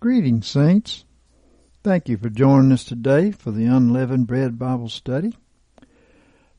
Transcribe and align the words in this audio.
Greetings, 0.00 0.46
Saints. 0.46 1.04
Thank 1.84 2.08
you 2.08 2.16
for 2.16 2.30
joining 2.30 2.72
us 2.72 2.84
today 2.84 3.32
for 3.32 3.50
the 3.50 3.66
Unleavened 3.66 4.26
Bread 4.26 4.58
Bible 4.58 4.88
Study. 4.88 5.36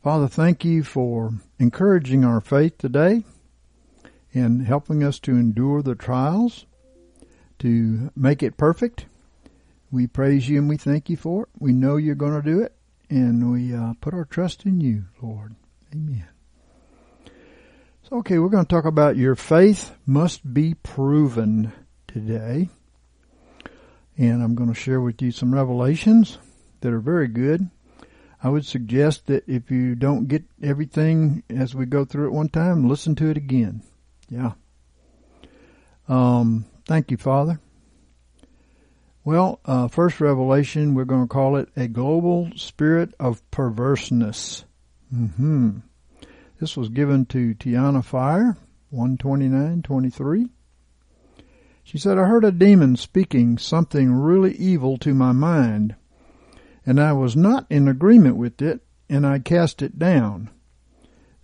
Father, 0.04 0.28
thank 0.28 0.64
you 0.64 0.84
for 0.84 1.32
encouraging 1.58 2.24
our 2.24 2.40
faith 2.40 2.78
today 2.78 3.24
and 4.32 4.68
helping 4.68 5.04
us 5.04 5.18
to 5.22 5.32
endure 5.32 5.82
the 5.82 5.96
trials, 5.96 6.68
to 7.58 8.12
make 8.16 8.44
it 8.44 8.58
perfect. 8.58 9.08
We 9.90 10.06
praise 10.06 10.48
you 10.48 10.60
and 10.60 10.70
we 10.70 10.78
thank 10.78 11.10
you 11.10 11.18
for 11.18 11.46
it. 11.46 11.50
We 11.58 11.74
know 11.74 11.96
you're 11.96 12.14
going 12.14 12.40
to 12.40 12.48
do 12.48 12.62
it, 12.62 12.76
and 13.10 13.52
we 13.52 13.74
uh, 13.74 13.96
put 14.02 14.14
our 14.14 14.26
trust 14.26 14.68
in 14.68 14.82
you, 14.82 15.06
Lord. 15.20 15.56
Amen. 15.92 16.28
So, 18.04 18.18
okay, 18.18 18.38
we're 18.38 18.50
going 18.50 18.66
to 18.66 18.70
talk 18.70 18.86
about 18.86 19.18
your 19.18 19.36
faith 19.36 19.98
must 20.06 20.54
be 20.54 20.76
proven 20.76 21.74
today 22.06 22.70
and 24.22 24.44
I'm 24.44 24.54
going 24.54 24.70
to 24.70 24.80
share 24.80 25.02
with 25.02 25.20
you 25.24 25.32
some 25.32 25.52
revelations 25.52 26.38
that 26.82 26.94
are 26.94 27.00
very 27.00 27.28
good. 27.28 27.68
I 28.44 28.50
would 28.50 28.68
suggest 28.68 29.26
that 29.28 29.50
if 29.50 29.72
you 29.72 29.96
don't 29.96 30.28
get 30.28 30.44
everything 30.62 31.42
as 31.50 31.74
we 31.74 31.88
go 31.88 32.06
through 32.06 32.28
it 32.28 32.34
one 32.34 32.50
time, 32.50 32.88
listen 32.88 33.16
to 33.16 33.32
it 33.32 33.38
again. 33.38 33.82
Yeah. 34.30 34.52
Um, 36.08 36.66
thank 36.86 37.10
you, 37.10 37.18
Father. 37.18 37.60
Well, 39.24 39.60
uh, 39.66 39.88
first 39.88 40.22
revelation, 40.22 40.94
we're 40.94 41.06
going 41.06 41.24
to 41.24 41.34
call 41.34 41.56
it 41.56 41.70
a 41.76 41.88
global 41.88 42.52
spirit 42.56 43.16
of 43.20 43.42
perverseness. 43.50 44.66
hmm 45.12 45.80
This 46.60 46.78
was 46.78 46.90
given 46.90 47.26
to 47.28 47.56
Tiana 47.56 48.06
Fire, 48.06 48.56
129.23. 48.94 50.50
She 51.84 51.98
said, 51.98 52.18
I 52.18 52.28
heard 52.28 52.46
a 52.46 52.52
demon 52.52 52.96
speaking 52.96 53.58
something 53.58 54.12
really 54.12 54.54
evil 54.56 54.98
to 55.00 55.14
my 55.14 55.32
mind, 55.32 55.96
and 56.86 57.00
I 57.00 57.14
was 57.14 57.36
not 57.36 57.66
in 57.70 57.88
agreement 57.88 58.38
with 58.38 58.62
it, 58.62 58.82
and 59.10 59.26
I 59.26 59.40
cast 59.40 59.82
it 59.82 60.00
down. 60.00 60.50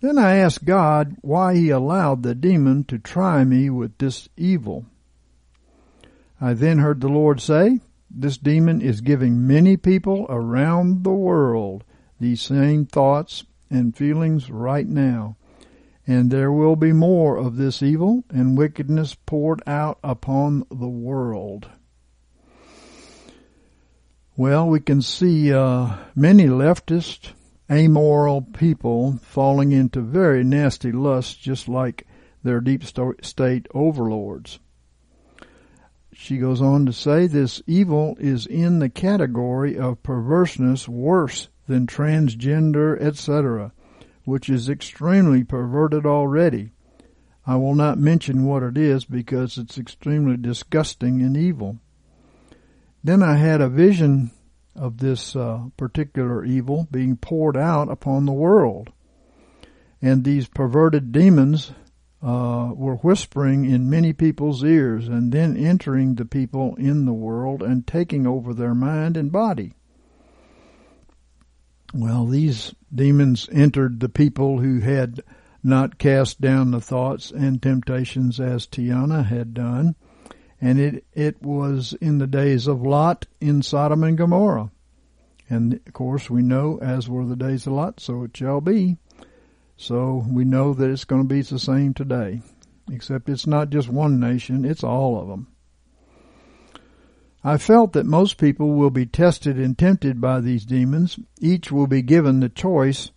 Then 0.00 0.16
I 0.16 0.36
asked 0.36 0.64
God 0.64 1.16
why 1.22 1.56
he 1.56 1.70
allowed 1.70 2.22
the 2.22 2.34
demon 2.34 2.84
to 2.84 2.98
try 2.98 3.44
me 3.44 3.68
with 3.68 3.98
this 3.98 4.28
evil. 4.36 4.86
I 6.40 6.54
then 6.54 6.78
heard 6.78 7.00
the 7.00 7.08
Lord 7.08 7.40
say, 7.40 7.80
this 8.10 8.38
demon 8.38 8.80
is 8.80 9.00
giving 9.00 9.46
many 9.46 9.76
people 9.76 10.24
around 10.28 11.02
the 11.04 11.10
world 11.10 11.84
these 12.20 12.40
same 12.40 12.86
thoughts 12.86 13.44
and 13.70 13.96
feelings 13.96 14.50
right 14.50 14.86
now 14.86 15.36
and 16.08 16.30
there 16.30 16.50
will 16.50 16.74
be 16.74 16.90
more 16.90 17.36
of 17.36 17.56
this 17.56 17.82
evil 17.82 18.24
and 18.30 18.56
wickedness 18.56 19.14
poured 19.26 19.62
out 19.66 19.98
upon 20.02 20.64
the 20.70 20.88
world. 20.88 21.68
Well, 24.34 24.70
we 24.70 24.80
can 24.80 25.02
see 25.02 25.52
uh, 25.52 25.98
many 26.16 26.46
leftist, 26.46 27.32
amoral 27.70 28.40
people 28.40 29.20
falling 29.22 29.72
into 29.72 30.00
very 30.00 30.42
nasty 30.44 30.92
lusts 30.92 31.34
just 31.34 31.68
like 31.68 32.06
their 32.42 32.62
deep 32.62 32.84
state 33.20 33.66
overlords. 33.74 34.60
She 36.14 36.38
goes 36.38 36.62
on 36.62 36.86
to 36.86 36.92
say 36.94 37.26
this 37.26 37.60
evil 37.66 38.16
is 38.18 38.46
in 38.46 38.78
the 38.78 38.88
category 38.88 39.76
of 39.76 40.02
perverseness 40.02 40.88
worse 40.88 41.48
than 41.66 41.86
transgender, 41.86 42.98
etc 42.98 43.72
which 44.28 44.50
is 44.50 44.68
extremely 44.68 45.42
perverted 45.42 46.04
already. 46.04 46.70
I 47.46 47.56
will 47.56 47.74
not 47.74 47.96
mention 47.96 48.44
what 48.44 48.62
it 48.62 48.76
is 48.76 49.06
because 49.06 49.56
it's 49.56 49.78
extremely 49.78 50.36
disgusting 50.36 51.22
and 51.22 51.34
evil. 51.34 51.78
Then 53.02 53.22
I 53.22 53.36
had 53.36 53.62
a 53.62 53.70
vision 53.70 54.30
of 54.76 54.98
this 54.98 55.34
uh, 55.34 55.68
particular 55.78 56.44
evil 56.44 56.86
being 56.90 57.16
poured 57.16 57.56
out 57.56 57.90
upon 57.90 58.26
the 58.26 58.34
world. 58.34 58.92
And 60.02 60.24
these 60.24 60.46
perverted 60.46 61.10
demons 61.10 61.72
uh, 62.22 62.72
were 62.74 62.96
whispering 62.96 63.64
in 63.64 63.88
many 63.88 64.12
people's 64.12 64.62
ears 64.62 65.08
and 65.08 65.32
then 65.32 65.56
entering 65.56 66.16
the 66.16 66.26
people 66.26 66.74
in 66.76 67.06
the 67.06 67.14
world 67.14 67.62
and 67.62 67.86
taking 67.86 68.26
over 68.26 68.52
their 68.52 68.74
mind 68.74 69.16
and 69.16 69.32
body. 69.32 69.72
Well, 71.94 72.26
these 72.26 72.74
demons 72.94 73.48
entered 73.50 74.00
the 74.00 74.10
people 74.10 74.60
who 74.60 74.80
had 74.80 75.22
not 75.62 75.98
cast 75.98 76.40
down 76.40 76.70
the 76.70 76.80
thoughts 76.80 77.30
and 77.30 77.62
temptations 77.62 78.38
as 78.38 78.66
Tiana 78.66 79.24
had 79.24 79.54
done, 79.54 79.94
and 80.60 80.78
it, 80.78 81.04
it 81.14 81.42
was 81.42 81.94
in 81.94 82.18
the 82.18 82.26
days 82.26 82.66
of 82.66 82.82
Lot 82.82 83.26
in 83.40 83.62
Sodom 83.62 84.04
and 84.04 84.18
Gomorrah. 84.18 84.70
And 85.48 85.74
of 85.74 85.92
course 85.94 86.28
we 86.28 86.42
know 86.42 86.78
as 86.82 87.08
were 87.08 87.24
the 87.24 87.36
days 87.36 87.66
of 87.66 87.72
Lot, 87.72 88.00
so 88.00 88.24
it 88.24 88.36
shall 88.36 88.60
be. 88.60 88.98
So 89.76 90.26
we 90.28 90.44
know 90.44 90.74
that 90.74 90.90
it's 90.90 91.04
going 91.04 91.22
to 91.22 91.34
be 91.34 91.40
the 91.40 91.58
same 91.58 91.94
today. 91.94 92.42
Except 92.90 93.28
it's 93.28 93.46
not 93.46 93.70
just 93.70 93.88
one 93.88 94.20
nation, 94.20 94.64
it's 94.64 94.84
all 94.84 95.20
of 95.20 95.28
them. 95.28 95.48
I 97.48 97.56
felt 97.56 97.94
that 97.94 98.04
most 98.04 98.36
people 98.36 98.74
will 98.74 98.90
be 98.90 99.06
tested 99.06 99.58
and 99.58 99.78
tempted 99.78 100.20
by 100.20 100.42
these 100.42 100.66
demons. 100.66 101.18
Each 101.40 101.72
will 101.72 101.86
be 101.86 102.02
given 102.02 102.40
the 102.40 102.50
choice 102.50 103.10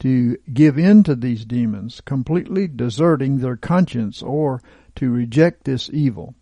to 0.00 0.36
give 0.52 0.78
in 0.78 1.02
to 1.04 1.14
these 1.14 1.46
demons, 1.46 2.02
completely 2.02 2.68
deserting 2.68 3.38
their 3.38 3.56
conscience 3.56 4.22
or 4.22 4.60
to 4.96 5.10
reject 5.10 5.64
this 5.64 5.88
evil 5.94 6.34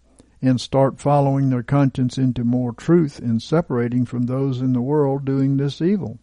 and 0.42 0.60
start 0.60 0.98
following 0.98 1.50
their 1.50 1.62
conscience 1.62 2.18
into 2.18 2.42
more 2.42 2.72
truth 2.72 3.20
and 3.20 3.40
separating 3.40 4.04
from 4.04 4.24
those 4.24 4.60
in 4.60 4.72
the 4.72 4.82
world 4.82 5.24
doing 5.24 5.58
this 5.58 5.80
evil. 5.80 6.18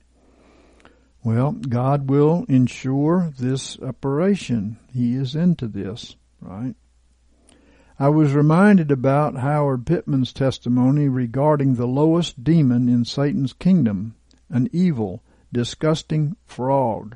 Well, 1.24 1.53
God 1.53 2.09
will 2.09 2.44
ensure 2.50 3.32
this 3.40 3.80
operation. 3.80 4.80
He 4.92 5.16
is 5.16 5.34
into 5.34 5.70
this, 5.70 6.18
right? 6.42 6.76
I 7.97 8.09
was 8.09 8.33
reminded 8.33 8.91
about 8.91 9.38
Howard 9.38 9.85
Pittman's 9.85 10.33
testimony 10.33 11.07
regarding 11.07 11.75
the 11.75 11.88
lowest 11.88 12.44
demon 12.44 12.89
in 12.89 13.06
Satan's 13.06 13.53
kingdom, 13.53 14.16
an 14.50 14.67
evil, 14.73 15.23
disgusting 15.53 16.35
frog, 16.45 17.16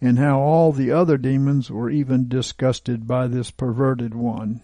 and 0.00 0.16
how 0.16 0.38
all 0.38 0.70
the 0.70 0.92
other 0.92 1.18
demons 1.18 1.72
were 1.72 1.90
even 1.90 2.28
disgusted 2.28 3.08
by 3.08 3.26
this 3.26 3.50
perverted 3.50 4.14
one. 4.14 4.60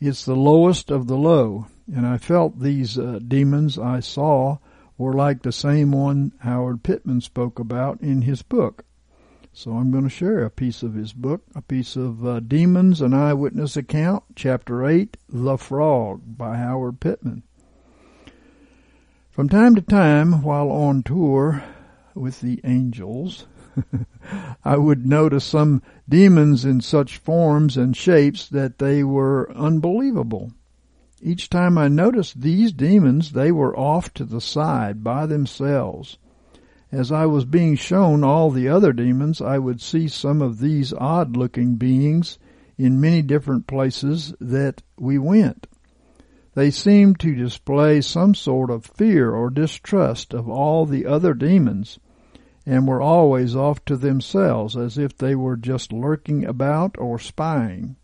It's 0.00 0.24
the 0.24 0.34
lowest 0.34 0.90
of 0.90 1.06
the 1.06 1.18
low, 1.18 1.66
and 1.94 2.06
I 2.06 2.16
felt 2.16 2.60
these 2.60 2.98
uh, 2.98 3.20
demons 3.28 3.78
I 3.78 4.00
saw 4.00 4.56
were 4.96 5.12
like 5.12 5.42
the 5.42 5.52
same 5.52 5.92
one 5.92 6.32
Howard 6.38 6.82
Pittman 6.82 7.20
spoke 7.20 7.58
about 7.58 8.00
in 8.00 8.22
his 8.22 8.40
book. 8.40 8.85
So 9.58 9.78
I'm 9.78 9.90
going 9.90 10.04
to 10.04 10.10
share 10.10 10.44
a 10.44 10.50
piece 10.50 10.82
of 10.82 10.92
his 10.92 11.14
book, 11.14 11.40
a 11.54 11.62
piece 11.62 11.96
of 11.96 12.26
uh, 12.26 12.40
Demons, 12.40 13.00
an 13.00 13.14
Eyewitness 13.14 13.74
Account, 13.74 14.22
Chapter 14.34 14.86
8, 14.86 15.16
The 15.30 15.56
Frog 15.56 16.20
by 16.36 16.58
Howard 16.58 17.00
Pittman. 17.00 17.42
From 19.30 19.48
time 19.48 19.74
to 19.74 19.80
time, 19.80 20.42
while 20.42 20.70
on 20.70 21.02
tour 21.02 21.64
with 22.14 22.42
the 22.42 22.60
angels, 22.64 23.46
I 24.62 24.76
would 24.76 25.06
notice 25.06 25.46
some 25.46 25.80
demons 26.06 26.66
in 26.66 26.82
such 26.82 27.16
forms 27.16 27.78
and 27.78 27.96
shapes 27.96 28.46
that 28.50 28.76
they 28.76 29.02
were 29.02 29.50
unbelievable. 29.56 30.52
Each 31.22 31.48
time 31.48 31.78
I 31.78 31.88
noticed 31.88 32.42
these 32.42 32.72
demons, 32.74 33.32
they 33.32 33.50
were 33.50 33.74
off 33.74 34.12
to 34.14 34.26
the 34.26 34.42
side 34.42 35.02
by 35.02 35.24
themselves 35.24 36.18
as 36.96 37.12
I 37.12 37.26
was 37.26 37.44
being 37.44 37.76
shown 37.76 38.24
all 38.24 38.50
the 38.50 38.68
other 38.68 38.90
demons, 38.90 39.42
I 39.42 39.58
would 39.58 39.82
see 39.82 40.08
some 40.08 40.40
of 40.40 40.60
these 40.60 40.94
odd 40.94 41.36
looking 41.36 41.74
beings 41.74 42.38
in 42.78 43.02
many 43.02 43.20
different 43.20 43.66
places 43.66 44.32
that 44.40 44.82
we 44.98 45.18
went. 45.18 45.66
They 46.54 46.70
seemed 46.70 47.20
to 47.20 47.34
display 47.34 48.00
some 48.00 48.34
sort 48.34 48.70
of 48.70 48.86
fear 48.86 49.30
or 49.30 49.50
distrust 49.50 50.32
of 50.32 50.48
all 50.48 50.86
the 50.86 51.04
other 51.04 51.34
demons 51.34 51.98
and 52.64 52.88
were 52.88 53.02
always 53.02 53.54
off 53.54 53.84
to 53.84 53.98
themselves 53.98 54.74
as 54.74 54.96
if 54.96 55.18
they 55.18 55.34
were 55.34 55.58
just 55.58 55.92
lurking 55.92 56.46
about 56.46 56.96
or 56.98 57.18
spying. 57.18 57.96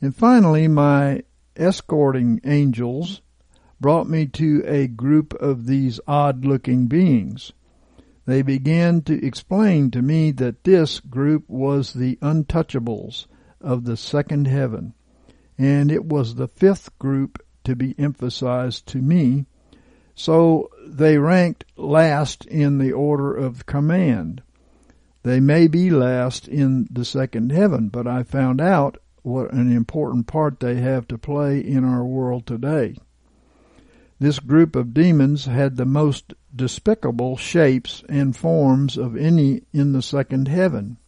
And 0.00 0.14
finally, 0.14 0.68
my 0.68 1.24
escorting 1.56 2.40
angels 2.44 3.22
brought 3.80 4.08
me 4.08 4.26
to 4.26 4.62
a 4.66 4.86
group 4.86 5.34
of 5.34 5.66
these 5.66 5.98
odd 6.06 6.44
looking 6.44 6.86
beings. 6.86 7.52
They 8.28 8.42
began 8.42 9.00
to 9.04 9.24
explain 9.24 9.90
to 9.92 10.02
me 10.02 10.32
that 10.32 10.64
this 10.64 11.00
group 11.00 11.48
was 11.48 11.94
the 11.94 12.16
untouchables 12.16 13.26
of 13.58 13.84
the 13.84 13.96
second 13.96 14.46
heaven, 14.46 14.92
and 15.56 15.90
it 15.90 16.04
was 16.04 16.34
the 16.34 16.46
fifth 16.46 16.98
group 16.98 17.42
to 17.64 17.74
be 17.74 17.94
emphasized 17.98 18.86
to 18.88 18.98
me, 18.98 19.46
so 20.14 20.68
they 20.86 21.16
ranked 21.16 21.64
last 21.74 22.44
in 22.44 22.76
the 22.76 22.92
order 22.92 23.34
of 23.34 23.64
command. 23.64 24.42
They 25.22 25.40
may 25.40 25.66
be 25.66 25.88
last 25.88 26.48
in 26.48 26.86
the 26.90 27.06
second 27.06 27.50
heaven, 27.50 27.88
but 27.88 28.06
I 28.06 28.24
found 28.24 28.60
out 28.60 28.98
what 29.22 29.54
an 29.54 29.74
important 29.74 30.26
part 30.26 30.60
they 30.60 30.74
have 30.74 31.08
to 31.08 31.16
play 31.16 31.60
in 31.60 31.82
our 31.82 32.04
world 32.04 32.46
today. 32.46 32.94
This 34.18 34.38
group 34.38 34.76
of 34.76 34.92
demons 34.92 35.46
had 35.46 35.76
the 35.78 35.86
most 35.86 36.34
despicable 36.54 37.36
shapes 37.36 38.02
and 38.08 38.36
forms 38.36 38.96
of 38.96 39.16
any 39.16 39.62
in 39.72 39.92
the 39.92 40.02
second 40.02 40.48
heaven. 40.48 40.98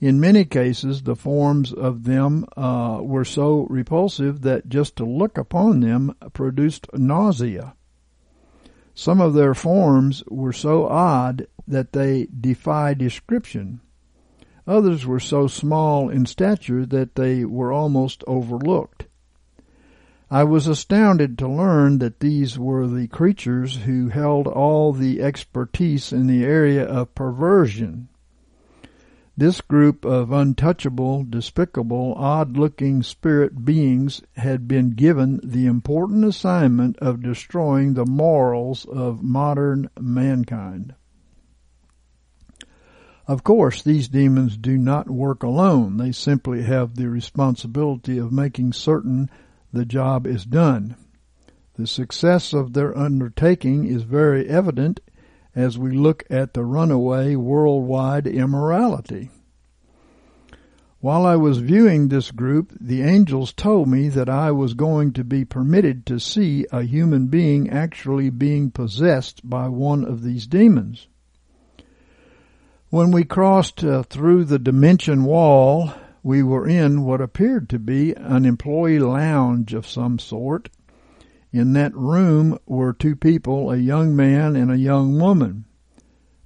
In 0.00 0.18
many 0.18 0.46
cases, 0.46 1.02
the 1.02 1.16
forms 1.16 1.72
of 1.72 2.04
them 2.04 2.46
uh, 2.56 3.00
were 3.02 3.24
so 3.24 3.66
repulsive 3.68 4.40
that 4.42 4.68
just 4.68 4.96
to 4.96 5.04
look 5.04 5.36
upon 5.36 5.80
them 5.80 6.14
produced 6.32 6.86
nausea. 6.94 7.74
Some 8.94 9.20
of 9.20 9.34
their 9.34 9.54
forms 9.54 10.24
were 10.28 10.52
so 10.52 10.86
odd 10.86 11.46
that 11.68 11.92
they 11.92 12.26
defy 12.26 12.94
description. 12.94 13.80
Others 14.66 15.06
were 15.06 15.20
so 15.20 15.46
small 15.46 16.08
in 16.08 16.26
stature 16.26 16.86
that 16.86 17.14
they 17.14 17.44
were 17.44 17.72
almost 17.72 18.24
overlooked. 18.26 19.06
I 20.32 20.44
was 20.44 20.68
astounded 20.68 21.36
to 21.38 21.48
learn 21.48 21.98
that 21.98 22.20
these 22.20 22.56
were 22.56 22.86
the 22.86 23.08
creatures 23.08 23.78
who 23.78 24.10
held 24.10 24.46
all 24.46 24.92
the 24.92 25.20
expertise 25.20 26.12
in 26.12 26.28
the 26.28 26.44
area 26.44 26.84
of 26.84 27.16
perversion. 27.16 28.08
This 29.36 29.60
group 29.60 30.04
of 30.04 30.30
untouchable, 30.30 31.24
despicable, 31.24 32.14
odd-looking 32.16 33.02
spirit 33.02 33.64
beings 33.64 34.22
had 34.36 34.68
been 34.68 34.90
given 34.90 35.40
the 35.42 35.66
important 35.66 36.24
assignment 36.24 36.96
of 36.98 37.22
destroying 37.22 37.94
the 37.94 38.06
morals 38.06 38.84
of 38.84 39.24
modern 39.24 39.90
mankind. 39.98 40.94
Of 43.26 43.42
course, 43.42 43.82
these 43.82 44.06
demons 44.08 44.56
do 44.56 44.78
not 44.78 45.10
work 45.10 45.42
alone. 45.42 45.96
They 45.96 46.12
simply 46.12 46.62
have 46.62 46.94
the 46.94 47.08
responsibility 47.08 48.18
of 48.18 48.30
making 48.30 48.74
certain 48.74 49.28
the 49.72 49.84
job 49.84 50.26
is 50.26 50.44
done. 50.44 50.96
The 51.74 51.86
success 51.86 52.52
of 52.52 52.72
their 52.72 52.96
undertaking 52.96 53.86
is 53.86 54.02
very 54.02 54.48
evident 54.48 55.00
as 55.54 55.78
we 55.78 55.90
look 55.92 56.24
at 56.30 56.54
the 56.54 56.64
runaway 56.64 57.36
worldwide 57.36 58.26
immorality. 58.26 59.30
While 61.00 61.24
I 61.24 61.36
was 61.36 61.58
viewing 61.58 62.08
this 62.08 62.30
group, 62.30 62.76
the 62.78 63.00
angels 63.00 63.54
told 63.54 63.88
me 63.88 64.10
that 64.10 64.28
I 64.28 64.52
was 64.52 64.74
going 64.74 65.14
to 65.14 65.24
be 65.24 65.46
permitted 65.46 66.04
to 66.06 66.20
see 66.20 66.66
a 66.70 66.82
human 66.82 67.28
being 67.28 67.70
actually 67.70 68.28
being 68.28 68.70
possessed 68.70 69.48
by 69.48 69.68
one 69.68 70.04
of 70.04 70.22
these 70.22 70.46
demons. 70.46 71.08
When 72.90 73.12
we 73.12 73.24
crossed 73.24 73.82
uh, 73.82 74.02
through 74.02 74.44
the 74.44 74.58
dimension 74.58 75.24
wall, 75.24 75.94
we 76.22 76.42
were 76.42 76.66
in 76.66 77.02
what 77.04 77.20
appeared 77.20 77.68
to 77.70 77.78
be 77.78 78.12
an 78.14 78.44
employee 78.44 78.98
lounge 78.98 79.74
of 79.74 79.86
some 79.86 80.18
sort. 80.18 80.68
In 81.52 81.72
that 81.72 81.94
room 81.96 82.58
were 82.66 82.92
two 82.92 83.16
people, 83.16 83.70
a 83.70 83.76
young 83.76 84.14
man 84.14 84.54
and 84.56 84.70
a 84.70 84.78
young 84.78 85.18
woman. 85.18 85.64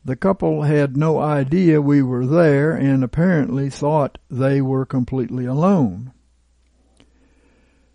The 0.04 0.16
couple 0.16 0.62
had 0.62 0.96
no 0.96 1.18
idea 1.18 1.80
we 1.80 2.02
were 2.02 2.26
there 2.26 2.72
and 2.72 3.02
apparently 3.02 3.70
thought 3.70 4.18
they 4.30 4.60
were 4.60 4.84
completely 4.84 5.46
alone. 5.46 6.12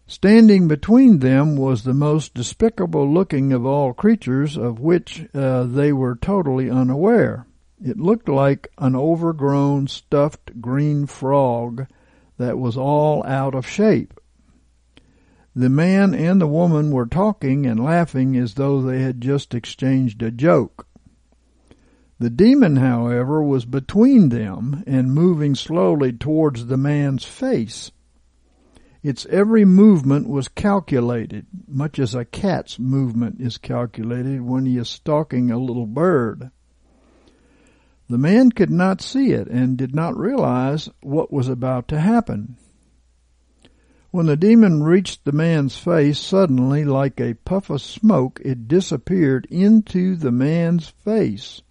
Standing 0.08 0.68
between 0.68 1.20
them 1.20 1.56
was 1.56 1.84
the 1.84 1.94
most 1.94 2.34
despicable 2.34 3.08
looking 3.08 3.54
of 3.54 3.64
all 3.64 3.94
creatures 3.94 4.58
of 4.58 4.80
which 4.80 5.28
uh, 5.36 5.66
they 5.66 5.94
were 5.94 6.16
totally 6.16 6.68
unaware. 6.68 7.46
It 7.82 7.98
looked 7.98 8.28
like 8.28 8.68
an 8.78 8.96
overgrown 8.96 9.88
stuffed 9.88 10.60
green 10.60 11.06
frog 11.06 11.88
that 12.38 12.58
was 12.58 12.76
all 12.76 13.26
out 13.26 13.56
of 13.56 13.68
shape. 13.68 14.20
The 15.56 15.70
man 15.70 16.14
and 16.14 16.42
the 16.42 16.48
woman 16.48 16.92
were 16.92 17.06
talking 17.06 17.66
and 17.66 17.80
laughing 17.80 18.36
as 18.36 18.56
though 18.56 18.82
they 18.82 19.02
had 19.02 19.22
just 19.22 19.54
exchanged 19.54 20.22
a 20.22 20.32
joke. 20.32 20.88
The 22.20 22.30
demon, 22.30 22.76
however, 22.76 23.42
was 23.42 23.64
between 23.64 24.28
them 24.28 24.84
and 24.86 25.14
moving 25.14 25.56
slowly 25.56 26.12
towards 26.12 26.66
the 26.66 26.78
man's 26.78 27.24
face. 27.24 27.92
Its 29.02 29.26
every 29.28 29.64
movement 29.64 30.28
was 30.28 30.50
calculated, 30.50 31.46
much 31.66 31.98
as 31.98 32.14
a 32.14 32.26
cat's 32.26 32.78
movement 32.78 33.40
is 33.40 33.58
calculated 33.58 34.42
when 34.42 34.66
he 34.66 34.78
is 34.78 34.90
stalking 34.90 35.50
a 35.50 35.58
little 35.58 35.86
bird. 35.86 36.52
The 38.10 38.18
man 38.18 38.52
could 38.52 38.72
not 38.72 39.02
see 39.02 39.34
it 39.34 39.48
and 39.48 39.78
did 39.78 39.94
not 39.94 40.18
realize 40.18 40.90
what 41.02 41.32
was 41.32 41.48
about 41.48 41.88
to 41.90 42.00
happen. 42.00 42.58
When 44.10 44.26
the 44.26 44.36
demon 44.36 44.82
reached 44.82 45.24
the 45.24 45.32
man's 45.32 45.78
face, 45.78 46.18
suddenly, 46.18 46.84
like 46.84 47.22
a 47.22 47.36
puff 47.36 47.70
of 47.70 47.84
smoke, 47.84 48.42
it 48.44 48.68
disappeared 48.68 49.46
into 49.52 50.16
the 50.16 50.32
man's 50.32 50.88
face, 50.88 51.62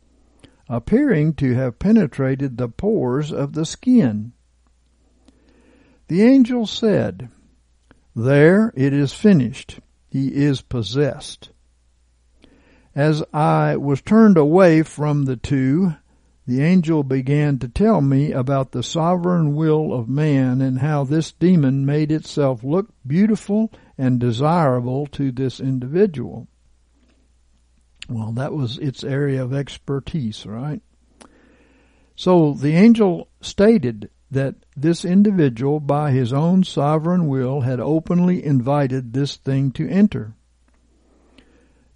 appearing 0.69 1.35
to 1.35 1.55
have 1.55 1.81
penetrated 1.81 2.56
the 2.56 2.69
pores 2.69 3.32
of 3.32 3.55
the 3.55 3.67
skin. 3.67 4.31
The 6.06 6.23
angel 6.23 6.67
said, 6.67 7.31
There 8.14 8.73
it 8.76 8.93
is 8.93 9.12
finished. 9.12 9.81
He 10.08 10.29
is 10.29 10.61
possessed. 10.61 11.50
As 12.94 13.25
I 13.32 13.76
was 13.76 14.00
turned 14.00 14.37
away 14.37 14.85
from 14.85 15.25
the 15.25 15.37
two, 15.37 15.94
the 16.49 16.62
angel 16.62 17.03
began 17.03 17.59
to 17.59 17.69
tell 17.69 18.00
me 18.00 18.33
about 18.33 18.73
the 18.73 18.83
sovereign 18.83 19.55
will 19.55 19.93
of 19.93 20.09
man 20.09 20.62
and 20.62 20.79
how 20.79 21.05
this 21.05 21.31
demon 21.31 21.85
made 21.85 22.11
itself 22.11 22.65
look 22.65 22.89
beautiful 23.06 23.71
and 23.99 24.19
desirable 24.19 25.07
to 25.09 25.31
this 25.31 25.61
individual. 25.61 26.49
Well, 28.09 28.33
that 28.33 28.55
was 28.55 28.78
its 28.78 29.05
area 29.05 29.45
of 29.45 29.52
expertise, 29.52 30.47
right? 30.47 30.81
So 32.17 32.55
the 32.55 32.73
angel 32.73 33.28
stated 33.43 34.09
that 34.31 34.55
this 34.75 35.05
individual, 35.05 35.81
by 35.81 36.12
his 36.12 36.33
own 36.33 36.64
sovereign 36.64 37.28
will, 37.28 37.61
had 37.61 37.78
openly 37.78 38.43
invited 38.43 39.12
this 39.12 39.37
thing 39.37 39.71
to 39.73 39.87
enter. 39.87 40.33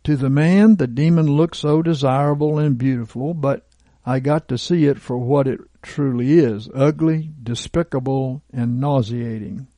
To 0.05 0.15
the 0.15 0.29
man, 0.29 0.77
the 0.77 0.87
demon 0.87 1.27
looked 1.27 1.57
so 1.57 1.81
desirable 1.81 2.59
and 2.59 2.77
beautiful, 2.77 3.33
but 3.33 3.67
I 4.05 4.19
got 4.19 4.49
to 4.49 4.59
see 4.59 4.87
it 4.87 5.01
for 5.01 5.17
what 5.17 5.47
it 5.47 5.61
truly 5.81 6.39
is 6.39 6.69
ugly, 6.75 7.31
despicable, 7.43 8.43
and 8.53 8.81
nauseating. 8.81 9.69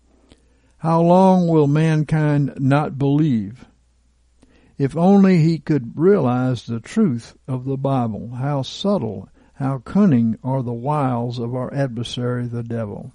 How 0.79 1.03
long 1.03 1.47
will 1.49 1.67
mankind 1.67 2.55
not 2.59 2.99
believe? 2.99 3.67
If 4.77 4.97
only 4.97 5.39
he 5.39 5.59
could 5.59 5.99
realize 5.99 6.67
the 6.67 6.81
truth 6.81 7.37
of 7.47 7.65
the 7.65 7.77
Bible, 7.77 8.31
how 8.37 8.63
subtle, 8.63 9.29
how 9.55 9.79
cunning 9.79 10.39
are 10.43 10.63
the 10.63 10.73
wiles 10.73 11.39
of 11.39 11.55
our 11.55 11.73
adversary, 11.73 12.47
the 12.47 12.63
devil. 12.63 13.13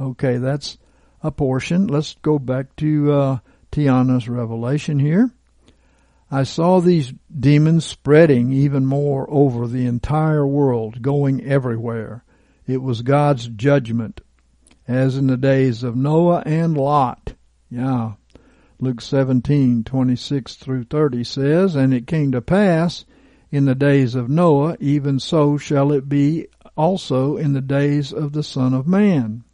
Okay, 0.00 0.38
that's 0.38 0.78
a 1.22 1.30
portion. 1.30 1.86
Let's 1.86 2.14
go 2.22 2.38
back 2.38 2.74
to 2.76 3.12
uh, 3.12 3.38
Tiana's 3.70 4.28
revelation 4.28 4.98
here. 4.98 5.30
I 6.30 6.42
saw 6.42 6.80
these 6.80 7.14
demons 7.38 7.84
spreading 7.84 8.52
even 8.52 8.84
more 8.84 9.30
over 9.30 9.68
the 9.68 9.86
entire 9.86 10.46
world, 10.46 11.00
going 11.00 11.44
everywhere. 11.44 12.24
It 12.66 12.82
was 12.82 13.02
God's 13.02 13.46
judgment, 13.46 14.20
as 14.88 15.16
in 15.16 15.28
the 15.28 15.36
days 15.36 15.84
of 15.84 15.94
Noah 15.94 16.42
and 16.44 16.76
Lot. 16.76 17.34
Yeah. 17.70 18.14
Luke 18.80 19.00
17:26 19.00 20.56
through 20.56 20.84
30 20.84 21.22
says, 21.24 21.76
And 21.76 21.94
it 21.94 22.06
came 22.06 22.32
to 22.32 22.42
pass 22.42 23.04
in 23.50 23.64
the 23.64 23.76
days 23.76 24.14
of 24.14 24.28
Noah, 24.28 24.76
even 24.80 25.20
so 25.20 25.56
shall 25.56 25.92
it 25.92 26.08
be 26.08 26.48
also 26.76 27.36
in 27.36 27.52
the 27.52 27.60
days 27.60 28.12
of 28.12 28.32
the 28.32 28.42
Son 28.42 28.74
of 28.74 28.86
Man. 28.86 29.44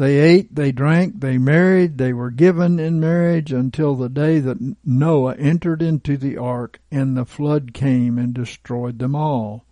They 0.00 0.16
ate, 0.16 0.54
they 0.54 0.72
drank, 0.72 1.20
they 1.20 1.36
married, 1.36 1.98
they 1.98 2.14
were 2.14 2.30
given 2.30 2.78
in 2.78 3.00
marriage 3.00 3.52
until 3.52 3.94
the 3.94 4.08
day 4.08 4.38
that 4.38 4.76
Noah 4.82 5.34
entered 5.34 5.82
into 5.82 6.16
the 6.16 6.38
ark 6.38 6.80
and 6.90 7.14
the 7.14 7.26
flood 7.26 7.74
came 7.74 8.16
and 8.16 8.32
destroyed 8.32 8.98
them 8.98 9.14
all. 9.14 9.66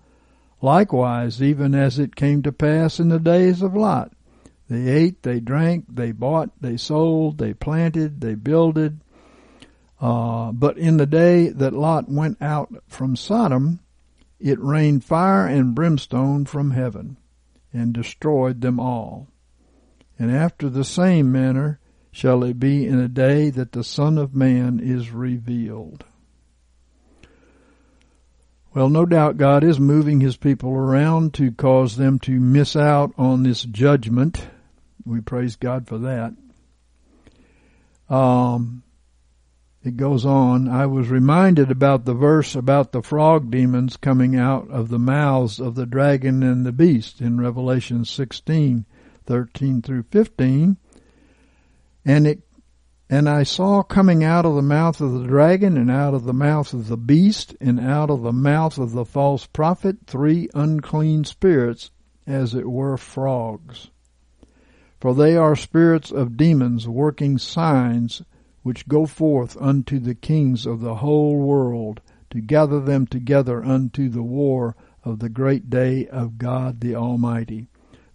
Likewise, 0.60 1.42
even 1.42 1.74
as 1.74 1.98
it 1.98 2.14
came 2.14 2.42
to 2.42 2.52
pass 2.52 3.00
in 3.00 3.08
the 3.08 3.18
days 3.18 3.62
of 3.62 3.74
Lot, 3.74 4.12
They 4.68 4.90
ate, 4.90 5.22
they 5.22 5.40
drank, 5.40 5.86
they 5.88 6.12
bought, 6.12 6.50
they 6.60 6.76
sold, 6.76 7.38
they 7.38 7.54
planted, 7.54 8.20
they 8.20 8.34
builded. 8.34 9.00
Uh, 9.98 10.52
but 10.52 10.76
in 10.76 10.98
the 10.98 11.06
day 11.06 11.48
that 11.48 11.72
Lot 11.72 12.10
went 12.10 12.36
out 12.42 12.68
from 12.86 13.16
Sodom, 13.16 13.80
it 14.38 14.62
rained 14.62 15.04
fire 15.04 15.46
and 15.46 15.74
brimstone 15.74 16.44
from 16.44 16.72
heaven, 16.72 17.16
and 17.72 17.94
destroyed 17.94 18.60
them 18.60 18.78
all. 18.78 19.28
And 20.18 20.30
after 20.30 20.68
the 20.68 20.84
same 20.84 21.30
manner 21.30 21.78
shall 22.10 22.42
it 22.42 22.58
be 22.58 22.86
in 22.86 22.98
a 22.98 23.08
day 23.08 23.50
that 23.50 23.72
the 23.72 23.84
Son 23.84 24.18
of 24.18 24.34
Man 24.34 24.80
is 24.80 25.10
revealed. 25.10 26.04
Well, 28.74 28.88
no 28.88 29.06
doubt 29.06 29.38
God 29.38 29.64
is 29.64 29.80
moving 29.80 30.20
his 30.20 30.36
people 30.36 30.70
around 30.70 31.34
to 31.34 31.52
cause 31.52 31.96
them 31.96 32.18
to 32.20 32.38
miss 32.38 32.76
out 32.76 33.12
on 33.16 33.42
this 33.42 33.62
judgment. 33.62 34.46
We 35.04 35.20
praise 35.20 35.56
God 35.56 35.88
for 35.88 35.98
that. 35.98 36.34
Um, 38.08 38.82
it 39.84 39.96
goes 39.96 40.26
on. 40.26 40.68
I 40.68 40.86
was 40.86 41.08
reminded 41.08 41.70
about 41.70 42.04
the 42.04 42.14
verse 42.14 42.54
about 42.54 42.92
the 42.92 43.02
frog 43.02 43.50
demons 43.50 43.96
coming 43.96 44.36
out 44.36 44.68
of 44.70 44.88
the 44.88 44.98
mouths 44.98 45.60
of 45.60 45.74
the 45.74 45.86
dragon 45.86 46.42
and 46.42 46.66
the 46.66 46.72
beast 46.72 47.20
in 47.20 47.40
Revelation 47.40 48.04
16, 48.04 48.84
13 49.28 49.82
through 49.82 50.04
15. 50.04 50.78
And 52.06 52.26
it 52.26 52.40
and 53.10 53.28
I 53.28 53.42
saw 53.42 53.82
coming 53.82 54.24
out 54.24 54.44
of 54.44 54.54
the 54.54 54.62
mouth 54.62 55.00
of 55.00 55.12
the 55.12 55.26
dragon, 55.26 55.76
and 55.76 55.90
out 55.90 56.14
of 56.14 56.24
the 56.24 56.34
mouth 56.34 56.72
of 56.74 56.88
the 56.88 56.96
beast, 56.96 57.54
and 57.60 57.78
out 57.78 58.10
of 58.10 58.22
the 58.22 58.32
mouth 58.32 58.78
of 58.78 58.92
the 58.92 59.04
false 59.04 59.46
prophet, 59.46 59.98
three 60.06 60.48
unclean 60.54 61.24
spirits, 61.24 61.90
as 62.26 62.54
it 62.54 62.70
were 62.70 62.98
frogs. 62.98 63.90
For 65.00 65.14
they 65.14 65.36
are 65.36 65.56
spirits 65.56 66.10
of 66.10 66.36
demons 66.36 66.86
working 66.86 67.38
signs, 67.38 68.22
which 68.62 68.88
go 68.88 69.06
forth 69.06 69.56
unto 69.60 69.98
the 69.98 70.14
kings 70.14 70.66
of 70.66 70.80
the 70.80 70.96
whole 70.96 71.38
world, 71.38 72.02
to 72.30 72.40
gather 72.42 72.80
them 72.80 73.06
together 73.06 73.64
unto 73.64 74.10
the 74.10 74.22
war 74.22 74.76
of 75.02 75.18
the 75.18 75.30
great 75.30 75.70
day 75.70 76.06
of 76.08 76.36
God 76.36 76.80
the 76.80 76.94
Almighty 76.94 77.68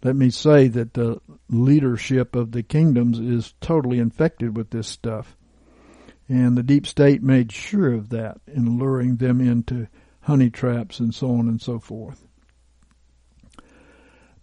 let 0.04 0.16
me 0.18 0.30
say 0.30 0.68
that 0.68 0.94
the 0.94 1.22
leadership 1.50 2.36
of 2.36 2.52
the 2.52 2.64
kingdoms 2.64 3.20
is 3.20 3.54
totally 3.62 4.00
infected 4.00 4.56
with 4.56 4.70
this 4.70 4.88
stuff. 4.88 5.38
And 6.28 6.58
the 6.58 6.64
deep 6.64 6.86
state 6.86 7.24
made 7.24 7.52
sure 7.52 7.94
of 7.94 8.10
that 8.10 8.42
in 8.48 8.78
luring 8.78 9.16
them 9.18 9.40
into 9.40 9.88
honey 10.22 10.50
traps 10.50 11.00
and 11.00 11.16
so 11.16 11.36
on 11.36 11.48
and 11.48 11.62
so 11.62 11.80
forth. 11.80 12.26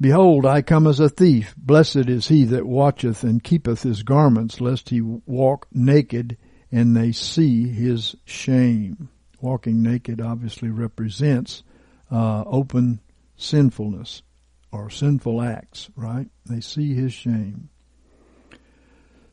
Behold, 0.01 0.47
I 0.47 0.63
come 0.63 0.87
as 0.87 0.99
a 0.99 1.11
thief. 1.11 1.55
Blessed 1.59 2.09
is 2.09 2.29
he 2.29 2.45
that 2.47 2.67
watcheth 2.67 3.23
and 3.23 3.45
keepeth 3.45 3.83
his 3.83 4.03
garments, 4.03 4.61
lest 4.61 4.89
he 4.89 5.03
walk 5.03 5.67
naked 5.73 6.39
and 6.73 6.97
they 6.97 7.13
see 7.13 7.69
his 7.69 8.17
shame. 8.25 9.11
Walking 9.43 9.83
naked 9.83 10.21
obviously 10.23 10.71
represents 10.71 11.63
uh, 12.11 12.45
open 12.47 13.01
sinfulness 13.37 14.23
or 14.73 14.91
sinful 14.91 15.43
acts, 15.43 15.91
right? 15.97 16.29
They 16.47 16.61
see 16.61 16.95
his 16.95 17.13
shame. 17.13 17.69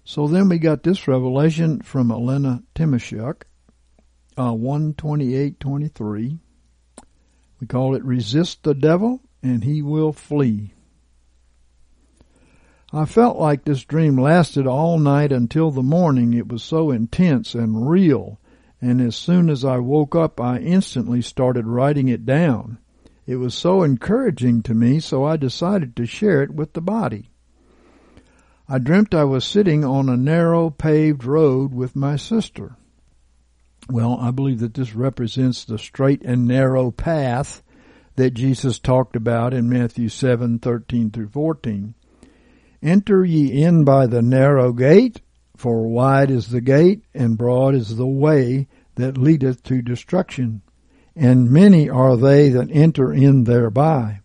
So 0.03 0.27
then 0.27 0.49
we 0.49 0.57
got 0.57 0.83
this 0.83 1.07
revelation 1.07 1.81
from 1.81 2.11
Elena 2.11 2.63
Timoshuk, 2.75 3.43
uh, 4.37 4.51
128.23. 4.51 6.39
We 7.59 7.67
call 7.67 7.95
it 7.95 8.03
Resist 8.05 8.63
the 8.63 8.73
Devil 8.73 9.21
and 9.43 9.63
He 9.63 9.81
Will 9.81 10.13
Flee. 10.13 10.73
I 12.93 13.03
felt 13.03 13.37
like 13.37 13.65
this 13.65 13.83
dream 13.83 14.17
lasted 14.17 14.65
all 14.65 14.97
night 14.97 15.33
until 15.33 15.71
the 15.71 15.83
morning. 15.83 16.33
It 16.33 16.47
was 16.47 16.63
so 16.63 16.89
intense 16.89 17.53
and 17.53 17.89
real, 17.89 18.39
and 18.81 19.01
as 19.01 19.15
soon 19.15 19.49
as 19.49 19.65
I 19.65 19.79
woke 19.79 20.15
up, 20.15 20.39
I 20.39 20.59
instantly 20.59 21.21
started 21.21 21.67
writing 21.67 22.07
it 22.07 22.25
down. 22.25 22.77
It 23.27 23.35
was 23.35 23.53
so 23.53 23.83
encouraging 23.83 24.63
to 24.63 24.73
me, 24.73 25.01
so 25.01 25.25
I 25.25 25.35
decided 25.35 25.97
to 25.97 26.05
share 26.05 26.41
it 26.41 26.51
with 26.51 26.71
the 26.71 26.81
body. 26.81 27.29
I 28.69 28.79
dreamt 28.79 29.13
I 29.13 29.25
was 29.25 29.43
sitting 29.43 29.83
on 29.83 30.07
a 30.07 30.15
narrow 30.15 30.69
paved 30.69 31.25
road 31.25 31.73
with 31.73 31.93
my 31.93 32.15
sister. 32.15 32.77
Well, 33.89 34.17
I 34.19 34.31
believe 34.31 34.59
that 34.59 34.73
this 34.73 34.95
represents 34.95 35.65
the 35.65 35.77
straight 35.77 36.21
and 36.23 36.47
narrow 36.47 36.89
path 36.89 37.61
that 38.15 38.33
Jesus 38.33 38.79
talked 38.79 39.15
about 39.15 39.53
in 39.53 39.69
Matthew 39.69 40.07
7:13 40.07 41.11
through 41.11 41.27
14. 41.27 41.95
Enter 42.81 43.25
ye 43.25 43.61
in 43.61 43.83
by 43.83 44.07
the 44.07 44.21
narrow 44.21 44.71
gate, 44.71 45.21
for 45.55 45.87
wide 45.87 46.31
is 46.31 46.47
the 46.47 46.61
gate 46.61 47.03
and 47.13 47.37
broad 47.37 47.75
is 47.75 47.97
the 47.97 48.07
way 48.07 48.67
that 48.95 49.17
leadeth 49.17 49.63
to 49.63 49.81
destruction, 49.81 50.61
and 51.17 51.49
many 51.49 51.89
are 51.89 52.15
they 52.15 52.49
that 52.49 52.69
enter 52.71 53.11
in 53.11 53.45
thereby. 53.45 54.21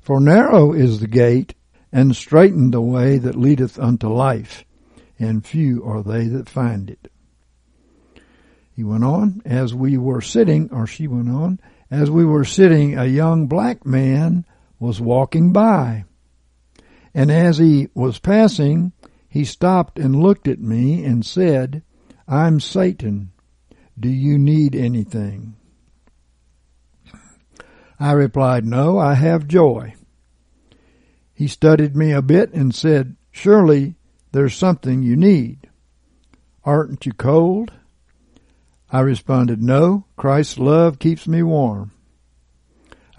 For 0.00 0.20
narrow 0.20 0.72
is 0.72 1.00
the 1.00 1.08
gate, 1.08 1.54
and 1.92 2.14
straitened 2.14 2.72
the 2.72 2.80
way 2.80 3.18
that 3.18 3.34
leadeth 3.34 3.78
unto 3.78 4.08
life, 4.08 4.64
and 5.18 5.44
few 5.44 5.84
are 5.84 6.02
they 6.02 6.28
that 6.28 6.48
find 6.48 6.88
it. 6.88 7.10
He 8.72 8.84
went 8.84 9.04
on, 9.04 9.42
as 9.44 9.74
we 9.74 9.98
were 9.98 10.20
sitting, 10.20 10.70
or 10.72 10.86
she 10.86 11.08
went 11.08 11.28
on, 11.28 11.58
as 11.90 12.08
we 12.10 12.24
were 12.24 12.44
sitting, 12.44 12.96
a 12.96 13.04
young 13.04 13.48
black 13.48 13.84
man 13.84 14.46
was 14.78 15.00
walking 15.00 15.52
by. 15.52 16.04
And 17.12 17.32
as 17.32 17.58
he 17.58 17.88
was 17.94 18.20
passing, 18.20 18.92
he 19.28 19.44
stopped 19.44 19.98
and 19.98 20.22
looked 20.22 20.46
at 20.46 20.60
me 20.60 21.04
and 21.04 21.26
said, 21.26 21.82
I'm 22.28 22.60
Satan. 22.60 23.32
Do 23.98 24.08
you 24.08 24.38
need 24.38 24.76
anything? 24.76 25.56
I 28.00 28.12
replied, 28.12 28.64
No, 28.64 28.98
I 28.98 29.12
have 29.12 29.46
joy. 29.46 29.94
He 31.34 31.46
studied 31.46 31.94
me 31.94 32.12
a 32.12 32.22
bit 32.22 32.52
and 32.54 32.74
said, 32.74 33.16
Surely 33.30 33.94
there's 34.32 34.54
something 34.54 35.02
you 35.02 35.16
need. 35.16 35.68
Aren't 36.64 37.04
you 37.04 37.12
cold? 37.12 37.72
I 38.90 39.00
responded, 39.00 39.62
No, 39.62 40.06
Christ's 40.16 40.58
love 40.58 40.98
keeps 40.98 41.28
me 41.28 41.42
warm. 41.42 41.92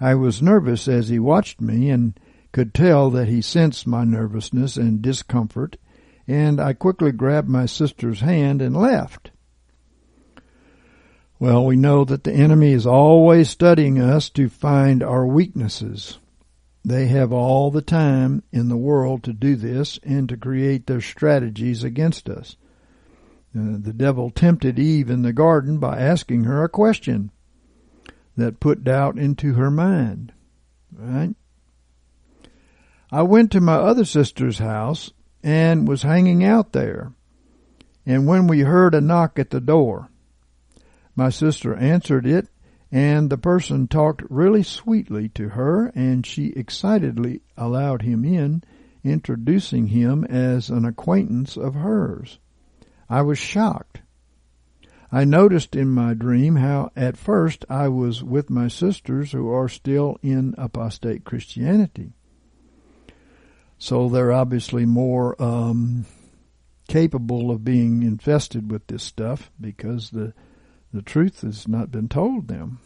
I 0.00 0.14
was 0.16 0.42
nervous 0.42 0.88
as 0.88 1.08
he 1.08 1.18
watched 1.18 1.60
me 1.60 1.88
and 1.88 2.18
could 2.50 2.74
tell 2.74 3.08
that 3.10 3.28
he 3.28 3.40
sensed 3.40 3.86
my 3.86 4.04
nervousness 4.04 4.76
and 4.76 5.00
discomfort, 5.00 5.76
and 6.26 6.60
I 6.60 6.72
quickly 6.72 7.12
grabbed 7.12 7.48
my 7.48 7.66
sister's 7.66 8.20
hand 8.20 8.60
and 8.60 8.76
left. 8.76 9.31
Well, 11.42 11.64
we 11.64 11.74
know 11.74 12.04
that 12.04 12.22
the 12.22 12.32
enemy 12.32 12.70
is 12.70 12.86
always 12.86 13.50
studying 13.50 13.98
us 14.00 14.30
to 14.30 14.48
find 14.48 15.02
our 15.02 15.26
weaknesses. 15.26 16.20
They 16.84 17.08
have 17.08 17.32
all 17.32 17.72
the 17.72 17.82
time 17.82 18.44
in 18.52 18.68
the 18.68 18.76
world 18.76 19.24
to 19.24 19.32
do 19.32 19.56
this 19.56 19.98
and 20.04 20.28
to 20.28 20.36
create 20.36 20.86
their 20.86 21.00
strategies 21.00 21.82
against 21.82 22.28
us. 22.28 22.54
Uh, 23.58 23.74
the 23.76 23.92
devil 23.92 24.30
tempted 24.30 24.78
Eve 24.78 25.10
in 25.10 25.22
the 25.22 25.32
garden 25.32 25.78
by 25.78 25.98
asking 25.98 26.44
her 26.44 26.62
a 26.62 26.68
question 26.68 27.32
that 28.36 28.60
put 28.60 28.84
doubt 28.84 29.18
into 29.18 29.54
her 29.54 29.68
mind. 29.68 30.32
Right? 30.96 31.34
I 33.10 33.22
went 33.22 33.50
to 33.50 33.60
my 33.60 33.74
other 33.74 34.04
sister's 34.04 34.60
house 34.60 35.10
and 35.42 35.88
was 35.88 36.02
hanging 36.02 36.44
out 36.44 36.70
there. 36.70 37.14
And 38.06 38.28
when 38.28 38.46
we 38.46 38.60
heard 38.60 38.94
a 38.94 39.00
knock 39.00 39.40
at 39.40 39.50
the 39.50 39.60
door, 39.60 40.08
my 41.14 41.30
sister 41.30 41.74
answered 41.74 42.26
it, 42.26 42.48
and 42.90 43.30
the 43.30 43.38
person 43.38 43.88
talked 43.88 44.22
really 44.28 44.62
sweetly 44.62 45.28
to 45.30 45.50
her, 45.50 45.86
and 45.94 46.26
she 46.26 46.48
excitedly 46.48 47.40
allowed 47.56 48.02
him 48.02 48.24
in, 48.24 48.62
introducing 49.02 49.88
him 49.88 50.24
as 50.24 50.70
an 50.70 50.84
acquaintance 50.84 51.56
of 51.56 51.74
hers. 51.74 52.38
I 53.08 53.22
was 53.22 53.38
shocked. 53.38 54.02
I 55.10 55.24
noticed 55.24 55.76
in 55.76 55.88
my 55.88 56.14
dream 56.14 56.56
how 56.56 56.90
at 56.96 57.18
first 57.18 57.66
I 57.68 57.88
was 57.88 58.24
with 58.24 58.48
my 58.48 58.68
sisters 58.68 59.32
who 59.32 59.50
are 59.50 59.68
still 59.68 60.18
in 60.22 60.54
apostate 60.56 61.24
Christianity. 61.24 62.12
So 63.76 64.08
they're 64.08 64.32
obviously 64.32 64.86
more 64.86 65.40
um, 65.42 66.06
capable 66.88 67.50
of 67.50 67.64
being 67.64 68.02
infested 68.02 68.70
with 68.70 68.86
this 68.86 69.02
stuff 69.02 69.50
because 69.60 70.10
the 70.10 70.32
the 70.92 71.02
truth 71.02 71.40
has 71.42 71.66
not 71.66 71.90
been 71.90 72.08
told 72.08 72.48
them. 72.48 72.78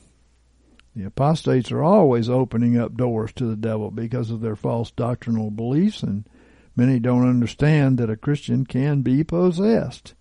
The 0.94 1.04
apostates 1.04 1.70
are 1.72 1.82
always 1.82 2.30
opening 2.30 2.78
up 2.78 2.96
doors 2.96 3.32
to 3.34 3.44
the 3.44 3.56
devil 3.56 3.90
because 3.90 4.30
of 4.30 4.40
their 4.40 4.56
false 4.56 4.90
doctrinal 4.90 5.50
beliefs, 5.50 6.02
and 6.02 6.26
many 6.74 6.98
don't 6.98 7.28
understand 7.28 7.98
that 7.98 8.10
a 8.10 8.16
Christian 8.16 8.64
can 8.64 9.02
be 9.02 9.22
possessed. 9.22 10.14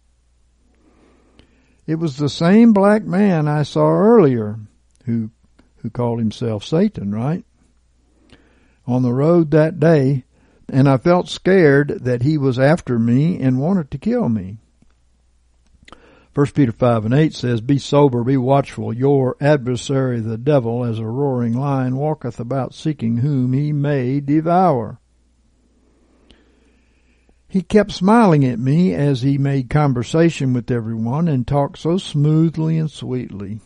It 1.88 1.96
was 1.96 2.18
the 2.18 2.30
same 2.30 2.74
black 2.74 3.04
man 3.04 3.48
I 3.48 3.64
saw 3.64 3.88
earlier 3.88 4.60
who 5.06 5.30
who 5.78 5.90
called 5.92 6.18
himself 6.18 6.66
Satan, 6.66 7.14
right? 7.14 7.46
On 8.88 9.04
the 9.04 9.14
road 9.14 9.52
that 9.52 9.80
day, 9.80 10.24
and 10.68 10.90
I 10.90 10.98
felt 10.98 11.30
scared 11.30 12.00
that 12.02 12.24
he 12.24 12.40
was 12.40 12.58
after 12.58 12.98
me 12.98 13.40
and 13.40 13.60
wanted 13.60 13.92
to 13.92 14.00
kill 14.00 14.28
me. 14.30 14.58
1 16.36 16.48
Peter 16.48 16.74
5 16.74 17.06
and 17.06 17.14
8 17.14 17.34
says, 17.34 17.62
Be 17.62 17.78
sober, 17.78 18.22
be 18.22 18.36
watchful. 18.36 18.92
Your 18.92 19.38
adversary 19.40 20.20
the 20.20 20.38
devil, 20.38 20.84
as 20.84 21.00
a 21.00 21.06
roaring 21.06 21.54
lion, 21.54 21.96
walketh 21.96 22.42
about 22.42 22.74
seeking 22.74 23.18
whom 23.18 23.54
he 23.54 23.72
may 23.72 24.20
devour. 24.20 25.00
He 27.48 27.62
kept 27.62 27.94
smiling 27.94 28.44
at 28.44 28.60
me 28.60 28.94
as 28.94 29.22
he 29.22 29.38
made 29.38 29.70
conversation 29.70 30.52
with 30.52 30.70
everyone 30.70 31.30
and 31.30 31.48
talked 31.48 31.78
so 31.78 31.98
smoothly 31.98 32.78
and 32.78 32.92
sweetly. 32.92 33.62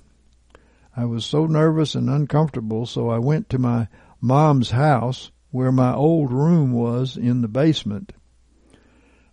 I 0.95 1.05
was 1.05 1.25
so 1.25 1.47
nervous 1.47 1.95
and 1.95 2.07
uncomfortable, 2.07 2.85
so 2.85 3.09
I 3.09 3.17
went 3.17 3.49
to 3.49 3.57
my 3.57 3.87
mom's 4.21 4.69
house 4.69 5.31
where 5.49 5.71
my 5.71 5.95
old 5.95 6.31
room 6.31 6.71
was 6.71 7.17
in 7.17 7.41
the 7.41 7.47
basement. 7.47 8.13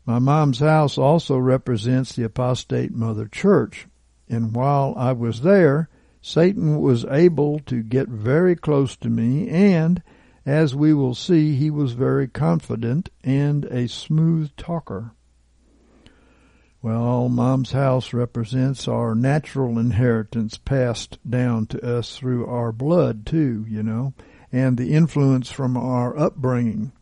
My 0.06 0.20
mom's 0.20 0.60
house 0.60 0.96
also 0.96 1.36
represents 1.36 2.14
the 2.14 2.22
apostate 2.22 2.94
mother 2.94 3.26
church, 3.26 3.88
and 4.28 4.54
while 4.54 4.94
I 4.96 5.10
was 5.12 5.40
there, 5.40 5.88
Satan 6.22 6.80
was 6.80 7.04
able 7.06 7.58
to 7.66 7.82
get 7.82 8.08
very 8.08 8.54
close 8.54 8.94
to 8.98 9.10
me 9.10 9.48
and, 9.48 10.00
as 10.44 10.76
we 10.76 10.94
will 10.94 11.14
see, 11.16 11.56
he 11.56 11.70
was 11.70 11.92
very 11.92 12.28
confident 12.28 13.08
and 13.24 13.64
a 13.64 13.88
smooth 13.88 14.54
talker. 14.56 15.10
Well, 16.80 17.28
Mom's 17.28 17.72
house 17.72 18.12
represents 18.12 18.86
our 18.86 19.16
natural 19.16 19.76
inheritance 19.76 20.56
passed 20.56 21.18
down 21.28 21.66
to 21.66 21.84
us 21.84 22.16
through 22.16 22.46
our 22.46 22.70
blood 22.70 23.26
too, 23.26 23.66
you 23.68 23.82
know, 23.82 24.14
and 24.52 24.76
the 24.76 24.94
influence 24.94 25.50
from 25.50 25.76
our 25.76 26.16
upbringing 26.16 26.92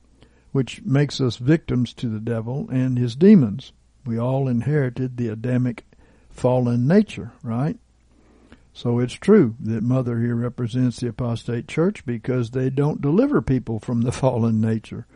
which 0.54 0.84
makes 0.84 1.20
us 1.20 1.34
victims 1.34 1.92
to 1.92 2.08
the 2.08 2.20
devil 2.20 2.68
and 2.70 2.96
his 2.96 3.16
demons. 3.16 3.72
We 4.06 4.20
all 4.20 4.46
inherited 4.46 5.16
the 5.16 5.26
Adamic 5.26 5.84
fallen 6.30 6.86
nature, 6.86 7.32
right? 7.42 7.76
So 8.72 9.00
it's 9.00 9.14
true 9.14 9.56
that 9.58 9.82
Mother 9.82 10.20
here 10.20 10.36
represents 10.36 11.00
the 11.00 11.08
apostate 11.08 11.66
church 11.66 12.06
because 12.06 12.52
they 12.52 12.70
don't 12.70 13.00
deliver 13.00 13.42
people 13.42 13.80
from 13.80 14.02
the 14.02 14.12
fallen 14.22 14.60
nature. 14.60 15.08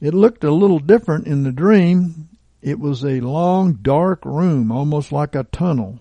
It 0.00 0.14
looked 0.14 0.44
a 0.44 0.54
little 0.54 0.78
different 0.78 1.26
in 1.26 1.42
the 1.42 1.50
dream. 1.50 2.28
It 2.62 2.78
was 2.78 3.04
a 3.04 3.18
long, 3.18 3.80
dark 3.82 4.24
room, 4.24 4.70
almost 4.70 5.10
like 5.10 5.34
a 5.34 5.42
tunnel. 5.42 5.98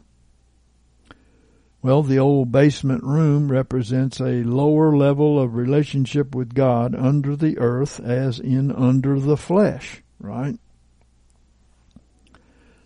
Well, 1.84 2.02
the 2.02 2.18
old 2.18 2.50
basement 2.50 3.04
room 3.04 3.52
represents 3.52 4.22
a 4.22 4.44
lower 4.44 4.96
level 4.96 5.38
of 5.38 5.56
relationship 5.56 6.34
with 6.34 6.54
God 6.54 6.96
under 6.96 7.36
the 7.36 7.60
earth 7.60 8.00
as 8.00 8.40
in 8.40 8.72
under 8.72 9.20
the 9.20 9.36
flesh, 9.36 10.02
right? 10.18 10.58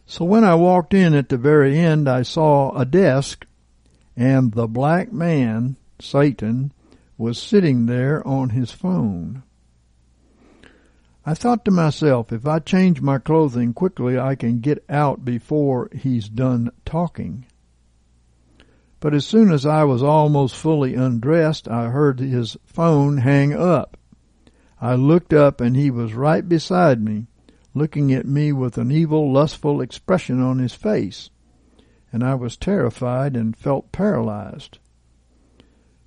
So 0.07 0.25
when 0.25 0.43
I 0.43 0.55
walked 0.55 0.95
in 0.95 1.13
at 1.13 1.29
the 1.29 1.37
very 1.37 1.77
end, 1.77 2.09
I 2.09 2.23
saw 2.23 2.75
a 2.75 2.85
desk 2.85 3.45
and 4.15 4.51
the 4.53 4.67
black 4.67 5.13
man, 5.13 5.75
Satan, 5.99 6.73
was 7.19 7.39
sitting 7.39 7.85
there 7.85 8.27
on 8.27 8.49
his 8.49 8.71
phone. 8.71 9.43
I 11.23 11.35
thought 11.35 11.65
to 11.65 11.71
myself, 11.71 12.31
if 12.31 12.47
I 12.47 12.57
change 12.57 12.99
my 12.99 13.19
clothing 13.19 13.75
quickly, 13.75 14.17
I 14.17 14.33
can 14.33 14.59
get 14.59 14.83
out 14.89 15.23
before 15.23 15.91
he's 15.93 16.29
done 16.29 16.71
talking. 16.83 17.45
But 18.99 19.13
as 19.13 19.27
soon 19.27 19.51
as 19.51 19.63
I 19.63 19.83
was 19.83 20.01
almost 20.01 20.55
fully 20.55 20.95
undressed, 20.95 21.67
I 21.67 21.89
heard 21.89 22.19
his 22.19 22.57
phone 22.65 23.17
hang 23.17 23.53
up. 23.53 23.95
I 24.81 24.95
looked 24.95 25.33
up 25.33 25.61
and 25.61 25.75
he 25.75 25.91
was 25.91 26.15
right 26.15 26.47
beside 26.47 27.03
me, 27.03 27.27
looking 27.75 28.11
at 28.11 28.25
me 28.25 28.51
with 28.51 28.77
an 28.77 28.91
evil, 28.91 29.31
lustful 29.31 29.81
expression 29.81 30.41
on 30.41 30.57
his 30.57 30.73
face, 30.73 31.29
and 32.11 32.23
I 32.23 32.33
was 32.33 32.57
terrified 32.57 33.35
and 33.35 33.55
felt 33.55 33.91
paralyzed. 33.91 34.79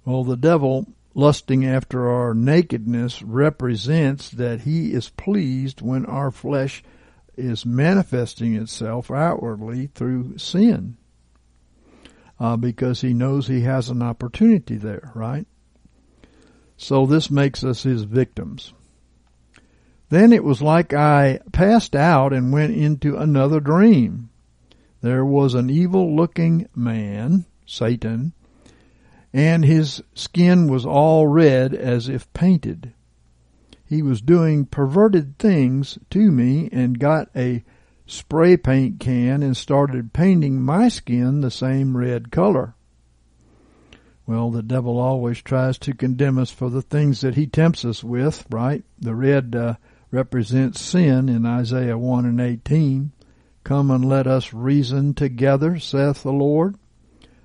Well, 0.05 0.24
the 0.24 0.37
devil, 0.37 0.88
lusting 1.14 1.64
after 1.64 2.09
our 2.09 2.35
nakedness, 2.35 3.22
represents 3.22 4.31
that 4.31 4.62
he 4.62 4.92
is 4.92 5.11
pleased 5.11 5.81
when 5.81 6.07
our 6.07 6.33
flesh 6.33 6.83
is 7.37 7.64
manifesting 7.64 8.55
itself 8.55 9.12
outwardly 9.12 9.87
through 9.94 10.38
sin 10.38 10.96
uh, 12.40 12.57
because 12.57 13.03
he 13.03 13.12
knows 13.12 13.46
he 13.46 13.61
has 13.61 13.90
an 13.90 14.03
opportunity 14.03 14.76
there, 14.76 15.12
right? 15.14 15.46
So 16.79 17.05
this 17.05 17.31
makes 17.31 17.62
us 17.62 17.83
his 17.83 18.05
victims. 18.05 18.72
Then 20.09 20.33
it 20.33 20.42
was 20.42 20.62
like 20.62 20.94
I 20.94 21.40
passed 21.53 21.94
out 21.94 22.33
and 22.33 22.53
went 22.53 22.74
into 22.74 23.16
another 23.16 23.61
dream. 23.61 24.31
There 25.03 25.24
was 25.24 25.55
an 25.55 25.68
evil 25.70 26.16
looking 26.16 26.66
man, 26.74 27.44
Satan, 27.66 28.33
and 29.33 29.64
his 29.64 30.03
skin 30.14 30.66
was 30.68 30.85
all 30.85 31.26
red 31.26 31.74
as 31.74 32.09
if 32.09 32.33
painted. 32.33 32.92
He 33.85 34.03
was 34.03 34.20
doing 34.20 34.64
perverted 34.64 35.38
things 35.38 35.98
to 36.11 36.31
me 36.31 36.68
and 36.72 36.98
got 36.98 37.29
a 37.37 37.62
spray 38.11 38.57
paint 38.57 38.99
can 38.99 39.42
and 39.42 39.57
started 39.57 40.12
painting 40.12 40.61
my 40.61 40.88
skin 40.88 41.40
the 41.40 41.51
same 41.51 41.96
red 41.96 42.33
color. 42.33 42.75
Well, 44.27 44.51
the 44.51 44.62
devil 44.62 44.99
always 44.99 45.40
tries 45.40 45.79
to 45.79 45.94
condemn 45.94 46.38
us 46.38 46.51
for 46.51 46.70
the 46.70 46.83
things 46.83 47.20
that 47.20 47.37
he 47.37 47.46
tempts 47.46 47.85
us 47.85 48.03
with, 48.03 48.44
right? 48.51 48.85
The 48.99 49.14
red 49.14 49.55
uh, 49.57 49.75
represents 50.11 50.81
sin 50.81 51.29
in 51.29 51.46
Isaiah 51.46 51.99
1 51.99 52.27
and 52.27 52.40
18. 52.40 53.12
Come 53.62 53.90
and 53.90 54.05
let 54.05 54.27
us 54.27 54.53
reason 54.53 55.14
together, 55.14 55.79
saith 55.79 56.23
the 56.23 56.33
Lord. 56.33 56.77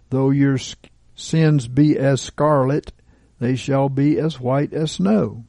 Though 0.09 0.31
your 0.31 0.57
sins 1.15 1.67
be 1.67 1.97
as 1.97 2.21
scarlet, 2.21 2.91
they 3.39 3.55
shall 3.55 3.89
be 3.89 4.19
as 4.19 4.39
white 4.39 4.73
as 4.73 4.93
snow. 4.93 5.45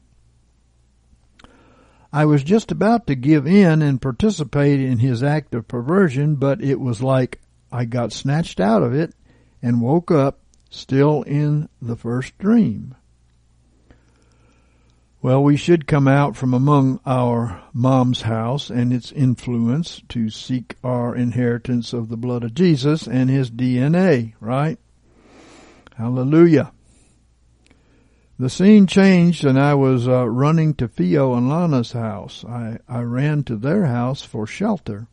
I 2.11 2.25
was 2.25 2.43
just 2.43 2.71
about 2.71 3.07
to 3.07 3.15
give 3.15 3.45
in 3.45 3.81
and 3.81 4.01
participate 4.01 4.79
in 4.79 4.99
his 4.99 5.21
act 5.21 5.53
of 5.53 5.67
perversion, 5.67 6.35
but 6.35 6.61
it 6.61 6.79
was 6.79 7.01
like 7.01 7.41
I 7.71 7.85
got 7.85 8.13
snatched 8.13 8.59
out 8.59 8.81
of 8.81 8.93
it 8.93 9.13
and 9.61 9.81
woke 9.81 10.11
up 10.11 10.39
still 10.69 11.23
in 11.23 11.69
the 11.81 11.95
first 11.95 12.37
dream. 12.37 12.95
Well, 15.21 15.43
we 15.43 15.57
should 15.57 15.87
come 15.87 16.07
out 16.07 16.37
from 16.37 16.53
among 16.53 16.99
our 17.05 17.63
mom's 17.73 18.21
house 18.21 18.69
and 18.69 18.93
its 18.93 19.11
influence 19.11 20.01
to 20.09 20.29
seek 20.29 20.75
our 20.83 21.15
inheritance 21.15 21.91
of 21.91 22.07
the 22.07 22.17
blood 22.17 22.43
of 22.43 22.53
Jesus 22.53 23.07
and 23.07 23.29
his 23.29 23.51
DNA, 23.51 24.33
right? 24.39 24.77
Hallelujah. 25.97 26.71
The 28.39 28.49
scene 28.51 28.85
changed 28.85 29.45
and 29.45 29.59
I 29.59 29.73
was 29.73 30.07
uh, 30.07 30.29
running 30.29 30.75
to 30.75 30.87
Theo 30.87 31.33
and 31.33 31.49
Lana's 31.49 31.93
house. 31.93 32.45
I, 32.45 32.77
I 32.87 33.01
ran 33.01 33.43
to 33.45 33.55
their 33.55 33.85
house 33.85 34.21
for 34.21 34.45
shelter. 34.45 35.07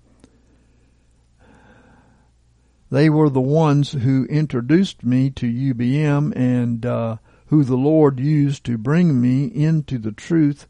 They 2.91 3.09
were 3.09 3.31
the 3.31 3.41
ones 3.41 3.93
who 3.93 4.27
introduced 4.27 5.05
me 5.05 5.31
to 5.31 5.47
UBM 5.47 6.37
and 6.37 6.85
uh, 6.85 7.17
who 7.47 7.65
the 7.65 7.77
Lord 7.77 8.21
used 8.21 8.65
to 8.65 8.77
bring 8.77 9.21
me 9.21 9.47
into 9.47 9.99
the 9.99 10.13
truth 10.13 10.69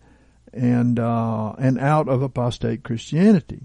and 0.52 1.00
uh, 1.00 1.54
and 1.58 1.80
out 1.80 2.08
of 2.08 2.22
apostate 2.22 2.84
Christianity. 2.84 3.62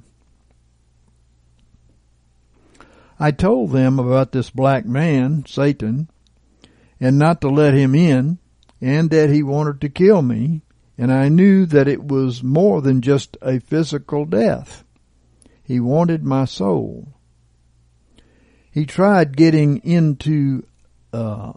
I 3.19 3.29
told 3.31 3.71
them 3.71 3.99
about 3.99 4.31
this 4.31 4.49
black 4.49 4.85
man, 4.85 5.45
Satan, 5.47 6.09
and 6.99 7.19
not 7.19 7.41
to 7.41 7.49
let 7.49 7.75
him 7.75 7.93
in 7.93 8.39
and 8.81 9.09
that 9.09 9.29
he 9.29 9.43
wanted 9.43 9.81
to 9.81 9.89
kill 9.89 10.21
me, 10.21 10.61
and 10.97 11.11
I 11.11 11.29
knew 11.29 11.65
that 11.65 11.87
it 11.87 12.03
was 12.03 12.43
more 12.43 12.81
than 12.81 13.01
just 13.01 13.37
a 13.41 13.59
physical 13.59 14.25
death. 14.25 14.83
He 15.63 15.79
wanted 15.79 16.23
my 16.23 16.45
soul. 16.45 17.13
He 18.71 18.85
tried 18.85 19.37
getting 19.37 19.77
into 19.83 20.63
uh, 21.11 21.53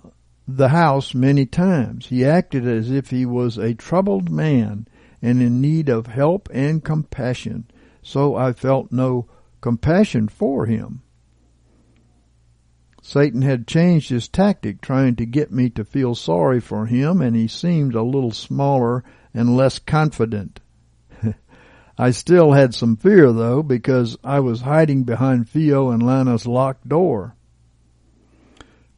the 0.46 0.68
house 0.68 1.14
many 1.14 1.46
times. 1.46 2.06
He 2.06 2.24
acted 2.24 2.66
as 2.66 2.90
if 2.90 3.10
he 3.10 3.24
was 3.26 3.58
a 3.58 3.74
troubled 3.74 4.30
man 4.30 4.86
and 5.20 5.40
in 5.40 5.60
need 5.60 5.88
of 5.88 6.08
help 6.08 6.48
and 6.52 6.84
compassion, 6.84 7.70
so 8.02 8.34
I 8.34 8.52
felt 8.52 8.90
no 8.90 9.28
compassion 9.60 10.28
for 10.28 10.66
him. 10.66 11.02
Satan 13.04 13.42
had 13.42 13.66
changed 13.66 14.10
his 14.10 14.28
tactic, 14.28 14.80
trying 14.80 15.16
to 15.16 15.26
get 15.26 15.50
me 15.50 15.68
to 15.70 15.84
feel 15.84 16.14
sorry 16.14 16.60
for 16.60 16.86
him, 16.86 17.20
and 17.20 17.34
he 17.34 17.48
seemed 17.48 17.96
a 17.96 18.02
little 18.02 18.30
smaller 18.30 19.02
and 19.34 19.56
less 19.56 19.80
confident. 19.80 20.60
I 21.98 22.12
still 22.12 22.52
had 22.52 22.74
some 22.74 22.96
fear, 22.96 23.32
though, 23.32 23.60
because 23.64 24.16
I 24.22 24.38
was 24.38 24.60
hiding 24.60 25.02
behind 25.02 25.48
Theo 25.48 25.90
and 25.90 26.00
Lana's 26.00 26.46
locked 26.46 26.88
door. 26.88 27.34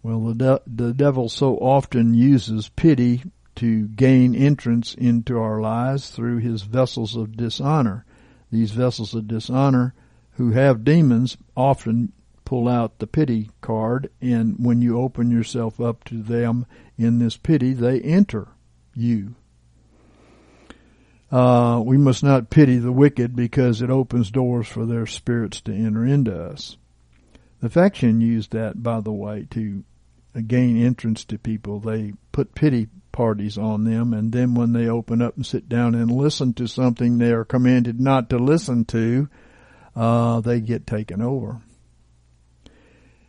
Well, 0.02 0.20
the, 0.20 0.34
de- 0.34 0.60
the 0.66 0.92
devil 0.92 1.30
so 1.30 1.56
often 1.56 2.12
uses 2.12 2.68
pity 2.68 3.22
to 3.56 3.88
gain 3.88 4.34
entrance 4.34 4.94
into 4.94 5.38
our 5.38 5.62
lives 5.62 6.10
through 6.10 6.38
his 6.38 6.62
vessels 6.62 7.16
of 7.16 7.38
dishonor. 7.38 8.04
These 8.50 8.72
vessels 8.72 9.14
of 9.14 9.28
dishonor 9.28 9.94
who 10.32 10.50
have 10.50 10.84
demons 10.84 11.38
often 11.56 12.12
pull 12.44 12.68
out 12.68 12.98
the 12.98 13.06
pity 13.06 13.50
card 13.60 14.10
and 14.20 14.56
when 14.58 14.82
you 14.82 15.00
open 15.00 15.30
yourself 15.30 15.80
up 15.80 16.04
to 16.04 16.22
them 16.22 16.66
in 16.98 17.18
this 17.18 17.36
pity, 17.36 17.72
they 17.72 18.00
enter 18.00 18.48
you. 18.94 19.34
Uh, 21.30 21.82
we 21.84 21.96
must 21.96 22.22
not 22.22 22.50
pity 22.50 22.76
the 22.76 22.92
wicked 22.92 23.34
because 23.34 23.82
it 23.82 23.90
opens 23.90 24.30
doors 24.30 24.68
for 24.68 24.86
their 24.86 25.06
spirits 25.06 25.60
to 25.60 25.72
enter 25.72 26.04
into 26.04 26.32
us. 26.32 26.76
The 27.60 27.70
faction 27.70 28.20
used 28.20 28.52
that, 28.52 28.82
by 28.82 29.00
the 29.00 29.12
way, 29.12 29.46
to 29.50 29.82
gain 30.46 30.80
entrance 30.80 31.24
to 31.24 31.38
people. 31.38 31.80
They 31.80 32.12
put 32.30 32.54
pity 32.54 32.88
parties 33.10 33.56
on 33.56 33.84
them, 33.84 34.12
and 34.12 34.32
then 34.32 34.54
when 34.54 34.72
they 34.72 34.88
open 34.88 35.22
up 35.22 35.36
and 35.36 35.46
sit 35.46 35.68
down 35.68 35.94
and 35.94 36.10
listen 36.10 36.52
to 36.54 36.66
something 36.66 37.18
they 37.18 37.32
are 37.32 37.44
commanded 37.44 38.00
not 38.00 38.30
to 38.30 38.38
listen 38.38 38.84
to, 38.86 39.28
uh, 39.96 40.40
they 40.40 40.60
get 40.60 40.86
taken 40.86 41.22
over. 41.22 41.60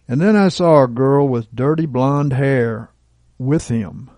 And 0.07 0.21
then 0.21 0.35
I 0.35 0.49
saw 0.49 0.83
a 0.83 0.87
girl 0.87 1.27
with 1.27 1.55
dirty 1.55 1.85
blonde 1.85 2.33
hair 2.33 2.91
with 3.37 3.69
him. 3.69 4.09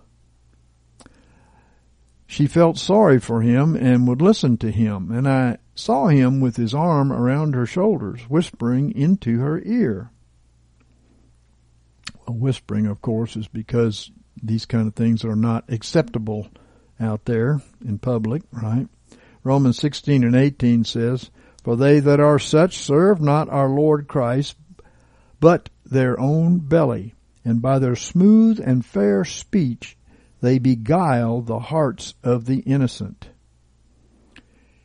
She 2.26 2.46
felt 2.46 2.76
sorry 2.76 3.18
for 3.18 3.40
him 3.40 3.74
and 3.74 4.06
would 4.06 4.20
listen 4.20 4.58
to 4.58 4.70
him, 4.70 5.10
and 5.10 5.26
I 5.26 5.56
saw 5.74 6.08
him 6.08 6.40
with 6.40 6.56
his 6.56 6.74
arm 6.74 7.10
around 7.10 7.54
her 7.54 7.64
shoulders, 7.64 8.20
whispering 8.28 8.92
into 8.92 9.38
her 9.38 9.62
ear. 9.64 10.10
Whispering, 12.28 12.86
of 12.86 13.00
course, 13.00 13.34
is 13.34 13.48
because 13.48 14.10
these 14.42 14.66
kind 14.66 14.86
of 14.86 14.94
things 14.94 15.24
are 15.24 15.36
not 15.36 15.64
acceptable 15.70 16.48
out 17.00 17.24
there 17.24 17.62
in 17.82 17.98
public, 17.98 18.42
right? 18.52 18.88
Romans 19.42 19.78
16 19.78 20.22
and 20.22 20.36
18 20.36 20.84
says, 20.84 21.30
For 21.64 21.76
they 21.76 22.00
that 22.00 22.20
are 22.20 22.38
such 22.38 22.76
serve 22.76 23.22
not 23.22 23.48
our 23.48 23.70
Lord 23.70 24.06
Christ, 24.06 24.56
but 25.40 25.70
their 25.90 26.18
own 26.20 26.58
belly, 26.58 27.14
and 27.44 27.62
by 27.62 27.78
their 27.78 27.96
smooth 27.96 28.60
and 28.62 28.84
fair 28.84 29.24
speech 29.24 29.96
they 30.40 30.58
beguile 30.58 31.40
the 31.40 31.58
hearts 31.58 32.14
of 32.22 32.46
the 32.46 32.60
innocent. 32.60 33.30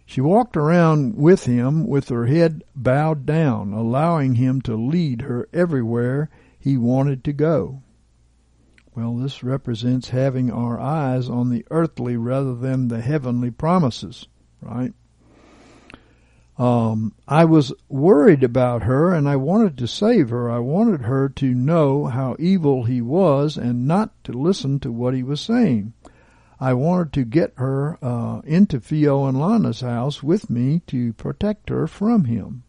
She 0.06 0.22
walked 0.22 0.58
around 0.58 1.16
with 1.16 1.46
him 1.46 1.88
with 1.88 2.10
her 2.10 2.26
head 2.26 2.64
bowed 2.76 3.26
down, 3.26 3.74
allowing 3.74 4.36
him 4.36 4.62
to 4.62 4.76
lead 4.76 5.22
her 5.22 5.48
everywhere 5.54 6.30
he 6.60 6.78
wanted 6.78 7.24
to 7.24 7.34
go. 7.34 7.82
Well, 8.96 9.16
this 9.16 9.44
represents 9.44 10.10
having 10.10 10.52
our 10.52 10.80
eyes 10.80 11.30
on 11.30 11.50
the 11.50 11.66
earthly 11.72 12.16
rather 12.16 12.54
than 12.54 12.90
the 12.90 13.02
heavenly 13.02 13.50
promises, 13.50 14.28
right? 14.62 14.94
Um, 16.58 17.14
I 17.28 17.46
was 17.46 17.74
worried 17.90 18.44
about 18.44 18.84
her 18.84 19.14
and 19.14 19.28
I 19.28 19.38
wanted 19.38 19.78
to 19.80 19.88
save 19.88 20.30
her. 20.30 20.52
I 20.52 20.60
wanted 20.60 21.02
her 21.02 21.28
to 21.30 21.54
know 21.54 22.06
how 22.06 22.36
evil 22.38 22.84
he 22.84 23.02
was 23.02 23.58
and 23.58 23.88
not 23.88 24.12
to 24.26 24.34
listen 24.34 24.80
to 24.82 24.92
what 24.92 25.16
he 25.16 25.24
was 25.24 25.42
saying. 25.42 25.94
I 26.60 26.74
wanted 26.74 27.12
to 27.14 27.26
get 27.26 27.54
her 27.58 27.98
uh, 28.02 28.42
into 28.46 28.80
Theo 28.80 29.26
and 29.26 29.40
Lana's 29.40 29.82
house 29.82 30.22
with 30.22 30.50
me 30.50 30.82
to 30.88 31.14
protect 31.14 31.70
her 31.70 31.88
from 31.88 32.26
him. 32.26 32.64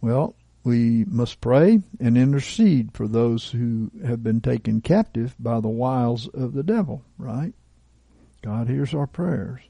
Well, 0.00 0.36
we 0.64 1.04
must 1.04 1.40
pray 1.40 1.82
and 1.98 2.16
intercede 2.16 2.92
for 2.94 3.08
those 3.08 3.50
who 3.50 3.90
have 4.04 4.22
been 4.22 4.40
taken 4.40 4.80
captive 4.80 5.34
by 5.38 5.60
the 5.60 5.68
wiles 5.68 6.28
of 6.28 6.52
the 6.52 6.62
devil, 6.62 7.04
right? 7.18 7.52
God 8.42 8.68
hears 8.68 8.94
our 8.94 9.06
prayers. 9.08 9.60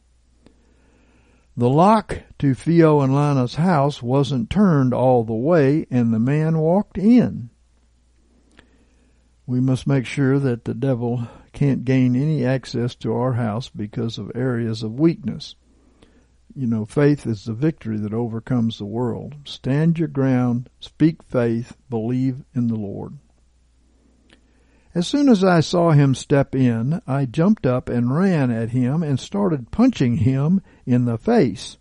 The 1.54 1.68
lock 1.68 2.22
to 2.38 2.54
Theo 2.54 3.00
and 3.00 3.14
Lana's 3.14 3.56
house 3.56 4.02
wasn't 4.02 4.48
turned 4.48 4.94
all 4.94 5.22
the 5.22 5.34
way, 5.34 5.86
and 5.90 6.12
the 6.12 6.18
man 6.18 6.58
walked 6.58 6.96
in. 6.96 7.50
We 9.46 9.60
must 9.60 9.86
make 9.86 10.06
sure 10.06 10.38
that 10.38 10.64
the 10.64 10.72
devil 10.72 11.28
can't 11.52 11.84
gain 11.84 12.16
any 12.16 12.44
access 12.44 12.94
to 12.96 13.12
our 13.12 13.34
house 13.34 13.68
because 13.68 14.16
of 14.16 14.32
areas 14.34 14.82
of 14.82 14.98
weakness. 14.98 15.54
You 16.54 16.66
know, 16.66 16.86
faith 16.86 17.26
is 17.26 17.44
the 17.44 17.52
victory 17.52 17.98
that 17.98 18.14
overcomes 18.14 18.78
the 18.78 18.86
world. 18.86 19.34
Stand 19.44 19.98
your 19.98 20.08
ground, 20.08 20.70
speak 20.80 21.22
faith, 21.22 21.76
believe 21.90 22.44
in 22.54 22.68
the 22.68 22.76
Lord. 22.76 23.18
As 24.94 25.06
soon 25.06 25.28
as 25.28 25.42
I 25.42 25.60
saw 25.60 25.90
him 25.90 26.14
step 26.14 26.54
in, 26.54 27.00
I 27.06 27.24
jumped 27.24 27.66
up 27.66 27.88
and 27.88 28.14
ran 28.14 28.50
at 28.50 28.70
him 28.70 29.02
and 29.02 29.18
started 29.18 29.70
punching 29.70 30.18
him 30.18 30.60
in 30.86 31.04
the 31.04 31.18
face. 31.18 31.76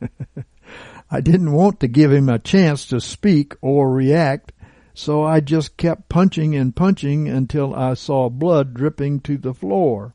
I 1.10 1.20
didn't 1.20 1.52
want 1.52 1.80
to 1.80 1.88
give 1.88 2.12
him 2.12 2.28
a 2.28 2.38
chance 2.38 2.86
to 2.86 3.00
speak 3.00 3.54
or 3.60 3.90
react, 3.90 4.52
so 4.94 5.24
I 5.24 5.40
just 5.40 5.76
kept 5.76 6.08
punching 6.08 6.54
and 6.54 6.74
punching 6.74 7.28
until 7.28 7.74
I 7.74 7.94
saw 7.94 8.28
blood 8.28 8.74
dripping 8.74 9.20
to 9.20 9.36
the 9.36 9.54
floor. 9.54 10.14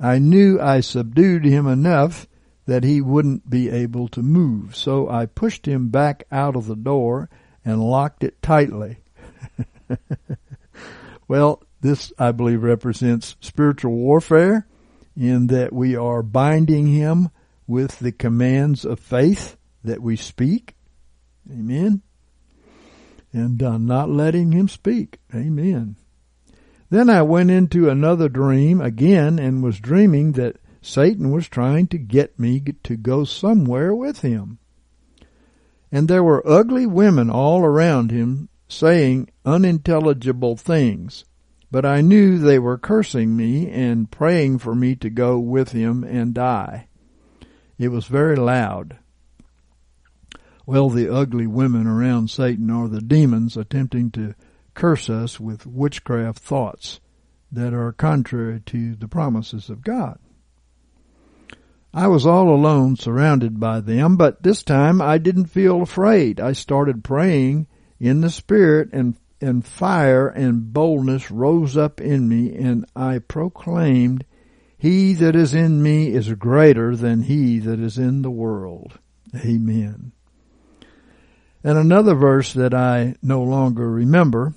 I 0.00 0.18
knew 0.18 0.60
I 0.60 0.80
subdued 0.80 1.44
him 1.44 1.66
enough 1.66 2.26
that 2.66 2.84
he 2.84 3.00
wouldn't 3.00 3.48
be 3.48 3.68
able 3.68 4.08
to 4.08 4.22
move, 4.22 4.74
so 4.74 5.08
I 5.08 5.26
pushed 5.26 5.66
him 5.66 5.88
back 5.88 6.24
out 6.32 6.56
of 6.56 6.66
the 6.66 6.76
door 6.76 7.28
and 7.64 7.82
locked 7.82 8.24
it 8.24 8.40
tightly. 8.42 8.98
well, 11.28 11.62
this, 11.80 12.12
I 12.18 12.32
believe, 12.32 12.62
represents 12.62 13.36
spiritual 13.40 13.92
warfare 13.92 14.66
in 15.16 15.46
that 15.48 15.72
we 15.72 15.96
are 15.96 16.22
binding 16.22 16.88
him 16.88 17.30
with 17.66 17.98
the 17.98 18.12
commands 18.12 18.84
of 18.84 19.00
faith 19.00 19.56
that 19.82 20.02
we 20.02 20.16
speak. 20.16 20.74
Amen. 21.50 22.02
And 23.32 23.62
uh, 23.62 23.78
not 23.78 24.10
letting 24.10 24.52
him 24.52 24.68
speak. 24.68 25.18
Amen. 25.34 25.96
Then 26.90 27.10
I 27.10 27.22
went 27.22 27.50
into 27.50 27.88
another 27.88 28.28
dream 28.28 28.80
again 28.80 29.38
and 29.38 29.62
was 29.62 29.80
dreaming 29.80 30.32
that 30.32 30.56
Satan 30.80 31.32
was 31.32 31.48
trying 31.48 31.88
to 31.88 31.98
get 31.98 32.38
me 32.38 32.60
to 32.84 32.96
go 32.96 33.24
somewhere 33.24 33.94
with 33.94 34.20
him. 34.20 34.58
And 35.90 36.06
there 36.06 36.22
were 36.22 36.48
ugly 36.48 36.86
women 36.86 37.30
all 37.30 37.64
around 37.64 38.10
him 38.10 38.48
saying 38.68 39.30
unintelligible 39.44 40.56
things, 40.56 41.24
but 41.70 41.84
I 41.84 42.00
knew 42.00 42.38
they 42.38 42.58
were 42.58 42.78
cursing 42.78 43.36
me 43.36 43.70
and 43.70 44.10
praying 44.10 44.58
for 44.58 44.74
me 44.74 44.94
to 44.96 45.10
go 45.10 45.38
with 45.38 45.72
him 45.72 46.04
and 46.04 46.34
die. 46.34 46.88
It 47.78 47.88
was 47.88 48.06
very 48.06 48.36
loud. 48.36 48.98
Well, 50.64 50.90
the 50.90 51.12
ugly 51.12 51.46
women 51.46 51.86
around 51.86 52.30
Satan 52.30 52.70
are 52.70 52.88
the 52.88 53.00
demons 53.00 53.56
attempting 53.56 54.10
to 54.12 54.34
curse 54.74 55.08
us 55.08 55.38
with 55.38 55.66
witchcraft 55.66 56.38
thoughts 56.38 57.00
that 57.52 57.72
are 57.72 57.92
contrary 57.92 58.60
to 58.66 58.94
the 58.96 59.08
promises 59.08 59.70
of 59.70 59.82
God. 59.82 60.18
I 61.94 62.08
was 62.08 62.26
all 62.26 62.50
alone, 62.50 62.96
surrounded 62.96 63.58
by 63.58 63.80
them, 63.80 64.16
but 64.16 64.42
this 64.42 64.62
time 64.62 65.00
I 65.00 65.16
didn't 65.16 65.46
feel 65.46 65.80
afraid. 65.80 66.40
I 66.40 66.52
started 66.52 67.04
praying 67.04 67.68
in 67.98 68.20
the 68.20 68.28
Spirit 68.28 68.90
and, 68.92 69.16
and 69.40 69.64
fire 69.64 70.28
and 70.28 70.72
boldness 70.72 71.30
rose 71.30 71.76
up 71.76 72.00
in 72.00 72.28
me 72.28 72.54
and 72.56 72.84
I 72.94 73.18
proclaimed, 73.18 74.24
He 74.78 75.14
that 75.14 75.36
is 75.36 75.54
in 75.54 75.82
me 75.82 76.08
is 76.08 76.32
greater 76.34 76.96
than 76.96 77.22
he 77.22 77.58
that 77.60 77.80
is 77.80 77.98
in 77.98 78.22
the 78.22 78.30
world. 78.30 78.98
Amen. 79.34 80.12
And 81.62 81.78
another 81.78 82.14
verse 82.14 82.52
that 82.52 82.74
I 82.74 83.16
no 83.22 83.42
longer 83.42 83.90
remember 83.90 84.54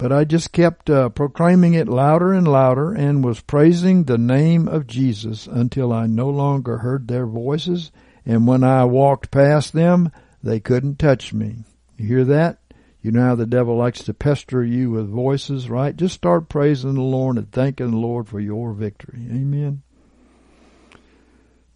but 0.00 0.12
I 0.12 0.24
just 0.24 0.52
kept 0.52 0.88
uh, 0.88 1.10
proclaiming 1.10 1.74
it 1.74 1.86
louder 1.86 2.32
and 2.32 2.48
louder 2.48 2.94
and 2.94 3.22
was 3.22 3.42
praising 3.42 4.04
the 4.04 4.16
name 4.16 4.66
of 4.66 4.86
Jesus 4.86 5.46
until 5.46 5.92
I 5.92 6.06
no 6.06 6.30
longer 6.30 6.78
heard 6.78 7.06
their 7.06 7.26
voices. 7.26 7.92
And 8.24 8.46
when 8.46 8.64
I 8.64 8.84
walked 8.84 9.30
past 9.30 9.74
them, 9.74 10.10
they 10.42 10.58
couldn't 10.58 10.98
touch 10.98 11.34
me. 11.34 11.64
You 11.98 12.06
hear 12.06 12.24
that? 12.24 12.60
You 13.02 13.12
know 13.12 13.22
how 13.22 13.34
the 13.34 13.46
devil 13.46 13.76
likes 13.76 14.04
to 14.04 14.14
pester 14.14 14.62
you 14.62 14.90
with 14.90 15.08
voices, 15.08 15.70
right? 15.70 15.96
Just 15.96 16.14
start 16.14 16.48
praising 16.50 16.94
the 16.94 17.00
Lord 17.00 17.38
and 17.38 17.50
thanking 17.50 17.92
the 17.92 17.96
Lord 17.96 18.28
for 18.28 18.40
your 18.40 18.72
victory. 18.72 19.26
Amen. 19.30 19.82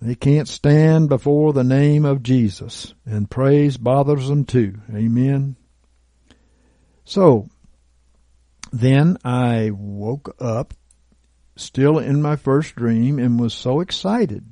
They 0.03 0.15
can't 0.15 0.49
stand 0.49 1.09
before 1.09 1.55
the 1.55 1.65
name 1.65 2.05
of 2.05 2.23
Jesus, 2.23 2.93
and 3.07 3.31
praise 3.31 3.79
bothers 3.79 4.29
them 4.29 4.45
too. 4.45 4.75
Amen. 4.95 5.57
So, 7.07 7.49
then 8.71 9.17
I 9.25 9.71
woke 9.71 10.37
up, 10.39 10.75
still 11.57 11.99
in 11.99 12.21
my 12.21 12.37
first 12.37 12.75
dream, 12.75 13.19
and 13.19 13.41
was 13.41 13.55
so 13.55 13.81
excited. 13.81 14.45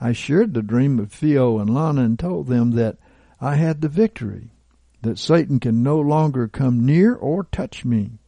I 0.00 0.12
shared 0.12 0.54
the 0.54 0.62
dream 0.62 0.96
with 0.96 1.12
Theo 1.12 1.58
and 1.58 1.68
Lana 1.68 2.04
and 2.04 2.18
told 2.18 2.46
them 2.46 2.70
that 2.72 2.96
I 3.40 3.56
had 3.56 3.82
the 3.82 3.88
victory, 3.88 4.52
that 5.02 5.18
Satan 5.18 5.60
can 5.60 5.82
no 5.82 5.98
longer 5.98 6.48
come 6.48 6.84
near 6.84 7.14
or 7.14 7.44
touch 7.44 7.84
me. 7.84 8.18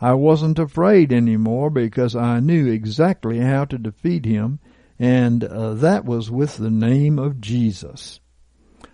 I 0.00 0.14
wasn't 0.14 0.58
afraid 0.58 1.12
anymore 1.12 1.70
because 1.70 2.16
I 2.16 2.40
knew 2.40 2.66
exactly 2.66 3.38
how 3.38 3.66
to 3.66 3.78
defeat 3.78 4.24
him, 4.24 4.58
and 4.98 5.44
uh, 5.44 5.74
that 5.74 6.04
was 6.04 6.30
with 6.30 6.56
the 6.56 6.70
name 6.70 7.18
of 7.18 7.40
Jesus. 7.40 8.20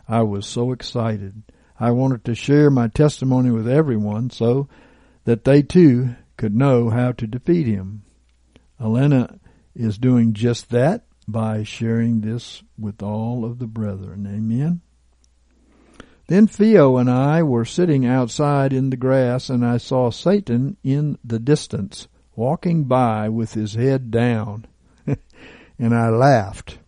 I 0.08 0.22
was 0.22 0.46
so 0.46 0.72
excited. 0.72 1.42
I 1.78 1.90
wanted 1.92 2.24
to 2.24 2.34
share 2.34 2.70
my 2.70 2.88
testimony 2.88 3.50
with 3.50 3.68
everyone 3.68 4.30
so 4.30 4.68
that 5.24 5.44
they 5.44 5.62
too 5.62 6.16
could 6.36 6.54
know 6.54 6.90
how 6.90 7.12
to 7.12 7.26
defeat 7.26 7.66
him. 7.66 8.02
Elena 8.80 9.38
is 9.74 9.98
doing 9.98 10.32
just 10.32 10.70
that 10.70 11.04
by 11.28 11.62
sharing 11.62 12.20
this 12.20 12.62
with 12.78 13.02
all 13.02 13.44
of 13.44 13.58
the 13.58 13.66
brethren. 13.66 14.26
Amen. 14.26 14.80
Then 16.28 16.46
Theo 16.46 16.96
and 16.96 17.10
I 17.10 17.42
were 17.42 17.64
sitting 17.64 18.04
outside 18.04 18.72
in 18.72 18.90
the 18.90 18.96
grass 18.96 19.48
and 19.48 19.64
I 19.64 19.76
saw 19.76 20.10
Satan 20.10 20.76
in 20.82 21.18
the 21.24 21.38
distance 21.38 22.08
walking 22.34 22.84
by 22.84 23.28
with 23.28 23.54
his 23.54 23.74
head 23.74 24.10
down. 24.10 24.66
and 25.06 25.94
I 25.94 26.08
laughed. 26.08 26.78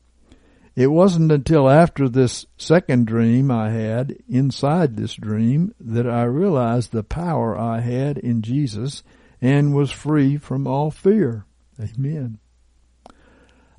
It 0.75 0.89
wasn't 0.89 1.33
until 1.33 1.69
after 1.69 2.09
this 2.09 2.47
second 2.57 3.07
dream 3.07 3.51
I 3.51 3.71
had 3.71 4.17
inside 4.29 4.97
this 4.97 5.15
dream 5.15 5.75
that 5.81 6.09
I 6.09 6.23
realized 6.25 6.93
the 6.93 7.03
power 7.03 7.59
I 7.59 7.81
had 7.81 8.19
in 8.19 8.43
Jesus 8.43 9.03
and 9.41 9.75
was 9.75 9.91
free 9.91 10.37
from 10.37 10.67
all 10.67 10.91
fear. 10.91 11.47
Amen. 11.81 12.39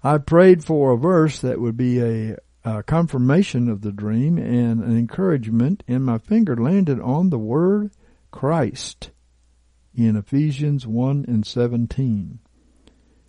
I 0.04 0.18
prayed 0.18 0.64
for 0.64 0.92
a 0.92 0.98
verse 0.98 1.40
that 1.40 1.60
would 1.60 1.78
be 1.78 2.02
a 2.02 2.38
uh, 2.66 2.82
confirmation 2.82 3.70
of 3.70 3.82
the 3.82 3.92
dream 3.92 4.38
and 4.38 4.84
an 4.84 4.98
encouragement, 4.98 5.84
and 5.88 6.06
my 6.06 6.18
finger 6.18 6.56
landed 6.56 7.00
on 7.00 7.30
the 7.30 7.40
word 7.40 7.92
Christ 8.32 9.12
in 9.96 10.16
Ephesians 10.16 10.86
1 10.86 11.26
and 11.28 11.46
17. 11.46 12.40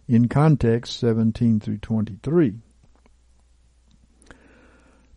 In 0.08 0.28
context, 0.28 0.98
17 0.98 1.60
through 1.60 1.78
23 1.78 2.54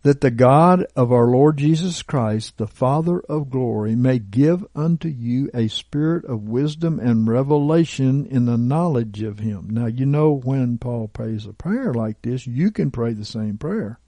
that 0.04 0.20
the 0.20 0.30
God 0.30 0.84
of 0.94 1.10
our 1.10 1.26
Lord 1.26 1.56
Jesus 1.56 2.02
Christ, 2.02 2.58
the 2.58 2.66
Father 2.66 3.20
of 3.20 3.48
glory, 3.48 3.96
may 3.96 4.18
give 4.18 4.62
unto 4.76 5.08
you 5.08 5.50
a 5.54 5.68
spirit 5.68 6.26
of 6.26 6.46
wisdom 6.46 7.00
and 7.00 7.26
revelation 7.26 8.26
in 8.26 8.44
the 8.44 8.58
knowledge 8.58 9.22
of 9.22 9.38
him. 9.38 9.66
Now 9.70 9.86
you 9.86 10.04
know 10.04 10.30
when 10.30 10.76
Paul 10.76 11.08
prays 11.08 11.46
a 11.46 11.54
prayer 11.54 11.94
like 11.94 12.20
this, 12.20 12.46
you 12.46 12.70
can 12.70 12.90
pray 12.90 13.14
the 13.14 13.24
same 13.24 13.56
prayer. 13.56 13.98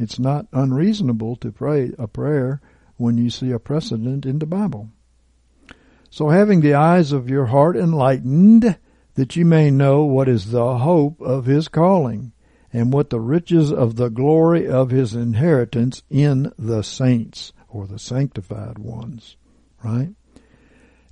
It's 0.00 0.18
not 0.18 0.46
unreasonable 0.50 1.36
to 1.36 1.52
pray 1.52 1.92
a 1.98 2.08
prayer 2.08 2.62
when 2.96 3.18
you 3.18 3.28
see 3.28 3.50
a 3.50 3.58
precedent 3.58 4.24
in 4.24 4.38
the 4.38 4.46
Bible. 4.46 4.88
So 6.08 6.30
having 6.30 6.62
the 6.62 6.72
eyes 6.72 7.12
of 7.12 7.28
your 7.28 7.46
heart 7.46 7.76
enlightened, 7.76 8.78
that 9.16 9.36
you 9.36 9.44
may 9.44 9.70
know 9.70 10.04
what 10.04 10.26
is 10.26 10.52
the 10.52 10.78
hope 10.78 11.20
of 11.20 11.44
his 11.44 11.68
calling 11.68 12.32
and 12.72 12.94
what 12.94 13.10
the 13.10 13.20
riches 13.20 13.70
of 13.70 13.96
the 13.96 14.08
glory 14.08 14.66
of 14.66 14.88
his 14.88 15.14
inheritance 15.14 16.02
in 16.08 16.50
the 16.58 16.80
saints 16.82 17.52
or 17.68 17.86
the 17.86 17.98
sanctified 17.98 18.78
ones, 18.78 19.36
right? 19.84 20.14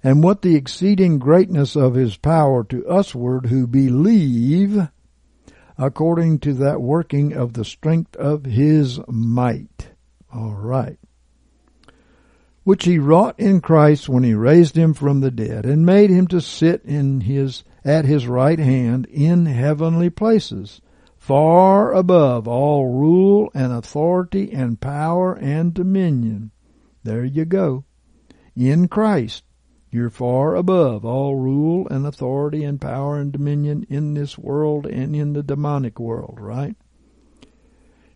And 0.02 0.24
what 0.24 0.40
the 0.40 0.56
exceeding 0.56 1.18
greatness 1.18 1.76
of 1.76 1.92
his 1.92 2.16
power 2.16 2.64
to 2.64 2.86
usward 2.88 3.46
who 3.46 3.66
believe 3.66 4.88
according 5.78 6.40
to 6.40 6.52
that 6.54 6.80
working 6.80 7.32
of 7.32 7.52
the 7.52 7.64
strength 7.64 8.16
of 8.16 8.44
his 8.44 9.00
might. 9.08 9.90
All 10.34 10.54
right. 10.54 10.98
Which 12.64 12.84
he 12.84 12.98
wrought 12.98 13.38
in 13.38 13.60
Christ 13.60 14.08
when 14.08 14.24
he 14.24 14.34
raised 14.34 14.76
him 14.76 14.92
from 14.92 15.20
the 15.20 15.30
dead 15.30 15.64
and 15.64 15.86
made 15.86 16.10
him 16.10 16.26
to 16.28 16.40
sit 16.40 16.84
in 16.84 17.22
his, 17.22 17.64
at 17.84 18.04
his 18.04 18.26
right 18.26 18.58
hand 18.58 19.06
in 19.06 19.46
heavenly 19.46 20.10
places 20.10 20.82
far 21.28 21.92
above 21.92 22.48
all 22.48 22.88
rule 22.88 23.50
and 23.52 23.70
authority 23.70 24.50
and 24.50 24.80
power 24.80 25.34
and 25.34 25.74
dominion. 25.74 26.50
There 27.02 27.24
you 27.24 27.44
go. 27.44 27.84
In 28.56 28.88
Christ, 28.88 29.44
you're 29.90 30.10
far 30.10 30.54
above 30.54 31.04
all 31.04 31.36
rule 31.36 31.86
and 31.88 32.06
authority 32.06 32.64
and 32.64 32.80
power 32.80 33.18
and 33.18 33.32
dominion 33.32 33.86
in 33.88 34.14
this 34.14 34.36
world 34.36 34.86
and 34.86 35.16
in 35.16 35.32
the 35.32 35.42
demonic 35.42 35.98
world, 35.98 36.38
right? 36.40 36.76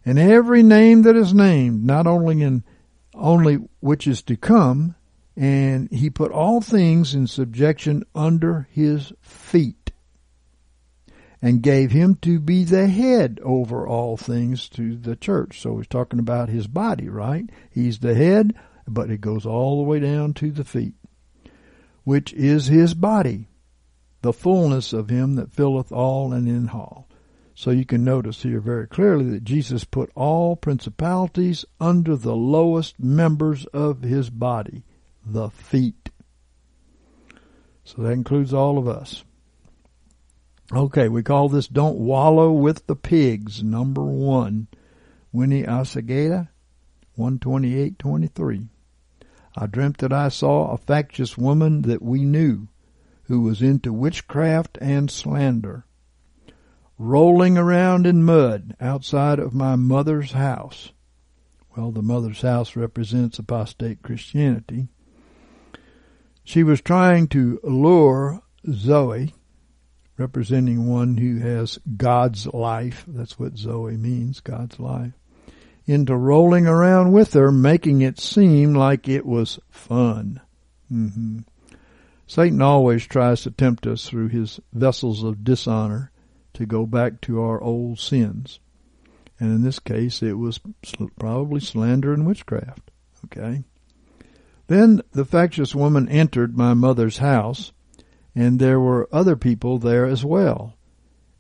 And 0.05 0.19
every 0.19 0.63
name 0.63 1.03
that 1.03 1.17
is 1.17 1.33
named, 1.33 1.85
not 1.85 2.07
only 2.07 2.43
in 2.43 2.65
only 3.15 3.57
which 3.81 4.07
is 4.07 4.23
to 4.23 4.37
come, 4.37 4.95
and 5.37 5.91
he 5.91 6.11
put 6.11 6.33
all 6.33 6.61
things 6.61 7.15
in 7.15 7.27
subjection 7.27 8.05
under 8.15 8.69
his 8.71 9.13
feet 9.21 9.93
and 11.41 11.63
gave 11.63 11.91
him 11.91 12.15
to 12.23 12.39
be 12.39 12.65
the 12.65 12.87
head 12.87 13.41
over 13.43 13.87
all 13.87 14.17
things 14.17 14.69
to 14.69 14.97
the 14.97 15.17
church. 15.17 15.61
So 15.61 15.79
he's 15.79 15.89
talking 15.89 16.21
about 16.21 16.49
his 16.49 16.67
body, 16.67 17.09
right? 17.09 17.49
He's 17.71 17.99
the 17.99 18.15
head, 18.15 18.55
but 18.87 19.11
it 19.11 19.21
goes 19.21 19.45
all 19.45 19.79
the 19.79 19.89
way 19.89 19.99
down 19.99 20.35
to 20.35 20.53
the 20.53 20.65
feet, 20.65 20.95
which 22.05 22.33
is 22.33 22.67
his 22.67 22.95
body, 22.95 23.49
the 24.23 24.33
fullness 24.33 24.93
of 24.93 25.09
him 25.09 25.35
that 25.37 25.53
filleth 25.53 25.93
all 25.93 26.33
and 26.33 26.49
in 26.49 26.69
all. 26.69 27.09
So 27.55 27.71
you 27.71 27.85
can 27.85 28.03
notice 28.03 28.43
here 28.43 28.61
very 28.61 28.87
clearly 28.87 29.31
that 29.31 29.45
Jesus 29.45 29.85
put 29.85 30.11
all 30.15 30.57
principalities 30.57 31.65
under 31.79 32.17
the 32.17 32.35
lowest 32.35 32.99
members 32.99 33.67
of 33.67 34.03
his 34.03 34.31
body, 34.31 34.85
the 35.25 35.51
feet. 35.51 36.11
So 37.85 38.03
that 38.03 38.13
includes 38.13 38.55
all 38.55 38.79
of 38.79 38.89
us. 38.89 39.25
Okay, 40.73 41.09
we 41.09 41.23
call 41.23 41.49
this 41.49 41.69
Don't 41.69 41.99
Wallow 41.99 42.51
with 42.51 42.87
the 42.87 42.97
Pigs, 42.97 43.63
number 43.63 44.03
one. 44.03 44.69
Winnie 45.33 45.65
Asagata, 45.65 46.49
128.23. 47.19 48.69
I 49.57 49.67
dreamt 49.67 49.99
that 49.99 50.13
I 50.13 50.29
saw 50.29 50.71
a 50.71 50.79
factious 50.79 51.37
woman 51.37 51.83
that 51.83 52.03
we 52.03 52.25
knew, 52.25 52.69
who 53.25 53.43
was 53.43 53.63
into 53.63 53.93
witchcraft 53.93 54.79
and 54.81 55.11
slander, 55.11 55.85
rolling 56.99 57.59
around 57.59 58.07
in 58.07 58.25
mud 58.25 58.75
outside 58.81 59.39
of 59.39 59.55
my 59.55 59.77
mother's 59.77 60.33
house. 60.33 60.93
Well, 61.77 61.91
the 61.91 62.03
mother's 62.03 62.43
house 62.43 62.77
represents 62.77 63.39
apostate 63.39 64.03
Christianity. 64.03 64.89
She 66.45 66.63
was 66.63 66.81
trying 66.81 67.29
to 67.29 67.61
lure 67.63 68.43
Zoe, 68.71 69.35
representing 70.19 70.87
one 70.87 71.17
who 71.17 71.39
has 71.39 71.79
God's 71.97 72.47
life. 72.47 73.05
That's 73.07 73.39
what 73.39 73.57
Zoe 73.57 73.97
means, 73.97 74.41
God's 74.41 74.79
life. 74.79 75.13
Into 75.93 76.17
rolling 76.17 76.67
around 76.67 77.13
with 77.13 77.35
her, 77.35 77.53
making 77.53 78.01
it 78.01 78.19
seem 78.19 78.73
like 78.73 79.11
it 79.11 79.27
was 79.27 79.59
fun. 79.69 80.41
Mm-hmm. 80.91 81.41
Satan 82.27 82.63
always 82.63 83.07
tries 83.07 83.43
to 83.43 83.51
tempt 83.51 83.87
us 83.87 84.09
through 84.09 84.29
his 84.29 84.59
vessels 84.73 85.23
of 85.23 85.45
dishonor 85.45 86.11
to 86.55 86.65
go 86.65 86.87
back 86.87 87.21
to 87.21 87.43
our 87.43 87.63
old 87.63 87.99
sins. 87.99 88.59
And 89.39 89.53
in 89.53 89.63
this 89.63 89.79
case, 89.81 90.23
it 90.23 90.39
was 90.39 90.61
probably 91.19 91.61
slander 91.61 92.15
and 92.15 92.27
witchcraft. 92.27 92.91
Okay. 93.27 93.63
Then 94.69 95.03
the 95.13 95.27
factious 95.27 95.75
woman 95.75 96.09
entered 96.09 96.57
my 96.57 96.73
mother's 96.73 97.19
house 97.19 97.73
and 98.35 98.59
there 98.59 98.81
were 98.81 99.11
other 99.13 99.37
people 99.37 99.79
there 99.79 100.07
as 100.07 100.25
well. 100.25 100.73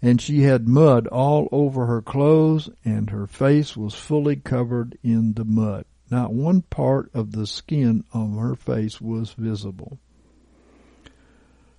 And 0.04 0.20
she 0.20 0.42
had 0.42 0.66
mud 0.66 1.06
all 1.06 1.48
over 1.52 1.86
her 1.86 2.02
clothes, 2.02 2.68
and 2.84 3.10
her 3.10 3.28
face 3.28 3.76
was 3.76 3.94
fully 3.94 4.34
covered 4.34 4.98
in 5.04 5.34
the 5.34 5.44
mud. 5.44 5.84
Not 6.10 6.34
one 6.34 6.62
part 6.62 7.08
of 7.14 7.32
the 7.32 7.46
skin 7.46 8.04
on 8.12 8.36
her 8.36 8.56
face 8.56 9.00
was 9.00 9.30
visible. 9.30 10.00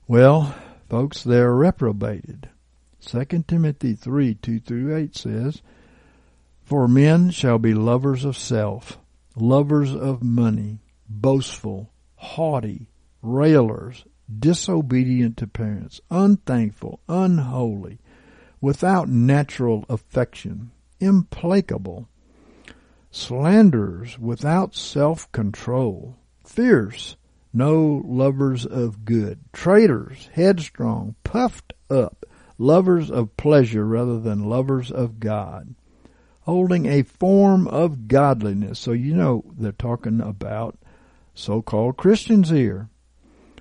Well, 0.08 0.56
folks, 0.90 1.24
they're 1.24 1.54
reprobated. 1.54 2.50
2 3.02 3.44
Timothy 3.46 3.94
3 3.94 4.36
2 4.36 4.60
through 4.62 4.96
8 4.96 5.16
says, 5.16 5.62
For 6.64 6.88
men 6.88 7.30
shall 7.30 7.60
be 7.60 7.74
lovers 7.74 8.24
of 8.24 8.38
self, 8.38 8.98
lovers 9.36 9.94
of 9.94 10.24
money, 10.24 10.80
boastful, 11.10 11.92
haughty, 12.16 12.88
railers, 13.22 14.06
disobedient 14.40 15.38
to 15.38 15.48
parents, 15.48 16.00
unthankful, 16.10 17.02
unholy, 17.10 18.00
without 18.64 19.10
natural 19.10 19.84
affection, 19.90 20.72
implacable, 21.02 22.08
slanderers 23.12 24.18
without 24.18 24.74
self-control, 24.74 26.16
fierce, 26.46 27.18
no 27.52 28.02
lovers 28.06 28.66
of 28.66 29.04
good, 29.04 29.38
traitors, 29.52 30.30
headstrong, 30.32 31.14
puffed 31.26 31.74
up, 31.90 32.26
lovers 32.58 33.12
of 33.12 33.36
pleasure 33.36 33.86
rather 33.86 34.18
than 34.18 34.48
lovers 34.48 34.90
of 34.90 35.20
God, 35.20 35.76
holding 36.44 36.86
a 36.86 37.04
form 37.04 37.68
of 37.68 38.08
godliness. 38.08 38.80
So 38.80 38.94
you 38.94 39.14
know 39.14 39.44
they're 39.58 39.74
talking 39.74 40.22
about 40.22 40.78
so-called 41.36 41.98
Christians 41.98 42.50
here 42.50 42.88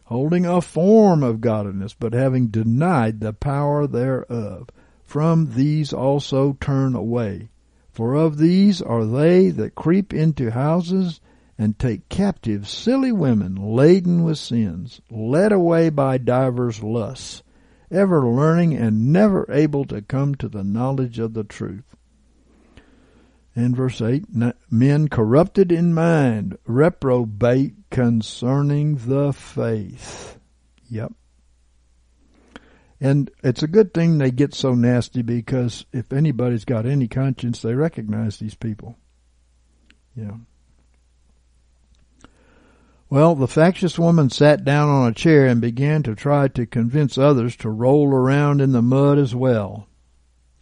holding 0.04 0.44
a 0.44 0.60
form 0.60 1.22
of 1.22 1.40
godliness, 1.40 1.94
but 1.94 2.12
having 2.12 2.48
denied 2.48 3.20
the 3.20 3.32
power 3.32 3.86
thereof. 3.86 4.68
From 5.12 5.52
these 5.52 5.92
also 5.92 6.56
turn 6.58 6.94
away. 6.94 7.50
For 7.90 8.14
of 8.14 8.38
these 8.38 8.80
are 8.80 9.04
they 9.04 9.50
that 9.50 9.74
creep 9.74 10.14
into 10.14 10.52
houses 10.52 11.20
and 11.58 11.78
take 11.78 12.08
captive 12.08 12.66
silly 12.66 13.12
women 13.12 13.56
laden 13.56 14.24
with 14.24 14.38
sins, 14.38 15.02
led 15.10 15.52
away 15.52 15.90
by 15.90 16.16
divers 16.16 16.82
lusts, 16.82 17.42
ever 17.90 18.26
learning 18.26 18.72
and 18.72 19.12
never 19.12 19.44
able 19.52 19.84
to 19.84 20.00
come 20.00 20.34
to 20.36 20.48
the 20.48 20.64
knowledge 20.64 21.18
of 21.18 21.34
the 21.34 21.44
truth. 21.44 21.94
In 23.54 23.74
verse 23.74 24.00
8, 24.00 24.24
men 24.70 25.08
corrupted 25.08 25.70
in 25.70 25.92
mind, 25.92 26.56
reprobate 26.64 27.74
concerning 27.90 28.96
the 28.96 29.34
faith. 29.34 30.38
Yep. 30.88 31.12
And 33.02 33.32
it's 33.42 33.64
a 33.64 33.68
good 33.68 33.92
thing 33.92 34.18
they 34.18 34.30
get 34.30 34.54
so 34.54 34.76
nasty 34.76 35.22
because 35.22 35.86
if 35.92 36.12
anybody's 36.12 36.64
got 36.64 36.86
any 36.86 37.08
conscience, 37.08 37.60
they 37.60 37.74
recognize 37.74 38.36
these 38.36 38.54
people. 38.54 38.96
Yeah. 40.14 40.36
Well, 43.10 43.34
the 43.34 43.48
factious 43.48 43.98
woman 43.98 44.30
sat 44.30 44.64
down 44.64 44.88
on 44.88 45.10
a 45.10 45.14
chair 45.14 45.48
and 45.48 45.60
began 45.60 46.04
to 46.04 46.14
try 46.14 46.46
to 46.46 46.64
convince 46.64 47.18
others 47.18 47.56
to 47.56 47.70
roll 47.70 48.14
around 48.14 48.60
in 48.60 48.70
the 48.70 48.82
mud 48.82 49.18
as 49.18 49.34
well. 49.34 49.88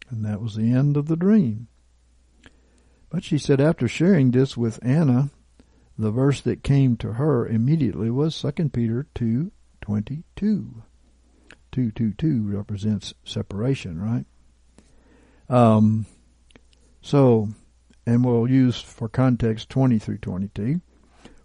And 0.09 0.25
that 0.25 0.41
was 0.41 0.57
the 0.57 0.73
end 0.73 0.97
of 0.97 1.09
the 1.09 1.17
dream. 1.17 1.69
But 3.11 3.23
she 3.23 3.37
said 3.37 3.61
after 3.61 3.87
sharing 3.87 4.31
this 4.31 4.57
with 4.57 4.79
Anna, 4.83 5.29
the 5.99 6.11
verse 6.11 6.41
that 6.41 6.63
came 6.65 6.97
to 6.97 7.13
her 7.13 7.47
immediately 7.47 8.09
was 8.11 8.41
2 8.41 8.71
Peter 8.71 9.07
2, 11.73 11.91
22. 11.93 12.13
222 12.13 12.57
represents 12.57 13.15
separation, 13.25 14.01
right? 14.01 14.25
Um, 15.49 16.07
so, 17.01 17.49
and 18.07 18.25
we'll 18.25 18.49
use 18.49 18.81
for 18.81 19.09
context 19.09 19.69
20 19.71 19.99
through 19.99 20.19
22. 20.19 20.81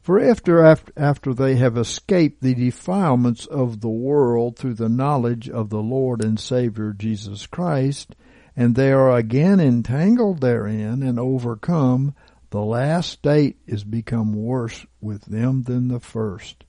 For 0.02 0.20
after, 0.20 0.64
after, 0.64 0.94
after 0.96 1.34
they 1.34 1.56
have 1.56 1.78
escaped 1.78 2.42
the 2.42 2.54
defilements 2.54 3.48
of 3.48 3.82
the 3.82 3.90
world 3.90 4.58
through 4.58 4.76
the 4.76 4.90
knowledge 4.90 5.50
of 5.50 5.70
the 5.70 5.82
Lord 5.82 6.24
and 6.24 6.40
Savior 6.40 6.94
Jesus 6.94 7.48
Christ, 7.48 8.16
and 8.56 8.76
they 8.76 8.92
are 8.92 9.16
again 9.16 9.60
entangled 9.60 10.42
therein 10.42 11.02
and 11.02 11.20
overcome, 11.20 12.14
the 12.52 12.62
last 12.62 13.10
state 13.10 13.58
is 13.66 13.84
become 13.84 14.34
worse 14.34 14.86
with 15.02 15.26
them 15.26 15.64
than 15.64 15.88
the 15.88 16.00
first. 16.00 16.65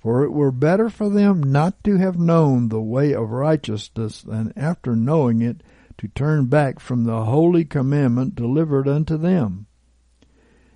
For 0.00 0.24
it 0.24 0.32
were 0.32 0.50
better 0.50 0.88
for 0.88 1.10
them 1.10 1.42
not 1.42 1.84
to 1.84 1.98
have 1.98 2.18
known 2.18 2.68
the 2.68 2.80
way 2.80 3.12
of 3.12 3.30
righteousness 3.30 4.22
than 4.22 4.52
after 4.56 4.96
knowing 4.96 5.42
it 5.42 5.62
to 5.98 6.08
turn 6.08 6.46
back 6.46 6.80
from 6.80 7.04
the 7.04 7.26
holy 7.26 7.66
commandment 7.66 8.34
delivered 8.34 8.88
unto 8.88 9.18
them. 9.18 9.66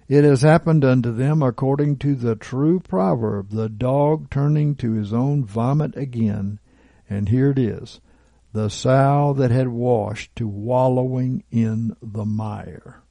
It 0.08 0.24
has 0.24 0.42
happened 0.42 0.84
unto 0.84 1.10
them 1.10 1.42
according 1.42 1.96
to 1.98 2.14
the 2.14 2.36
true 2.36 2.78
proverb, 2.80 3.48
the 3.48 3.70
dog 3.70 4.28
turning 4.28 4.74
to 4.76 4.92
his 4.92 5.14
own 5.14 5.44
vomit 5.44 5.96
again. 5.96 6.58
And 7.08 7.30
here 7.30 7.50
it 7.50 7.58
is, 7.58 8.00
the 8.52 8.68
sow 8.68 9.32
that 9.38 9.50
had 9.50 9.68
washed 9.68 10.36
to 10.36 10.46
wallowing 10.46 11.44
in 11.50 11.96
the 12.02 12.26
mire. 12.26 13.03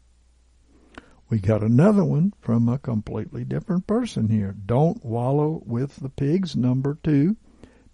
We 1.34 1.39
got 1.39 1.63
another 1.63 2.04
one 2.04 2.34
from 2.41 2.69
a 2.69 2.78
completely 2.78 3.43
different 3.43 3.88
person 3.88 4.30
here. 4.30 4.54
Don't 4.67 5.04
wallow 5.04 5.63
with 5.65 5.96
the 5.96 6.10
pigs, 6.10 6.56
number 6.56 7.00
two, 7.02 7.38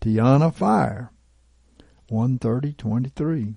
Tiana 0.02 0.54
Fire, 0.54 1.14
13023. 2.10 3.54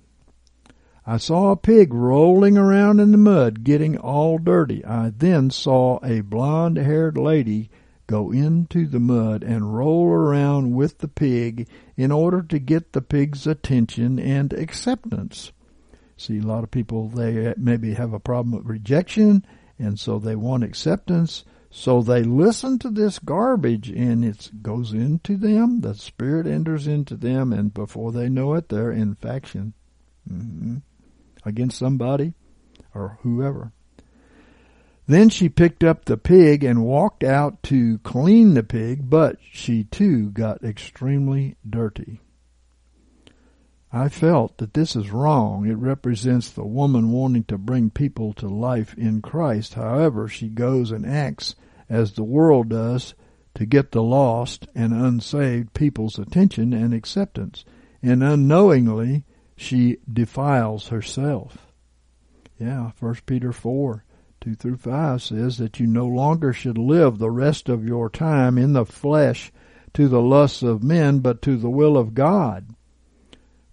I 1.05 1.17
saw 1.17 1.51
a 1.51 1.57
pig 1.57 1.93
rolling 1.93 2.57
around 2.57 3.01
in 3.01 3.11
the 3.11 3.19
mud, 3.19 3.65
getting 3.65 3.99
all 3.99 4.39
dirty. 4.39 4.85
I 4.85 5.11
then 5.11 5.51
saw 5.51 5.99
a 6.05 6.21
blonde 6.21 6.77
haired 6.77 7.19
lady 7.19 7.69
go 8.07 8.31
into 8.31 8.87
the 8.87 9.01
mud 9.01 9.43
and 9.43 9.75
roll 9.77 10.07
around 10.07 10.77
with 10.77 10.99
the 10.99 11.09
pig 11.09 11.67
in 11.97 12.13
order 12.13 12.41
to 12.41 12.61
get 12.61 12.93
the 12.93 13.03
pig's 13.03 13.49
attention 13.49 14.21
and 14.21 14.53
acceptance. 14.53 15.51
See, 16.17 16.39
a 16.39 16.43
lot 16.43 16.63
of 16.63 16.71
people, 16.71 17.09
they 17.09 17.53
maybe 17.57 17.95
have 17.95 18.13
a 18.13 18.21
problem 18.21 18.55
with 18.57 18.65
rejection, 18.65 19.45
and 19.83 19.99
so 19.99 20.19
they 20.19 20.37
want 20.37 20.65
acceptance. 20.65 21.45
So 21.71 22.03
they 22.03 22.23
listen 22.23 22.79
to 22.81 22.91
this 22.91 23.19
garbage 23.19 23.89
and 23.91 24.25
it 24.25 24.51
goes 24.63 24.93
into 24.93 25.37
them. 25.37 25.81
The 25.81 25.95
spirit 25.95 26.47
enters 26.47 26.87
into 26.87 27.17
them, 27.17 27.53
and 27.53 27.73
before 27.73 28.13
they 28.13 28.29
know 28.29 28.55
it, 28.55 28.69
they're 28.69 28.93
in 28.93 29.15
faction. 29.15 29.75
Mm-hmm 30.31 30.79
against 31.45 31.79
somebody 31.79 32.35
or 32.95 33.19
whoever. 33.23 33.73
Then 35.07 35.29
she 35.29 35.49
picked 35.49 35.83
up 35.83 36.05
the 36.05 36.17
pig 36.17 36.63
and 36.63 36.85
walked 36.85 37.25
out 37.25 37.63
to 37.65 37.99
clean 37.99 38.55
the 38.55 38.63
pig, 38.63 39.11
but 39.11 39.37
she 39.51 39.85
too 39.85 40.31
got 40.31 40.63
extremely 40.63 41.57
dirty. 41.69 42.21
I 43.95 44.09
felt 44.09 44.57
that 44.57 44.73
this 44.73 44.97
is 44.97 45.11
wrong. 45.11 45.67
It 45.67 45.77
represents 45.77 46.49
the 46.49 46.65
woman 46.65 47.13
wanting 47.13 47.45
to 47.45 47.59
bring 47.59 47.91
people 47.91 48.33
to 48.35 48.49
life 48.49 48.95
in 48.97 49.21
Christ. 49.21 49.75
However, 49.75 50.29
she 50.29 50.49
goes 50.49 50.91
and 50.91 51.05
acts 51.05 51.55
as 51.91 52.13
the 52.13 52.25
world 52.25 52.71
does 52.71 53.15
to 53.55 53.67
get 53.67 53.91
the 53.91 54.03
lost 54.03 54.67
and 54.75 54.95
unsaved 54.95 55.75
people's 55.75 56.19
attention 56.19 56.73
and 56.73 56.95
acceptance. 56.95 57.67
And 58.03 58.23
unknowingly, 58.23 59.25
she 59.57 59.99
defiles 60.11 60.89
herself. 60.89 61.67
Yeah, 62.59 62.93
First 62.93 63.27
Peter 63.27 63.53
4, 63.53 64.05
2 64.41 64.55
through 64.55 64.79
5 64.79 65.23
says 65.23 65.59
that 65.59 65.81
you 65.81 65.87
no 65.87 66.07
longer 66.07 66.55
should 66.55 66.79
live 66.79 67.19
the 67.19 67.31
rest 67.31 67.69
of 67.69 67.87
your 67.87 68.09
time 68.09 68.57
in 68.57 68.73
the 68.73 68.87
flesh 68.87 69.53
to 69.93 70.09
the 70.09 70.23
lusts 70.23 70.63
of 70.63 70.83
men, 70.83 71.19
but 71.19 71.43
to 71.43 71.59
the 71.59 71.69
will 71.69 71.99
of 71.99 72.15
God. 72.15 72.75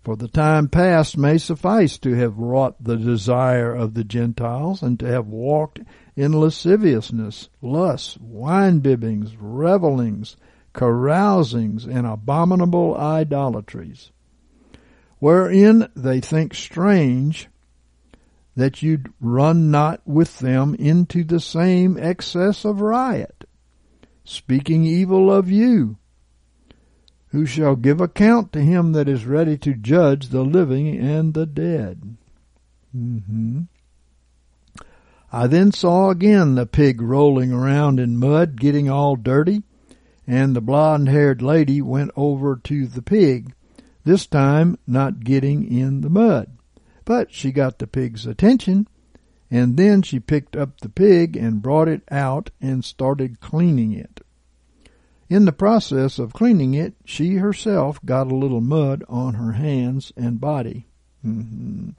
For 0.04 0.16
the 0.16 0.28
time 0.28 0.70
past 0.70 1.18
may 1.18 1.38
suffice 1.38 1.98
to 2.00 2.14
have 2.14 2.38
wrought 2.38 2.84
the 2.84 2.98
desire 2.98 3.74
of 3.74 3.94
the 3.94 4.04
Gentiles, 4.04 4.82
and 4.82 5.00
to 5.00 5.08
have 5.08 5.28
walked 5.28 5.80
in 6.16 6.40
lasciviousness, 6.40 7.50
lusts, 7.62 8.18
wine 8.20 8.80
bibbings, 8.80 9.36
revellings, 9.36 10.36
carousings, 10.74 11.86
and 11.86 12.08
abominable 12.08 12.96
idolatries 12.98 14.12
wherein 15.20 15.88
they 15.96 16.20
think 16.20 16.54
strange 16.54 17.48
that 18.56 18.82
you 18.82 19.00
run 19.22 19.70
not 19.70 20.02
with 20.06 20.40
them 20.40 20.76
into 20.76 21.24
the 21.24 21.40
same 21.40 21.98
excess 21.98 22.66
of 22.66 22.82
riot, 22.82 23.46
speaking 24.24 24.86
evil 24.86 25.32
of 25.32 25.50
you, 25.50 25.98
who 27.32 27.46
shall 27.46 27.76
give 27.76 28.02
account 28.02 28.52
to 28.54 28.62
him 28.62 28.94
that 28.94 29.08
is 29.08 29.26
ready 29.26 29.58
to 29.58 29.74
judge 29.74 30.30
the 30.30 30.44
living 30.44 30.98
and 30.98 31.34
the 31.34 31.46
dead. 31.46 32.18
Mm-hmm. 32.96 33.62
I 35.32 35.48
then 35.48 35.72
saw 35.72 36.10
again 36.10 36.56
the 36.56 36.66
pig 36.66 37.02
rolling 37.02 37.54
around 37.54 38.00
in 38.00 38.18
mud, 38.18 38.60
getting 38.60 38.90
all 38.90 39.16
dirty, 39.16 39.62
and 40.26 40.56
the 40.56 40.62
blonde 40.62 41.08
haired 41.08 41.42
lady 41.42 41.82
went 41.82 42.12
over 42.16 42.56
to 42.64 42.88
the 42.88 43.04
pig 43.04 43.54
this 44.04 44.26
time 44.26 44.78
not 44.88 45.24
getting 45.24 45.64
in 45.64 46.02
the 46.02 46.10
mud. 46.10 46.58
But 47.06 47.32
she 47.32 47.52
got 47.52 47.78
the 47.78 47.86
pig's 47.86 48.26
attention, 48.26 48.88
and 49.52 49.78
then 49.78 50.02
she 50.02 50.20
picked 50.20 50.56
up 50.56 50.80
the 50.80 50.90
pig 50.90 51.36
and 51.36 51.62
brought 51.62 51.88
it 51.88 52.02
out 52.10 52.50
and 52.60 52.84
started 52.84 53.40
cleaning 53.40 53.92
it. 53.92 54.22
In 55.30 55.46
the 55.46 55.52
process 55.52 56.18
of 56.18 56.34
cleaning 56.34 56.74
it, 56.74 56.96
she 57.06 57.36
herself 57.36 58.04
got 58.04 58.32
a 58.32 58.36
little 58.36 58.62
mud 58.62 59.04
on 59.08 59.36
her 59.36 59.52
hands 59.52 60.12
and 60.18 60.42
body. 60.42 60.88
Mm-hmm. 61.24 61.90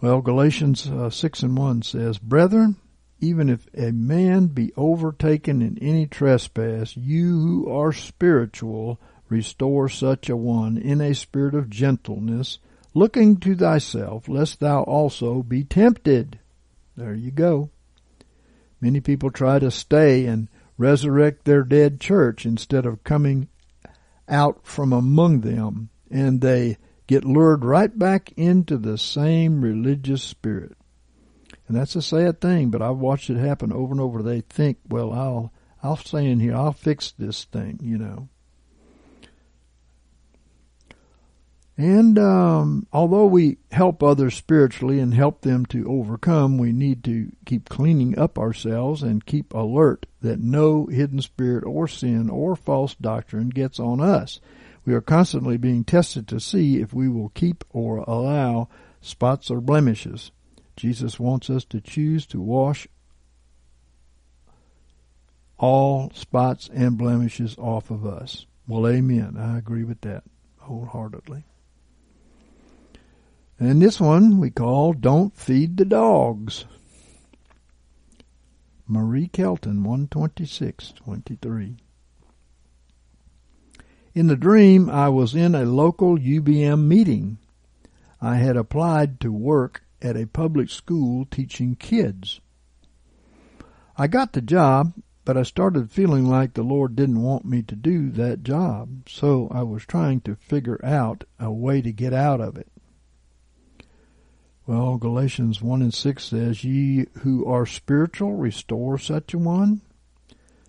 Well, 0.00 0.20
Galatians 0.20 0.88
uh, 0.88 1.10
6 1.10 1.44
and 1.44 1.56
1 1.56 1.82
says, 1.82 2.18
Brethren, 2.18 2.76
even 3.20 3.48
if 3.48 3.68
a 3.74 3.92
man 3.92 4.48
be 4.48 4.72
overtaken 4.76 5.62
in 5.62 5.78
any 5.78 6.08
trespass, 6.08 6.96
you 6.96 7.38
who 7.38 7.70
are 7.70 7.92
spiritual 7.92 9.00
restore 9.28 9.88
such 9.88 10.28
a 10.28 10.36
one 10.36 10.76
in 10.76 11.00
a 11.00 11.14
spirit 11.14 11.54
of 11.54 11.70
gentleness, 11.70 12.58
looking 12.94 13.36
to 13.36 13.54
thyself, 13.54 14.28
lest 14.28 14.58
thou 14.58 14.82
also 14.82 15.44
be 15.44 15.62
tempted. 15.62 16.40
There 16.96 17.14
you 17.14 17.30
go. 17.30 17.70
Many 18.80 18.98
people 18.98 19.30
try 19.30 19.60
to 19.60 19.70
stay 19.70 20.26
and 20.26 20.48
resurrect 20.82 21.44
their 21.44 21.62
dead 21.62 22.00
church 22.00 22.44
instead 22.44 22.84
of 22.84 23.04
coming 23.04 23.48
out 24.28 24.66
from 24.66 24.92
among 24.92 25.40
them, 25.40 25.90
and 26.10 26.40
they 26.40 26.76
get 27.06 27.24
lured 27.24 27.64
right 27.64 27.96
back 27.96 28.32
into 28.32 28.76
the 28.76 28.98
same 28.98 29.62
religious 29.62 30.22
spirit. 30.22 30.76
And 31.68 31.76
that's 31.76 31.94
a 31.94 32.02
sad 32.02 32.40
thing, 32.40 32.70
but 32.70 32.82
I've 32.82 32.96
watched 32.96 33.30
it 33.30 33.36
happen 33.36 33.72
over 33.72 33.92
and 33.92 34.00
over. 34.00 34.22
They 34.22 34.40
think, 34.40 34.78
well, 34.88 35.12
I'll 35.12 35.52
I'll 35.82 35.96
stay 35.96 36.26
in 36.26 36.40
here. 36.40 36.54
I'll 36.54 36.72
fix 36.72 37.12
this 37.12 37.44
thing, 37.44 37.78
you 37.82 37.98
know. 37.98 38.28
And 41.76 42.18
um, 42.18 42.86
although 42.92 43.26
we 43.26 43.56
help 43.70 44.02
others 44.02 44.34
spiritually 44.34 45.00
and 45.00 45.14
help 45.14 45.40
them 45.40 45.64
to 45.66 45.88
overcome, 45.88 46.58
we 46.58 46.70
need 46.70 47.02
to 47.04 47.32
keep 47.46 47.68
cleaning 47.68 48.18
up 48.18 48.38
ourselves 48.38 49.02
and 49.02 49.24
keep 49.24 49.54
alert 49.54 50.06
that 50.20 50.38
no 50.38 50.86
hidden 50.86 51.22
spirit 51.22 51.64
or 51.64 51.88
sin 51.88 52.28
or 52.28 52.56
false 52.56 52.94
doctrine 52.94 53.48
gets 53.48 53.80
on 53.80 54.00
us. 54.00 54.38
We 54.84 54.92
are 54.94 55.00
constantly 55.00 55.56
being 55.56 55.84
tested 55.84 56.28
to 56.28 56.40
see 56.40 56.80
if 56.80 56.92
we 56.92 57.08
will 57.08 57.30
keep 57.30 57.64
or 57.70 57.98
allow 57.98 58.68
spots 59.00 59.50
or 59.50 59.60
blemishes. 59.60 60.30
Jesus 60.76 61.18
wants 61.18 61.48
us 61.48 61.64
to 61.66 61.80
choose 61.80 62.26
to 62.26 62.40
wash 62.40 62.86
all 65.56 66.10
spots 66.14 66.68
and 66.74 66.98
blemishes 66.98 67.56
off 67.56 67.90
of 67.90 68.04
us. 68.04 68.46
Well, 68.66 68.86
amen. 68.86 69.36
I 69.38 69.56
agree 69.56 69.84
with 69.84 70.00
that 70.02 70.24
wholeheartedly. 70.58 71.44
And 73.62 73.80
this 73.80 74.00
one 74.00 74.40
we 74.40 74.50
call 74.50 74.92
Don't 74.92 75.36
Feed 75.36 75.76
the 75.76 75.84
Dogs. 75.84 76.64
Marie 78.88 79.28
Kelton, 79.28 79.84
126-23. 79.84 81.78
In 84.14 84.26
the 84.26 84.34
dream, 84.34 84.90
I 84.90 85.10
was 85.10 85.36
in 85.36 85.54
a 85.54 85.64
local 85.64 86.18
UBM 86.18 86.88
meeting. 86.88 87.38
I 88.20 88.38
had 88.38 88.56
applied 88.56 89.20
to 89.20 89.30
work 89.30 89.84
at 90.02 90.16
a 90.16 90.26
public 90.26 90.68
school 90.68 91.24
teaching 91.24 91.76
kids. 91.76 92.40
I 93.96 94.08
got 94.08 94.32
the 94.32 94.42
job, 94.42 94.92
but 95.24 95.36
I 95.36 95.44
started 95.44 95.92
feeling 95.92 96.28
like 96.28 96.54
the 96.54 96.64
Lord 96.64 96.96
didn't 96.96 97.22
want 97.22 97.44
me 97.44 97.62
to 97.62 97.76
do 97.76 98.10
that 98.10 98.42
job, 98.42 99.08
so 99.08 99.46
I 99.52 99.62
was 99.62 99.86
trying 99.86 100.20
to 100.22 100.34
figure 100.34 100.84
out 100.84 101.22
a 101.38 101.52
way 101.52 101.80
to 101.80 101.92
get 101.92 102.12
out 102.12 102.40
of 102.40 102.56
it. 102.56 102.71
Well, 104.64 104.96
Galatians 104.96 105.60
1 105.60 105.82
and 105.82 105.92
6 105.92 106.24
says, 106.24 106.62
Ye 106.62 107.06
who 107.20 107.44
are 107.46 107.66
spiritual, 107.66 108.34
restore 108.34 108.96
such 108.96 109.34
a 109.34 109.38
one. 109.38 109.80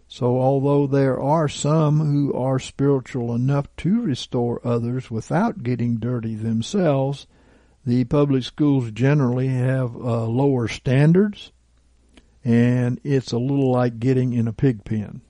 So 0.07 0.39
although 0.39 0.87
there 0.87 1.19
are 1.19 1.47
some 1.47 1.99
who 1.99 2.33
are 2.33 2.59
spiritual 2.59 3.35
enough 3.35 3.67
to 3.77 4.01
restore 4.01 4.65
others 4.65 5.11
without 5.11 5.63
getting 5.63 5.97
dirty 5.97 6.35
themselves, 6.35 7.27
the 7.85 8.03
public 8.05 8.43
schools 8.43 8.91
generally 8.91 9.47
have 9.47 9.95
uh, 9.95 10.25
lower 10.25 10.67
standards, 10.67 11.51
and 12.43 12.99
it's 13.03 13.31
a 13.31 13.37
little 13.37 13.71
like 13.71 13.99
getting 13.99 14.33
in 14.33 14.47
a 14.47 14.53
pig 14.53 14.85
pen. 14.85 15.21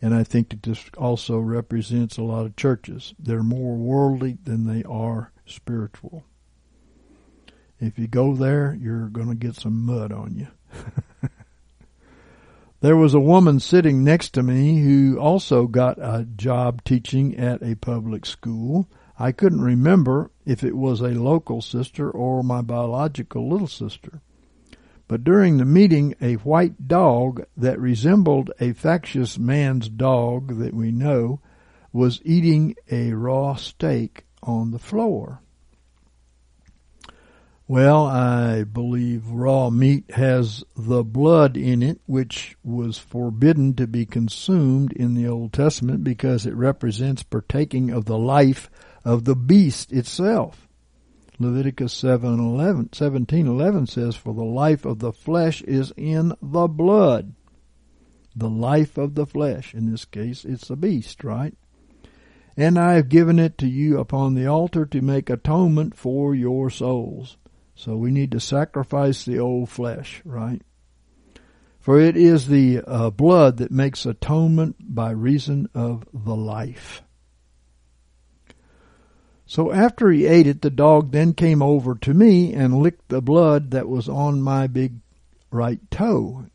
And 0.00 0.14
I 0.14 0.22
think 0.22 0.50
that 0.50 0.62
this 0.62 0.84
also 0.96 1.38
represents 1.38 2.18
a 2.18 2.22
lot 2.22 2.46
of 2.46 2.56
churches. 2.56 3.14
They're 3.18 3.42
more 3.42 3.76
worldly 3.76 4.38
than 4.44 4.66
they 4.66 4.84
are 4.84 5.32
spiritual. 5.44 6.24
If 7.80 7.98
you 7.98 8.08
go 8.08 8.34
there, 8.34 8.76
you're 8.80 9.08
going 9.08 9.28
to 9.28 9.34
get 9.34 9.54
some 9.54 9.86
mud 9.86 10.12
on 10.12 10.34
you. 10.34 10.48
There 12.80 12.96
was 12.96 13.12
a 13.12 13.18
woman 13.18 13.58
sitting 13.58 14.04
next 14.04 14.34
to 14.34 14.42
me 14.44 14.78
who 14.84 15.18
also 15.18 15.66
got 15.66 15.98
a 15.98 16.24
job 16.36 16.84
teaching 16.84 17.36
at 17.36 17.60
a 17.60 17.74
public 17.74 18.24
school. 18.24 18.88
I 19.18 19.32
couldn't 19.32 19.62
remember 19.62 20.30
if 20.46 20.62
it 20.62 20.76
was 20.76 21.00
a 21.00 21.08
local 21.08 21.60
sister 21.60 22.08
or 22.08 22.44
my 22.44 22.60
biological 22.60 23.48
little 23.48 23.66
sister. 23.66 24.20
But 25.08 25.24
during 25.24 25.56
the 25.56 25.64
meeting, 25.64 26.14
a 26.20 26.34
white 26.34 26.86
dog 26.86 27.44
that 27.56 27.80
resembled 27.80 28.52
a 28.60 28.74
factious 28.74 29.40
man's 29.40 29.88
dog 29.88 30.60
that 30.60 30.72
we 30.72 30.92
know 30.92 31.40
was 31.92 32.22
eating 32.24 32.76
a 32.92 33.12
raw 33.12 33.56
steak 33.56 34.24
on 34.40 34.70
the 34.70 34.78
floor. 34.78 35.42
Well, 37.70 38.06
I 38.06 38.64
believe 38.64 39.28
raw 39.28 39.68
meat 39.68 40.12
has 40.12 40.64
the 40.74 41.04
blood 41.04 41.54
in 41.54 41.82
it, 41.82 42.00
which 42.06 42.56
was 42.64 42.96
forbidden 42.96 43.74
to 43.74 43.86
be 43.86 44.06
consumed 44.06 44.94
in 44.94 45.12
the 45.12 45.28
Old 45.28 45.52
Testament 45.52 46.02
because 46.02 46.46
it 46.46 46.54
represents 46.54 47.22
partaking 47.22 47.90
of 47.90 48.06
the 48.06 48.16
life 48.16 48.70
of 49.04 49.24
the 49.24 49.36
beast 49.36 49.92
itself. 49.92 50.66
Leviticus 51.38 51.92
7, 51.92 52.40
11, 52.40 52.94
17, 52.94 53.46
11 53.46 53.86
says, 53.86 54.16
For 54.16 54.32
the 54.32 54.44
life 54.44 54.86
of 54.86 55.00
the 55.00 55.12
flesh 55.12 55.60
is 55.60 55.92
in 55.94 56.32
the 56.40 56.68
blood. 56.68 57.34
The 58.34 58.48
life 58.48 58.96
of 58.96 59.14
the 59.14 59.26
flesh. 59.26 59.74
In 59.74 59.90
this 59.90 60.06
case, 60.06 60.46
it's 60.46 60.68
the 60.68 60.76
beast, 60.76 61.22
right? 61.22 61.54
And 62.56 62.78
I 62.78 62.94
have 62.94 63.08
given 63.08 63.38
it 63.38 63.58
to 63.58 63.68
you 63.68 64.00
upon 64.00 64.34
the 64.34 64.46
altar 64.46 64.84
to 64.86 65.00
make 65.02 65.30
atonement 65.30 65.94
for 65.94 66.34
your 66.34 66.70
souls. 66.70 67.36
So 67.78 67.94
we 67.96 68.10
need 68.10 68.32
to 68.32 68.40
sacrifice 68.40 69.24
the 69.24 69.38
old 69.38 69.68
flesh, 69.68 70.20
right? 70.24 70.60
For 71.78 72.00
it 72.00 72.16
is 72.16 72.48
the 72.48 72.82
uh, 72.84 73.10
blood 73.10 73.58
that 73.58 73.70
makes 73.70 74.04
atonement 74.04 74.74
by 74.80 75.12
reason 75.12 75.68
of 75.76 76.04
the 76.12 76.34
life. 76.34 77.02
So 79.46 79.70
after 79.70 80.10
he 80.10 80.26
ate 80.26 80.48
it, 80.48 80.60
the 80.60 80.70
dog 80.70 81.12
then 81.12 81.34
came 81.34 81.62
over 81.62 81.94
to 81.94 82.12
me 82.12 82.52
and 82.52 82.82
licked 82.82 83.10
the 83.10 83.22
blood 83.22 83.70
that 83.70 83.88
was 83.88 84.08
on 84.08 84.42
my 84.42 84.66
big 84.66 84.94
right 85.52 85.78
toe, 85.88 86.46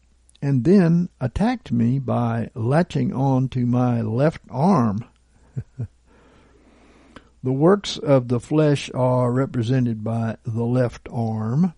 and 0.41 0.65
then 0.65 1.07
attacked 1.21 1.71
me 1.71 1.99
by 1.99 2.49
latching 2.53 3.13
on 3.13 3.47
to 3.49 3.65
my 3.65 4.01
left 4.01 4.41
arm. 4.49 5.05
The 7.43 7.51
works 7.51 7.97
of 7.97 8.29
the 8.29 8.39
flesh 8.39 8.89
are 8.93 9.29
represented 9.29 10.01
by 10.01 10.37
the 10.45 10.63
left 10.63 11.09
arm. 11.11 11.73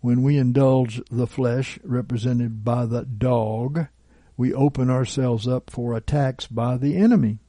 When 0.00 0.22
we 0.22 0.38
indulge 0.38 1.02
the 1.10 1.26
flesh, 1.26 1.80
represented 1.82 2.64
by 2.64 2.86
the 2.86 3.04
dog, 3.04 3.88
we 4.36 4.54
open 4.54 4.90
ourselves 4.90 5.48
up 5.48 5.68
for 5.68 5.96
attacks 5.96 6.46
by 6.46 6.76
the 6.76 6.96
enemy. 6.96 7.40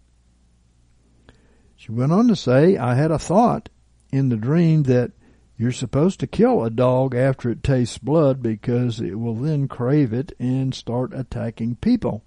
She 1.76 1.92
went 1.92 2.12
on 2.12 2.28
to 2.30 2.36
say, 2.36 2.78
I 2.78 2.96
had 2.96 3.12
a 3.12 3.20
thought 3.20 3.70
in 4.12 4.30
the 4.30 4.38
dream 4.38 4.84
that 4.84 5.12
you're 5.56 5.72
supposed 5.72 6.20
to 6.22 6.28
kill 6.28 6.64
a 6.64 6.72
dog 6.72 7.14
after 7.14 7.52
it 7.52 7.62
tastes 7.62 8.00
blood 8.00 8.42
because 8.42 9.00
it 9.00 9.20
will 9.20 9.36
then 9.36 9.68
crave 9.68 10.14
it 10.14 10.34
and 10.40 10.74
start 10.74 11.14
attacking 11.14 11.76
people. 11.76 12.24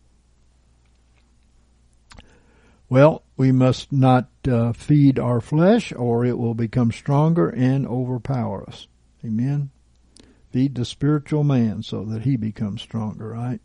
Well, 2.90 3.22
we 3.36 3.52
must 3.52 3.92
not 3.92 4.30
uh, 4.48 4.72
feed 4.72 5.18
our 5.18 5.40
flesh 5.40 5.92
or 5.92 6.24
it 6.24 6.38
will 6.38 6.54
become 6.54 6.90
stronger 6.90 7.50
and 7.50 7.86
overpower 7.86 8.66
us. 8.66 8.86
Amen. 9.24 9.70
Feed 10.50 10.74
the 10.74 10.86
spiritual 10.86 11.44
man 11.44 11.82
so 11.82 12.04
that 12.04 12.22
he 12.22 12.36
becomes 12.36 12.80
stronger, 12.80 13.28
right? 13.28 13.60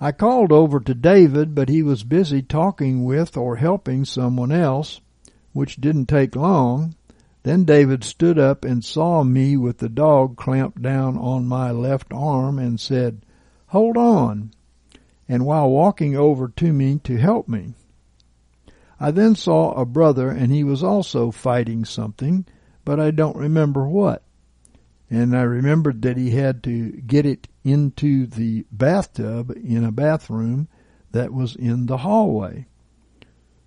I 0.00 0.10
called 0.10 0.50
over 0.50 0.80
to 0.80 0.94
David, 0.94 1.54
but 1.54 1.68
he 1.68 1.84
was 1.84 2.02
busy 2.02 2.42
talking 2.42 3.04
with 3.04 3.36
or 3.36 3.56
helping 3.56 4.04
someone 4.04 4.50
else, 4.50 5.00
which 5.52 5.80
didn't 5.80 6.06
take 6.06 6.34
long. 6.34 6.96
Then 7.44 7.64
David 7.64 8.02
stood 8.02 8.38
up 8.38 8.64
and 8.64 8.84
saw 8.84 9.22
me 9.22 9.56
with 9.56 9.78
the 9.78 9.88
dog 9.88 10.36
clamped 10.36 10.82
down 10.82 11.16
on 11.16 11.46
my 11.46 11.70
left 11.70 12.12
arm 12.12 12.58
and 12.58 12.80
said, 12.80 13.24
Hold 13.68 13.96
on 13.96 14.50
and 15.28 15.46
while 15.46 15.68
walking 15.68 16.16
over 16.16 16.48
to 16.48 16.72
me 16.72 16.98
to 17.04 17.16
help 17.16 17.48
me. 17.48 17.74
I 18.98 19.10
then 19.10 19.34
saw 19.34 19.72
a 19.72 19.84
brother 19.84 20.30
and 20.30 20.52
he 20.52 20.62
was 20.62 20.82
also 20.82 21.30
fighting 21.30 21.84
something, 21.84 22.46
but 22.84 23.00
I 23.00 23.10
don't 23.10 23.36
remember 23.36 23.88
what. 23.88 24.22
And 25.10 25.36
I 25.36 25.42
remembered 25.42 26.02
that 26.02 26.16
he 26.16 26.30
had 26.30 26.62
to 26.64 26.92
get 26.92 27.26
it 27.26 27.48
into 27.64 28.26
the 28.26 28.64
bathtub 28.70 29.50
in 29.50 29.84
a 29.84 29.92
bathroom 29.92 30.68
that 31.10 31.32
was 31.32 31.54
in 31.56 31.86
the 31.86 31.98
hallway. 31.98 32.66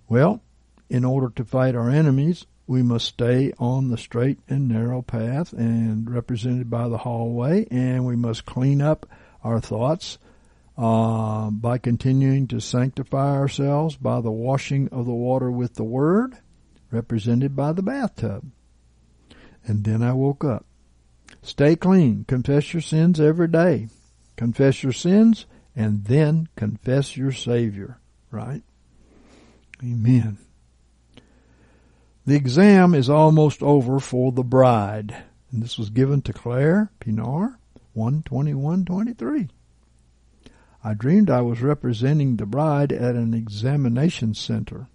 Well, 0.08 0.42
in 0.88 1.04
order 1.04 1.30
to 1.36 1.44
fight 1.44 1.74
our 1.74 1.90
enemies, 1.90 2.46
we 2.66 2.82
must 2.82 3.06
stay 3.06 3.52
on 3.58 3.88
the 3.88 3.98
straight 3.98 4.40
and 4.48 4.68
narrow 4.68 5.02
path 5.02 5.52
and 5.52 6.10
represented 6.10 6.68
by 6.68 6.88
the 6.88 6.98
hallway, 6.98 7.66
and 7.70 8.04
we 8.04 8.16
must 8.16 8.44
clean 8.44 8.82
up 8.82 9.06
our 9.44 9.60
thoughts 9.60 10.18
uh, 10.78 11.50
by 11.50 11.78
continuing 11.78 12.46
to 12.48 12.60
sanctify 12.60 13.32
ourselves 13.34 13.96
by 13.96 14.20
the 14.20 14.30
washing 14.30 14.88
of 14.90 15.06
the 15.06 15.14
water 15.14 15.50
with 15.50 15.74
the 15.74 15.84
Word, 15.84 16.36
represented 16.90 17.56
by 17.56 17.72
the 17.72 17.82
bathtub. 17.82 18.50
And 19.64 19.84
then 19.84 20.02
I 20.02 20.12
woke 20.12 20.44
up. 20.44 20.66
Stay 21.42 21.76
clean. 21.76 22.24
Confess 22.28 22.72
your 22.72 22.82
sins 22.82 23.20
every 23.20 23.48
day. 23.48 23.88
Confess 24.36 24.82
your 24.82 24.92
sins 24.92 25.46
and 25.74 26.04
then 26.04 26.48
confess 26.56 27.16
your 27.16 27.32
Savior. 27.32 27.98
Right? 28.30 28.62
Amen. 29.82 30.38
The 32.26 32.34
exam 32.34 32.94
is 32.94 33.08
almost 33.08 33.62
over 33.62 34.00
for 34.00 34.32
the 34.32 34.42
bride. 34.42 35.16
And 35.52 35.62
this 35.62 35.78
was 35.78 35.90
given 35.90 36.22
to 36.22 36.32
Claire 36.32 36.90
Pienaar, 37.00 37.56
12123. 37.94 39.48
I 40.86 40.94
dreamed 40.94 41.30
I 41.30 41.40
was 41.40 41.62
representing 41.62 42.36
the 42.36 42.46
bride 42.46 42.92
at 42.92 43.16
an 43.16 43.34
examination 43.34 44.34
center. 44.34 44.86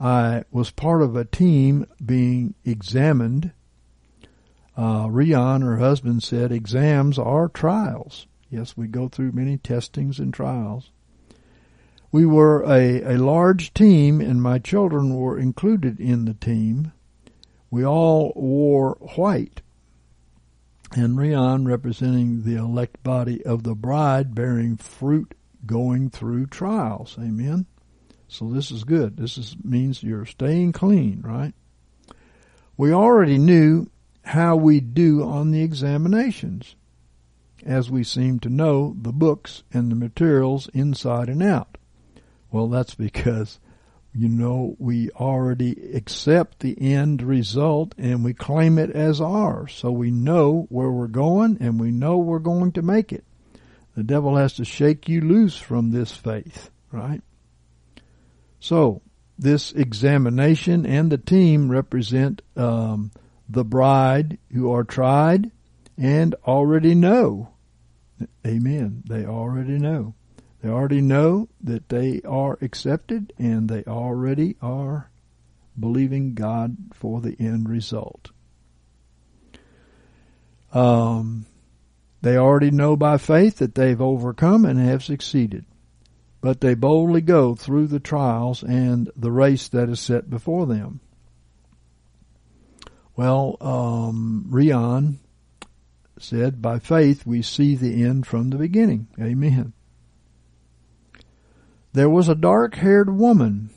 I 0.00 0.42
was 0.50 0.72
part 0.72 1.00
of 1.00 1.14
a 1.14 1.24
team 1.24 1.86
being 2.04 2.56
examined. 2.64 3.52
Uh, 4.76 5.06
Rion, 5.10 5.62
her 5.62 5.76
husband, 5.76 6.24
said 6.24 6.50
exams 6.50 7.20
are 7.20 7.48
trials. 7.48 8.26
Yes, 8.50 8.76
we 8.76 8.88
go 8.88 9.06
through 9.06 9.30
many 9.30 9.58
testings 9.58 10.18
and 10.18 10.34
trials. 10.34 10.90
We 12.10 12.26
were 12.26 12.64
a, 12.64 13.14
a 13.14 13.16
large 13.16 13.72
team, 13.74 14.20
and 14.20 14.42
my 14.42 14.58
children 14.58 15.14
were 15.14 15.38
included 15.38 16.00
in 16.00 16.24
the 16.24 16.34
team. 16.34 16.90
We 17.70 17.86
all 17.86 18.32
wore 18.34 18.98
white, 19.14 19.62
and 20.96 21.18
Rion 21.18 21.66
representing 21.66 22.42
the 22.42 22.56
elect 22.56 23.02
body 23.02 23.44
of 23.44 23.62
the 23.62 23.74
bride 23.74 24.34
bearing 24.34 24.76
fruit 24.76 25.34
going 25.66 26.10
through 26.10 26.46
trials. 26.46 27.16
Amen. 27.18 27.66
So 28.28 28.50
this 28.50 28.70
is 28.70 28.84
good. 28.84 29.16
This 29.16 29.38
is, 29.38 29.56
means 29.64 30.02
you're 30.02 30.26
staying 30.26 30.72
clean, 30.72 31.22
right? 31.22 31.54
We 32.76 32.92
already 32.92 33.38
knew 33.38 33.90
how 34.22 34.56
we 34.56 34.80
do 34.80 35.22
on 35.22 35.50
the 35.50 35.62
examinations, 35.62 36.76
as 37.64 37.90
we 37.90 38.04
seem 38.04 38.38
to 38.40 38.50
know 38.50 38.94
the 39.00 39.12
books 39.12 39.64
and 39.72 39.90
the 39.90 39.96
materials 39.96 40.68
inside 40.74 41.28
and 41.28 41.42
out. 41.42 41.78
Well, 42.50 42.68
that's 42.68 42.94
because, 42.96 43.58
you 44.14 44.28
know, 44.28 44.74
we 44.78 45.10
already 45.10 45.94
accept 45.94 46.60
the 46.60 46.80
end 46.80 47.22
result 47.22 47.94
and 47.98 48.24
we 48.24 48.34
claim 48.34 48.78
it 48.78 48.90
as 48.90 49.20
ours. 49.20 49.74
So 49.74 49.92
we 49.92 50.10
know 50.10 50.66
where 50.70 50.90
we're 50.90 51.06
going 51.06 51.58
and 51.60 51.78
we 51.78 51.90
know 51.90 52.18
we're 52.18 52.38
going 52.38 52.72
to 52.72 52.82
make 52.82 53.12
it. 53.12 53.24
The 53.94 54.02
devil 54.02 54.36
has 54.36 54.54
to 54.54 54.64
shake 54.64 55.08
you 55.08 55.20
loose 55.20 55.56
from 55.56 55.90
this 55.90 56.12
faith, 56.12 56.70
right? 56.92 57.20
So, 58.60 59.02
this 59.38 59.72
examination 59.72 60.84
and 60.84 61.12
the 61.12 61.18
team 61.18 61.70
represent 61.70 62.42
um, 62.56 63.12
the 63.48 63.64
bride 63.64 64.38
who 64.52 64.72
are 64.72 64.84
tried 64.84 65.52
and 65.96 66.34
already 66.44 66.94
know. 66.94 67.50
Amen. 68.46 69.04
They 69.08 69.24
already 69.24 69.78
know. 69.78 70.14
They 70.62 70.68
already 70.68 71.00
know 71.00 71.48
that 71.62 71.88
they 71.88 72.20
are 72.22 72.58
accepted 72.60 73.32
and 73.38 73.68
they 73.68 73.84
already 73.84 74.56
are 74.60 75.10
believing 75.78 76.34
God 76.34 76.76
for 76.92 77.20
the 77.20 77.36
end 77.38 77.68
result. 77.68 78.30
Um, 80.72 81.46
they 82.20 82.36
already 82.36 82.70
know 82.70 82.96
by 82.96 83.18
faith 83.18 83.58
that 83.58 83.74
they've 83.74 84.00
overcome 84.00 84.64
and 84.64 84.78
have 84.78 85.04
succeeded. 85.04 85.64
But 86.40 86.60
they 86.60 86.74
boldly 86.74 87.20
go 87.20 87.54
through 87.54 87.88
the 87.88 88.00
trials 88.00 88.62
and 88.62 89.10
the 89.16 89.32
race 89.32 89.68
that 89.68 89.88
is 89.88 90.00
set 90.00 90.30
before 90.30 90.66
them. 90.66 91.00
Well, 93.16 93.56
um, 93.60 94.46
Rion 94.48 95.18
said, 96.20 96.62
by 96.62 96.78
faith 96.78 97.26
we 97.26 97.42
see 97.42 97.74
the 97.74 98.04
end 98.04 98.26
from 98.26 98.50
the 98.50 98.56
beginning. 98.56 99.08
Amen. 99.20 99.72
There 101.98 102.08
was 102.08 102.28
a 102.28 102.36
dark 102.36 102.76
haired 102.76 103.10
woman, 103.10 103.70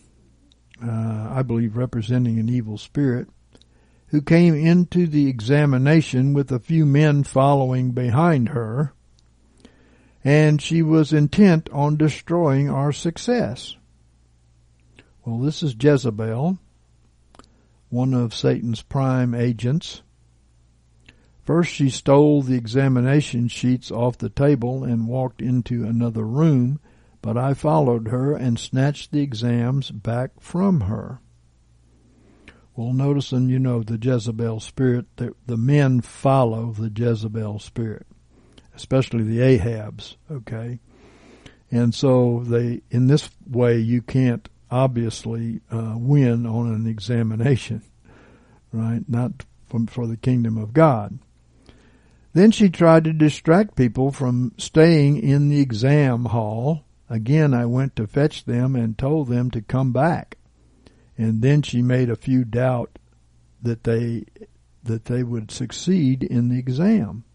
uh, 0.80 1.30
I 1.32 1.42
believe 1.42 1.76
representing 1.76 2.38
an 2.38 2.50
evil 2.50 2.78
spirit, 2.78 3.28
who 4.10 4.22
came 4.22 4.54
into 4.54 5.08
the 5.08 5.26
examination 5.26 6.34
with 6.34 6.52
a 6.52 6.60
few 6.60 6.86
men 6.86 7.24
following 7.24 7.94
behind 7.94 8.50
her, 8.50 8.94
and 10.24 10.62
she 10.62 10.84
was 10.84 11.12
intent 11.12 11.68
on 11.72 11.98
destroying 11.98 12.70
our 12.70 12.92
success. 12.92 13.76
Well, 15.26 15.40
this 15.40 15.64
is 15.64 15.76
Jezebel, 15.82 16.60
one 17.90 18.14
of 18.14 18.36
Satan's 18.36 18.84
prime 18.84 19.34
agents. 19.34 20.04
First, 21.44 21.74
she 21.74 21.90
stole 21.90 22.44
the 22.44 22.54
examination 22.54 23.48
sheets 23.48 23.90
off 23.90 24.20
the 24.20 24.30
table 24.30 24.84
and 24.84 25.08
walked 25.08 25.42
into 25.42 25.86
another 25.86 26.24
room 26.24 26.80
but 27.22 27.38
I 27.38 27.54
followed 27.54 28.08
her 28.08 28.34
and 28.34 28.60
snatched 28.60 29.12
the 29.12 29.22
exams 29.22 29.92
back 29.92 30.32
from 30.40 30.82
her. 30.82 31.20
Well, 32.76 32.94
noticing, 32.94 33.50
you 33.50 33.60
know, 33.60 33.84
the 33.84 34.00
Jezebel 34.02 34.60
spirit, 34.62 35.06
the, 35.18 35.36
the 35.46 35.58
men 35.58 36.02
follow 36.02 36.72
the 36.72 36.92
Jezebel 36.94 37.60
spirit, 37.60 38.08
especially 38.76 39.24
the 39.24 39.40
Ahabs, 39.40 40.16
okay? 40.32 40.80
And 41.70 41.94
so 41.94 42.44
they, 42.46 42.82
in 42.90 43.08
this 43.08 43.30
way, 43.48 43.78
you 43.78 44.02
can't 44.02 44.50
obviously 44.72 45.62
uh, 45.70 45.96
win 45.98 46.46
on 46.46 46.74
an 46.74 46.88
examination, 46.88 47.84
right? 48.72 49.08
Not 49.08 49.46
from, 49.68 49.86
for 49.86 50.08
the 50.08 50.18
kingdom 50.18 50.58
of 50.58 50.74
God. 50.74 51.20
Then 52.34 52.52
she 52.52 52.70
tried 52.70 53.04
to 53.04 53.14
distract 53.14 53.76
people 53.76 54.12
from 54.12 54.54
staying 54.58 55.18
in 55.18 55.50
the 55.50 55.60
exam 55.60 56.26
hall 56.26 56.86
Again 57.12 57.54
I 57.54 57.66
went 57.66 57.98
to 57.98 58.08
fetch 58.08 58.46
them 58.46 58.74
and 58.74 58.98
told 58.98 59.28
them 59.28 59.52
to 59.52 59.62
come 59.62 59.92
back. 59.92 60.38
And 61.18 61.42
then 61.42 61.62
she 61.62 61.82
made 61.82 62.10
a 62.10 62.16
few 62.16 62.46
doubt 62.46 62.98
that 63.62 63.84
they 63.84 64.24
that 64.82 65.06
they 65.06 65.22
would 65.22 65.52
succeed 65.52 66.24
in 66.24 66.48
the 66.48 66.58
exam. 66.58 67.26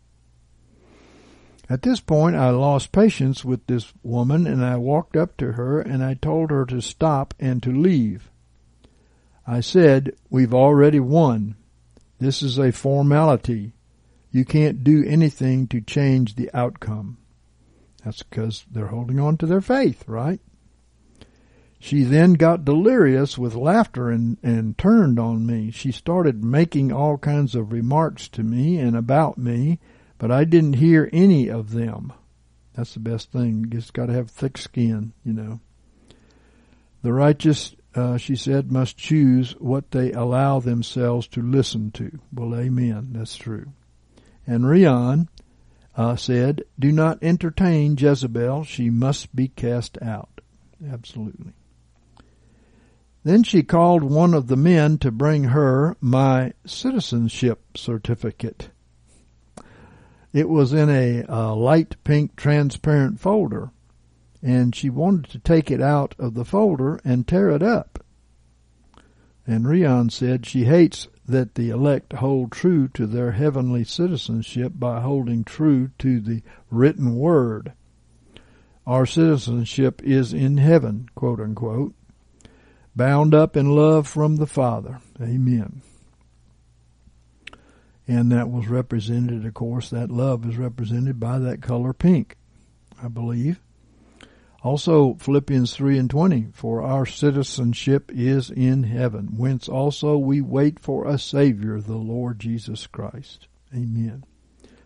At 1.68 1.82
this 1.82 2.00
point 2.00 2.36
I 2.36 2.48
lost 2.50 2.90
patience 2.90 3.44
with 3.44 3.66
this 3.66 3.92
woman 4.02 4.46
and 4.46 4.64
I 4.64 4.78
walked 4.78 5.14
up 5.14 5.36
to 5.36 5.52
her 5.52 5.78
and 5.82 6.02
I 6.02 6.14
told 6.14 6.50
her 6.50 6.64
to 6.64 6.80
stop 6.80 7.34
and 7.38 7.62
to 7.62 7.70
leave. 7.70 8.30
I 9.46 9.60
said, 9.60 10.16
We've 10.30 10.54
already 10.54 11.00
won. 11.00 11.54
This 12.18 12.42
is 12.42 12.58
a 12.58 12.72
formality. 12.72 13.74
You 14.30 14.46
can't 14.46 14.82
do 14.82 15.04
anything 15.06 15.66
to 15.68 15.82
change 15.82 16.34
the 16.34 16.48
outcome. 16.54 17.18
That's 18.06 18.22
because 18.22 18.64
they're 18.70 18.86
holding 18.86 19.18
on 19.18 19.36
to 19.38 19.46
their 19.46 19.60
faith, 19.60 20.04
right? 20.06 20.38
She 21.80 22.04
then 22.04 22.34
got 22.34 22.64
delirious 22.64 23.36
with 23.36 23.56
laughter 23.56 24.10
and, 24.10 24.38
and 24.44 24.78
turned 24.78 25.18
on 25.18 25.44
me. 25.44 25.72
She 25.72 25.90
started 25.90 26.44
making 26.44 26.92
all 26.92 27.18
kinds 27.18 27.56
of 27.56 27.72
remarks 27.72 28.28
to 28.28 28.44
me 28.44 28.78
and 28.78 28.96
about 28.96 29.38
me, 29.38 29.80
but 30.18 30.30
I 30.30 30.44
didn't 30.44 30.74
hear 30.74 31.10
any 31.12 31.48
of 31.48 31.72
them. 31.72 32.12
That's 32.74 32.94
the 32.94 33.00
best 33.00 33.32
thing. 33.32 33.58
You 33.58 33.66
just 33.66 33.92
got 33.92 34.06
to 34.06 34.12
have 34.12 34.30
thick 34.30 34.56
skin, 34.56 35.12
you 35.24 35.32
know. 35.32 35.58
The 37.02 37.12
righteous, 37.12 37.74
uh, 37.96 38.18
she 38.18 38.36
said, 38.36 38.70
must 38.70 38.96
choose 38.96 39.56
what 39.58 39.90
they 39.90 40.12
allow 40.12 40.60
themselves 40.60 41.26
to 41.28 41.42
listen 41.42 41.90
to. 41.92 42.20
Well, 42.32 42.54
amen. 42.54 43.08
That's 43.14 43.36
true. 43.36 43.72
And 44.46 44.68
Rion, 44.68 45.28
uh, 45.96 46.14
said, 46.14 46.62
Do 46.78 46.92
not 46.92 47.22
entertain 47.22 47.96
Jezebel. 47.96 48.64
She 48.64 48.90
must 48.90 49.34
be 49.34 49.48
cast 49.48 50.00
out. 50.02 50.40
Absolutely. 50.86 51.52
Then 53.24 53.42
she 53.42 53.62
called 53.62 54.04
one 54.04 54.34
of 54.34 54.46
the 54.46 54.56
men 54.56 54.98
to 54.98 55.10
bring 55.10 55.44
her 55.44 55.96
my 56.00 56.52
citizenship 56.64 57.76
certificate. 57.76 58.70
It 60.32 60.48
was 60.48 60.72
in 60.72 60.90
a 60.90 61.24
light 61.54 61.96
pink 62.04 62.36
transparent 62.36 63.18
folder, 63.18 63.70
and 64.42 64.76
she 64.76 64.90
wanted 64.90 65.30
to 65.30 65.38
take 65.38 65.70
it 65.70 65.80
out 65.80 66.14
of 66.18 66.34
the 66.34 66.44
folder 66.44 67.00
and 67.04 67.26
tear 67.26 67.50
it 67.50 67.62
up. 67.62 68.04
And 69.46 69.66
Rion 69.66 70.10
said 70.10 70.44
she 70.44 70.64
hates 70.64 71.08
that 71.26 71.54
the 71.56 71.70
elect 71.70 72.14
hold 72.14 72.52
true 72.52 72.88
to 72.88 73.06
their 73.06 73.32
heavenly 73.32 73.84
citizenship 73.84 74.72
by 74.76 75.00
holding 75.00 75.44
true 75.44 75.90
to 75.98 76.20
the 76.20 76.42
written 76.70 77.16
word. 77.16 77.72
Our 78.86 79.06
citizenship 79.06 80.00
is 80.04 80.32
in 80.32 80.58
heaven, 80.58 81.08
quote 81.14 81.40
unquote, 81.40 81.94
bound 82.94 83.34
up 83.34 83.56
in 83.56 83.74
love 83.74 84.06
from 84.06 84.36
the 84.36 84.46
Father. 84.46 85.00
Amen. 85.20 85.82
And 88.08 88.30
that 88.30 88.48
was 88.48 88.68
represented, 88.68 89.44
of 89.44 89.54
course, 89.54 89.90
that 89.90 90.10
love 90.10 90.48
is 90.48 90.56
represented 90.56 91.18
by 91.18 91.40
that 91.40 91.60
color 91.60 91.92
pink, 91.92 92.36
I 93.02 93.08
believe. 93.08 93.60
Also 94.66 95.14
Philippians 95.20 95.76
3 95.76 95.96
and 95.96 96.10
20, 96.10 96.48
for 96.52 96.82
our 96.82 97.06
citizenship 97.06 98.10
is 98.12 98.50
in 98.50 98.82
heaven, 98.82 99.36
whence 99.36 99.68
also 99.68 100.18
we 100.18 100.40
wait 100.40 100.80
for 100.80 101.06
a 101.06 101.20
Savior, 101.20 101.80
the 101.80 101.94
Lord 101.94 102.40
Jesus 102.40 102.88
Christ. 102.88 103.46
Amen. 103.72 104.24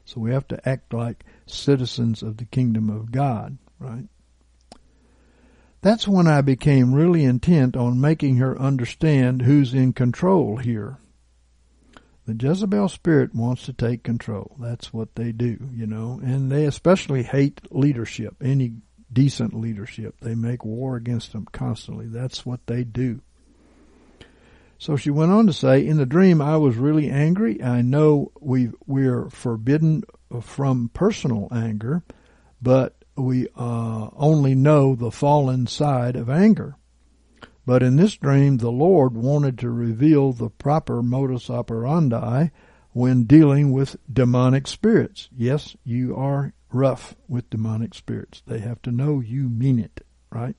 So 0.05 0.21
we 0.21 0.33
have 0.33 0.47
to 0.49 0.69
act 0.69 0.93
like 0.93 1.25
citizens 1.47 2.23
of 2.23 2.37
the 2.37 2.45
kingdom 2.45 2.91
of 2.91 3.11
God, 3.11 3.57
right? 3.79 4.05
That's 5.81 6.07
when 6.07 6.27
I 6.27 6.43
became 6.43 6.93
really 6.93 7.25
intent 7.25 7.75
on 7.75 8.03
making 8.03 8.37
her 8.37 8.61
understand 8.61 9.41
who's 9.41 9.73
in 9.73 9.95
control 9.95 10.59
here. 10.59 10.99
The 12.27 12.37
Jezebel 12.39 12.91
spirit 12.91 13.35
wants 13.35 13.65
to 13.65 13.73
take 13.73 14.03
control. 14.03 14.57
That's 14.61 14.93
what 14.93 15.15
they 15.15 15.33
do, 15.33 15.71
you 15.73 15.87
know, 15.87 16.21
and 16.23 16.53
they 16.53 16.67
especially 16.67 17.23
hate 17.23 17.63
leadership, 17.71 18.37
any 18.43 18.75
decent 19.13 19.55
leadership. 19.55 20.17
They 20.21 20.35
make 20.35 20.65
war 20.65 20.97
against 20.97 21.33
them 21.33 21.47
constantly. 21.53 22.07
That's 22.07 22.47
what 22.47 22.67
they 22.67 22.85
do. 22.85 23.21
So 24.79 24.97
she 24.97 25.11
went 25.11 25.33
on 25.33 25.47
to 25.47 25.53
say, 25.53 25.87
in 25.87 25.99
the 25.99 26.07
dream, 26.07 26.41
I 26.41 26.57
was 26.57 26.77
really 26.77 27.11
angry. 27.11 27.63
I 27.63 27.83
know 27.83 28.33
we 28.41 28.71
we're 28.87 29.29
forbidden 29.29 30.05
from 30.41 30.91
personal 30.95 31.49
anger, 31.53 32.03
but 32.63 32.97
we 33.15 33.49
uh, 33.57 34.09
only 34.17 34.55
know 34.55 34.95
the 34.95 35.11
fallen 35.11 35.67
side 35.67 36.17
of 36.17 36.31
anger. 36.31 36.77
But 37.67 37.83
in 37.83 37.97
this 37.97 38.17
dream, 38.17 38.57
the 38.57 38.73
Lord 38.73 39.15
wanted 39.15 39.59
to 39.59 39.71
reveal 39.71 40.33
the 40.33 40.49
proper 40.49 41.03
modus 41.03 41.51
operandi 41.51 42.49
when 42.93 43.25
dealing 43.25 43.73
with 43.73 43.97
demonic 44.11 44.67
spirits. 44.67 45.29
Yes, 45.37 45.77
you 45.85 46.17
are 46.17 46.55
rough 46.73 47.15
with 47.29 47.51
demonic 47.51 47.95
spirits. 47.95 48.43
They 48.47 48.61
have 48.61 48.83
to 48.83 48.93
know 48.93 49.21
you 49.21 49.49
mean 49.49 49.79
it, 49.79 50.05
right? 50.31 50.57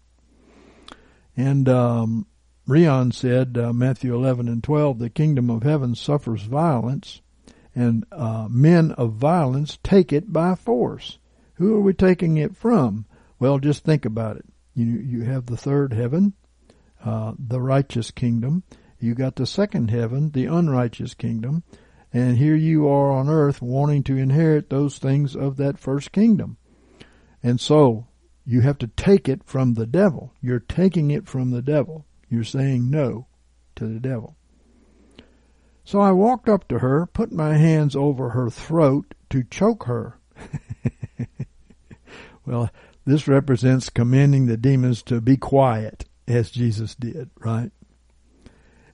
And 1.35 1.67
um, 1.69 2.27
Rion 2.67 3.11
said, 3.11 3.57
uh, 3.57 3.73
Matthew 3.73 4.13
11 4.13 4.47
and 4.47 4.63
12, 4.63 4.99
the 4.99 5.09
kingdom 5.09 5.49
of 5.49 5.63
heaven 5.63 5.95
suffers 5.95 6.43
violence, 6.43 7.21
and 7.73 8.05
uh, 8.11 8.47
men 8.49 8.91
of 8.93 9.13
violence 9.13 9.79
take 9.83 10.11
it 10.11 10.31
by 10.31 10.55
force. 10.55 11.17
Who 11.55 11.75
are 11.75 11.81
we 11.81 11.93
taking 11.93 12.37
it 12.37 12.55
from? 12.55 13.05
Well, 13.39 13.59
just 13.59 13.83
think 13.83 14.05
about 14.05 14.37
it. 14.37 14.45
You 14.73 14.85
you 14.85 15.23
have 15.23 15.45
the 15.45 15.57
third 15.57 15.93
heaven, 15.93 16.33
uh, 17.03 17.33
the 17.37 17.61
righteous 17.61 18.11
kingdom. 18.11 18.63
You 18.99 19.15
got 19.15 19.35
the 19.35 19.45
second 19.45 19.89
heaven, 19.89 20.31
the 20.31 20.45
unrighteous 20.45 21.13
kingdom, 21.13 21.63
and 22.13 22.37
here 22.37 22.55
you 22.55 22.87
are 22.87 23.11
on 23.11 23.29
earth 23.29 23.61
wanting 23.61 24.03
to 24.03 24.17
inherit 24.17 24.69
those 24.69 24.97
things 24.97 25.35
of 25.35 25.57
that 25.57 25.79
first 25.79 26.11
kingdom. 26.11 26.57
And 27.41 27.59
so 27.59 28.07
you 28.45 28.61
have 28.61 28.77
to 28.79 28.87
take 28.87 29.29
it 29.29 29.43
from 29.45 29.73
the 29.75 29.85
devil. 29.85 30.33
You're 30.41 30.59
taking 30.59 31.11
it 31.11 31.27
from 31.27 31.51
the 31.51 31.61
devil. 31.61 32.05
You're 32.29 32.43
saying 32.43 32.89
no 32.89 33.27
to 33.75 33.87
the 33.87 33.99
devil. 33.99 34.35
So 35.83 35.99
I 35.99 36.11
walked 36.11 36.47
up 36.47 36.67
to 36.69 36.79
her, 36.79 37.05
put 37.05 37.31
my 37.31 37.57
hands 37.57 37.95
over 37.95 38.29
her 38.29 38.49
throat 38.49 39.13
to 39.29 39.43
choke 39.43 39.85
her. 39.85 40.19
well, 42.45 42.69
this 43.05 43.27
represents 43.27 43.89
commanding 43.89 44.45
the 44.45 44.57
demons 44.57 45.01
to 45.03 45.21
be 45.21 45.37
quiet, 45.37 46.05
as 46.27 46.51
Jesus 46.51 46.93
did, 46.95 47.29
right? 47.39 47.71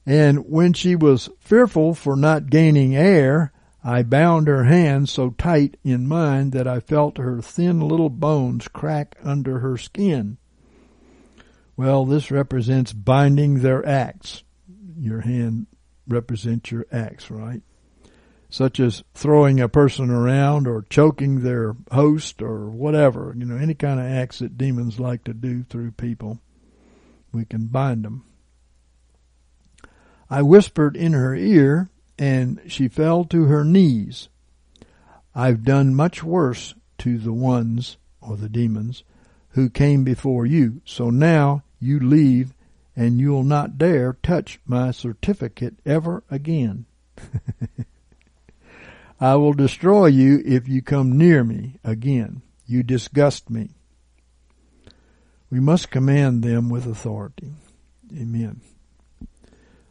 And 0.08 0.50
when 0.50 0.72
she 0.72 0.96
was 0.96 1.30
fearful 1.38 1.94
for 1.94 2.16
not 2.16 2.50
gaining 2.50 2.96
air, 2.96 3.52
I 3.84 4.04
bound 4.04 4.48
her 4.48 4.64
hands 4.64 5.12
so 5.12 5.32
tight 5.32 5.76
in 5.84 6.08
mine 6.08 6.52
that 6.52 6.66
I 6.66 6.80
felt 6.80 7.18
her 7.18 7.42
thin 7.42 7.82
little 7.82 8.10
bones 8.10 8.70
crack 8.70 9.18
under 9.22 9.60
her 9.60 9.78
skin. 9.78 10.38
Well, 11.76 12.06
this 12.06 12.32
represents 12.32 12.94
binding 12.94 13.60
their 13.60 13.86
acts. 13.86 14.44
Your 14.98 15.22
hand 15.22 15.68
represents 16.08 16.72
your 16.72 16.86
acts, 16.90 17.30
right? 17.30 17.62
Such 18.50 18.80
as 18.80 19.04
throwing 19.14 19.60
a 19.60 19.68
person 19.68 20.10
around 20.10 20.68
or 20.68 20.86
choking 20.90 21.42
their 21.42 21.76
host 21.92 22.42
or 22.42 22.70
whatever, 22.70 23.36
you 23.38 23.44
know, 23.44 23.58
any 23.58 23.74
kind 23.74 24.00
of 24.00 24.06
acts 24.06 24.40
that 24.40 24.58
demons 24.58 25.02
like 25.02 25.26
to 25.26 25.34
do 25.34 25.64
through 25.64 25.92
people. 25.92 26.40
We 27.34 27.44
can 27.44 27.68
bind 27.68 28.06
them. 28.06 28.24
I 30.30 30.42
whispered 30.42 30.96
in 30.96 31.14
her 31.14 31.36
ear, 31.36 31.90
and 32.18 32.62
she 32.68 32.88
fell 32.88 33.24
to 33.26 33.46
her 33.46 33.64
knees. 33.64 34.30
I've 35.34 35.64
done 35.64 35.96
much 35.96 36.24
worse 36.24 36.74
to 37.00 37.18
the 37.18 37.34
ones, 37.34 37.98
or 38.22 38.36
the 38.36 38.50
demons, 38.50 39.04
who 39.50 39.70
came 39.70 40.04
before 40.04 40.46
you. 40.46 40.82
So 40.84 41.10
now 41.10 41.64
you 41.80 42.00
leave, 42.00 42.54
and 42.96 43.20
you'll 43.20 43.44
not 43.44 43.78
dare 43.78 44.18
touch 44.24 44.60
my 44.66 44.92
certificate 44.92 45.76
ever 45.86 46.24
again. 46.30 46.86
I 49.20 49.36
will 49.36 49.54
destroy 49.54 50.08
you 50.08 50.42
if 50.46 50.68
you 50.68 50.82
come 50.82 51.18
near 51.18 51.44
me 51.44 51.80
again. 51.84 52.42
You 52.66 52.84
disgust 52.84 53.50
me. 53.50 53.70
We 55.50 55.60
must 55.60 55.90
command 55.90 56.44
them 56.44 56.70
with 56.70 56.86
authority. 56.86 57.54
Amen. 58.16 58.62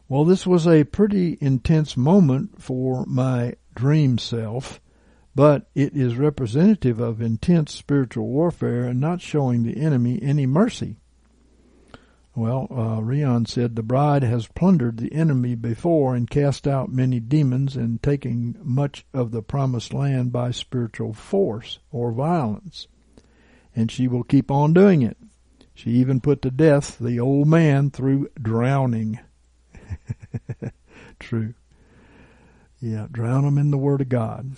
Well, 0.09 0.23
this 0.23 0.47
was 0.47 0.65
a 0.65 0.85
pretty 0.85 1.37
intense 1.41 1.97
moment 1.97 2.61
for 2.61 3.05
my 3.05 3.55
dream 3.75 4.17
self, 4.17 4.79
but 5.35 5.69
it 5.75 5.95
is 5.97 6.15
representative 6.15 6.99
of 7.01 7.21
intense 7.21 7.73
spiritual 7.73 8.27
warfare 8.27 8.85
and 8.85 9.01
not 9.01 9.19
showing 9.19 9.63
the 9.63 9.77
enemy 9.77 10.19
any 10.21 10.45
mercy. 10.45 10.97
Well, 12.37 12.67
uh, 12.71 13.01
Rion 13.01 13.47
said 13.47 13.75
the 13.75 13.83
bride 13.83 14.23
has 14.23 14.47
plundered 14.47 14.97
the 14.97 15.11
enemy 15.11 15.55
before 15.55 16.15
and 16.15 16.29
cast 16.29 16.67
out 16.67 16.91
many 16.91 17.19
demons 17.19 17.75
and 17.75 18.01
taken 18.01 18.57
much 18.63 19.05
of 19.13 19.31
the 19.31 19.41
promised 19.41 19.93
land 19.93 20.31
by 20.31 20.51
spiritual 20.51 21.13
force 21.13 21.79
or 21.91 22.11
violence. 22.11 22.87
And 23.75 23.91
she 23.91 24.07
will 24.07 24.23
keep 24.23 24.51
on 24.51 24.71
doing 24.73 25.01
it. 25.01 25.17
She 25.73 25.89
even 25.91 26.21
put 26.21 26.43
to 26.43 26.51
death 26.51 26.97
the 26.97 27.19
old 27.19 27.47
man 27.47 27.89
through 27.89 28.29
drowning. 28.41 29.19
True. 31.19 31.53
Yeah, 32.79 33.07
drown 33.11 33.43
them 33.43 33.57
in 33.57 33.71
the 33.71 33.77
Word 33.77 34.01
of 34.01 34.09
God. 34.09 34.51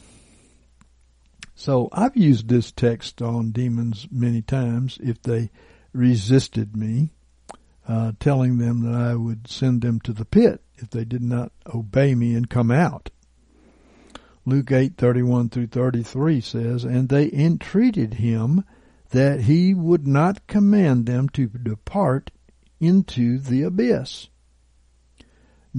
So 1.56 1.90
I've 1.92 2.16
used 2.16 2.48
this 2.48 2.72
text 2.72 3.22
on 3.22 3.52
demons 3.52 4.08
many 4.12 4.42
times 4.42 4.98
if 5.02 5.22
they 5.22 5.52
resisted 5.94 6.76
me, 6.76 7.12
uh, 7.88 8.14
telling 8.20 8.58
them 8.58 8.82
that 8.84 8.94
I 8.94 9.16
would 9.16 9.48
send 9.48 9.82
them 9.82 10.00
to 10.02 10.14
the 10.14 10.26
pit 10.26 10.62
if 10.78 10.90
they 10.90 11.04
did 11.04 11.22
not 11.22 11.52
obey 11.74 12.16
me 12.16 12.34
and 12.36 12.50
come 12.50 12.72
out. 12.72 13.10
Luke 14.46 14.72
eight 14.72 14.96
thirty 14.98 15.22
one 15.22 15.50
through 15.50 15.68
thirty 15.68 16.02
three 16.02 16.42
says, 16.42 16.84
And 16.84 17.10
they 17.10 17.30
entreated 17.32 18.16
him 18.16 18.64
that 19.10 19.42
he 19.42 19.74
would 19.74 20.08
not 20.08 20.48
command 20.48 21.06
them 21.06 21.30
to 21.30 21.48
depart 21.48 22.32
into 22.80 23.38
the 23.38 23.64
abyss. 23.64 24.30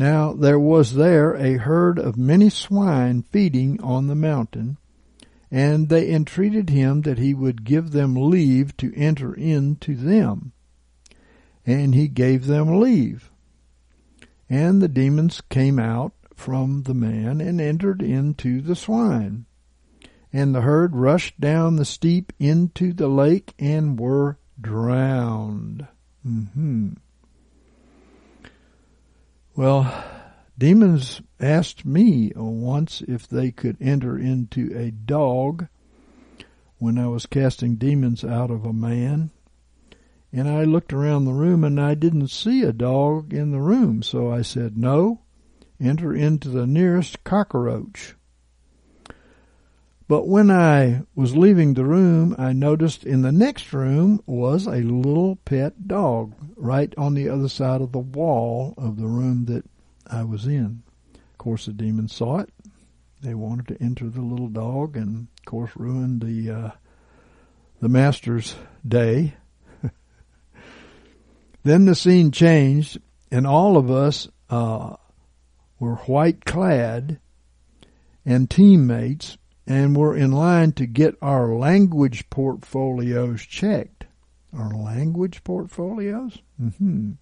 Now 0.00 0.32
there 0.32 0.58
was 0.58 0.94
there 0.94 1.34
a 1.34 1.58
herd 1.58 1.98
of 1.98 2.16
many 2.16 2.48
swine 2.48 3.20
feeding 3.20 3.78
on 3.82 4.06
the 4.06 4.14
mountain, 4.14 4.78
and 5.50 5.90
they 5.90 6.10
entreated 6.10 6.70
him 6.70 7.02
that 7.02 7.18
he 7.18 7.34
would 7.34 7.64
give 7.64 7.90
them 7.90 8.14
leave 8.14 8.74
to 8.78 8.94
enter 8.96 9.34
into 9.34 9.94
them. 9.94 10.52
And 11.66 11.94
he 11.94 12.08
gave 12.08 12.46
them 12.46 12.80
leave. 12.80 13.30
And 14.48 14.80
the 14.80 14.88
demons 14.88 15.42
came 15.50 15.78
out 15.78 16.14
from 16.34 16.84
the 16.84 16.94
man 16.94 17.42
and 17.42 17.60
entered 17.60 18.00
into 18.00 18.62
the 18.62 18.76
swine. 18.76 19.44
And 20.32 20.54
the 20.54 20.62
herd 20.62 20.96
rushed 20.96 21.38
down 21.38 21.76
the 21.76 21.84
steep 21.84 22.32
into 22.38 22.94
the 22.94 23.08
lake 23.08 23.52
and 23.58 24.00
were 24.00 24.38
drowned. 24.58 25.86
Mm-hmm. 26.26 26.92
Well, 29.60 29.92
demons 30.56 31.20
asked 31.38 31.84
me 31.84 32.32
once 32.34 33.02
if 33.02 33.28
they 33.28 33.50
could 33.50 33.76
enter 33.78 34.18
into 34.18 34.74
a 34.74 34.90
dog 34.90 35.68
when 36.78 36.96
I 36.96 37.08
was 37.08 37.26
casting 37.26 37.74
demons 37.74 38.24
out 38.24 38.50
of 38.50 38.64
a 38.64 38.72
man. 38.72 39.32
And 40.32 40.48
I 40.48 40.64
looked 40.64 40.94
around 40.94 41.26
the 41.26 41.34
room 41.34 41.62
and 41.62 41.78
I 41.78 41.92
didn't 41.92 42.28
see 42.28 42.62
a 42.62 42.72
dog 42.72 43.34
in 43.34 43.50
the 43.50 43.60
room, 43.60 44.02
so 44.02 44.32
I 44.32 44.40
said, 44.40 44.78
No, 44.78 45.20
enter 45.78 46.14
into 46.14 46.48
the 46.48 46.66
nearest 46.66 47.22
cockroach. 47.22 48.14
But 50.10 50.26
when 50.26 50.50
I 50.50 51.02
was 51.14 51.36
leaving 51.36 51.74
the 51.74 51.84
room, 51.84 52.34
I 52.36 52.52
noticed 52.52 53.04
in 53.04 53.22
the 53.22 53.30
next 53.30 53.72
room 53.72 54.20
was 54.26 54.66
a 54.66 54.82
little 54.82 55.36
pet 55.36 55.86
dog 55.86 56.34
right 56.56 56.92
on 56.98 57.14
the 57.14 57.28
other 57.28 57.48
side 57.48 57.80
of 57.80 57.92
the 57.92 58.00
wall 58.00 58.74
of 58.76 58.96
the 58.96 59.06
room 59.06 59.44
that 59.44 59.64
I 60.08 60.24
was 60.24 60.48
in. 60.48 60.82
Of 61.14 61.38
course, 61.38 61.66
the 61.66 61.72
demons 61.72 62.12
saw 62.12 62.38
it. 62.38 62.50
They 63.22 63.34
wanted 63.34 63.68
to 63.68 63.80
enter 63.80 64.08
the 64.08 64.20
little 64.20 64.48
dog, 64.48 64.96
and 64.96 65.28
of 65.38 65.44
course, 65.44 65.70
ruined 65.76 66.22
the 66.22 66.50
uh, 66.50 66.70
the 67.80 67.88
master's 67.88 68.56
day. 68.84 69.34
then 71.62 71.84
the 71.84 71.94
scene 71.94 72.32
changed, 72.32 72.98
and 73.30 73.46
all 73.46 73.76
of 73.76 73.92
us 73.92 74.26
uh, 74.50 74.96
were 75.78 75.94
white 75.94 76.44
clad 76.44 77.20
and 78.26 78.50
teammates 78.50 79.36
and 79.70 79.94
we're 79.94 80.16
in 80.16 80.32
line 80.32 80.72
to 80.72 80.84
get 80.84 81.14
our 81.22 81.54
language 81.54 82.28
portfolios 82.28 83.46
checked. 83.46 84.04
Our 84.52 84.74
language 84.74 85.44
portfolios? 85.44 86.38
Mm-hmm. 86.60 87.12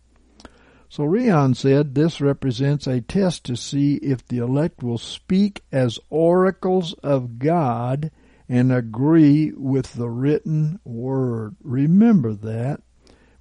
So 0.89 1.05
Rion 1.05 1.53
said 1.53 1.95
this 1.95 2.23
represents 2.23 2.87
a 2.87 3.03
test 3.03 3.45
to 3.45 3.55
see 3.55 3.97
if 3.97 4.27
the 4.27 4.39
elect 4.39 4.83
will 4.83 4.97
speak 4.97 5.63
as 5.71 5.99
oracles 6.09 6.95
of 7.03 7.39
God 7.39 8.11
and 8.49 8.73
agree 8.73 9.53
with 9.55 9.93
the 9.93 10.09
written 10.09 10.81
word. 10.87 11.55
Remember 11.63 12.33
that 12.33 12.81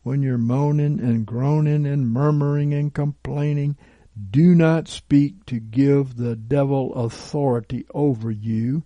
when 0.03 0.22
you're 0.22 0.38
moaning 0.38 0.99
and 0.99 1.26
groaning 1.26 1.86
and 1.86 2.12
murmuring 2.12 2.74
and 2.74 2.93
complaining, 2.93 3.78
do 4.32 4.53
not 4.53 4.89
speak 4.89 5.45
to 5.45 5.62
give 5.62 6.18
the 6.18 6.36
devil 6.36 6.93
authority 6.93 7.86
over 7.93 8.30
you. 8.30 8.84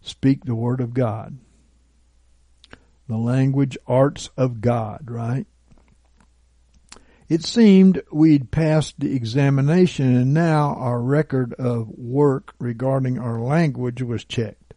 Speak 0.00 0.44
the 0.44 0.54
word 0.54 0.80
of 0.80 0.94
God. 0.94 1.38
The 3.08 3.16
language 3.16 3.76
arts 3.86 4.30
of 4.36 4.60
God, 4.60 5.10
right? 5.10 5.46
It 7.28 7.44
seemed 7.44 8.02
we'd 8.10 8.50
passed 8.50 8.98
the 8.98 9.14
examination 9.14 10.16
and 10.16 10.34
now 10.34 10.74
our 10.74 11.00
record 11.00 11.54
of 11.54 11.88
work 11.88 12.54
regarding 12.58 13.18
our 13.18 13.40
language 13.40 14.02
was 14.02 14.24
checked. 14.24 14.74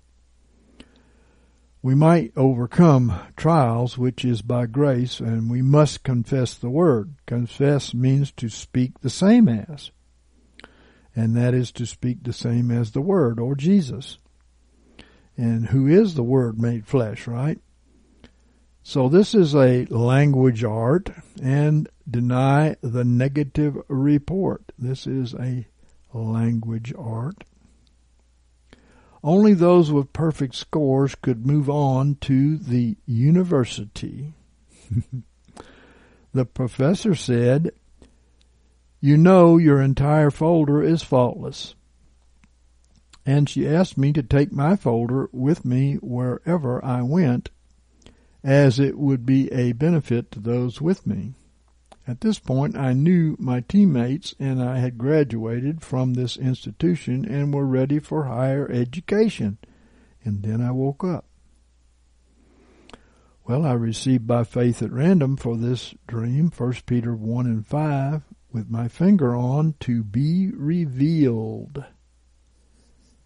We 1.82 1.96
might 1.96 2.32
overcome 2.38 3.20
trials, 3.36 3.98
which 3.98 4.24
is 4.24 4.42
by 4.42 4.68
grace, 4.68 5.20
and 5.20 5.50
we 5.50 5.62
must 5.62 6.04
confess 6.04 6.56
the 6.56 6.70
word. 6.70 7.16
Confess 7.26 7.94
means 7.94 8.32
to 8.34 8.48
speak 8.48 9.02
the 9.02 9.10
same 9.10 9.50
as. 9.50 9.92
And 11.16 11.36
that 11.36 11.54
is 11.54 11.72
to 11.74 11.86
speak 11.86 12.24
the 12.24 12.34
same 12.34 12.72
as 12.72 12.92
the 12.92 13.02
word 13.02 13.40
or 13.40 13.56
Jesus. 13.56 14.18
And 15.38 15.68
who 15.68 15.88
is 15.88 16.16
the 16.16 16.24
word 16.24 16.60
made 16.60 16.86
flesh, 16.86 17.28
right? 17.28 17.60
So 18.84 19.08
this 19.08 19.34
is 19.34 19.56
a 19.56 19.86
language 19.86 20.64
art 20.64 21.10
and 21.42 21.88
deny 22.10 22.76
the 22.82 23.06
negative 23.06 23.78
report. 23.88 24.74
This 24.78 25.08
is 25.08 25.34
a 25.34 25.68
language 26.14 26.94
art. 26.98 27.46
Only 29.24 29.54
those 29.54 29.90
with 29.90 30.12
perfect 30.12 30.56
scores 30.56 31.16
could 31.16 31.48
move 31.48 31.70
on 31.70 32.16
to 32.22 32.58
the 32.58 32.98
university. 33.06 34.34
the 36.34 36.46
professor 36.46 37.16
said, 37.16 37.72
You 39.00 39.16
know 39.16 39.58
your 39.58 39.82
entire 39.82 40.30
folder 40.30 40.84
is 40.84 41.04
faultless. 41.04 41.76
And 43.26 43.50
she 43.50 43.68
asked 43.68 43.98
me 43.98 44.12
to 44.14 44.24
take 44.24 44.52
my 44.52 44.76
folder 44.76 45.30
with 45.32 45.64
me 45.64 45.96
wherever 45.96 46.84
I 46.84 47.02
went 47.02 47.50
as 48.44 48.80
it 48.80 48.98
would 48.98 49.26
be 49.26 49.52
a 49.54 49.72
benefit 49.72 50.30
to 50.32 50.40
those 50.40 50.82
with 50.82 51.08
me. 51.08 51.34
At 52.06 52.20
this 52.20 52.38
point, 52.38 52.78
I 52.78 52.92
knew 52.92 53.38
my 53.40 53.62
teammates 53.62 54.36
and 54.38 54.62
I 54.62 54.80
had 54.80 54.98
graduated 54.98 55.82
from 55.82 56.14
this 56.14 56.36
institution 56.36 57.24
and 57.24 57.54
were 57.54 57.66
ready 57.66 58.00
for 58.00 58.26
higher 58.26 58.70
education. 58.70 59.58
And 60.26 60.44
then 60.44 60.62
I 60.62 60.72
woke 60.72 61.04
up. 61.06 61.26
Well, 63.46 63.66
I 63.66 63.74
received 63.74 64.28
by 64.28 64.44
faith 64.44 64.82
at 64.82 64.92
random 64.92 65.38
for 65.38 65.58
this 65.58 65.94
dream, 66.08 66.52
1 66.56 66.74
Peter 66.86 67.14
1 67.14 67.46
and 67.46 67.66
5, 67.68 68.22
with 68.52 68.70
my 68.70 68.88
finger 68.88 69.36
on, 69.36 69.76
to 69.82 70.04
be 70.04 70.52
revealed. 70.52 71.86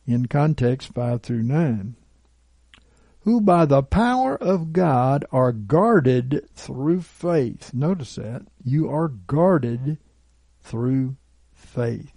In 0.08 0.26
context 0.28 0.94
5 0.94 1.22
through 1.22 1.44
9 1.44 1.96
who 3.28 3.42
by 3.42 3.66
the 3.66 3.84
power 3.84 4.42
of 4.42 4.72
God 4.72 5.26
are 5.34 5.52
guarded 5.52 6.48
through 6.56 7.02
faith. 7.02 7.74
Notice 7.74 8.16
that. 8.16 8.44
You 8.64 8.90
are 8.90 9.10
guarded 9.10 9.98
through 10.62 11.18
faith. 11.52 12.14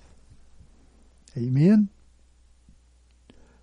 Amen. 1.37 1.89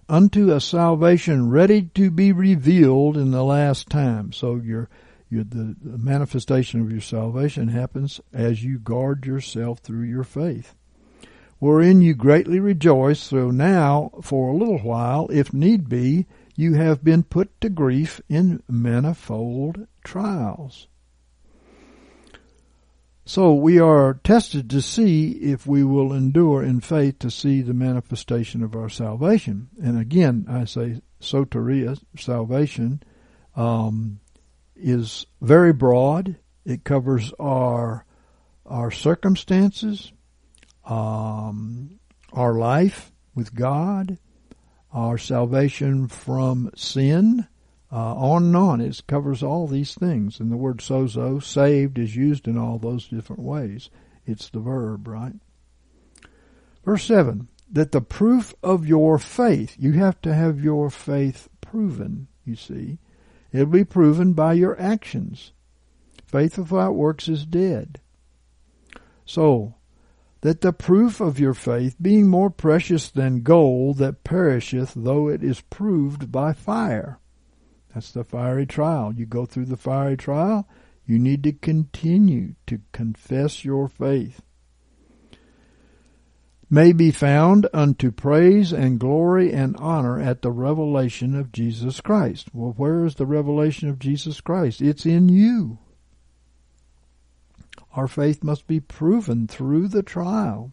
Unto 0.09 0.51
a 0.51 0.59
salvation 0.59 1.49
ready 1.49 1.84
to 1.95 2.11
be 2.11 2.34
revealed 2.34 3.15
in 3.15 3.32
the 3.32 3.45
last 3.45 3.88
time. 3.88 4.34
So 4.34 4.57
your, 4.57 4.89
your 5.30 5.45
the, 5.45 5.78
the 5.82 5.97
manifestation 5.97 6.82
of 6.82 6.91
your 6.91 6.99
salvation 6.99 7.69
happens 7.69 8.19
as 8.34 8.61
you 8.61 8.78
guard 8.78 9.25
yourself 9.25 9.80
through 9.80 10.03
your 10.03 10.25
faith 10.25 10.75
wherein 11.60 12.01
you 12.01 12.14
greatly 12.14 12.60
rejoice, 12.60 13.30
though 13.30 13.51
now, 13.51 14.12
for 14.22 14.49
a 14.49 14.55
little 14.55 14.80
while, 14.80 15.28
if 15.32 15.53
need 15.53 15.89
be, 15.89 16.26
you 16.55 16.74
have 16.74 17.03
been 17.03 17.24
put 17.24 17.60
to 17.62 17.70
grief 17.70 18.20
in 18.28 18.62
manifold 18.68 19.88
trials. 20.03 20.88
So 23.26 23.53
we 23.53 23.78
are 23.78 24.22
tested 24.24 24.70
to 24.70 24.82
see 24.82 25.32
if 25.32 25.68
we 25.68 25.84
will 25.84 26.14
endure 26.14 26.64
in 26.64 26.80
faith 26.80 27.20
to 27.20 27.30
see 27.30 27.62
the 27.62 27.74
manifestation 27.74 28.64
of 28.64 28.74
our 28.74 28.88
salvation. 28.88 29.68
And 29.84 29.99
again, 29.99 30.45
I 30.49 30.64
say 30.64 31.01
soteria, 31.20 31.99
salvation, 32.18 33.03
um, 33.55 34.22
is 34.78 35.26
very 35.41 35.74
broad. 35.74 36.38
It 36.66 36.84
covers 36.86 37.34
our 37.39 38.05
our 38.66 38.91
circumstances, 38.91 40.12
um, 40.88 42.00
our 42.34 42.54
life 42.54 43.12
with 43.36 43.54
God, 43.54 44.18
our 44.94 45.18
salvation 45.18 46.08
from 46.08 46.72
sin, 46.76 47.48
uh, 47.92 48.16
on 48.16 48.46
and 48.46 48.58
on. 48.58 48.82
It 48.82 49.02
covers 49.08 49.44
all 49.44 49.68
these 49.68 49.94
things. 49.94 50.40
And 50.40 50.52
the 50.52 50.58
word 50.58 50.80
sozo, 50.80 51.42
saved, 51.42 51.98
is 52.00 52.16
used 52.16 52.48
in 52.48 52.58
all 52.58 52.78
those 52.78 53.08
different 53.08 53.42
ways. 53.42 53.90
It's 54.26 54.50
the 54.50 54.60
verb, 54.60 55.08
right? 55.08 55.36
Verse 56.84 57.04
7 57.04 57.48
that 57.70 57.92
the 57.92 58.02
proof 58.02 58.56
of 58.64 58.88
your 58.88 59.20
faith, 59.20 59.76
you 59.78 59.94
have 59.94 60.22
to 60.22 60.34
have 60.34 60.64
your 60.64 60.90
faith 60.90 61.50
proven, 61.60 62.28
you 62.46 62.56
see. 62.56 62.98
It'll 63.52 63.66
be 63.66 63.84
proven 63.84 64.34
by 64.34 64.54
your 64.54 64.80
actions. 64.80 65.52
Faith 66.26 66.58
without 66.58 66.94
works 66.94 67.28
is 67.28 67.46
dead. 67.46 68.00
So, 69.26 69.76
that 70.42 70.62
the 70.62 70.74
proof 70.74 71.20
of 71.20 71.40
your 71.40 71.54
faith, 71.54 71.96
being 72.02 72.28
more 72.28 72.50
precious 72.50 73.10
than 73.10 73.42
gold 73.42 73.98
that 73.98 74.24
perisheth, 74.24 74.94
though 74.96 75.28
it 75.28 75.44
is 75.44 75.62
proved 75.62 76.32
by 76.32 76.54
fire. 76.54 77.20
That's 77.94 78.12
the 78.12 78.24
fiery 78.24 78.66
trial. 78.66 79.14
You 79.14 79.26
go 79.26 79.46
through 79.46 79.66
the 79.66 79.78
fiery 79.78 80.18
trial, 80.18 80.68
you 81.06 81.18
need 81.18 81.44
to 81.44 81.54
continue 81.54 82.56
to 82.68 82.82
confess 82.92 83.66
your 83.66 83.88
faith. 83.88 84.42
May 86.70 86.92
be 86.92 87.12
found 87.12 87.68
unto 87.74 88.12
praise 88.12 88.74
and 88.74 89.00
glory 89.00 89.54
and 89.54 89.78
honor 89.78 90.20
at 90.20 90.42
the 90.42 90.52
revelation 90.52 91.34
of 91.34 91.54
Jesus 91.54 92.02
Christ. 92.02 92.50
Well, 92.54 92.74
where 92.76 93.06
is 93.06 93.16
the 93.16 93.26
revelation 93.26 93.88
of 93.88 94.00
Jesus 94.00 94.42
Christ? 94.42 94.82
It's 94.82 95.06
in 95.06 95.30
you. 95.30 95.80
Our 97.98 98.08
faith 98.08 98.43
must 98.43 98.68
be 98.68 98.80
proven 98.80 99.48
through 99.48 99.88
the 99.88 100.04
trial. 100.04 100.72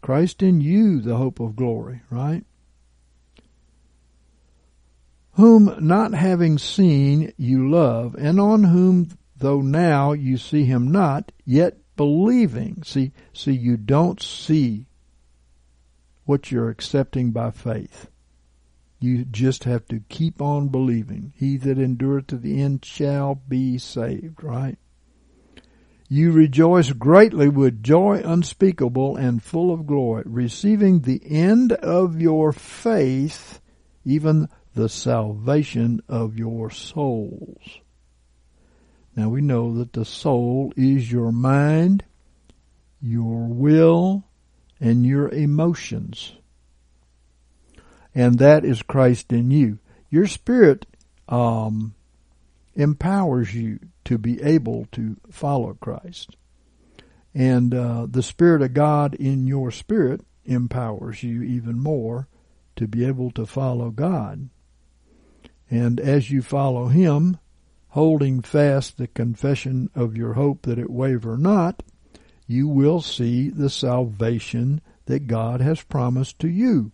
Christ 0.00 0.42
in 0.42 0.62
you, 0.62 1.02
the 1.02 1.18
hope 1.18 1.38
of 1.38 1.54
glory, 1.54 2.00
right? 2.08 2.46
Whom 5.32 5.76
not 5.86 6.14
having 6.14 6.56
seen 6.56 7.34
you 7.36 7.68
love, 7.68 8.14
and 8.14 8.40
on 8.40 8.64
whom 8.64 9.10
though 9.36 9.60
now 9.60 10.12
you 10.12 10.38
see 10.38 10.64
him 10.64 10.90
not, 10.90 11.30
yet 11.44 11.76
believing. 11.94 12.82
See, 12.82 13.12
see, 13.34 13.52
you 13.52 13.76
don't 13.76 14.22
see 14.22 14.86
what 16.24 16.50
you're 16.50 16.70
accepting 16.70 17.32
by 17.32 17.50
faith. 17.50 18.08
You 18.98 19.26
just 19.26 19.64
have 19.64 19.84
to 19.88 20.00
keep 20.08 20.40
on 20.40 20.68
believing. 20.68 21.34
He 21.36 21.58
that 21.58 21.78
endureth 21.78 22.28
to 22.28 22.38
the 22.38 22.62
end 22.62 22.82
shall 22.82 23.34
be 23.34 23.76
saved, 23.76 24.42
right? 24.42 24.78
You 26.08 26.30
rejoice 26.30 26.92
greatly 26.92 27.48
with 27.48 27.82
joy 27.82 28.22
unspeakable 28.24 29.16
and 29.16 29.42
full 29.42 29.72
of 29.72 29.86
glory, 29.86 30.22
receiving 30.24 31.00
the 31.00 31.20
end 31.24 31.72
of 31.72 32.20
your 32.20 32.52
faith, 32.52 33.60
even 34.04 34.48
the 34.74 34.88
salvation 34.88 36.00
of 36.08 36.38
your 36.38 36.70
souls. 36.70 37.80
Now 39.16 39.30
we 39.30 39.40
know 39.40 39.74
that 39.78 39.94
the 39.94 40.04
soul 40.04 40.72
is 40.76 41.10
your 41.10 41.32
mind, 41.32 42.04
your 43.00 43.46
will, 43.48 44.24
and 44.78 45.04
your 45.04 45.28
emotions. 45.30 46.36
And 48.14 48.38
that 48.38 48.64
is 48.64 48.82
Christ 48.82 49.32
in 49.32 49.50
you. 49.50 49.78
Your 50.10 50.26
spirit 50.26 50.86
um, 51.28 51.94
empowers 52.74 53.52
you 53.54 53.80
to 54.06 54.18
be 54.18 54.42
able 54.42 54.86
to 54.92 55.16
follow 55.30 55.74
Christ. 55.74 56.36
And 57.34 57.74
uh, 57.74 58.06
the 58.08 58.22
Spirit 58.22 58.62
of 58.62 58.72
God 58.72 59.14
in 59.14 59.46
your 59.46 59.70
spirit 59.70 60.22
empowers 60.44 61.22
you 61.22 61.42
even 61.42 61.78
more 61.78 62.28
to 62.76 62.88
be 62.88 63.04
able 63.04 63.30
to 63.32 63.46
follow 63.46 63.90
God. 63.90 64.48
And 65.68 66.00
as 66.00 66.30
you 66.30 66.40
follow 66.40 66.86
Him, 66.86 67.38
holding 67.88 68.42
fast 68.42 68.96
the 68.96 69.08
confession 69.08 69.90
of 69.94 70.16
your 70.16 70.34
hope 70.34 70.62
that 70.62 70.78
it 70.78 70.90
waver 70.90 71.36
not, 71.36 71.82
you 72.46 72.68
will 72.68 73.00
see 73.00 73.50
the 73.50 73.70
salvation 73.70 74.80
that 75.06 75.26
God 75.26 75.60
has 75.60 75.82
promised 75.82 76.38
to 76.38 76.48
you. 76.48 76.92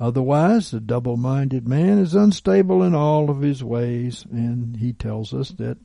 Otherwise, 0.00 0.70
the 0.70 0.80
double-minded 0.80 1.68
man 1.68 1.98
is 1.98 2.14
unstable 2.14 2.82
in 2.82 2.94
all 2.94 3.30
of 3.30 3.40
his 3.40 3.62
ways, 3.62 4.26
and 4.30 4.76
he 4.78 4.92
tells 4.92 5.32
us 5.32 5.50
that 5.50 5.78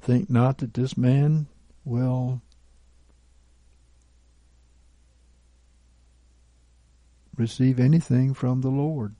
think 0.00 0.30
not 0.30 0.58
that 0.58 0.74
this 0.74 0.96
man 0.96 1.46
will 1.84 2.40
receive 7.36 7.80
anything 7.80 8.34
from 8.34 8.60
the 8.60 8.68
Lord. 8.68 9.14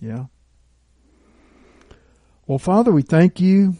Yeah. 0.00 0.26
Well, 2.46 2.58
Father, 2.58 2.92
we 2.92 3.02
thank 3.02 3.40
you. 3.40 3.76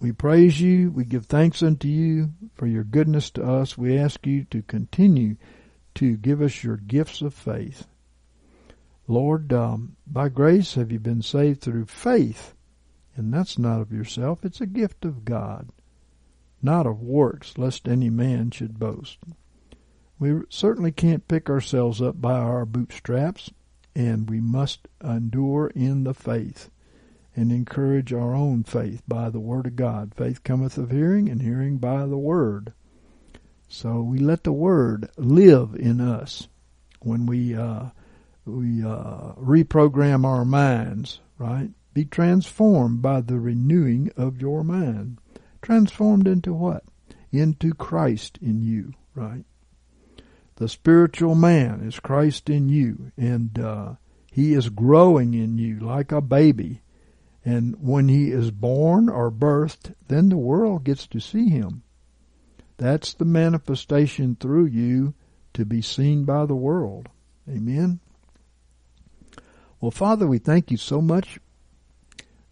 We 0.00 0.12
praise 0.12 0.60
you. 0.60 0.90
We 0.90 1.04
give 1.04 1.26
thanks 1.26 1.62
unto 1.62 1.88
you 1.88 2.32
for 2.54 2.66
your 2.66 2.84
goodness 2.84 3.30
to 3.30 3.44
us. 3.44 3.78
We 3.78 3.96
ask 3.96 4.26
you 4.26 4.44
to 4.50 4.60
continue 4.62 5.36
to 5.94 6.16
give 6.16 6.42
us 6.42 6.64
your 6.64 6.76
gifts 6.76 7.22
of 7.22 7.34
faith. 7.34 7.86
Lord, 9.06 9.52
um, 9.52 9.96
by 10.06 10.28
grace 10.28 10.74
have 10.74 10.90
you 10.90 10.98
been 10.98 11.22
saved 11.22 11.60
through 11.60 11.86
faith, 11.86 12.54
and 13.16 13.32
that's 13.32 13.58
not 13.58 13.80
of 13.80 13.92
yourself. 13.92 14.44
It's 14.44 14.60
a 14.60 14.66
gift 14.66 15.04
of 15.04 15.24
God, 15.24 15.68
not 16.62 16.86
of 16.86 17.02
works, 17.02 17.58
lest 17.58 17.86
any 17.86 18.10
man 18.10 18.50
should 18.50 18.78
boast. 18.78 19.18
We 20.18 20.40
certainly 20.48 20.92
can't 20.92 21.28
pick 21.28 21.50
ourselves 21.50 22.00
up 22.00 22.20
by 22.20 22.38
our 22.38 22.64
bootstraps, 22.64 23.50
and 23.94 24.30
we 24.30 24.40
must 24.40 24.88
endure 25.02 25.68
in 25.74 26.04
the 26.04 26.14
faith 26.14 26.70
and 27.36 27.52
encourage 27.52 28.12
our 28.12 28.34
own 28.34 28.62
faith 28.62 29.02
by 29.06 29.28
the 29.28 29.40
Word 29.40 29.66
of 29.66 29.76
God. 29.76 30.14
Faith 30.14 30.44
cometh 30.44 30.78
of 30.78 30.90
hearing, 30.90 31.28
and 31.28 31.42
hearing 31.42 31.78
by 31.78 32.06
the 32.06 32.18
Word. 32.18 32.72
So 33.68 34.00
we 34.02 34.18
let 34.18 34.44
the 34.44 34.52
Word 34.52 35.10
live 35.16 35.74
in 35.74 36.00
us 36.00 36.48
when 37.00 37.26
we 37.26 37.54
uh, 37.54 37.86
we 38.44 38.84
uh, 38.84 39.32
reprogram 39.32 40.24
our 40.24 40.44
minds, 40.44 41.20
right? 41.38 41.70
Be 41.92 42.04
transformed 42.04 43.00
by 43.02 43.20
the 43.20 43.38
renewing 43.38 44.10
of 44.16 44.40
your 44.40 44.64
mind. 44.64 45.18
Transformed 45.62 46.26
into 46.26 46.52
what? 46.52 46.84
Into 47.32 47.72
Christ 47.72 48.38
in 48.42 48.60
you, 48.60 48.92
right? 49.14 49.44
The 50.56 50.68
spiritual 50.68 51.34
man 51.34 51.80
is 51.80 52.00
Christ 52.00 52.50
in 52.50 52.68
you, 52.68 53.12
and 53.16 53.58
uh, 53.58 53.94
he 54.30 54.52
is 54.52 54.68
growing 54.68 55.32
in 55.34 55.58
you 55.58 55.78
like 55.78 56.10
a 56.10 56.20
baby. 56.20 56.82
And 57.44 57.76
when 57.80 58.08
he 58.08 58.30
is 58.32 58.50
born 58.50 59.08
or 59.08 59.30
birthed, 59.30 59.94
then 60.08 60.28
the 60.28 60.36
world 60.36 60.82
gets 60.82 61.06
to 61.08 61.20
see 61.20 61.48
him. 61.48 61.83
That's 62.76 63.14
the 63.14 63.24
manifestation 63.24 64.36
through 64.38 64.66
you 64.66 65.14
to 65.54 65.64
be 65.64 65.82
seen 65.82 66.24
by 66.24 66.46
the 66.46 66.56
world. 66.56 67.08
Amen. 67.48 68.00
Well, 69.80 69.90
Father, 69.90 70.26
we 70.26 70.38
thank 70.38 70.70
you 70.70 70.76
so 70.76 71.00
much 71.00 71.38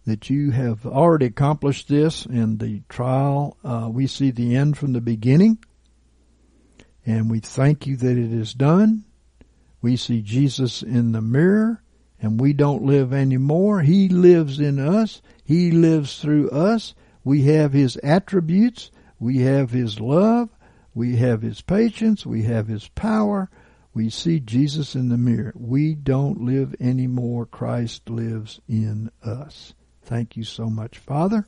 that 0.05 0.29
you 0.29 0.51
have 0.51 0.85
already 0.85 1.25
accomplished 1.27 1.87
this 1.87 2.25
in 2.25 2.57
the 2.57 2.81
trial. 2.89 3.57
Uh, 3.63 3.89
we 3.91 4.07
see 4.07 4.31
the 4.31 4.55
end 4.55 4.77
from 4.77 4.93
the 4.93 5.01
beginning. 5.01 5.57
And 7.05 7.29
we 7.29 7.39
thank 7.39 7.85
you 7.87 7.97
that 7.97 8.17
it 8.17 8.33
is 8.33 8.53
done. 8.53 9.05
We 9.81 9.97
see 9.97 10.21
Jesus 10.21 10.81
in 10.81 11.11
the 11.11 11.21
mirror 11.21 11.83
and 12.21 12.39
we 12.39 12.53
don't 12.53 12.83
live 12.83 13.11
anymore. 13.13 13.81
He 13.81 14.07
lives 14.07 14.59
in 14.59 14.79
us. 14.79 15.21
He 15.43 15.71
lives 15.71 16.19
through 16.19 16.49
us. 16.51 16.95
We 17.25 17.43
have 17.43 17.73
His 17.73 17.97
attributes. 17.97 18.91
We 19.23 19.37
have 19.37 19.71
His 19.71 20.01
love. 20.01 20.49
We 20.93 21.15
have 21.15 21.43
His 21.43 21.61
patience. 21.61 22.25
We 22.25 22.43
have 22.43 22.67
His 22.67 22.89
power. 22.89 23.49
We 23.93 24.09
see 24.09 24.41
Jesus 24.41 24.95
in 24.95 25.07
the 25.07 25.17
mirror. 25.17 25.53
We 25.55 25.95
don't 25.95 26.41
live 26.41 26.75
anymore. 26.77 27.45
Christ 27.45 28.09
lives 28.09 28.59
in 28.67 29.11
us. 29.23 29.75
Thank 30.01 30.35
you 30.35 30.43
so 30.43 30.65
much, 30.65 30.97
Father, 30.97 31.47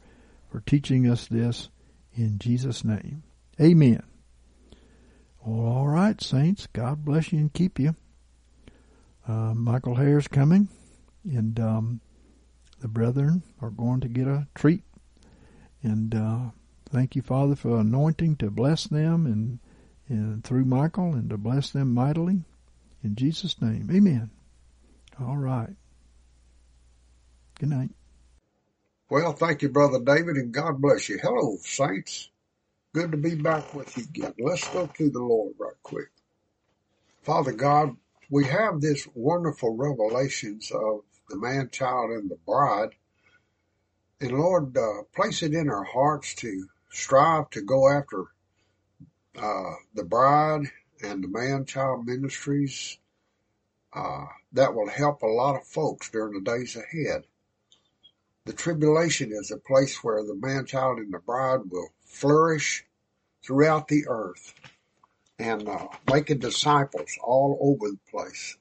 for 0.49 0.61
teaching 0.61 1.05
us 1.05 1.27
this 1.27 1.67
in 2.13 2.39
Jesus' 2.39 2.85
name. 2.85 3.23
Amen. 3.59 4.03
All 5.45 5.89
right, 5.89 6.21
saints. 6.23 6.69
God 6.71 7.03
bless 7.03 7.33
you 7.33 7.39
and 7.39 7.51
keep 7.51 7.77
you. 7.77 7.97
Uh, 9.27 9.53
Michael 9.53 9.95
Hare's 9.95 10.29
coming, 10.29 10.69
and 11.25 11.59
um, 11.59 11.99
the 12.79 12.87
brethren 12.87 13.43
are 13.61 13.69
going 13.69 13.99
to 13.99 14.07
get 14.07 14.27
a 14.27 14.47
treat. 14.55 14.83
And 15.83 16.15
uh, 16.15 16.51
thank 16.89 17.15
you, 17.15 17.21
Father, 17.21 17.55
for 17.55 17.79
anointing 17.79 18.37
to 18.37 18.49
bless 18.51 18.85
them 18.85 19.25
and 19.25 19.59
and 20.07 20.43
through 20.43 20.65
Michael 20.65 21.13
and 21.13 21.29
to 21.31 21.37
bless 21.37 21.71
them 21.71 21.93
mightily. 21.93 22.43
In 23.03 23.15
Jesus' 23.15 23.59
name, 23.61 23.89
Amen. 23.91 24.29
All 25.19 25.37
right. 25.37 25.75
Good 27.59 27.69
night. 27.69 27.89
Well, 29.09 29.33
thank 29.33 29.61
you, 29.61 29.69
Brother 29.69 29.99
David, 29.99 30.35
and 30.37 30.51
God 30.51 30.81
bless 30.81 31.09
you. 31.09 31.19
Hello, 31.21 31.57
saints. 31.61 32.29
Good 32.93 33.11
to 33.11 33.17
be 33.17 33.35
back 33.35 33.73
with 33.73 33.95
you 33.97 34.03
again. 34.03 34.33
Let's 34.39 34.67
go 34.69 34.87
to 34.87 35.09
the 35.09 35.19
Lord 35.19 35.53
right 35.57 35.75
quick. 35.83 36.09
Father 37.23 37.51
God, 37.51 37.95
we 38.29 38.45
have 38.45 38.81
this 38.81 39.07
wonderful 39.13 39.75
revelations 39.75 40.71
of 40.71 41.01
the 41.29 41.37
man 41.37 41.69
child 41.71 42.11
and 42.11 42.29
the 42.29 42.37
bride. 42.45 42.89
And 44.21 44.31
Lord, 44.31 44.77
uh, 44.77 45.03
place 45.15 45.43
it 45.43 45.53
in 45.53 45.69
our 45.69 45.83
hearts 45.83 46.35
to 46.35 46.67
strive 46.95 47.49
to 47.51 47.61
go 47.61 47.89
after 47.89 48.25
uh, 49.37 49.75
the 49.93 50.03
bride 50.03 50.71
and 51.03 51.23
the 51.23 51.27
man 51.27 51.65
child 51.65 52.05
ministries. 52.05 52.97
Uh, 53.93 54.25
that 54.51 54.73
will 54.73 54.89
help 54.89 55.21
a 55.21 55.25
lot 55.27 55.55
of 55.55 55.65
folks 55.65 56.09
during 56.09 56.33
the 56.33 56.51
days 56.51 56.75
ahead. 56.75 57.23
The 58.45 58.53
tribulation 58.53 59.31
is 59.31 59.51
a 59.51 59.57
place 59.57 60.03
where 60.03 60.23
the 60.23 60.35
man 60.35 60.65
child 60.65 60.99
and 60.99 61.13
the 61.13 61.19
bride 61.19 61.61
will 61.69 61.89
flourish 62.05 62.85
throughout 63.43 63.87
the 63.87 64.05
earth 64.07 64.53
and 65.39 65.67
uh, 65.67 65.87
making 66.11 66.39
disciples 66.39 67.17
all 67.23 67.57
over 67.61 67.91
the 67.91 68.11
place. 68.11 68.57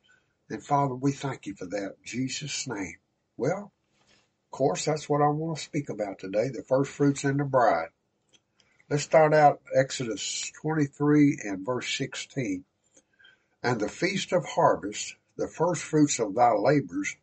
And 0.51 0.63
Father, 0.63 0.95
we 0.95 1.13
thank 1.13 1.47
you 1.47 1.55
for 1.55 1.67
that 1.67 1.97
Jesus' 2.05 2.67
name. 2.67 2.97
Well, 3.37 3.73
of 4.47 4.51
course, 4.51 4.85
that's 4.85 5.09
what 5.09 5.23
I 5.23 5.29
want 5.29 5.59
to 5.59 5.65
speak 5.65 5.89
about 5.89 6.19
today 6.19 6.49
the 6.49 6.63
first 6.63 6.93
fruits 6.93 7.25
and 7.25 7.41
the 7.41 7.45
bride. 7.45 7.89
Let's 8.95 9.03
start 9.03 9.35
out 9.35 9.61
Exodus 9.77 10.53
23 10.63 11.41
and 11.43 11.67
verse 11.67 11.93
16. 11.99 12.65
And 13.61 13.81
the 13.81 13.89
feast 13.89 14.33
of 14.33 14.47
harvest, 14.47 15.17
the 15.37 15.49
first 15.49 15.83
fruits 15.83 16.21
of 16.21 16.37
thy 16.37 16.53
labors, 16.53 17.17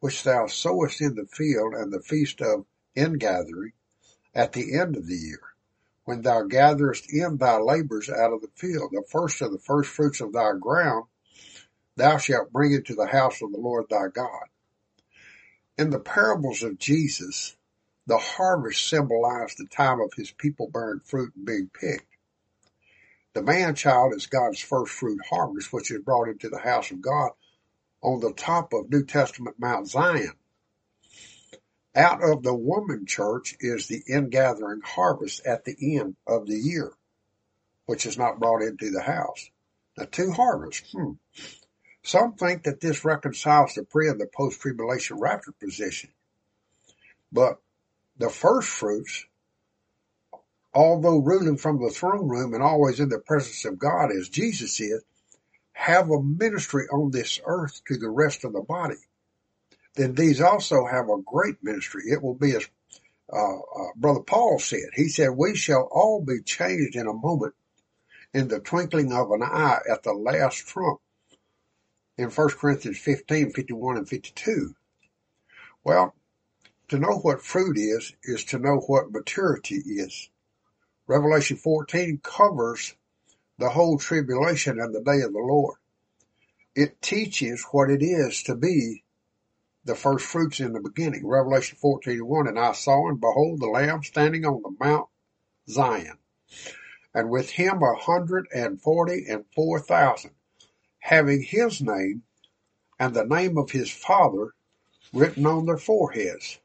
which 0.00 0.22
thou 0.22 0.48
sowest 0.48 1.00
in 1.00 1.14
the 1.14 1.24
field, 1.24 1.72
and 1.72 1.90
the 1.90 2.02
feast 2.02 2.42
of 2.42 2.66
ingathering, 2.94 3.72
at 4.34 4.52
the 4.52 4.78
end 4.78 4.98
of 4.98 5.06
the 5.06 5.16
year 5.16 5.40
when 6.04 6.20
thou 6.20 6.42
gatherest 6.42 7.10
in 7.10 7.38
thy 7.38 7.56
labors 7.56 8.10
out 8.10 8.34
of 8.34 8.42
the 8.42 8.50
field, 8.54 8.90
the 8.92 9.02
first 9.08 9.40
of 9.40 9.50
the 9.50 9.58
first 9.58 9.88
fruits 9.88 10.20
of 10.20 10.34
thy 10.34 10.52
ground, 10.60 11.06
thou 11.96 12.18
shalt 12.18 12.52
bring 12.52 12.72
into 12.72 12.94
the 12.94 13.06
house 13.06 13.40
of 13.40 13.50
the 13.50 13.58
Lord 13.58 13.86
thy 13.88 14.08
God. 14.12 14.44
In 15.78 15.88
the 15.88 16.00
parables 16.00 16.62
of 16.62 16.78
Jesus, 16.78 17.56
the 18.06 18.18
harvest 18.18 18.88
symbolized 18.88 19.58
the 19.58 19.66
time 19.66 20.00
of 20.00 20.12
his 20.14 20.30
people 20.30 20.68
bearing 20.68 21.00
fruit 21.00 21.32
and 21.36 21.46
being 21.46 21.70
picked. 21.72 22.06
The 23.34 23.42
man 23.42 23.74
child 23.74 24.12
is 24.14 24.26
God's 24.26 24.60
first 24.60 24.92
fruit 24.92 25.20
harvest, 25.30 25.72
which 25.72 25.90
is 25.90 26.02
brought 26.02 26.28
into 26.28 26.48
the 26.48 26.58
house 26.58 26.90
of 26.90 27.00
God 27.00 27.30
on 28.02 28.20
the 28.20 28.32
top 28.32 28.72
of 28.72 28.90
New 28.90 29.04
Testament 29.04 29.56
Mount 29.58 29.88
Zion. 29.88 30.32
Out 31.94 32.22
of 32.22 32.42
the 32.42 32.54
woman 32.54 33.06
church 33.06 33.54
is 33.60 33.86
the 33.86 34.02
ingathering 34.08 34.80
harvest 34.82 35.46
at 35.46 35.64
the 35.64 35.98
end 35.98 36.16
of 36.26 36.46
the 36.46 36.56
year, 36.56 36.92
which 37.86 38.06
is 38.06 38.18
not 38.18 38.40
brought 38.40 38.62
into 38.62 38.90
the 38.90 39.02
house. 39.02 39.50
Now, 39.96 40.06
two 40.10 40.32
harvests. 40.32 40.92
Hmm. 40.92 41.12
Some 42.02 42.34
think 42.34 42.64
that 42.64 42.80
this 42.80 43.04
reconciles 43.04 43.74
the 43.74 43.84
pre 43.84 44.08
and 44.08 44.20
the 44.20 44.26
post 44.26 44.60
tribulation 44.60 45.18
rapture 45.18 45.52
position. 45.52 46.10
But 47.30 47.60
the 48.22 48.30
first 48.30 48.68
fruits, 48.68 49.26
although 50.74 51.18
ruling 51.18 51.58
from 51.58 51.82
the 51.82 51.90
throne 51.90 52.28
room 52.28 52.54
and 52.54 52.62
always 52.62 53.00
in 53.00 53.08
the 53.08 53.18
presence 53.18 53.64
of 53.64 53.78
God 53.78 54.10
as 54.10 54.28
Jesus 54.28 54.80
is, 54.80 55.02
have 55.72 56.10
a 56.10 56.22
ministry 56.22 56.86
on 56.92 57.10
this 57.10 57.40
earth 57.44 57.82
to 57.88 57.96
the 57.96 58.08
rest 58.08 58.44
of 58.44 58.52
the 58.52 58.62
body 58.62 58.96
then 59.94 60.14
these 60.14 60.40
also 60.40 60.86
have 60.86 61.08
a 61.08 61.22
great 61.24 61.56
ministry. 61.62 62.04
It 62.06 62.22
will 62.22 62.34
be 62.34 62.56
as 62.56 62.66
uh, 63.32 63.56
uh, 63.58 63.88
Brother 63.96 64.20
Paul 64.20 64.58
said. 64.58 64.90
He 64.94 65.08
said, 65.08 65.30
we 65.30 65.54
shall 65.54 65.88
all 65.90 66.22
be 66.24 66.42
changed 66.42 66.96
in 66.96 67.06
a 67.06 67.12
moment 67.12 67.54
in 68.34 68.48
the 68.48 68.60
twinkling 68.60 69.12
of 69.12 69.30
an 69.30 69.42
eye 69.42 69.80
at 69.90 70.02
the 70.02 70.12
last 70.12 70.66
trump 70.66 71.00
in 72.16 72.30
1 72.30 72.48
Corinthians 72.50 72.98
15, 72.98 73.52
51 73.52 73.98
and 73.98 74.08
52. 74.08 74.74
Well, 75.84 76.14
To 76.92 76.98
know 76.98 77.20
what 77.20 77.40
fruit 77.40 77.78
is, 77.78 78.12
is 78.22 78.44
to 78.44 78.58
know 78.58 78.76
what 78.80 79.12
maturity 79.12 79.76
is. 79.76 80.28
Revelation 81.06 81.56
14 81.56 82.20
covers 82.22 82.94
the 83.56 83.70
whole 83.70 83.96
tribulation 83.96 84.78
and 84.78 84.94
the 84.94 85.00
day 85.00 85.22
of 85.22 85.32
the 85.32 85.38
Lord. 85.38 85.78
It 86.74 87.00
teaches 87.00 87.64
what 87.70 87.88
it 87.88 88.02
is 88.02 88.42
to 88.42 88.54
be 88.54 89.04
the 89.86 89.94
first 89.94 90.26
fruits 90.26 90.60
in 90.60 90.74
the 90.74 90.80
beginning. 90.80 91.26
Revelation 91.26 91.78
14 91.80 92.26
1, 92.26 92.48
and 92.48 92.58
I 92.58 92.72
saw 92.72 93.08
and 93.08 93.18
behold 93.18 93.60
the 93.60 93.68
Lamb 93.68 94.02
standing 94.02 94.44
on 94.44 94.60
the 94.60 94.76
Mount 94.78 95.08
Zion, 95.70 96.18
and 97.14 97.30
with 97.30 97.48
him 97.48 97.82
a 97.82 97.94
hundred 97.94 98.48
and 98.54 98.82
forty 98.82 99.24
and 99.30 99.46
four 99.54 99.80
thousand, 99.80 100.32
having 100.98 101.42
his 101.42 101.80
name 101.80 102.24
and 103.00 103.14
the 103.14 103.24
name 103.24 103.56
of 103.56 103.70
his 103.70 103.90
Father 103.90 104.52
written 105.14 105.46
on 105.46 105.64
their 105.64 105.78
foreheads. 105.78 106.58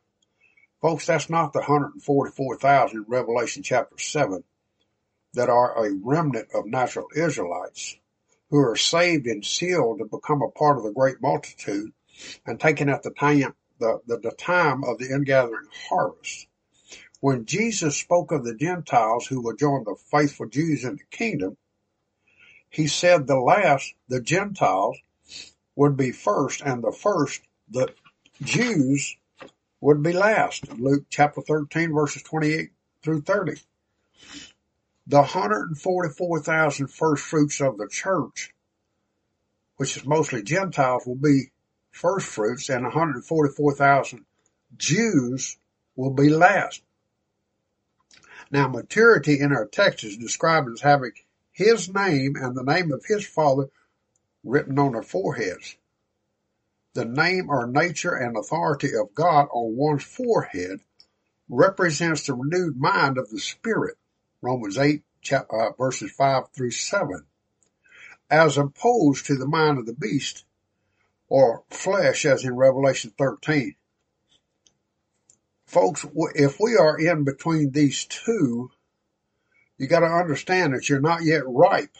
Folks, 0.81 1.07
that's 1.07 1.29
not 1.29 1.53
the 1.53 1.59
144,000 1.59 2.97
in 2.97 3.05
Revelation 3.07 3.63
chapter 3.63 3.97
7 3.97 4.43
that 5.33 5.49
are 5.49 5.85
a 5.85 5.91
remnant 6.03 6.49
of 6.53 6.67
natural 6.67 7.07
Israelites 7.15 7.97
who 8.51 8.59
are 8.59 8.75
saved 8.75 9.25
and 9.25 9.43
sealed 9.43 9.99
to 9.99 10.05
become 10.05 10.43
a 10.43 10.51
part 10.51 10.77
of 10.77 10.83
the 10.83 10.91
great 10.91 11.19
multitude 11.19 11.91
and 12.45 12.59
taken 12.59 12.89
at 12.89 13.01
the 13.01 13.09
time, 13.09 13.55
the, 13.79 13.99
the, 14.05 14.17
the 14.17 14.31
time 14.31 14.83
of 14.83 14.99
the 14.99 15.09
ingathering 15.11 15.67
harvest. 15.89 16.47
When 17.21 17.45
Jesus 17.45 17.97
spoke 17.97 18.31
of 18.31 18.45
the 18.45 18.55
Gentiles 18.55 19.25
who 19.25 19.41
would 19.41 19.57
join 19.57 19.83
the 19.83 19.95
faithful 20.11 20.47
Jews 20.47 20.83
in 20.83 20.97
the 20.97 21.17
kingdom, 21.17 21.57
he 22.69 22.85
said 22.85 23.25
the 23.25 23.39
last, 23.39 23.93
the 24.07 24.21
Gentiles, 24.21 24.97
would 25.75 25.97
be 25.97 26.11
first, 26.11 26.61
and 26.61 26.83
the 26.83 26.91
first, 26.91 27.41
the 27.69 27.93
Jews, 28.43 29.15
would 29.81 30.01
be 30.01 30.13
last. 30.13 30.71
Luke 30.79 31.05
chapter 31.09 31.41
13, 31.41 31.93
verses 31.93 32.23
28 32.23 32.71
through 33.03 33.21
30. 33.21 33.61
The 35.07 35.21
144,000 35.21 36.87
first 36.87 37.23
fruits 37.23 37.61
of 37.61 37.77
the 37.77 37.87
church, 37.87 38.53
which 39.77 39.95
is 39.95 40.05
mostly 40.05 40.43
Gentiles, 40.43 41.05
will 41.05 41.15
be 41.15 41.51
first 41.91 42.27
fruits, 42.27 42.69
and 42.69 42.83
144,000 42.83 44.25
Jews 44.75 45.57
will 45.95 46.11
be 46.11 46.29
last. 46.29 46.81
Now, 48.51 48.67
maturity 48.67 49.39
in 49.39 49.51
our 49.51 49.65
text 49.65 50.03
is 50.03 50.17
described 50.17 50.69
as 50.69 50.81
having 50.81 51.11
his 51.51 51.93
name 51.93 52.35
and 52.35 52.55
the 52.55 52.63
name 52.63 52.91
of 52.91 53.05
his 53.05 53.25
father 53.25 53.69
written 54.43 54.77
on 54.79 54.93
their 54.93 55.03
foreheads. 55.03 55.75
The 56.97 57.05
name 57.05 57.51
or 57.51 57.67
nature 57.67 58.15
and 58.15 58.35
authority 58.35 58.95
of 58.95 59.13
God 59.13 59.49
on 59.51 59.75
one's 59.75 60.03
forehead 60.03 60.79
represents 61.47 62.25
the 62.25 62.33
renewed 62.33 62.75
mind 62.75 63.19
of 63.19 63.29
the 63.29 63.39
Spirit. 63.39 63.97
Romans 64.41 64.79
8 64.79 65.03
uh, 65.31 65.73
verses 65.77 66.11
5 66.13 66.49
through 66.55 66.71
7. 66.71 67.23
As 68.31 68.57
opposed 68.57 69.27
to 69.27 69.35
the 69.35 69.45
mind 69.45 69.77
of 69.77 69.85
the 69.85 69.93
beast 69.93 70.43
or 71.29 71.65
flesh 71.69 72.25
as 72.25 72.43
in 72.43 72.55
Revelation 72.55 73.13
13. 73.15 73.75
Folks, 75.67 76.03
if 76.33 76.59
we 76.59 76.75
are 76.77 76.97
in 76.97 77.23
between 77.25 77.69
these 77.69 78.05
two, 78.05 78.71
you 79.77 79.85
got 79.85 79.99
to 79.99 80.07
understand 80.07 80.73
that 80.73 80.89
you're 80.89 80.99
not 80.99 81.23
yet 81.23 81.43
ripe, 81.45 81.95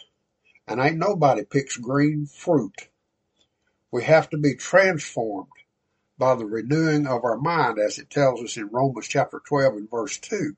and 0.66 0.80
ain't 0.80 0.96
nobody 0.96 1.44
picks 1.44 1.76
green 1.76 2.26
fruit. 2.26 2.88
We 3.90 4.04
have 4.04 4.28
to 4.30 4.36
be 4.36 4.54
transformed 4.54 5.48
by 6.18 6.34
the 6.34 6.44
renewing 6.44 7.06
of 7.06 7.24
our 7.24 7.38
mind, 7.38 7.78
as 7.78 7.98
it 7.98 8.10
tells 8.10 8.42
us 8.42 8.56
in 8.56 8.68
Romans 8.68 9.08
chapter 9.08 9.40
12 9.46 9.74
and 9.74 9.90
verse 9.90 10.18
2. 10.18 10.56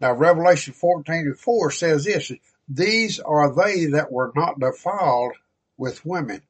Now, 0.00 0.12
Revelation 0.12 0.72
14 0.74 1.14
and 1.14 1.38
4 1.38 1.70
says 1.70 2.04
this, 2.04 2.32
These 2.68 3.20
are 3.20 3.54
they 3.54 3.86
that 3.86 4.10
were 4.10 4.32
not 4.34 4.58
defiled 4.58 5.32
with 5.76 6.06
women, 6.06 6.42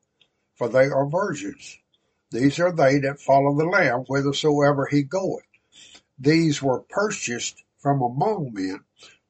for 0.54 0.68
they 0.68 0.86
are 0.86 1.06
virgins. 1.08 1.78
These 2.30 2.60
are 2.60 2.72
they 2.72 2.98
that 3.00 3.20
follow 3.20 3.56
the 3.56 3.66
Lamb 3.66 4.04
whithersoever 4.04 4.86
he 4.86 5.02
goeth. 5.02 5.44
These 6.18 6.62
were 6.62 6.80
purchased 6.80 7.62
from 7.78 8.00
among 8.00 8.52
men 8.54 8.80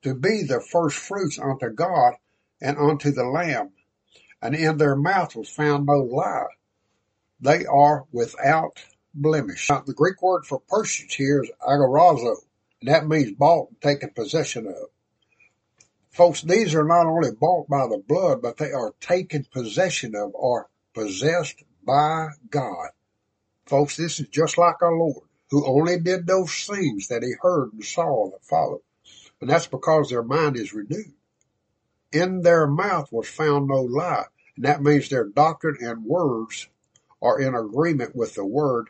to 0.02 0.14
be 0.14 0.42
the 0.42 0.60
first 0.60 0.98
fruits 0.98 1.38
unto 1.38 1.70
God 1.70 2.14
and 2.60 2.76
unto 2.76 3.10
the 3.10 3.24
Lamb. 3.24 3.72
And 4.42 4.54
in 4.56 4.76
their 4.76 4.96
mouth 4.96 5.36
was 5.36 5.48
found 5.48 5.86
no 5.86 6.00
lie. 6.00 6.48
They 7.40 7.64
are 7.64 8.04
without 8.12 8.84
blemish. 9.14 9.70
Now, 9.70 9.82
the 9.86 9.94
Greek 9.94 10.20
word 10.20 10.44
for 10.44 10.60
purchased 10.60 11.14
here 11.14 11.42
is 11.42 11.50
agorazo, 11.60 12.36
and 12.80 12.90
that 12.90 13.06
means 13.06 13.32
bought 13.32 13.68
and 13.68 13.80
taken 13.80 14.10
possession 14.10 14.66
of. 14.66 14.88
Folks, 16.10 16.42
these 16.42 16.74
are 16.74 16.84
not 16.84 17.06
only 17.06 17.30
bought 17.32 17.68
by 17.68 17.86
the 17.86 18.02
blood, 18.06 18.42
but 18.42 18.58
they 18.58 18.72
are 18.72 18.94
taken 19.00 19.46
possession 19.50 20.14
of 20.14 20.32
or 20.34 20.68
possessed 20.92 21.62
by 21.86 22.28
God. 22.50 22.90
Folks, 23.66 23.96
this 23.96 24.20
is 24.20 24.28
just 24.28 24.58
like 24.58 24.82
our 24.82 24.94
Lord, 24.94 25.26
who 25.50 25.64
only 25.66 25.98
did 25.98 26.26
those 26.26 26.52
things 26.66 27.08
that 27.08 27.22
he 27.22 27.32
heard 27.40 27.72
and 27.72 27.84
saw 27.84 28.30
that 28.30 28.44
followed. 28.44 28.82
And 29.40 29.48
that's 29.48 29.66
because 29.66 30.10
their 30.10 30.22
mind 30.22 30.56
is 30.56 30.74
renewed. 30.74 31.14
In 32.12 32.42
their 32.42 32.66
mouth 32.66 33.10
was 33.10 33.28
found 33.28 33.68
no 33.68 33.80
lie. 33.82 34.26
And 34.56 34.64
that 34.66 34.82
means 34.82 35.08
their 35.08 35.24
doctrine 35.24 35.78
and 35.80 36.04
words 36.04 36.68
are 37.22 37.40
in 37.40 37.54
agreement 37.54 38.14
with 38.14 38.34
the 38.34 38.44
word 38.44 38.88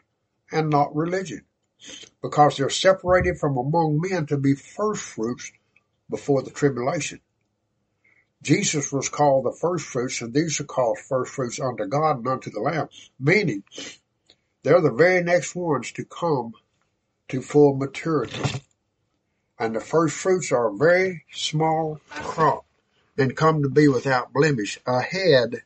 and 0.50 0.68
not 0.70 0.94
religion. 0.94 1.44
Because 2.20 2.56
they're 2.56 2.70
separated 2.70 3.38
from 3.38 3.56
among 3.56 4.00
men 4.00 4.26
to 4.26 4.36
be 4.36 4.54
first 4.54 5.02
fruits 5.02 5.52
before 6.10 6.42
the 6.42 6.50
tribulation. 6.50 7.20
Jesus 8.42 8.92
was 8.92 9.08
called 9.08 9.44
the 9.44 9.52
first 9.52 9.86
fruits, 9.86 10.20
and 10.20 10.34
these 10.34 10.60
are 10.60 10.64
called 10.64 10.98
first 10.98 11.32
fruits 11.32 11.60
unto 11.60 11.86
God 11.86 12.18
and 12.18 12.26
unto 12.26 12.50
the 12.50 12.60
Lamb, 12.60 12.88
meaning 13.18 13.62
they're 14.62 14.80
the 14.80 14.90
very 14.90 15.22
next 15.22 15.54
ones 15.54 15.92
to 15.92 16.04
come 16.04 16.54
to 17.28 17.40
full 17.40 17.76
maturity. 17.76 18.62
And 19.58 19.76
the 19.76 19.80
first 19.80 20.16
fruits 20.16 20.50
are 20.50 20.68
a 20.68 20.76
very 20.76 21.24
small 21.30 22.00
crop 22.10 22.64
and 23.18 23.36
come 23.36 23.62
to 23.62 23.68
be 23.68 23.88
without 23.88 24.32
blemish 24.32 24.78
ahead 24.86 25.62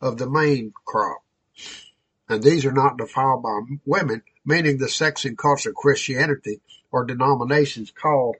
of 0.00 0.18
the 0.18 0.28
main 0.28 0.72
crop. 0.84 1.22
And 2.28 2.42
these 2.42 2.64
are 2.64 2.72
not 2.72 2.96
defiled 2.96 3.42
by 3.42 3.60
women, 3.84 4.22
meaning 4.44 4.78
the 4.78 4.88
sects 4.88 5.24
and 5.24 5.36
cults 5.36 5.66
of 5.66 5.74
Christianity 5.74 6.60
or 6.92 7.04
denominations 7.04 7.90
called, 7.90 8.36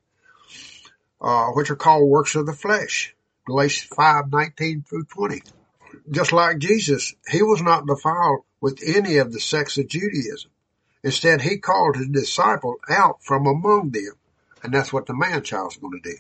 uh, 1.21 1.49
which 1.49 1.71
are 1.71 1.77
called 1.77 2.09
works 2.09 2.35
of 2.37 2.47
the 2.47 2.53
flesh. 2.53 3.15
Galatians 3.47 3.89
5, 3.97 4.31
19 4.31 4.85
through 4.89 5.05
20. 5.05 5.43
Just 6.11 6.33
like 6.33 6.59
Jesus, 6.59 7.15
he 7.29 7.43
was 7.43 7.63
not 7.63 7.87
defiled 7.87 8.45
with 8.61 8.81
any 8.87 9.17
of 9.17 9.33
the 9.33 9.41
sects 9.41 9.77
of 9.79 9.89
Judaism. 9.89 10.51
Instead, 11.03 11.41
he 11.41 11.59
called 11.59 11.97
his 11.97 12.09
disciples 12.09 12.79
out 12.89 13.23
from 13.23 13.47
among 13.47 13.91
them. 13.91 14.13
And 14.63 14.73
that's 14.73 14.93
what 14.93 15.07
the 15.07 15.15
man 15.15 15.43
child's 15.43 15.79
going 15.79 16.01
to 16.01 16.11
do. 16.11 16.17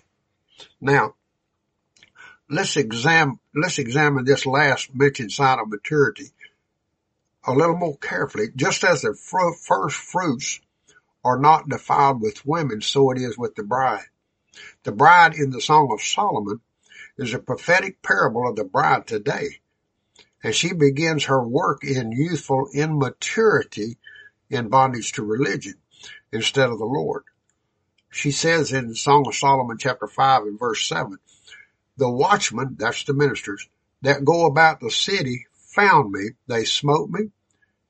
Now, 0.80 1.14
let's 2.50 2.76
examine, 2.76 3.38
let's 3.54 3.78
examine 3.78 4.24
this 4.24 4.44
last 4.44 4.94
mentioned 4.94 5.32
sign 5.32 5.58
of 5.58 5.68
maturity 5.68 6.32
a 7.46 7.52
little 7.52 7.76
more 7.76 7.96
carefully. 7.96 8.48
Just 8.54 8.84
as 8.84 9.02
the 9.02 9.14
fr- 9.14 9.52
first 9.52 9.96
fruits 9.96 10.60
are 11.24 11.38
not 11.38 11.68
defiled 11.68 12.20
with 12.20 12.46
women, 12.46 12.80
so 12.80 13.10
it 13.10 13.18
is 13.18 13.38
with 13.38 13.54
the 13.54 13.62
bride. 13.62 14.06
The 14.82 14.92
bride 14.92 15.34
in 15.34 15.50
the 15.50 15.60
Song 15.60 15.90
of 15.92 16.02
Solomon 16.02 16.60
is 17.16 17.34
a 17.34 17.38
prophetic 17.38 18.02
parable 18.02 18.48
of 18.48 18.56
the 18.56 18.64
bride 18.64 19.06
today. 19.06 19.60
And 20.42 20.54
she 20.54 20.72
begins 20.72 21.24
her 21.26 21.42
work 21.42 21.84
in 21.84 22.12
youthful 22.12 22.68
immaturity 22.72 23.98
in 24.48 24.68
bondage 24.68 25.12
to 25.12 25.22
religion 25.22 25.74
instead 26.32 26.70
of 26.70 26.78
the 26.78 26.86
Lord. 26.86 27.24
She 28.10 28.30
says 28.32 28.72
in 28.72 28.94
Song 28.94 29.26
of 29.28 29.34
Solomon 29.34 29.76
chapter 29.78 30.06
5 30.06 30.42
and 30.42 30.58
verse 30.58 30.86
7, 30.88 31.18
the 32.00 32.10
watchmen, 32.10 32.76
that's 32.78 33.04
the 33.04 33.12
ministers, 33.12 33.68
that 34.02 34.24
go 34.24 34.46
about 34.46 34.80
the 34.80 34.90
city 34.90 35.46
found 35.52 36.10
me. 36.10 36.30
They 36.48 36.64
smote 36.64 37.10
me. 37.10 37.30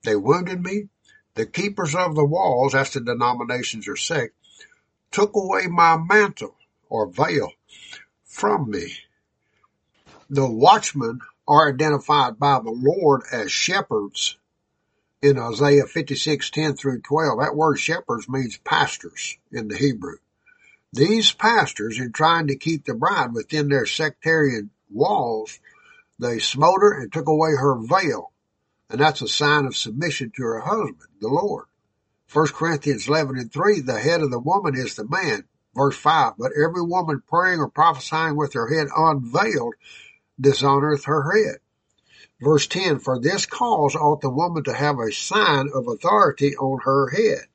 They 0.03 0.17
wounded 0.17 0.63
me. 0.63 0.89
The 1.35 1.47
keepers 1.47 1.95
of 1.95 2.17
the 2.17 2.25
walls, 2.25 2.73
that's 2.73 2.93
the 2.93 3.01
denominations 3.01 3.87
or 3.87 3.97
sect, 3.97 4.35
took 5.13 5.35
away 5.37 5.69
my 5.69 5.97
mantle 5.97 6.57
or 6.89 7.07
veil 7.07 7.53
from 8.25 8.69
me. 8.69 8.99
The 10.29 10.51
watchmen 10.51 11.21
are 11.47 11.69
identified 11.69 12.39
by 12.39 12.59
the 12.59 12.71
Lord 12.71 13.23
as 13.33 13.53
shepherds 13.53 14.39
in 15.23 15.39
Isaiah 15.39 15.87
56, 15.87 16.51
10 16.51 16.77
through 16.77 17.03
12. 17.03 17.39
That 17.39 17.57
word 17.57 17.77
shepherds 17.77 18.29
means 18.29 18.57
pastors 18.59 19.39
in 19.53 19.69
the 19.69 19.77
Hebrew. 19.77 20.17
These 20.93 21.33
pastors, 21.33 21.99
in 22.01 22.13
trying 22.13 22.49
to 22.49 22.57
keep 22.57 22.85
the 22.85 22.95
bride 22.95 23.33
within 23.33 23.69
their 23.69 23.87
sectarian 23.87 24.71
walls, 24.91 25.61
they 26.19 26.39
smote 26.41 26.81
her 26.81 27.01
and 27.01 27.13
took 27.13 27.29
away 27.29 27.51
her 27.53 27.77
veil. 27.77 28.33
And 28.89 29.01
that's 29.01 29.23
a 29.23 29.29
sign 29.29 29.67
of 29.67 29.77
submission 29.77 30.33
to 30.35 30.43
her 30.43 30.61
husband, 30.61 31.09
the 31.21 31.29
Lord. 31.29 31.67
1 32.33 32.49
Corinthians 32.49 33.09
11 33.09 33.39
and 33.39 33.53
3, 33.53 33.81
the 33.81 34.01
head 34.01 34.21
of 34.21 34.31
the 34.31 34.39
woman 34.39 34.77
is 34.77 34.97
the 34.97 35.07
man. 35.07 35.45
Verse 35.75 35.97
5, 35.97 36.35
but 36.37 36.53
every 36.53 36.83
woman 36.83 37.23
praying 37.29 37.61
or 37.61 37.69
prophesying 37.69 38.37
with 38.37 38.55
her 38.55 38.69
head 38.69 38.89
unveiled 38.95 39.75
dishonoreth 40.41 41.05
her 41.05 41.31
head. 41.31 41.59
Verse 42.41 42.67
10, 42.67 42.99
for 42.99 43.21
this 43.21 43.47
cause 43.47 43.95
ought 43.95 44.21
the 44.21 44.31
woman 44.31 44.65
to 44.65 44.73
have 44.73 44.99
a 44.99 45.13
sign 45.13 45.69
of 45.73 45.87
authority 45.87 46.57
on 46.57 46.81
her 46.81 47.11
head. 47.11 47.47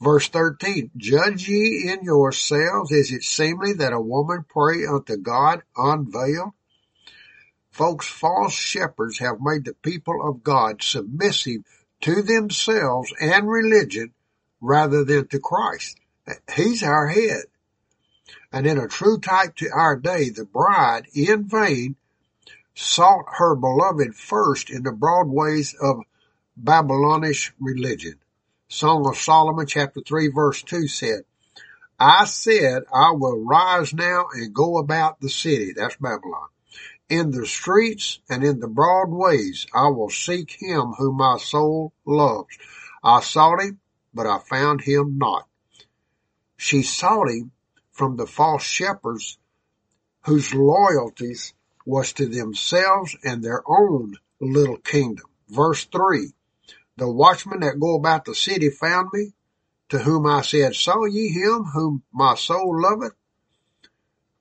Verse 0.00 0.28
13, 0.28 0.90
judge 0.96 1.48
ye 1.48 1.88
in 1.90 2.04
yourselves, 2.04 2.92
is 2.92 3.12
it 3.12 3.22
seemly 3.22 3.72
that 3.74 3.94
a 3.94 4.00
woman 4.00 4.44
pray 4.46 4.84
unto 4.84 5.16
God 5.16 5.62
unveiled? 5.76 6.52
Folks, 7.70 8.06
false 8.06 8.52
shepherds 8.54 9.18
have 9.18 9.40
made 9.40 9.64
the 9.64 9.74
people 9.74 10.26
of 10.26 10.42
God 10.42 10.82
submissive 10.82 11.62
to 12.02 12.22
themselves 12.22 13.12
and 13.20 13.48
religion 13.48 14.12
rather 14.60 15.04
than 15.04 15.28
to 15.28 15.38
Christ. 15.38 15.98
He's 16.54 16.82
our 16.82 17.08
head. 17.08 17.44
And 18.52 18.66
in 18.66 18.78
a 18.78 18.88
true 18.88 19.18
type 19.18 19.56
to 19.56 19.70
our 19.70 19.96
day, 19.96 20.30
the 20.30 20.44
bride 20.44 21.06
in 21.14 21.44
vain 21.44 21.96
sought 22.74 23.24
her 23.38 23.54
beloved 23.54 24.14
first 24.14 24.68
in 24.70 24.82
the 24.82 24.92
broad 24.92 25.28
ways 25.28 25.74
of 25.80 26.04
Babylonish 26.56 27.52
religion. 27.58 28.18
Song 28.68 29.06
of 29.06 29.16
Solomon 29.16 29.66
chapter 29.66 30.00
3 30.00 30.28
verse 30.28 30.62
2 30.62 30.88
said, 30.88 31.24
I 32.00 32.24
said 32.24 32.82
I 32.92 33.12
will 33.12 33.44
rise 33.44 33.94
now 33.94 34.26
and 34.32 34.52
go 34.52 34.78
about 34.78 35.20
the 35.20 35.30
city. 35.30 35.72
That's 35.72 35.96
Babylon. 35.96 36.48
In 37.08 37.30
the 37.30 37.46
streets 37.46 38.18
and 38.28 38.42
in 38.42 38.58
the 38.58 38.66
broad 38.68 39.08
ways 39.08 39.66
I 39.72 39.88
will 39.88 40.10
seek 40.10 40.50
him 40.60 40.94
whom 40.98 41.18
my 41.18 41.38
soul 41.38 41.92
loves. 42.04 42.58
I 43.04 43.20
sought 43.20 43.62
him, 43.62 43.78
but 44.12 44.26
I 44.26 44.40
found 44.40 44.80
him 44.80 45.16
not. 45.16 45.46
She 46.56 46.82
sought 46.82 47.30
him 47.30 47.52
from 47.92 48.16
the 48.16 48.26
false 48.26 48.64
shepherds 48.64 49.38
whose 50.24 50.52
loyalties 50.52 51.54
was 51.86 52.12
to 52.14 52.26
themselves 52.26 53.16
and 53.22 53.44
their 53.44 53.62
own 53.66 54.16
little 54.40 54.78
kingdom. 54.78 55.26
Verse 55.48 55.84
3 55.84 56.32
The 56.98 57.10
watchmen 57.10 57.60
that 57.60 57.78
go 57.78 57.96
about 57.96 58.24
the 58.24 58.34
city 58.34 58.70
found 58.70 59.10
me, 59.12 59.34
to 59.90 59.98
whom 59.98 60.26
I 60.26 60.42
said, 60.42 60.74
Saw 60.74 61.04
ye 61.04 61.28
him 61.28 61.64
whom 61.64 62.02
my 62.12 62.34
soul 62.34 62.80
loveth? 62.80 63.12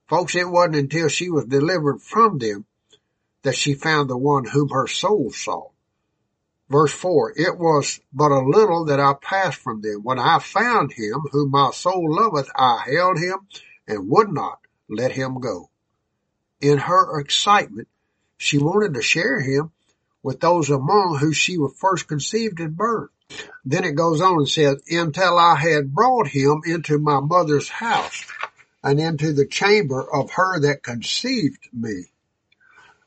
Folks, 0.07 0.35
it 0.35 0.49
wasn't 0.49 0.75
until 0.75 1.09
she 1.09 1.29
was 1.29 1.45
delivered 1.45 2.01
from 2.01 2.37
them 2.37 2.65
that 3.41 3.55
she 3.55 3.73
found 3.73 4.09
the 4.09 4.17
one 4.17 4.45
whom 4.45 4.69
her 4.69 4.87
soul 4.87 5.31
sought. 5.31 5.71
Verse 6.69 6.93
4, 6.93 7.33
It 7.35 7.57
was 7.57 7.99
but 8.13 8.31
a 8.31 8.39
little 8.39 8.85
that 8.85 8.99
I 8.99 9.13
passed 9.13 9.59
from 9.59 9.81
them. 9.81 10.01
When 10.03 10.17
I 10.17 10.39
found 10.39 10.93
him 10.93 11.21
whom 11.31 11.51
my 11.51 11.71
soul 11.71 12.07
loveth, 12.09 12.49
I 12.55 12.85
held 12.89 13.19
him 13.19 13.39
and 13.87 14.09
would 14.09 14.31
not 14.31 14.59
let 14.89 15.11
him 15.11 15.39
go. 15.39 15.69
In 16.61 16.77
her 16.77 17.19
excitement, 17.19 17.87
she 18.37 18.57
wanted 18.57 18.93
to 18.95 19.01
share 19.01 19.41
him 19.41 19.71
with 20.25 20.39
those 20.39 20.71
among 20.71 21.19
whom 21.19 21.31
she 21.31 21.55
was 21.55 21.77
first 21.77 22.07
conceived 22.07 22.59
and 22.59 22.75
birthed. 22.75 23.09
Then 23.63 23.83
it 23.83 23.91
goes 23.91 24.21
on 24.21 24.39
and 24.39 24.49
says, 24.49 24.81
Until 24.89 25.37
I 25.37 25.55
had 25.55 25.93
brought 25.93 26.25
him 26.25 26.63
into 26.65 26.97
my 26.97 27.19
mother's 27.19 27.69
house 27.69 28.25
and 28.83 28.99
into 28.99 29.33
the 29.33 29.45
chamber 29.45 30.01
of 30.01 30.31
her 30.31 30.59
that 30.61 30.81
conceived 30.81 31.69
me. 31.71 32.05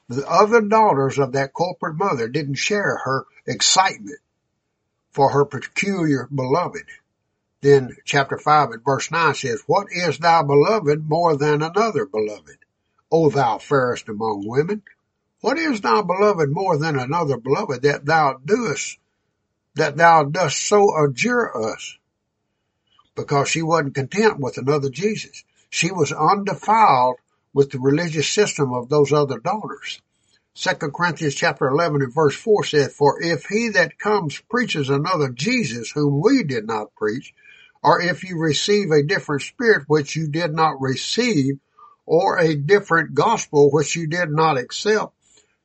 The 0.09 0.29
other 0.29 0.61
daughters 0.61 1.19
of 1.19 1.33
that 1.33 1.53
corporate 1.53 1.97
mother 1.97 2.29
didn't 2.29 2.55
share 2.55 2.99
her 2.99 3.27
excitement 3.49 4.21
for 5.11 5.33
her 5.33 5.45
peculiar 5.45 6.29
beloved. 6.33 6.85
Then 7.63 7.97
chapter 8.05 8.39
5 8.39 8.71
and 8.71 8.85
verse 8.85 9.11
9 9.11 9.35
says, 9.35 9.65
What 9.67 9.89
is 9.91 10.19
thy 10.19 10.45
beloved 10.45 11.09
more 11.09 11.37
than 11.37 11.63
another 11.63 12.07
beloved? 12.07 12.59
O 13.11 13.29
thou 13.29 13.59
fairest 13.59 14.09
among 14.09 14.47
women, 14.47 14.83
what 15.41 15.59
is 15.59 15.81
thy 15.81 16.03
beloved 16.03 16.51
more 16.51 16.77
than 16.79 16.99
another 16.99 17.37
beloved 17.37 17.83
that 17.83 18.05
thou 18.05 18.41
doest, 18.45 18.99
that 19.75 19.97
thou 19.97 20.25
dost 20.25 20.67
so 20.67 21.05
adjure 21.05 21.71
us? 21.71 21.97
Because 23.15 23.49
she 23.49 23.63
wasn't 23.63 23.95
content 23.95 24.41
with 24.41 24.59
another 24.59 24.91
Jesus. 24.91 25.45
She 25.71 25.93
was 25.93 26.13
undefiled 26.13 27.17
with 27.53 27.71
the 27.71 27.79
religious 27.79 28.29
system 28.29 28.73
of 28.73 28.89
those 28.89 29.13
other 29.13 29.39
daughters. 29.39 30.01
Second 30.55 30.93
Corinthians 30.93 31.37
chapter 31.37 31.69
11 31.69 32.03
and 32.03 32.13
verse 32.13 32.35
4 32.35 32.65
said, 32.65 32.91
For 32.91 33.23
if 33.23 33.45
he 33.45 33.69
that 33.71 33.99
comes 33.99 34.41
preaches 34.51 34.91
another 34.91 35.29
Jesus 35.29 35.93
whom 35.93 36.21
we 36.21 36.43
did 36.43 36.67
not 36.67 36.95
preach, 36.97 37.33
or 37.81 38.01
if 38.01 38.25
you 38.25 38.37
receive 38.39 38.91
a 38.91 39.05
different 39.05 39.43
spirit 39.43 39.85
which 39.87 40.17
you 40.17 40.29
did 40.29 40.53
not 40.53 40.81
receive, 40.81 41.61
or 42.07 42.39
a 42.39 42.57
different 42.57 43.15
gospel 43.15 43.71
which 43.71 43.95
you 43.95 44.09
did 44.09 44.31
not 44.31 44.59
accept, 44.59 45.13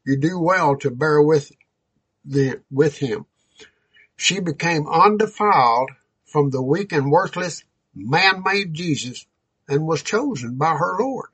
you 0.06 0.18
do 0.18 0.40
well 0.40 0.76
to 0.78 0.92
bear 0.92 1.22
with 1.22 1.52
the, 2.26 2.62
with 2.72 2.98
him. 2.98 3.26
She 4.16 4.40
became 4.40 4.88
undefiled 4.88 5.92
from 6.26 6.50
the 6.50 6.62
weak 6.62 6.92
and 6.92 7.12
worthless 7.12 7.64
man-made 7.96 8.74
Jesus 8.74 9.26
and 9.68 9.86
was 9.86 10.02
chosen 10.02 10.58
by 10.58 10.76
her 10.76 10.98
Lord. 11.00 11.30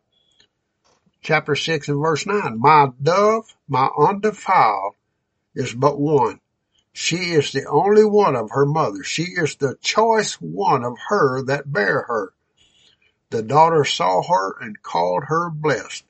Chapter 1.21 1.55
6 1.55 1.89
and 1.89 2.01
verse 2.01 2.25
9. 2.25 2.59
My 2.59 2.89
dove, 3.01 3.55
my 3.67 3.89
undefiled, 3.97 4.95
is 5.53 5.73
but 5.73 5.99
one. 5.99 6.39
She 6.93 7.31
is 7.31 7.51
the 7.51 7.65
only 7.65 8.03
one 8.03 8.35
of 8.35 8.51
her 8.51 8.65
mother. 8.65 9.03
She 9.03 9.23
is 9.23 9.55
the 9.55 9.75
choice 9.81 10.33
one 10.35 10.83
of 10.83 10.97
her 11.09 11.43
that 11.43 11.71
bare 11.71 12.03
her. 12.07 12.33
The 13.29 13.43
daughter 13.43 13.83
saw 13.83 14.23
her 14.23 14.55
and 14.59 14.81
called 14.81 15.25
her 15.25 15.49
blessed. 15.49 16.03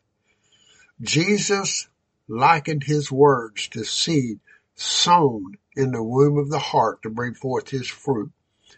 Jesus 1.01 1.87
likened 2.29 2.83
his 2.83 3.11
words 3.11 3.67
to 3.69 3.83
seed 3.83 4.39
sown 4.75 5.57
in 5.75 5.91
the 5.91 6.03
womb 6.03 6.37
of 6.37 6.49
the 6.49 6.59
heart 6.59 7.01
to 7.01 7.09
bring 7.09 7.33
forth 7.33 7.69
his 7.69 7.87
fruit. 7.87 8.31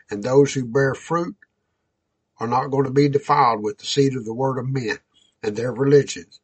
And 0.09 0.23
those 0.23 0.53
who 0.53 0.65
bear 0.65 0.95
fruit 0.95 1.35
are 2.39 2.47
not 2.47 2.67
going 2.67 2.85
to 2.85 2.91
be 2.91 3.09
defiled 3.09 3.61
with 3.61 3.77
the 3.77 3.85
seed 3.85 4.15
of 4.15 4.25
the 4.25 4.33
word 4.33 4.57
of 4.57 4.67
men 4.67 4.97
and 5.43 5.55
their 5.55 5.73
religions 5.73 6.39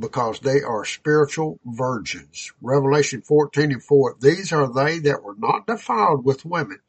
because 0.00 0.40
they 0.40 0.62
are 0.62 0.84
spiritual 0.84 1.60
virgins. 1.64 2.52
Revelation 2.62 3.20
14 3.20 3.72
and 3.72 3.82
4. 3.82 4.16
These 4.20 4.52
are 4.52 4.72
they 4.72 4.98
that 5.00 5.22
were 5.22 5.36
not 5.36 5.66
defiled 5.66 6.24
with 6.24 6.44
women 6.44 6.80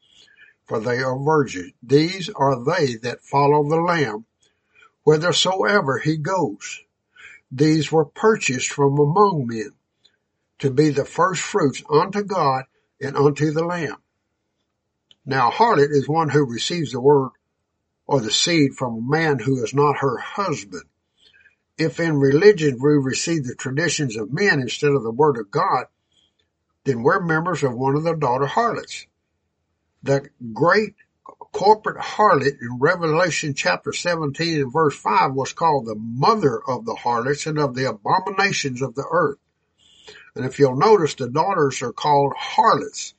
for 0.70 0.80
they 0.80 1.00
are 1.00 1.18
virgins. 1.18 1.74
These 1.82 2.30
are 2.30 2.64
they 2.64 2.96
that 2.98 3.24
follow 3.24 3.68
the 3.68 3.82
Lamb 3.82 4.26
whithersoever 5.04 5.98
he 5.98 6.16
goes. 6.18 6.82
These 7.52 7.92
were 7.92 8.06
purchased 8.06 8.70
from 8.70 9.00
among 9.00 9.48
men 9.48 9.72
to 10.60 10.70
be 10.70 10.90
the 10.90 11.06
first 11.06 11.42
fruits 11.42 11.82
unto 11.90 12.24
God 12.24 12.66
and 13.02 13.16
unto 13.16 13.52
the 13.52 13.66
Lamb. 13.66 13.98
Now, 15.26 15.50
harlot 15.50 15.92
is 15.92 16.08
one 16.08 16.30
who 16.30 16.46
receives 16.46 16.92
the 16.92 17.02
word 17.02 17.32
or 18.06 18.20
the 18.20 18.32
seed 18.32 18.74
from 18.74 18.96
a 18.96 19.02
man 19.02 19.40
who 19.40 19.64
is 19.64 19.74
not 19.74 20.00
her 20.00 20.18
husband. 20.18 20.84
If 21.78 22.00
in 22.00 22.20
religion 22.20 22.78
we 22.82 22.94
receive 22.94 23.46
the 23.46 23.56
traditions 23.56 24.18
of 24.18 24.34
men 24.34 24.60
instead 24.60 24.92
of 24.92 25.04
the 25.04 25.12
word 25.12 25.38
of 25.38 25.52
God, 25.52 25.86
then 26.84 27.04
we're 27.04 27.22
members 27.22 27.64
of 27.64 27.74
one 27.74 27.96
of 27.96 28.04
the 28.04 28.16
daughter 28.16 28.48
harlots 28.48 29.06
the 30.04 30.30
great 30.54 30.96
corporate 31.52 31.98
harlot 31.98 32.62
in 32.62 32.80
Revelation 32.80 33.54
chapter 33.54 33.92
17 33.92 34.62
and 34.62 34.74
verse 34.74 34.98
5 34.98 35.34
was 35.34 35.54
called 35.54 35.86
the 35.86 35.96
mother 35.96 36.60
of 36.68 36.86
the 36.86 36.96
harlots 36.96 37.46
and 37.46 37.58
of 37.58 37.76
the 37.76 37.90
abominations 37.90 38.82
of 38.82 38.96
the 38.96 39.06
earth. 39.10 39.40
And 40.36 40.46
if 40.46 40.60
you'll 40.60 40.78
notice, 40.78 41.16
the 41.16 41.30
daughters 41.30 41.82
are 41.82 41.92
called 41.92 42.34
harlots. 42.38 43.14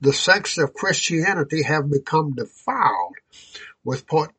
The 0.00 0.12
sects 0.12 0.58
of 0.58 0.74
Christianity 0.74 1.62
have 1.62 1.90
become 1.90 2.34
defiled 2.34 3.16
with 3.84 4.04
what, 4.10 4.30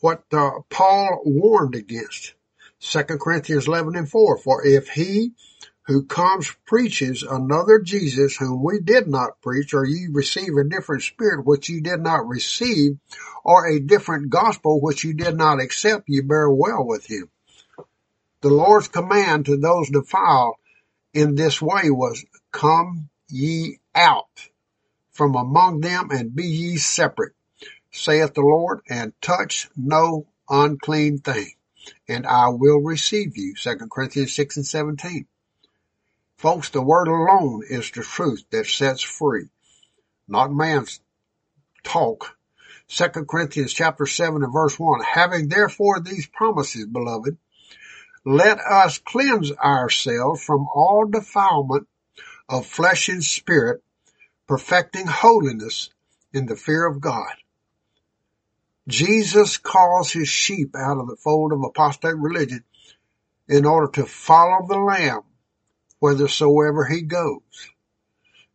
what 0.00 0.24
uh, 0.32 0.50
Paul 0.70 1.22
warned 1.24 1.74
against. 1.74 2.34
2 2.80 3.02
Corinthians 3.20 3.66
11 3.68 3.96
and 3.96 4.08
4. 4.08 4.38
For 4.38 4.66
if 4.66 4.88
he 4.88 5.32
who 5.88 6.04
comes 6.04 6.54
preaches 6.66 7.22
another 7.22 7.78
Jesus 7.78 8.36
whom 8.36 8.62
we 8.62 8.78
did 8.78 9.08
not 9.08 9.40
preach, 9.40 9.72
or 9.72 9.86
ye 9.86 10.06
receive 10.12 10.54
a 10.54 10.68
different 10.68 11.02
spirit 11.02 11.46
which 11.46 11.70
ye 11.70 11.80
did 11.80 12.00
not 12.00 12.28
receive, 12.28 12.98
or 13.42 13.66
a 13.66 13.80
different 13.80 14.28
gospel 14.28 14.82
which 14.82 15.02
you 15.02 15.14
did 15.14 15.34
not 15.34 15.62
accept, 15.62 16.04
ye 16.06 16.20
bear 16.20 16.50
well 16.50 16.86
with 16.86 17.06
him. 17.06 17.30
The 18.42 18.50
Lord's 18.50 18.88
command 18.88 19.46
to 19.46 19.56
those 19.56 19.88
defiled 19.88 20.56
in 21.14 21.36
this 21.36 21.62
way 21.62 21.88
was, 21.90 22.22
come 22.52 23.08
ye 23.30 23.78
out 23.94 24.50
from 25.12 25.36
among 25.36 25.80
them 25.80 26.10
and 26.10 26.36
be 26.36 26.44
ye 26.44 26.76
separate, 26.76 27.32
saith 27.90 28.34
the 28.34 28.42
Lord, 28.42 28.80
and 28.90 29.14
touch 29.22 29.70
no 29.74 30.26
unclean 30.50 31.20
thing, 31.20 31.52
and 32.06 32.26
I 32.26 32.48
will 32.50 32.82
receive 32.82 33.38
you. 33.38 33.54
2 33.54 33.88
Corinthians 33.90 34.34
6 34.34 34.58
and 34.58 34.66
17. 34.66 35.26
Folks, 36.38 36.70
the 36.70 36.80
word 36.80 37.08
alone 37.08 37.64
is 37.68 37.90
the 37.90 38.04
truth 38.04 38.44
that 38.50 38.64
sets 38.64 39.02
free, 39.02 39.48
not 40.28 40.52
man's 40.52 41.00
talk. 41.82 42.36
Second 42.86 43.26
Corinthians 43.26 43.72
chapter 43.72 44.06
7 44.06 44.44
and 44.44 44.52
verse 44.52 44.78
1. 44.78 45.00
Having 45.02 45.48
therefore 45.48 45.98
these 45.98 46.28
promises, 46.28 46.86
beloved, 46.86 47.36
let 48.24 48.60
us 48.60 48.98
cleanse 48.98 49.50
ourselves 49.50 50.40
from 50.40 50.68
all 50.72 51.06
defilement 51.06 51.88
of 52.48 52.64
flesh 52.64 53.08
and 53.08 53.24
spirit, 53.24 53.82
perfecting 54.46 55.08
holiness 55.08 55.90
in 56.32 56.46
the 56.46 56.54
fear 56.54 56.86
of 56.86 57.00
God. 57.00 57.34
Jesus 58.86 59.56
calls 59.56 60.12
his 60.12 60.28
sheep 60.28 60.76
out 60.76 60.98
of 60.98 61.08
the 61.08 61.16
fold 61.16 61.52
of 61.52 61.64
apostate 61.64 62.16
religion 62.16 62.62
in 63.48 63.64
order 63.64 63.90
to 63.90 64.06
follow 64.06 64.64
the 64.68 64.78
Lamb 64.78 65.22
whithersoever 66.00 66.84
he 66.84 67.02
goes. 67.02 67.70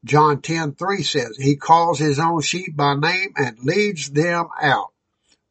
John 0.04 0.42
10:3 0.42 1.04
says, 1.06 1.38
He 1.38 1.56
calls 1.56 2.00
his 2.00 2.20
own 2.20 2.42
sheep 2.42 2.76
by 2.76 2.96
name 2.96 3.34
and 3.38 3.58
leads 3.60 4.10
them 4.12 4.48
out. 4.62 4.92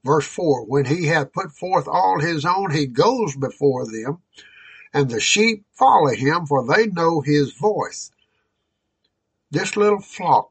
Verse 0.05 0.27
4, 0.27 0.67
When 0.67 0.85
he 0.85 1.07
hath 1.07 1.33
put 1.33 1.53
forth 1.53 1.87
all 1.89 2.21
his 2.21 2.45
own, 2.45 2.71
he 2.71 2.87
goes 2.87 3.37
before 3.37 3.87
them, 3.87 4.21
and 4.93 5.09
the 5.09 5.21
sheep 5.21 5.65
follow 5.73 6.15
him, 6.15 6.47
for 6.47 6.67
they 6.67 6.87
know 6.87 7.21
his 7.21 7.53
voice. 7.53 8.11
This 9.51 9.77
little 9.77 10.01
flock 10.01 10.51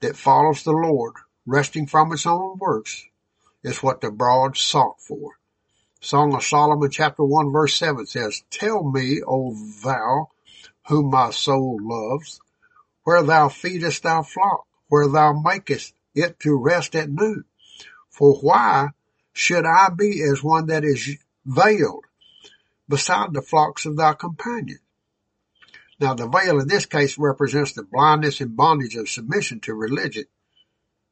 that 0.00 0.16
follows 0.16 0.62
the 0.62 0.72
Lord, 0.72 1.14
resting 1.46 1.86
from 1.86 2.12
its 2.12 2.26
own 2.26 2.58
works, 2.58 3.06
is 3.62 3.82
what 3.82 4.00
the 4.00 4.10
broad 4.10 4.56
sought 4.56 5.00
for. 5.00 5.32
Song 6.00 6.34
of 6.34 6.42
Solomon 6.42 6.90
chapter 6.90 7.22
1 7.22 7.52
verse 7.52 7.74
7 7.74 8.06
says, 8.06 8.42
Tell 8.50 8.82
me, 8.82 9.20
O 9.26 9.54
thou, 9.84 10.30
whom 10.90 11.08
my 11.08 11.30
soul 11.30 11.78
loves, 11.80 12.40
where 13.04 13.22
thou 13.22 13.48
feedest 13.48 14.02
thy 14.02 14.22
flock, 14.22 14.66
where 14.88 15.06
thou 15.08 15.32
makest 15.32 15.94
it 16.16 16.38
to 16.40 16.56
rest 16.56 16.96
at 16.96 17.08
noon. 17.08 17.44
For 18.10 18.34
why 18.40 18.88
should 19.32 19.64
I 19.64 19.90
be 19.90 20.20
as 20.20 20.42
one 20.42 20.66
that 20.66 20.84
is 20.84 21.16
veiled 21.46 22.04
beside 22.88 23.32
the 23.32 23.40
flocks 23.40 23.86
of 23.86 23.96
thy 23.96 24.14
companions? 24.14 24.80
Now 26.00 26.14
the 26.14 26.26
veil 26.26 26.58
in 26.58 26.66
this 26.66 26.86
case 26.86 27.16
represents 27.16 27.72
the 27.72 27.84
blindness 27.84 28.40
and 28.40 28.56
bondage 28.56 28.96
of 28.96 29.08
submission 29.08 29.60
to 29.60 29.74
religion. 29.74 30.24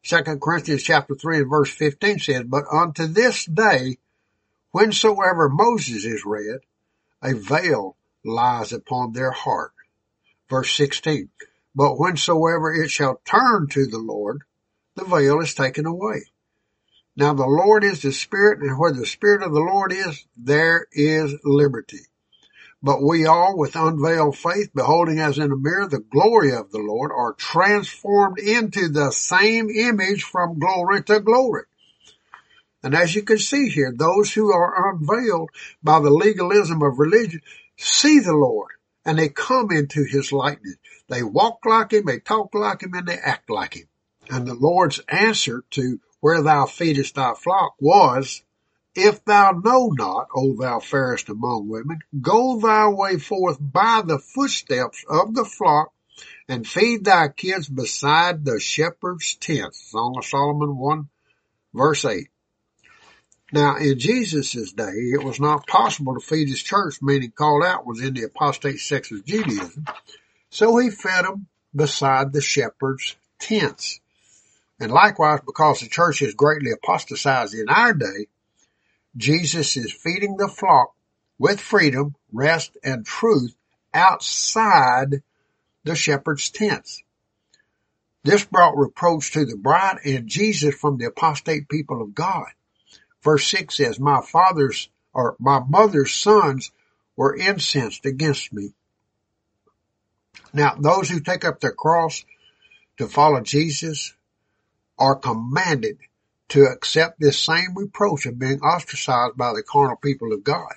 Second 0.02 0.40
Corinthians 0.40 0.82
chapter 0.82 1.14
3 1.14 1.38
and 1.38 1.50
verse 1.50 1.70
15 1.70 2.18
says, 2.18 2.42
But 2.46 2.64
unto 2.72 3.06
this 3.06 3.44
day, 3.44 3.98
whensoever 4.74 5.48
Moses 5.48 6.04
is 6.04 6.24
read, 6.24 6.60
a 7.22 7.34
veil 7.34 7.96
lies 8.24 8.72
upon 8.72 9.12
their 9.12 9.30
heart. 9.30 9.72
Verse 10.48 10.74
16, 10.74 11.28
But 11.74 11.96
whensoever 11.96 12.72
it 12.72 12.90
shall 12.90 13.20
turn 13.24 13.68
to 13.68 13.86
the 13.86 13.98
Lord, 13.98 14.42
the 14.94 15.04
veil 15.04 15.40
is 15.40 15.54
taken 15.54 15.86
away. 15.86 16.24
Now 17.16 17.34
the 17.34 17.46
Lord 17.46 17.84
is 17.84 18.02
the 18.02 18.12
Spirit, 18.12 18.60
and 18.60 18.78
where 18.78 18.92
the 18.92 19.06
Spirit 19.06 19.42
of 19.42 19.52
the 19.52 19.60
Lord 19.60 19.92
is, 19.92 20.24
there 20.36 20.86
is 20.92 21.34
liberty. 21.44 22.00
But 22.80 23.02
we 23.02 23.26
all, 23.26 23.58
with 23.58 23.74
unveiled 23.74 24.38
faith, 24.38 24.70
beholding 24.72 25.18
as 25.18 25.36
in 25.36 25.50
a 25.50 25.56
mirror 25.56 25.88
the 25.88 25.98
glory 25.98 26.52
of 26.52 26.70
the 26.70 26.78
Lord, 26.78 27.10
are 27.10 27.34
transformed 27.34 28.38
into 28.38 28.88
the 28.88 29.10
same 29.10 29.68
image 29.68 30.22
from 30.22 30.60
glory 30.60 31.02
to 31.04 31.18
glory. 31.18 31.64
And 32.82 32.94
as 32.94 33.14
you 33.16 33.22
can 33.22 33.38
see 33.38 33.68
here, 33.68 33.92
those 33.92 34.32
who 34.32 34.52
are 34.52 34.92
unveiled 34.92 35.50
by 35.82 35.98
the 35.98 36.10
legalism 36.10 36.82
of 36.82 37.00
religion 37.00 37.40
see 37.78 38.20
the 38.20 38.34
Lord 38.34 38.72
and 39.04 39.18
they 39.18 39.28
come 39.28 39.70
into 39.70 40.04
his 40.04 40.32
likeness. 40.32 40.76
They 41.08 41.22
walk 41.22 41.64
like 41.64 41.92
him, 41.92 42.04
they 42.04 42.18
talk 42.18 42.54
like 42.54 42.82
him, 42.82 42.92
and 42.92 43.06
they 43.06 43.16
act 43.16 43.48
like 43.48 43.74
him. 43.74 43.88
And 44.28 44.46
the 44.46 44.54
Lord's 44.54 45.00
answer 45.08 45.64
to 45.70 45.98
where 46.20 46.42
thou 46.42 46.66
feedest 46.66 47.14
thy 47.14 47.32
flock 47.34 47.74
was, 47.80 48.42
if 48.94 49.24
thou 49.24 49.52
know 49.52 49.88
not, 49.88 50.28
O 50.34 50.56
thou 50.56 50.80
fairest 50.80 51.28
among 51.28 51.68
women, 51.68 52.00
go 52.20 52.60
thy 52.60 52.88
way 52.88 53.18
forth 53.18 53.56
by 53.60 54.02
the 54.04 54.18
footsteps 54.18 55.04
of 55.08 55.34
the 55.34 55.44
flock 55.44 55.92
and 56.48 56.66
feed 56.66 57.04
thy 57.04 57.28
kids 57.28 57.68
beside 57.68 58.44
the 58.44 58.58
shepherd's 58.58 59.36
tent. 59.36 59.74
Song 59.74 60.16
of 60.18 60.24
Solomon 60.26 60.76
1 60.76 61.08
verse 61.72 62.04
8. 62.04 62.28
Now 63.52 63.76
in 63.76 63.98
Jesus' 63.98 64.72
day, 64.72 64.92
it 65.12 65.22
was 65.22 65.40
not 65.40 65.66
possible 65.66 66.14
to 66.14 66.20
feed 66.20 66.48
his 66.48 66.62
church, 66.62 67.00
meaning 67.00 67.30
called 67.30 67.64
out 67.64 67.86
was 67.86 68.00
in 68.00 68.14
the 68.14 68.24
apostate 68.24 68.80
sects 68.80 69.10
of 69.10 69.24
Judaism. 69.24 69.86
So 70.50 70.76
he 70.76 70.90
fed 70.90 71.24
them 71.24 71.46
beside 71.74 72.32
the 72.32 72.40
shepherd's 72.40 73.16
tents. 73.38 74.00
And 74.80 74.92
likewise, 74.92 75.40
because 75.44 75.80
the 75.80 75.88
church 75.88 76.20
has 76.20 76.34
greatly 76.34 76.70
apostatized 76.70 77.54
in 77.54 77.68
our 77.68 77.94
day, 77.94 78.26
Jesus 79.16 79.76
is 79.76 79.92
feeding 79.92 80.36
the 80.36 80.48
flock 80.48 80.94
with 81.38 81.60
freedom, 81.60 82.14
rest, 82.32 82.76
and 82.84 83.04
truth 83.04 83.56
outside 83.94 85.22
the 85.84 85.96
shepherd's 85.96 86.50
tents. 86.50 87.02
This 88.24 88.44
brought 88.44 88.76
reproach 88.76 89.32
to 89.32 89.46
the 89.46 89.56
bride 89.56 89.98
and 90.04 90.28
Jesus 90.28 90.74
from 90.74 90.98
the 90.98 91.06
apostate 91.06 91.68
people 91.68 92.02
of 92.02 92.14
God. 92.14 92.48
Verse 93.22 93.46
6 93.48 93.76
says, 93.76 94.00
My 94.00 94.20
father's 94.20 94.88
or 95.12 95.36
my 95.38 95.60
mother's 95.60 96.14
sons 96.14 96.70
were 97.16 97.36
incensed 97.36 98.06
against 98.06 98.52
me. 98.52 98.72
Now, 100.52 100.76
those 100.78 101.08
who 101.08 101.20
take 101.20 101.44
up 101.44 101.60
their 101.60 101.72
cross 101.72 102.24
to 102.98 103.08
follow 103.08 103.40
Jesus 103.40 104.14
are 104.98 105.16
commanded 105.16 105.98
to 106.50 106.64
accept 106.64 107.20
this 107.20 107.38
same 107.38 107.74
reproach 107.74 108.26
of 108.26 108.38
being 108.38 108.60
ostracized 108.60 109.36
by 109.36 109.52
the 109.52 109.62
carnal 109.62 109.96
people 109.96 110.32
of 110.32 110.44
God. 110.44 110.72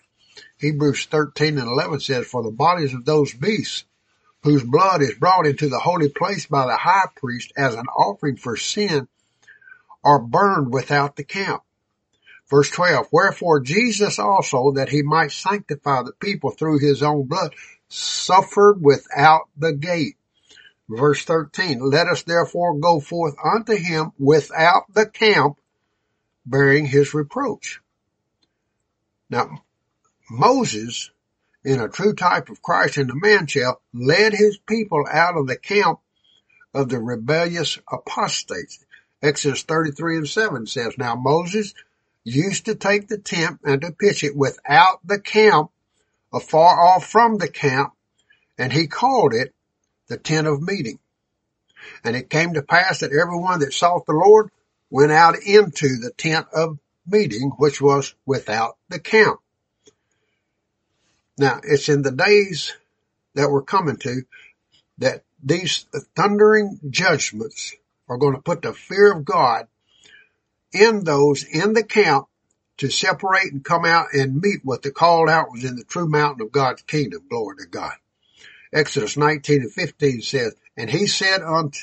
Hebrews 0.58 1.06
13 1.06 1.58
and 1.58 1.68
11 1.68 2.02
says, 2.02 2.28
For 2.28 2.44
the 2.44 2.52
bodies 2.52 2.94
of 2.94 3.06
those 3.06 3.34
beasts 3.34 3.86
whose 4.44 4.64
blood 4.64 5.02
is 5.02 5.16
brought 5.16 5.46
into 5.46 5.70
the 5.70 5.80
holy 5.80 6.10
place 6.10 6.46
by 6.46 6.66
the 6.66 6.76
high 6.76 7.08
priest 7.16 7.54
as 7.56 7.76
an 7.76 7.86
offering 7.88 8.38
for 8.38 8.58
sin 8.58 9.08
are 10.04 10.20
burned 10.20 10.74
without 10.74 11.16
the 11.16 11.24
camp. 11.24 11.62
Verse 12.52 12.70
12, 12.70 13.08
Wherefore 13.14 13.62
Jesus 13.62 14.20
also, 14.20 14.74
that 14.74 14.90
he 14.90 15.02
might 15.04 15.32
sanctify 15.32 16.04
the 16.04 16.12
people 16.12 16.52
through 16.52 16.80
his 16.80 17.02
own 17.02 17.26
blood, 17.26 17.56
suffered 17.88 18.84
without 18.84 19.48
the 19.58 19.72
gate. 19.72 20.18
Verse 20.90 21.24
13, 21.24 21.80
Let 21.80 22.08
us 22.08 22.24
therefore 22.24 22.78
go 22.78 23.00
forth 23.00 23.36
unto 23.42 23.78
him 23.78 24.12
without 24.20 24.94
the 24.94 25.06
camp, 25.06 25.62
bearing 26.46 26.86
his 26.86 27.14
reproach. 27.14 27.80
Now, 29.30 29.64
Moses, 30.30 31.10
in 31.64 31.80
a 31.80 31.88
true 31.88 32.14
type 32.14 32.50
of 32.50 32.62
Christ 32.62 32.98
in 32.98 33.08
the 33.08 33.16
man 33.16 33.48
child, 33.48 33.78
led 33.94 34.34
his 34.34 34.58
people 34.58 35.06
out 35.10 35.38
of 35.38 35.48
the 35.48 35.58
camp 35.58 36.00
of 36.74 36.90
the 36.90 37.00
rebellious 37.00 37.80
apostates. 37.90 38.84
Exodus 39.22 39.64
33 39.64 40.18
and 40.18 40.28
7 40.28 40.68
says, 40.68 40.98
Now 40.98 41.16
Moses 41.16 41.74
used 42.24 42.66
to 42.66 42.76
take 42.76 43.08
the 43.08 43.18
tent 43.18 43.60
and 43.64 43.82
to 43.82 43.92
pitch 43.92 44.24
it 44.24 44.36
without 44.36 45.00
the 45.06 45.20
camp, 45.20 45.72
afar 46.34 46.80
off 46.80 47.06
from 47.06 47.38
the 47.38 47.50
camp, 47.50 47.94
and 48.58 48.72
he 48.72 48.88
called 48.88 49.34
it 49.34 49.54
the 50.08 50.18
tent 50.18 50.48
of 50.48 50.62
meeting. 50.62 51.00
And 52.04 52.16
it 52.16 52.30
came 52.30 52.54
to 52.54 52.62
pass 52.62 53.00
that 53.00 53.12
everyone 53.12 53.60
that 53.60 53.74
sought 53.74 54.06
the 54.06 54.14
Lord 54.14 54.50
went 54.90 55.12
out 55.12 55.36
into 55.42 55.98
the 55.98 56.12
tent 56.16 56.48
of 56.54 56.78
meeting, 57.08 57.52
which 57.58 57.82
was 57.82 58.14
without 58.26 58.78
the 58.90 59.00
camp. 59.00 59.40
Now, 61.38 61.60
it's 61.64 61.90
in 61.90 62.04
the 62.04 62.12
days 62.12 62.74
that 63.34 63.50
we're 63.50 63.64
coming 63.64 63.98
to 63.98 64.24
that 65.00 65.24
these 65.44 65.86
thundering 66.16 66.80
judgments 66.90 67.74
are 68.08 68.18
going 68.18 68.36
to 68.36 68.42
put 68.42 68.62
the 68.62 68.74
fear 68.74 69.12
of 69.12 69.26
God 69.26 69.68
in 70.74 71.04
those 71.04 71.44
in 71.44 71.74
the 71.74 71.84
camp 71.84 72.28
to 72.78 72.90
separate 72.90 73.52
and 73.52 73.64
come 73.64 73.86
out 73.86 74.08
and 74.14 74.42
meet 74.42 74.62
what 74.64 74.82
the 74.82 74.92
called 74.92 75.30
out 75.30 75.52
was 75.52 75.64
in 75.64 75.76
the 75.76 75.84
true 75.84 76.08
mountain 76.08 76.46
of 76.46 76.52
God's 76.52 76.82
kingdom. 76.82 77.24
Glory 77.30 77.58
to 77.58 77.66
God. 77.68 77.94
Exodus 78.74 79.18
19 79.18 79.62
and 79.62 79.72
15 79.72 80.22
says, 80.22 80.56
And 80.78 80.90
he 80.90 81.06
said 81.06 81.42
unto 81.42 81.80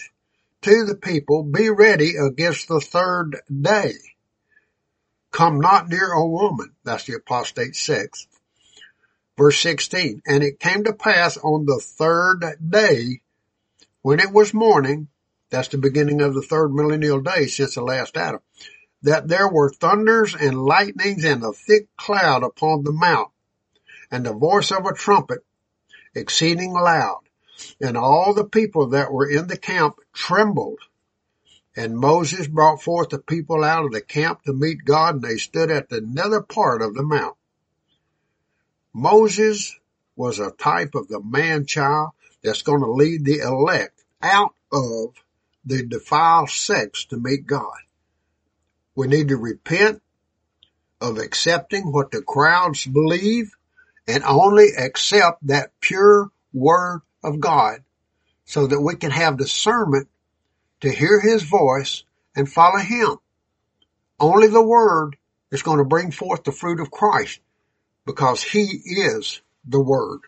the 0.63 0.99
people, 1.01 1.43
Be 1.45 1.71
ready 1.71 2.17
against 2.17 2.69
the 2.69 2.81
third 2.81 3.41
day. 3.49 3.93
Come 5.31 5.61
not 5.61 5.89
near 5.89 6.11
a 6.11 6.27
woman. 6.27 6.75
That's 6.85 7.05
the 7.05 7.15
apostate 7.15 7.77
sects. 7.77 8.27
Verse 9.37 9.59
16, 9.61 10.23
And 10.27 10.43
it 10.43 10.59
came 10.59 10.85
to 10.85 10.93
pass 10.93 11.37
on 11.37 11.65
the 11.65 11.81
third 11.81 12.43
day, 12.67 13.21
when 14.03 14.19
it 14.19 14.33
was 14.33 14.53
morning, 14.55 15.09
that's 15.51 15.69
the 15.69 15.79
beginning 15.79 16.21
of 16.23 16.35
the 16.35 16.43
third 16.43 16.73
millennial 16.73 17.21
day 17.21 17.47
since 17.47 17.75
the 17.75 17.83
last 17.83 18.17
Adam, 18.17 18.41
that 19.03 19.29
there 19.29 19.49
were 19.49 19.71
thunders 19.71 20.35
and 20.35 20.65
lightnings 20.65 21.25
and 21.25 21.43
a 21.45 21.53
thick 21.53 21.89
cloud 21.97 22.43
upon 22.43 22.85
the 22.85 22.93
mount, 22.93 23.31
and 24.11 24.27
the 24.27 24.33
voice 24.33 24.71
of 24.73 24.87
a 24.87 24.95
trumpet 24.95 25.45
exceeding 26.15 26.73
loud. 26.73 27.21
And 27.81 27.97
all 27.97 28.35
the 28.35 28.45
people 28.45 28.89
that 28.91 29.13
were 29.13 29.29
in 29.29 29.49
the 29.49 29.57
camp 29.57 29.97
trembled 30.13 30.81
And 31.77 31.97
Moses 31.97 32.49
brought 32.49 32.83
forth 32.83 33.11
the 33.11 33.21
people 33.21 33.63
out 33.63 33.85
of 33.85 33.93
the 33.93 34.01
camp 34.01 34.43
to 34.45 34.53
meet 34.53 34.85
God, 34.85 35.17
and 35.17 35.25
they 35.25 35.37
stood 35.37 35.71
at 35.71 35.89
the 35.89 36.01
nether 36.01 36.43
part 36.43 36.83
of 36.83 36.95
the 36.95 37.05
mount. 37.05 37.37
Moses 38.93 39.79
was 40.17 40.41
a 40.41 40.51
type 40.51 40.97
of 40.97 41.09
the 41.09 41.21
man 41.21 41.67
child 41.67 42.11
that's 42.43 42.63
going 42.63 42.81
to 42.81 42.91
lead 42.91 43.25
the 43.25 43.39
elect 43.39 44.03
out 44.21 44.55
of 44.73 45.15
the 45.65 45.87
defiled 45.87 46.51
sects 46.51 47.05
to 47.07 47.17
meet 47.17 47.47
God. 47.47 47.79
We 48.99 49.07
need 49.07 49.29
to 49.29 49.37
repent 49.37 50.03
of 51.01 51.19
accepting 51.19 51.93
what 51.93 52.11
the 52.11 52.21
crowds 52.21 52.85
believe 52.85 53.57
and 54.09 54.25
only 54.25 54.71
accept 54.77 55.47
that 55.47 55.71
pure 55.81 56.33
word 56.53 57.03
of 57.23 57.39
God 57.39 57.85
so 58.45 58.67
that 58.67 58.81
we 58.81 58.97
can 58.97 59.13
have 59.13 59.37
discernment 59.37 60.09
to 60.81 60.91
hear 60.91 61.21
his 61.21 61.45
voice 61.45 62.03
and 62.35 62.51
follow 62.51 62.81
him. 62.81 63.19
Only 64.19 64.49
the 64.49 64.67
word 64.67 65.17
is 65.53 65.63
going 65.63 65.79
to 65.79 65.85
bring 65.85 66.11
forth 66.11 66.43
the 66.43 66.51
fruit 66.51 66.81
of 66.81 66.91
Christ 66.91 67.39
because 68.05 68.43
he 68.43 68.65
is 68.85 69.41
the 69.65 69.81
word. 69.81 70.23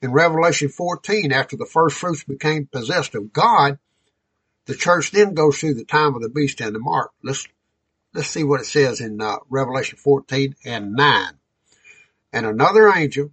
In 0.00 0.12
Revelation 0.12 0.68
14, 0.68 1.32
after 1.32 1.56
the 1.56 1.66
first 1.66 1.96
fruits 1.96 2.22
became 2.22 2.68
possessed 2.68 3.16
of 3.16 3.32
God, 3.32 3.80
the 4.66 4.76
church 4.76 5.10
then 5.10 5.34
goes 5.34 5.58
through 5.58 5.74
the 5.74 5.84
time 5.84 6.14
of 6.14 6.22
the 6.22 6.28
beast 6.28 6.60
and 6.60 6.72
the 6.74 6.78
mark. 6.78 7.10
Let's, 7.22 7.48
let's 8.14 8.28
see 8.28 8.44
what 8.44 8.60
it 8.60 8.66
says 8.66 9.00
in 9.00 9.20
uh, 9.20 9.36
Revelation 9.50 9.98
14 9.98 10.54
and 10.64 10.92
9. 10.92 11.32
And 12.32 12.46
another 12.46 12.88
angel, 12.88 13.32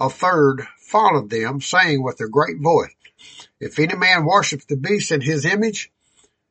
a 0.00 0.08
third, 0.08 0.66
followed 0.78 1.30
them, 1.30 1.60
saying 1.60 2.02
with 2.02 2.20
a 2.20 2.28
great 2.28 2.60
voice, 2.60 2.94
If 3.60 3.78
any 3.78 3.96
man 3.96 4.24
worships 4.24 4.64
the 4.64 4.76
beast 4.76 5.12
in 5.12 5.20
his 5.20 5.44
image, 5.44 5.90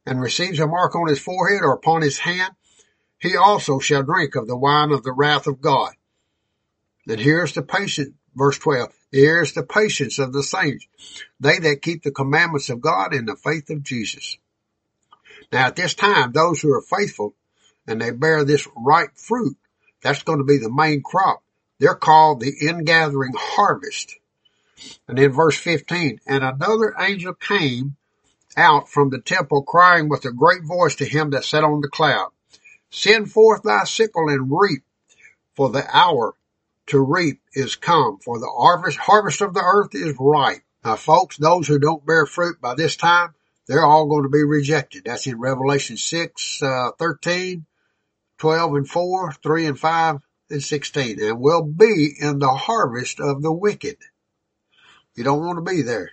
and 0.08 0.22
receives 0.22 0.60
a 0.60 0.68
mark 0.68 0.96
on 0.96 1.08
his 1.08 1.20
forehead 1.20 1.62
or 1.62 1.74
upon 1.74 2.02
his 2.02 2.18
hand, 2.18 2.54
he 3.20 3.36
also 3.36 3.80
shall 3.80 4.04
drink 4.04 4.36
of 4.36 4.48
the 4.48 4.56
wine 4.56 4.92
of 4.92 5.04
the 5.04 5.12
wrath 5.12 5.48
of 5.48 5.60
God. 5.60 5.92
And 7.08 7.20
here's 7.20 7.54
the 7.54 7.62
patience, 7.62 8.16
verse 8.34 8.58
12, 8.58 8.94
here's 9.12 9.52
the 9.52 9.64
patience 9.64 10.18
of 10.18 10.32
the 10.32 10.44
saints, 10.44 10.88
they 11.40 11.60
that 11.60 11.82
keep 11.82 12.04
the 12.04 12.12
commandments 12.12 12.70
of 12.70 12.80
God 12.80 13.14
in 13.14 13.26
the 13.26 13.36
faith 13.36 13.70
of 13.70 13.84
Jesus. 13.84 14.38
Now 15.52 15.68
at 15.68 15.76
this 15.76 15.94
time, 15.94 16.32
those 16.32 16.62
who 16.62 16.72
are 16.74 16.82
faithful 16.82 17.34
and 17.88 18.02
they 18.02 18.12
bear 18.12 18.44
this 18.44 18.68
ripe 18.76 19.16
fruit, 19.16 19.58
that's 20.02 20.24
going 20.24 20.40
to 20.40 20.44
be 20.44 20.58
the 20.58 20.72
main 20.72 21.02
crop. 21.02 21.42
They're 21.80 21.96
called 21.96 22.40
the 22.40 22.54
ingathering 22.62 23.34
harvest. 23.36 24.16
And 25.08 25.18
in 25.18 25.32
verse 25.32 25.58
15, 25.58 26.20
and 26.28 26.44
another 26.44 26.94
angel 27.00 27.34
came 27.34 27.96
out 28.56 28.90
from 28.90 29.10
the 29.10 29.20
temple 29.20 29.64
crying 29.64 30.10
with 30.10 30.26
a 30.26 30.32
great 30.32 30.64
voice 30.64 30.96
to 30.96 31.06
him 31.06 31.30
that 31.32 31.46
sat 31.46 31.64
on 31.64 31.82
the 31.82 31.88
cloud, 31.88 32.32
send 32.90 33.32
forth 33.32 33.64
thy 33.64 33.84
sickle 33.86 34.30
and 34.30 34.52
reap, 34.52 34.84
for 35.56 35.70
the 35.70 35.86
hour 35.96 36.36
to 36.88 37.00
reap 37.00 37.42
is 37.54 37.76
come, 37.76 38.18
for 38.20 38.40
the 38.40 38.50
harvest, 38.50 38.98
harvest 38.98 39.42
of 39.42 39.54
the 39.54 39.64
earth 39.64 39.94
is 39.94 40.16
ripe. 40.20 40.62
Now 40.84 40.96
folks, 40.96 41.38
those 41.38 41.68
who 41.68 41.80
don't 41.80 42.06
bear 42.06 42.26
fruit 42.26 42.62
by 42.62 42.76
this 42.76 42.96
time, 42.96 43.34
they're 43.68 43.86
all 43.86 44.08
going 44.08 44.24
to 44.24 44.30
be 44.30 44.44
rejected. 44.44 45.04
That's 45.06 45.28
in 45.28 45.40
Revelation 45.40 45.98
6, 45.98 46.64
uh, 46.64 46.92
13, 46.98 47.66
12 48.38 48.74
and 48.76 48.90
4, 48.90 49.32
3 49.34 49.66
and 49.66 49.80
5, 49.80 50.18
and 50.50 50.64
16, 50.64 51.22
and 51.22 51.40
will 51.40 51.64
be 51.64 52.16
in 52.20 52.40
the 52.40 52.54
harvest 52.54 53.20
of 53.20 53.42
the 53.42 53.52
wicked. 53.52 53.98
You 55.16 55.24
don't 55.24 55.46
want 55.46 55.58
to 55.58 55.74
be 55.74 55.82
there. 55.82 56.12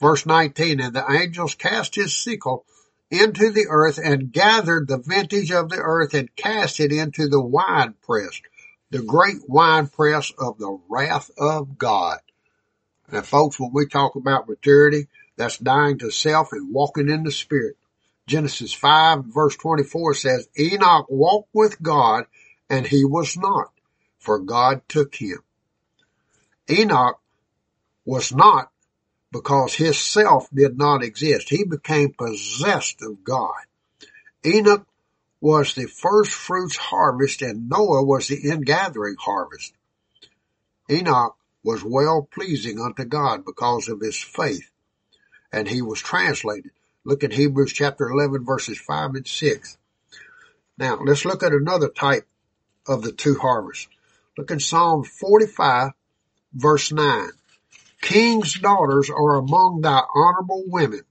Verse 0.00 0.26
19, 0.26 0.80
and 0.80 0.94
the 0.94 1.08
angels 1.08 1.54
cast 1.54 1.94
his 1.94 2.16
sickle 2.16 2.64
into 3.10 3.50
the 3.50 3.66
earth 3.68 4.00
and 4.02 4.32
gathered 4.32 4.88
the 4.88 4.98
vintage 4.98 5.52
of 5.52 5.68
the 5.68 5.76
earth 5.76 6.14
and 6.14 6.34
cast 6.34 6.80
it 6.80 6.90
into 6.90 7.28
the 7.28 7.40
wine 7.40 7.94
press, 8.02 8.40
the 8.90 9.02
great 9.02 9.48
wine 9.48 9.86
press 9.86 10.32
of 10.38 10.58
the 10.58 10.78
wrath 10.88 11.30
of 11.38 11.78
God. 11.78 12.18
Now 13.12 13.20
folks, 13.20 13.60
when 13.60 13.70
we 13.72 13.86
talk 13.86 14.16
about 14.16 14.48
maturity, 14.48 15.08
that's 15.36 15.58
dying 15.58 15.98
to 15.98 16.10
self 16.10 16.52
and 16.52 16.72
walking 16.72 17.08
in 17.08 17.24
the 17.24 17.30
spirit. 17.30 17.76
Genesis 18.26 18.72
5 18.72 19.24
verse 19.26 19.56
24 19.56 20.14
says, 20.14 20.48
Enoch 20.58 21.06
walked 21.08 21.50
with 21.52 21.82
God 21.82 22.26
and 22.70 22.86
he 22.86 23.04
was 23.04 23.36
not, 23.36 23.72
for 24.18 24.38
God 24.38 24.82
took 24.88 25.14
him. 25.14 25.38
Enoch 26.70 27.20
was 28.04 28.34
not 28.34 28.70
because 29.32 29.74
his 29.74 29.98
self 29.98 30.48
did 30.50 30.78
not 30.78 31.02
exist. 31.02 31.48
He 31.48 31.64
became 31.64 32.12
possessed 32.12 33.02
of 33.02 33.24
God. 33.24 33.54
Enoch 34.44 34.86
was 35.40 35.74
the 35.74 35.86
first 35.86 36.32
fruits 36.32 36.76
harvest 36.76 37.42
and 37.42 37.68
Noah 37.68 38.04
was 38.04 38.28
the 38.28 38.48
ingathering 38.48 39.16
harvest. 39.18 39.72
Enoch 40.90 41.36
was 41.64 41.82
well 41.82 42.28
pleasing 42.30 42.80
unto 42.80 43.04
God 43.04 43.44
because 43.44 43.88
of 43.88 44.00
his 44.00 44.20
faith 44.20 44.71
and 45.52 45.68
he 45.68 45.82
was 45.82 46.00
translated. 46.00 46.70
Look 47.04 47.24
at 47.24 47.32
Hebrews 47.32 47.72
chapter 47.72 48.08
11 48.08 48.44
verses 48.44 48.78
5 48.78 49.14
and 49.14 49.26
6. 49.26 49.78
Now 50.78 50.98
let's 51.04 51.24
look 51.24 51.42
at 51.42 51.52
another 51.52 51.88
type 51.88 52.26
of 52.86 53.02
the 53.02 53.12
two 53.12 53.36
harvests. 53.36 53.88
Look 54.38 54.50
in 54.50 54.60
Psalm 54.60 55.04
45 55.04 55.92
verse 56.54 56.92
9. 56.92 57.30
King's 58.00 58.54
daughters 58.54 59.10
are 59.10 59.36
among 59.36 59.80
thy 59.80 60.00
honorable 60.14 60.64
women. 60.66 61.02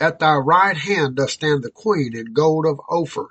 At 0.00 0.18
thy 0.18 0.34
right 0.36 0.76
hand 0.76 1.16
doth 1.16 1.30
stand 1.30 1.62
the 1.62 1.70
queen 1.70 2.16
in 2.16 2.32
gold 2.32 2.66
of 2.66 2.80
Ophir. 2.88 3.26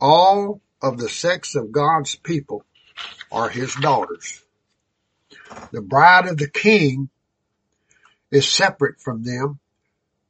All 0.00 0.60
of 0.80 0.98
the 0.98 1.08
sects 1.08 1.54
of 1.54 1.72
God's 1.72 2.14
people 2.16 2.64
are 3.30 3.48
his 3.48 3.74
daughters. 3.74 4.42
The 5.72 5.82
bride 5.82 6.26
of 6.26 6.38
the 6.38 6.48
king 6.48 7.10
is 8.30 8.48
separate 8.48 9.00
from 9.00 9.22
them 9.22 9.58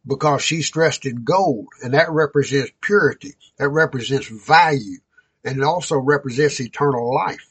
because 0.06 0.43
she's 0.43 0.70
dressed 0.70 1.06
in 1.06 1.24
gold 1.24 1.68
and 1.82 1.94
that 1.94 2.10
represents 2.10 2.72
purity. 2.81 3.35
That 3.59 3.68
represents 3.68 4.28
value 4.28 4.98
and 5.44 5.59
it 5.59 5.64
also 5.64 5.98
represents 5.98 6.60
eternal 6.60 7.14
life. 7.14 7.47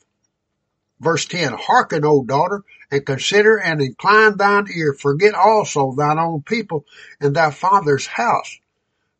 Verse 0.99 1.25
10, 1.25 1.53
hearken, 1.53 2.03
O 2.03 2.23
daughter, 2.23 2.63
and 2.91 3.05
consider 3.05 3.57
and 3.57 3.81
incline 3.81 4.35
thine 4.35 4.67
ear. 4.75 4.93
Forget 4.93 5.33
also 5.33 5.93
thine 5.93 6.19
own 6.19 6.41
people 6.41 6.85
and 7.21 7.35
thy 7.35 7.51
father's 7.51 8.05
house. 8.05 8.59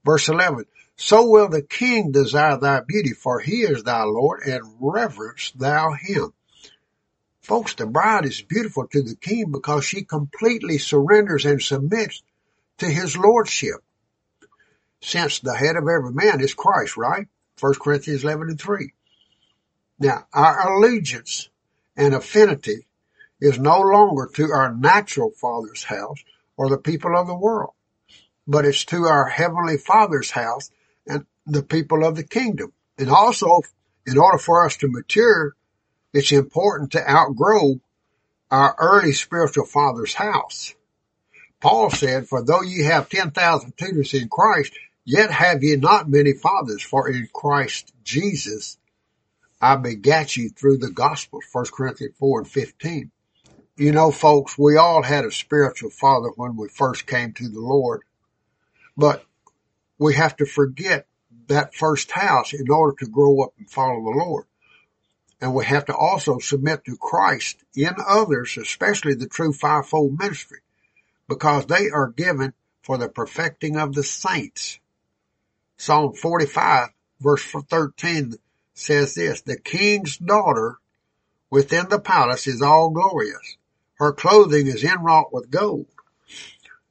Verse 0.03 0.27
11, 0.27 0.65
so 0.97 1.29
will 1.29 1.47
the 1.47 1.61
king 1.61 2.11
desire 2.11 2.57
thy 2.57 2.81
beauty, 2.81 3.13
for 3.13 3.39
he 3.39 3.61
is 3.61 3.83
thy 3.83 4.03
Lord, 4.03 4.41
and 4.45 4.61
reverence 4.81 5.51
thou 5.51 5.93
him. 5.93 6.33
Folks, 7.49 7.73
the 7.73 7.87
bride 7.87 8.25
is 8.25 8.43
beautiful 8.43 8.85
to 8.89 9.01
the 9.01 9.15
king 9.15 9.51
because 9.51 9.83
she 9.83 10.03
completely 10.03 10.77
surrenders 10.77 11.45
and 11.45 11.59
submits 11.59 12.21
to 12.77 12.85
his 12.85 13.17
lordship. 13.17 13.83
Since 15.01 15.39
the 15.39 15.55
head 15.55 15.75
of 15.75 15.87
every 15.87 16.13
man 16.13 16.41
is 16.41 16.53
Christ, 16.53 16.95
right? 16.95 17.25
1 17.59 17.73
Corinthians 17.81 18.23
11 18.23 18.49
and 18.49 18.61
3. 18.61 18.93
Now, 19.97 20.27
our 20.31 20.77
allegiance 20.77 21.49
and 21.97 22.13
affinity 22.13 22.85
is 23.41 23.57
no 23.57 23.79
longer 23.79 24.29
to 24.35 24.51
our 24.51 24.71
natural 24.71 25.31
father's 25.31 25.83
house 25.83 26.23
or 26.55 26.69
the 26.69 26.77
people 26.77 27.17
of 27.17 27.25
the 27.25 27.35
world, 27.35 27.73
but 28.45 28.63
it's 28.63 28.85
to 28.85 29.05
our 29.05 29.25
heavenly 29.25 29.77
father's 29.77 30.29
house 30.29 30.69
and 31.07 31.25
the 31.47 31.63
people 31.63 32.05
of 32.05 32.15
the 32.15 32.23
kingdom. 32.23 32.73
And 32.99 33.09
also, 33.09 33.61
in 34.05 34.19
order 34.19 34.37
for 34.37 34.67
us 34.67 34.77
to 34.77 34.87
mature, 34.87 35.55
it's 36.13 36.31
important 36.31 36.91
to 36.91 37.09
outgrow 37.09 37.79
our 38.51 38.75
early 38.79 39.13
spiritual 39.13 39.65
father's 39.65 40.13
house. 40.13 40.73
Paul 41.61 41.89
said, 41.89 42.27
for 42.27 42.43
though 42.43 42.61
ye 42.61 42.83
have 42.85 43.09
10,000 43.09 43.73
tutors 43.77 44.13
in 44.13 44.29
Christ, 44.29 44.73
Yet 45.11 45.31
have 45.31 45.63
ye 45.63 45.75
not 45.75 46.07
many 46.07 46.33
fathers, 46.33 46.83
for 46.83 47.09
in 47.09 47.27
Christ 47.33 47.91
Jesus 48.03 48.77
I 49.59 49.75
begat 49.75 50.37
you 50.37 50.49
through 50.49 50.77
the 50.77 50.91
gospel. 50.91 51.41
1 51.51 51.65
Corinthians 51.73 52.13
4 52.19 52.41
and 52.41 52.47
15. 52.47 53.11
You 53.75 53.91
know, 53.91 54.11
folks, 54.11 54.55
we 54.55 54.77
all 54.77 55.01
had 55.01 55.25
a 55.25 55.31
spiritual 55.31 55.89
father 55.89 56.29
when 56.35 56.55
we 56.55 56.69
first 56.69 57.07
came 57.07 57.33
to 57.33 57.49
the 57.49 57.59
Lord, 57.59 58.03
but 58.95 59.25
we 59.97 60.13
have 60.13 60.35
to 60.37 60.45
forget 60.45 61.07
that 61.47 61.73
first 61.73 62.11
house 62.11 62.53
in 62.53 62.69
order 62.69 62.95
to 62.99 63.09
grow 63.09 63.41
up 63.41 63.53
and 63.57 63.67
follow 63.67 64.03
the 64.03 64.23
Lord. 64.23 64.45
And 65.41 65.53
we 65.53 65.65
have 65.65 65.85
to 65.85 65.95
also 65.95 66.39
submit 66.39 66.85
to 66.85 66.97
Christ 66.97 67.63
in 67.75 67.95
others, 68.05 68.57
especially 68.57 69.15
the 69.15 69.27
true 69.27 69.53
fivefold 69.53 70.19
ministry, 70.19 70.59
because 71.27 71.65
they 71.65 71.89
are 71.89 72.07
given 72.09 72.53
for 72.81 72.97
the 72.97 73.07
perfecting 73.07 73.77
of 73.77 73.93
the 73.93 74.03
saints. 74.03 74.79
Psalm 75.77 76.13
45 76.13 76.89
verse 77.21 77.43
13 77.43 78.33
says 78.73 79.15
this, 79.15 79.41
the 79.41 79.57
king's 79.57 80.17
daughter 80.17 80.77
within 81.49 81.87
the 81.89 81.99
palace 81.99 82.47
is 82.47 82.61
all 82.61 82.89
glorious. 82.89 83.57
Her 83.95 84.13
clothing 84.13 84.67
is 84.67 84.83
inwrought 84.83 85.33
with 85.33 85.51
gold. 85.51 85.87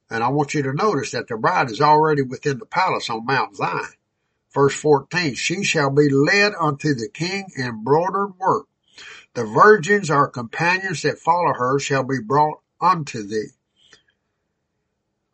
And 0.09 0.23
I 0.23 0.29
want 0.29 0.53
you 0.53 0.63
to 0.63 0.73
notice 0.73 1.11
that 1.11 1.27
the 1.27 1.37
bride 1.37 1.69
is 1.69 1.81
already 1.81 2.21
within 2.21 2.57
the 2.59 2.65
palace 2.65 3.09
on 3.09 3.25
Mount 3.25 3.55
Zion. 3.55 3.85
Verse 4.53 4.73
14, 4.75 5.35
she 5.35 5.63
shall 5.63 5.91
be 5.91 6.09
led 6.09 6.53
unto 6.59 6.95
the 6.95 7.09
king 7.09 7.45
in 7.55 7.83
broidered 7.83 8.37
work. 8.39 8.65
The 9.35 9.45
virgins 9.45 10.09
or 10.09 10.27
companions 10.27 11.03
that 11.03 11.19
follow 11.19 11.53
her 11.53 11.79
shall 11.79 12.03
be 12.03 12.19
brought 12.19 12.61
unto 12.81 13.23
thee. 13.23 13.49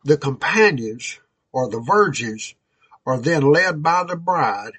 The 0.04 0.18
companions 0.18 1.18
or 1.50 1.70
the 1.70 1.80
virgins 1.80 2.54
are 3.06 3.18
then 3.18 3.42
led 3.42 3.82
by 3.82 4.04
the 4.04 4.16
bride 4.16 4.74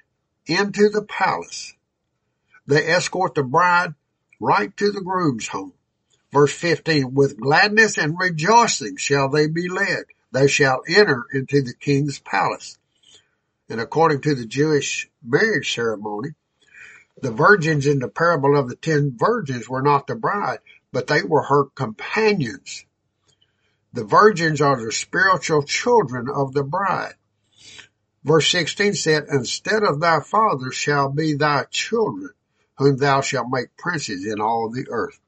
into 0.46 0.88
the 0.88 1.02
palace. 1.02 1.74
They 2.66 2.86
escort 2.86 3.34
the 3.34 3.42
bride 3.42 3.94
right 4.40 4.74
to 4.76 4.92
the 4.92 5.00
groom's 5.00 5.48
home. 5.48 5.72
Verse 6.32 6.52
15, 6.52 7.14
with 7.14 7.40
gladness 7.40 7.98
and 7.98 8.16
rejoicing 8.18 8.96
shall 8.96 9.28
they 9.30 9.48
be 9.48 9.68
led. 9.68 10.04
They 10.30 10.46
shall 10.46 10.82
enter 10.86 11.24
into 11.32 11.62
the 11.62 11.72
king's 11.72 12.18
palace. 12.18 12.78
And 13.68 13.80
according 13.80 14.22
to 14.22 14.34
the 14.34 14.46
Jewish 14.46 15.10
marriage 15.22 15.74
ceremony, 15.74 16.30
the 17.20 17.32
virgins 17.32 17.86
in 17.86 17.98
the 17.98 18.08
parable 18.08 18.56
of 18.56 18.68
the 18.68 18.76
ten 18.76 19.16
virgins 19.16 19.68
were 19.68 19.82
not 19.82 20.06
the 20.06 20.14
bride, 20.14 20.60
but 20.92 21.06
they 21.06 21.22
were 21.22 21.42
her 21.42 21.64
companions. 21.64 22.84
The 23.92 24.04
virgins 24.04 24.60
are 24.60 24.82
the 24.82 24.92
spiritual 24.92 25.62
children 25.62 26.28
of 26.28 26.52
the 26.52 26.62
bride. 26.62 27.14
Verse 28.24 28.48
16 28.50 28.94
said, 28.94 29.26
Instead 29.30 29.82
of 29.82 30.00
thy 30.00 30.20
fathers 30.20 30.74
shall 30.74 31.10
be 31.10 31.34
thy 31.34 31.64
children, 31.64 32.30
whom 32.76 32.96
thou 32.96 33.20
shalt 33.20 33.48
make 33.50 33.76
princes 33.76 34.26
in 34.26 34.40
all 34.40 34.70
the 34.70 34.86
earth. 34.90 35.18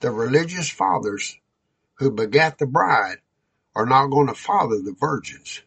The 0.00 0.10
religious 0.10 0.70
fathers 0.70 1.36
who 1.94 2.10
begat 2.10 2.58
the 2.58 2.66
bride 2.66 3.18
are 3.74 3.86
not 3.86 4.06
going 4.06 4.28
to 4.28 4.34
father 4.34 4.80
the 4.80 4.94
virgins. 4.98 5.62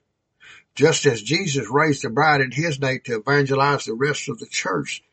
Just 0.75 1.05
as 1.05 1.21
Jesus 1.21 1.67
raised 1.69 2.03
the 2.03 2.09
bride 2.09 2.41
in 2.41 2.51
his 2.51 2.77
day 2.77 2.99
to 2.99 3.17
evangelize 3.17 3.85
the 3.85 3.93
rest 3.93 4.29
of 4.29 4.39
the 4.39 4.47
church. 4.47 5.03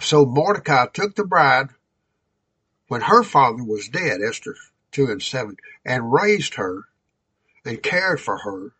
So 0.00 0.24
Mordecai 0.24 0.86
took 0.86 1.14
the 1.14 1.24
bride 1.24 1.68
when 2.88 3.02
her 3.02 3.22
father 3.22 3.62
was 3.62 3.88
dead, 3.88 4.20
Esther 4.22 4.56
2 4.92 5.06
and 5.06 5.22
7, 5.22 5.56
and 5.84 6.12
raised 6.12 6.54
her 6.54 6.84
and 7.64 7.82
cared 7.82 8.20
for 8.20 8.38
her 8.38 8.72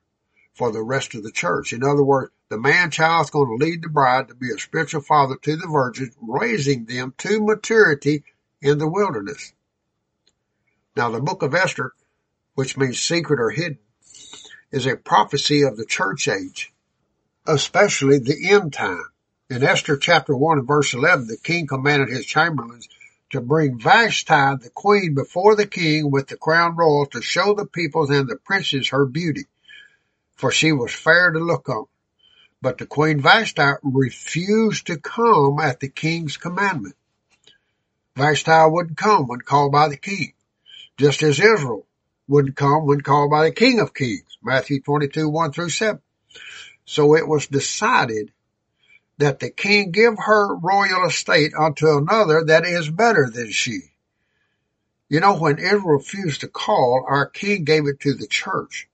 for 0.55 0.73
the 0.73 0.83
rest 0.83 1.15
of 1.15 1.23
the 1.23 1.31
church. 1.31 1.73
In 1.73 1.85
other 1.85 2.03
words, 2.03 2.33
the 2.49 2.59
man 2.59 2.91
child 2.91 3.27
is 3.27 3.31
going 3.31 3.47
to 3.47 3.65
lead 3.65 3.83
the 3.83 3.89
bride 3.89 4.29
to 4.29 4.35
be 4.35 4.51
a 4.51 4.59
spiritual 4.59 5.03
father 5.03 5.37
to 5.37 5.57
the 5.57 5.69
virgins, 5.69 6.15
raising 6.21 6.87
them 6.87 7.15
to 7.19 7.45
maturity 7.45 8.25
in 8.61 8.79
the 8.79 8.89
wilderness. 8.89 9.53
Now 10.97 11.11
the 11.11 11.21
book 11.21 11.43
of 11.43 11.55
Esther, 11.55 11.93
which 12.55 12.77
means 12.77 12.99
secret 12.99 13.39
or 13.39 13.51
hidden, 13.51 13.79
is 14.73 14.87
a 14.87 14.97
prophecy 14.97 15.63
of 15.63 15.77
the 15.77 15.85
church 15.85 16.29
age, 16.29 16.73
especially 17.47 18.19
the 18.19 18.51
end 18.51 18.73
time. 18.73 19.05
In 19.49 19.65
Esther 19.65 19.97
chapter 19.97 20.37
1 20.37 20.59
and 20.59 20.69
verse 20.69 20.95
11, 20.95 21.27
the 21.27 21.37
king 21.37 21.67
commanded 21.67 22.09
his 22.09 22.25
chamberlains 22.25 22.89
to 23.31 23.41
bring 23.41 23.79
Vashti 23.81 24.57
the 24.63 24.71
queen 24.73 25.15
before 25.15 25.57
the 25.57 25.67
king 25.67 26.11
with 26.11 26.29
the 26.29 26.37
crown 26.37 26.77
royal 26.77 27.07
to 27.07 27.21
show 27.21 27.55
the 27.55 27.67
peoples 27.67 28.11
and 28.11 28.29
the 28.29 28.37
princes 28.37 28.89
her 28.89 29.07
beauty, 29.07 29.47
for 30.37 30.53
she 30.53 30.73
was 30.73 30.93
fair 30.93 31.33
to 31.33 31.39
look 31.39 31.69
on. 31.69 31.87
But 32.63 32.79
the 32.79 32.87
queen 32.87 33.21
Vashti 33.21 33.73
refused 33.83 34.87
to 34.87 34.99
come 34.99 35.59
at 35.61 35.81
the 35.81 35.89
king's 35.89 36.37
commandment. 36.37 36.95
Vashti 38.17 38.53
wouldn't 38.67 38.99
come 38.99 39.27
when 39.27 39.41
called 39.41 39.73
by 39.73 39.89
the 39.89 39.97
king, 39.97 40.33
just 40.97 41.23
as 41.23 41.41
Israel 41.41 41.87
wouldn't 42.29 42.57
come 42.57 42.87
when 42.87 43.01
called 43.01 43.31
by 43.31 43.45
the 43.45 43.55
king 43.55 43.81
of 43.81 43.95
kings, 43.95 44.30
Matthew 44.43 44.81
22, 44.81 45.29
1 45.29 45.53
through 45.53 45.71
7. 45.71 46.01
So 46.85 47.15
it 47.15 47.27
was 47.27 47.47
decided 47.47 48.33
that 49.19 49.39
the 49.39 49.51
king 49.51 49.91
give 49.91 50.15
her 50.19 50.57
royal 50.57 51.07
estate 51.07 51.53
unto 51.55 51.99
another 51.99 52.45
that 52.47 52.65
is 52.65 52.91
better 52.91 53.29
than 53.31 53.51
she. 53.51 53.81
You 55.09 55.21
know, 55.21 55.37
when 55.37 55.59
Israel 55.59 55.99
refused 55.99 56.41
to 56.41 56.49
call, 56.49 57.05
our 57.07 57.27
king 57.27 57.65
gave 57.65 57.87
it 57.87 58.01
to 58.01 58.15
the 58.15 58.27
church. 58.27 58.89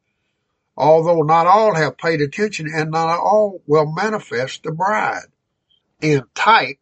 Although 0.76 1.22
not 1.22 1.46
all 1.46 1.74
have 1.74 1.96
paid 1.96 2.20
attention 2.20 2.68
and 2.74 2.90
not 2.90 3.18
all 3.18 3.62
will 3.66 3.90
manifest 3.90 4.62
the 4.62 4.72
bride. 4.72 5.26
In 6.00 6.24
type, 6.34 6.78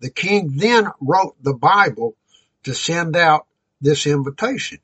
the 0.00 0.10
king 0.10 0.52
then 0.56 0.90
wrote 1.00 1.36
the 1.42 1.54
Bible 1.54 2.16
to 2.64 2.74
send 2.74 3.14
out 3.14 3.46
this 3.80 4.06
invitation. 4.06 4.78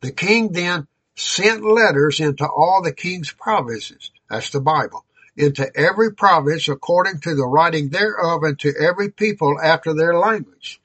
The 0.00 0.12
king 0.12 0.52
then 0.52 0.86
sent 1.14 1.64
letters 1.64 2.20
into 2.20 2.46
all 2.46 2.82
the 2.82 2.92
king's 2.92 3.32
provinces. 3.32 4.10
That's 4.28 4.50
the 4.50 4.60
Bible 4.60 5.04
into 5.36 5.70
every 5.76 6.12
province 6.12 6.68
according 6.68 7.20
to 7.20 7.34
the 7.34 7.46
writing 7.46 7.88
thereof 7.88 8.42
and 8.42 8.58
to 8.60 8.72
every 8.78 9.10
people 9.10 9.58
after 9.62 9.94
their 9.94 10.18
language. 10.18 10.80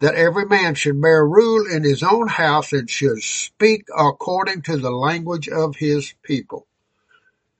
That 0.00 0.14
every 0.14 0.44
man 0.44 0.74
should 0.74 1.00
bear 1.00 1.26
rule 1.26 1.64
in 1.66 1.82
his 1.82 2.02
own 2.02 2.28
house 2.28 2.72
and 2.72 2.88
should 2.88 3.22
speak 3.22 3.86
according 3.96 4.62
to 4.62 4.76
the 4.76 4.90
language 4.90 5.48
of 5.48 5.76
his 5.76 6.12
people. 6.22 6.66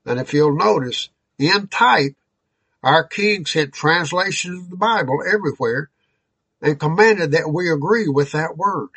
And 0.05 0.21
if 0.21 0.35
you'll 0.35 0.55
notice, 0.55 1.09
in 1.39 1.69
type, 1.69 2.15
our 2.83 3.05
king 3.05 3.47
sent 3.47 3.73
translations 3.73 4.65
of 4.65 4.71
the 4.71 4.77
Bible 4.77 5.23
everywhere 5.27 5.89
and 6.61 6.79
commanded 6.79 7.33
that 7.33 7.51
we 7.51 7.71
agree 7.71 8.07
with 8.07 8.33
that 8.33 8.57
word. 8.57 8.91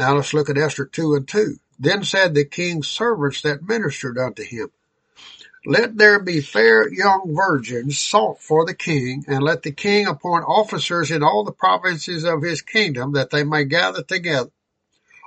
Now 0.00 0.14
let's 0.14 0.32
look 0.32 0.48
at 0.48 0.56
Esther 0.56 0.86
2 0.86 1.14
and 1.14 1.28
2. 1.28 1.56
Then 1.78 2.04
said 2.04 2.32
the 2.32 2.46
king's 2.46 2.88
servants 2.88 3.42
that 3.42 3.68
ministered 3.68 4.16
unto 4.16 4.42
him, 4.42 4.70
let 5.66 5.98
there 5.98 6.18
be 6.18 6.40
fair 6.40 6.90
young 6.90 7.34
virgins 7.36 7.98
sought 7.98 8.40
for 8.40 8.64
the 8.64 8.72
king, 8.72 9.26
and 9.28 9.42
let 9.42 9.62
the 9.62 9.72
king 9.72 10.06
appoint 10.06 10.46
officers 10.48 11.10
in 11.10 11.22
all 11.22 11.44
the 11.44 11.52
provinces 11.52 12.24
of 12.24 12.40
his 12.40 12.62
kingdom, 12.62 13.12
that 13.12 13.28
they 13.28 13.44
may 13.44 13.66
gather 13.66 14.02
together 14.02 14.50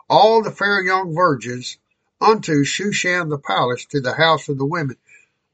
all 0.09 0.41
the 0.41 0.49
fair 0.49 0.81
young 0.81 1.13
virgins 1.13 1.77
unto 2.19 2.63
Shushan 2.63 3.29
the 3.29 3.37
palace, 3.37 3.85
to 3.91 4.01
the 4.01 4.15
house 4.15 4.49
of 4.49 4.57
the 4.57 4.65
women, 4.65 4.97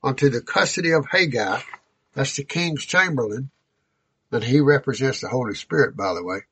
unto 0.02 0.30
the 0.30 0.40
custody 0.41 0.91
of 0.91 1.08
Hegai, 1.08 1.62
that's 2.14 2.38
the 2.38 2.46
king's 2.46 2.86
chamberlain, 2.86 3.50
and 4.32 4.46
he 4.46 4.62
represents 4.62 5.20
the 5.20 5.28
Holy 5.28 5.56
Spirit, 5.56 5.98
by 5.98 6.14
the 6.14 6.24
way, 6.24 6.44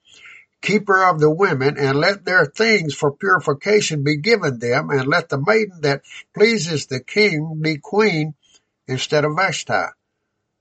keeper 0.62 1.04
of 1.04 1.20
the 1.20 1.30
women, 1.30 1.78
and 1.78 2.00
let 2.00 2.26
their 2.26 2.46
things 2.46 2.94
for 2.94 3.12
purification 3.12 4.04
be 4.04 4.18
given 4.18 4.60
them, 4.60 4.90
and 4.90 5.08
let 5.08 5.30
the 5.30 5.42
maiden 5.46 5.82
that 5.82 6.02
pleases 6.34 6.88
the 6.88 7.00
king 7.00 7.60
be 7.62 7.78
queen 7.78 8.34
instead 8.88 9.26
of 9.26 9.36
Vashti. 9.36 9.92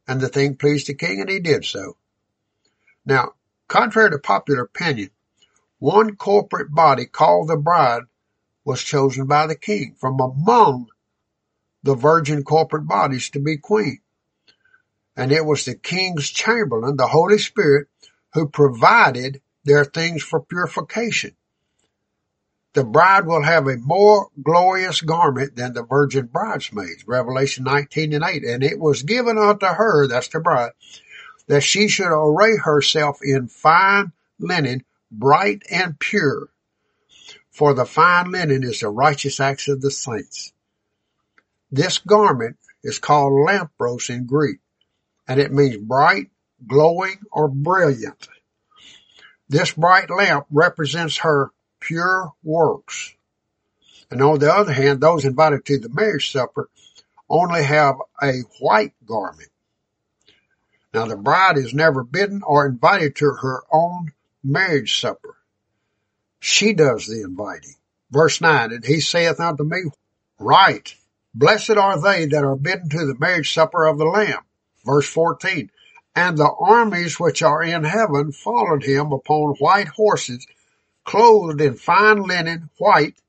And 0.09 0.21
the 0.21 0.29
thing 0.29 0.57
pleased 0.57 0.87
the 0.87 0.95
king, 0.95 1.21
and 1.21 1.31
he 1.31 1.41
did 1.41 1.65
so. 1.65 1.97
Now, 3.05 3.33
contrary 3.69 4.11
to 4.11 4.19
popular 4.19 4.63
opinion, 4.63 5.11
one 5.79 6.17
corporate 6.17 6.73
body 6.73 7.07
called 7.07 7.49
the 7.49 7.57
bride 7.57 8.03
was 8.65 8.83
chosen 8.83 9.27
by 9.27 9.47
the 9.47 9.57
king 9.57 9.95
from 9.99 10.21
among 10.21 10.89
the 11.83 11.95
virgin 11.95 12.43
corporate 12.43 12.87
bodies 12.87 13.31
to 13.31 13.41
be 13.41 13.57
queen. 13.57 14.01
And 15.17 15.33
it 15.33 15.45
was 15.45 15.65
the 15.65 15.75
king's 15.75 16.29
chamberlain, 16.29 16.97
the 16.97 17.07
Holy 17.07 17.39
Spirit, 17.39 17.89
who 18.35 18.49
provided 18.49 19.41
there 19.67 19.81
are 19.81 19.85
things 19.85 20.23
for 20.23 20.41
purification. 20.41 21.33
The 22.73 22.85
bride 22.85 23.27
will 23.27 23.43
have 23.43 23.67
a 23.67 23.77
more 23.77 24.29
glorious 24.41 25.01
garment 25.01 25.57
than 25.57 25.73
the 25.73 25.83
virgin 25.83 26.27
bridesmaids, 26.27 27.05
Revelation 27.07 27.65
19 27.65 28.13
and 28.13 28.25
8. 28.25 28.45
And 28.45 28.63
it 28.63 28.79
was 28.79 29.03
given 29.03 29.39
unto 29.39 29.67
her, 29.67 30.07
that's 30.07 30.29
the 30.29 30.41
bride, 30.41 30.73
that 31.49 31.63
she 31.63 31.89
should 31.89 32.13
array 32.13 32.57
herself 32.57 33.19
in 33.23 33.49
fine 33.49 34.13
linen, 34.39 34.85
bright 35.11 35.63
and 35.71 35.99
pure. 35.99 36.49
For 37.51 37.75
the 37.75 37.87
fine 37.87 38.31
linen 38.31 38.63
is 38.63 38.81
the 38.81 38.89
righteous 38.89 39.41
acts 39.41 39.69
of 39.69 39.81
the 39.81 39.91
saints. 39.91 40.53
This 41.73 41.99
garment 41.99 42.59
is 42.85 42.99
called 42.99 43.33
lampros 43.33 44.11
in 44.11 44.27
Greek, 44.27 44.59
and 45.27 45.41
it 45.41 45.53
means 45.53 45.79
bright, 45.79 46.31
glowing, 46.67 47.19
or 47.33 47.49
brilliant. 47.49 48.29
This 49.49 49.73
bright 49.73 50.11
lamp 50.11 50.47
represents 50.51 51.19
her 51.19 51.51
pure 51.81 52.33
works. 52.43 53.15
And 54.11 54.23
on 54.23 54.39
the 54.39 54.53
other 54.53 54.73
hand, 54.73 55.01
those 55.01 55.25
invited 55.25 55.65
to 55.67 55.79
the 55.79 55.89
marriage 55.89 56.33
supper 56.33 56.69
only 57.29 57.63
have 57.63 57.97
a 58.23 58.41
white 58.61 58.95
garment. 59.05 59.51
Now 60.95 61.07
the 61.07 61.17
bride 61.17 61.59
is 61.59 61.75
never 61.75 62.03
bidden 62.03 62.43
or 62.43 62.67
invited 62.67 63.17
to 63.17 63.27
her 63.27 63.63
own 63.71 64.13
marriage 64.43 65.01
supper. 65.01 65.37
She 66.41 66.73
does 66.73 67.07
the 67.07 67.23
inviting. 67.23 67.75
Verse 68.11 68.41
9, 68.41 68.73
and 68.73 68.85
he 68.85 69.01
saith 69.01 69.41
unto 69.41 69.65
me, 69.65 69.83
Right, 70.39 70.95
blessed 71.35 71.71
are 71.71 72.01
they 72.01 72.27
that 72.27 72.45
are 72.45 72.57
bidden 72.57 72.89
to 72.91 73.07
the 73.07 73.17
marriage 73.19 73.53
supper 73.53 73.85
of 73.85 73.99
the 73.99 74.05
Lamb. 74.05 74.43
Verse 74.85 75.09
14, 75.09 75.71
and 76.17 76.39
the 76.39 76.51
armies 76.51 77.21
which 77.21 77.43
are 77.43 77.63
in 77.63 77.85
heaven 77.85 78.33
followed 78.33 78.83
him 78.83 79.13
upon 79.13 79.55
white 79.59 79.89
horses, 79.89 80.47
clothed 81.05 81.61
in 81.61 81.77
fine 81.77 82.23
linen, 82.23 82.71
white, 82.79 83.21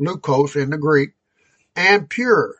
leukos 0.00 0.54
in 0.54 0.70
the 0.70 0.78
Greek, 0.78 1.10
and 1.74 2.08
pure. 2.08 2.54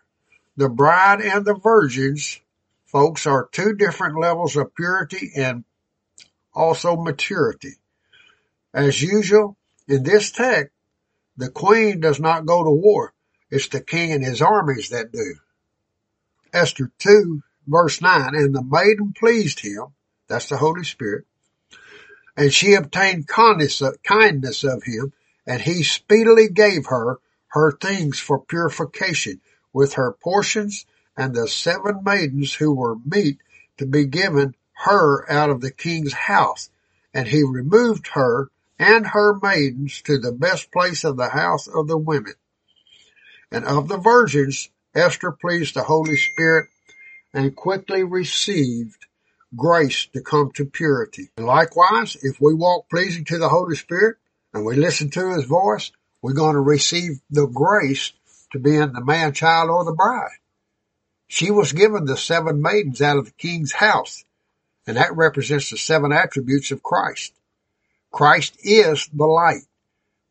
The 0.56 0.68
bride 0.68 1.20
and 1.20 1.44
the 1.44 1.54
virgins, 1.54 2.40
folks, 2.86 3.24
are 3.24 3.48
two 3.52 3.74
different 3.74 4.18
levels 4.18 4.56
of 4.56 4.74
purity 4.74 5.30
and 5.36 5.62
also 6.52 6.96
maturity. 6.96 7.74
As 8.74 9.00
usual, 9.00 9.56
in 9.86 10.02
this 10.02 10.32
text, 10.32 10.74
the 11.36 11.50
queen 11.50 12.00
does 12.00 12.18
not 12.18 12.46
go 12.46 12.64
to 12.64 12.70
war. 12.70 13.14
It's 13.48 13.68
the 13.68 13.80
king 13.80 14.12
and 14.12 14.24
his 14.24 14.42
armies 14.42 14.88
that 14.88 15.12
do. 15.12 15.36
Esther 16.52 16.90
2 16.98 17.42
verse 17.68 18.00
9, 18.00 18.34
and 18.34 18.54
the 18.54 18.64
maiden 18.64 19.12
pleased 19.12 19.60
him, 19.60 19.86
that's 20.28 20.48
the 20.48 20.56
Holy 20.56 20.84
Spirit, 20.84 21.24
and 22.36 22.52
she 22.52 22.74
obtained 22.74 23.28
kindness 23.28 23.82
of, 23.82 24.82
him, 24.84 25.12
and 25.46 25.60
he 25.60 25.82
speedily 25.82 26.48
gave 26.48 26.86
her 26.86 27.18
her 27.48 27.72
things 27.72 28.18
for 28.18 28.38
purification 28.38 29.40
with 29.72 29.94
her 29.94 30.12
portions 30.12 30.86
and 31.16 31.34
the 31.34 31.48
seven 31.48 32.02
maidens 32.04 32.54
who 32.54 32.72
were 32.72 32.96
meet 33.04 33.38
to 33.78 33.86
be 33.86 34.06
given 34.06 34.54
her 34.72 35.30
out 35.30 35.50
of 35.50 35.60
the 35.60 35.72
king's 35.72 36.12
house. 36.12 36.70
And 37.12 37.26
he 37.26 37.42
removed 37.42 38.08
her 38.12 38.50
and 38.78 39.06
her 39.08 39.36
maidens 39.42 40.02
to 40.02 40.18
the 40.18 40.32
best 40.32 40.70
place 40.70 41.02
of 41.02 41.16
the 41.16 41.30
house 41.30 41.66
of 41.66 41.88
the 41.88 41.98
women. 41.98 42.34
And 43.50 43.64
of 43.64 43.88
the 43.88 43.96
virgins, 43.96 44.70
Esther 44.94 45.32
pleased 45.32 45.74
the 45.74 45.82
Holy 45.82 46.16
Spirit 46.16 46.68
and 47.32 47.54
quickly 47.54 48.04
received 48.04 49.06
grace 49.56 50.06
to 50.12 50.20
come 50.20 50.50
to 50.52 50.64
purity. 50.64 51.28
And 51.36 51.46
likewise, 51.46 52.16
if 52.22 52.40
we 52.40 52.54
walk 52.54 52.88
pleasing 52.88 53.24
to 53.26 53.38
the 53.38 53.48
Holy 53.48 53.76
Spirit 53.76 54.16
and 54.52 54.64
we 54.64 54.76
listen 54.76 55.10
to 55.10 55.34
his 55.34 55.44
voice, 55.44 55.92
we're 56.22 56.32
going 56.32 56.54
to 56.54 56.60
receive 56.60 57.20
the 57.30 57.46
grace 57.46 58.12
to 58.52 58.58
be 58.58 58.76
in 58.76 58.92
the 58.92 59.04
man 59.04 59.32
child 59.32 59.70
or 59.70 59.84
the 59.84 59.92
bride. 59.92 60.38
She 61.28 61.50
was 61.50 61.72
given 61.72 62.06
the 62.06 62.16
seven 62.16 62.62
maidens 62.62 63.02
out 63.02 63.18
of 63.18 63.26
the 63.26 63.32
king's 63.32 63.72
house, 63.72 64.24
and 64.86 64.96
that 64.96 65.14
represents 65.14 65.70
the 65.70 65.76
seven 65.76 66.12
attributes 66.12 66.70
of 66.70 66.82
Christ. 66.82 67.34
Christ 68.10 68.56
is 68.62 69.08
the 69.12 69.26
light, 69.26 69.62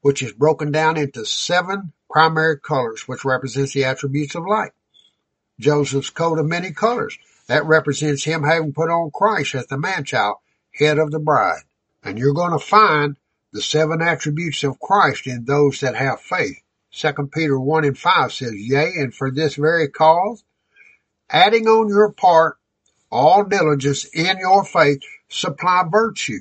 which 0.02 0.24
is 0.24 0.32
broken 0.32 0.72
down 0.72 0.98
into 0.98 1.26
seven 1.26 1.94
primary 2.10 2.60
colors, 2.60 3.08
which 3.08 3.24
represents 3.24 3.74
the 3.74 3.86
attributes 3.86 4.34
of 4.34 4.48
light. 4.48 4.72
Joseph's 5.60 6.10
coat 6.10 6.40
of 6.40 6.46
many 6.46 6.72
colors. 6.72 7.18
That 7.48 7.66
represents 7.66 8.24
him 8.24 8.44
having 8.44 8.74
put 8.74 8.90
on 8.90 9.12
Christ 9.12 9.56
as 9.56 9.68
the 9.68 9.78
man-child, 9.78 10.36
head 10.74 11.00
of 11.00 11.12
the 11.12 11.20
bride. 11.20 11.62
And 12.04 12.18
you're 12.18 12.34
going 12.34 12.52
to 12.52 12.60
find 12.60 13.16
the 13.54 13.62
seven 13.62 14.02
attributes 14.02 14.64
of 14.64 14.80
Christ 14.80 15.28
in 15.28 15.46
those 15.46 15.80
that 15.80 15.96
have 15.96 16.22
faith. 16.22 16.58
Second 16.92 17.32
Peter 17.32 17.60
1 17.60 17.86
and 17.86 17.98
5 17.98 18.34
says, 18.34 18.54
Yea, 18.54 18.92
and 18.98 19.14
for 19.14 19.32
this 19.32 19.56
very 19.56 19.88
cause, 19.88 20.44
adding 21.30 21.68
on 21.68 21.88
your 21.90 22.12
part 22.12 22.58
all 23.10 23.44
diligence 23.44 24.06
in 24.06 24.38
your 24.40 24.64
faith, 24.66 25.02
supply 25.30 25.84
virtue, 25.90 26.40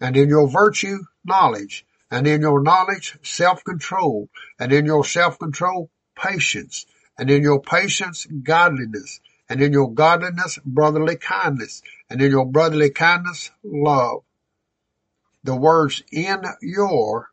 and 0.00 0.16
in 0.16 0.28
your 0.28 0.48
virtue, 0.48 0.98
knowledge, 1.24 1.84
and 2.10 2.26
in 2.26 2.40
your 2.40 2.62
knowledge, 2.62 3.18
self-control, 3.22 4.28
and 4.58 4.72
in 4.72 4.86
your 4.86 5.04
self-control, 5.04 5.90
patience, 6.16 6.86
and 7.20 7.30
in 7.30 7.42
your 7.42 7.60
patience, 7.60 8.26
godliness, 8.42 9.20
and 9.46 9.60
in 9.60 9.74
your 9.74 9.92
godliness, 9.92 10.58
brotherly 10.64 11.16
kindness, 11.16 11.82
and 12.08 12.22
in 12.22 12.30
your 12.30 12.46
brotherly 12.46 12.88
kindness, 12.88 13.50
love. 13.62 14.22
The 15.44 15.54
words 15.54 16.02
in 16.10 16.42
your 16.62 17.28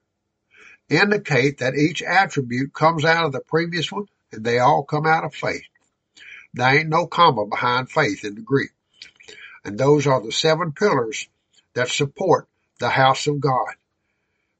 indicate 0.89 1.59
that 1.59 1.75
each 1.75 2.03
attribute 2.03 2.73
comes 2.73 3.05
out 3.05 3.23
of 3.23 3.31
the 3.31 3.39
previous 3.39 3.89
one 3.89 4.07
and 4.33 4.43
they 4.43 4.59
all 4.59 4.83
come 4.83 5.05
out 5.05 5.23
of 5.23 5.33
faith. 5.33 5.63
There 6.53 6.77
ain't 6.77 6.89
no 6.89 7.07
comma 7.07 7.45
behind 7.45 7.89
faith 7.89 8.25
in 8.25 8.35
the 8.35 8.41
Greek. 8.41 8.71
And 9.63 9.77
those 9.77 10.05
are 10.05 10.21
the 10.21 10.33
seven 10.33 10.73
pillars 10.73 11.29
that 11.75 11.87
support 11.87 12.49
the 12.79 12.89
house 12.89 13.25
of 13.27 13.39
God. 13.39 13.75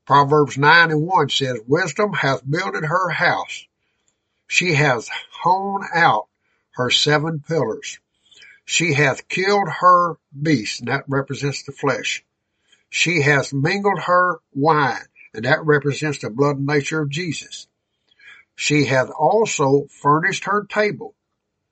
Proverbs 0.05 0.57
9 0.57 0.91
and 0.91 1.01
1 1.05 1.29
says, 1.29 1.59
Wisdom 1.67 2.13
hath 2.13 2.49
builded 2.49 2.85
her 2.85 3.09
house 3.09 3.67
she 4.47 4.73
hath 4.73 5.09
hewn 5.43 5.83
out 5.93 6.27
her 6.71 6.89
seven 6.89 7.43
pillars. 7.47 7.99
She 8.65 8.93
hath 8.93 9.27
killed 9.27 9.69
her 9.81 10.17
beast, 10.41 10.79
and 10.79 10.89
that 10.89 11.05
represents 11.07 11.63
the 11.63 11.71
flesh. 11.71 12.23
She 12.89 13.21
hath 13.21 13.53
mingled 13.53 13.99
her 13.99 14.39
wine, 14.53 15.05
and 15.33 15.45
that 15.45 15.65
represents 15.65 16.19
the 16.19 16.29
blood 16.29 16.57
and 16.57 16.65
nature 16.65 17.01
of 17.01 17.09
Jesus. 17.09 17.67
She 18.55 18.85
hath 18.85 19.09
also 19.09 19.87
furnished 19.89 20.45
her 20.45 20.65
table. 20.65 21.13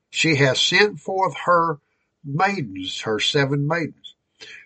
She 0.09 0.35
hath 0.35 0.57
sent 0.57 0.99
forth 0.99 1.35
her 1.45 1.79
maidens, 2.23 3.01
her 3.01 3.19
seven 3.19 3.67
maidens. 3.67 4.15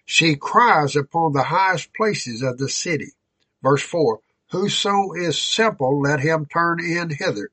She 0.06 0.36
cries 0.36 0.96
upon 0.96 1.34
the 1.34 1.44
highest 1.44 1.94
places 1.94 2.42
of 2.42 2.58
the 2.58 2.70
city. 2.70 3.14
Verse 3.62 3.84
4 3.84 4.20
Whoso 4.52 5.14
is 5.14 5.40
simple, 5.40 6.02
let 6.02 6.20
him 6.20 6.48
turn 6.48 6.80
in 6.80 7.12
hither. 7.12 7.52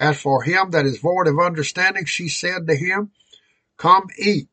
As 0.00 0.20
for 0.20 0.42
him 0.42 0.70
that 0.70 0.86
is 0.86 0.98
void 0.98 1.28
of 1.28 1.38
understanding, 1.38 2.04
she 2.04 2.28
said 2.28 2.66
to 2.66 2.74
him, 2.74 3.10
Come 3.76 4.08
eat 4.18 4.48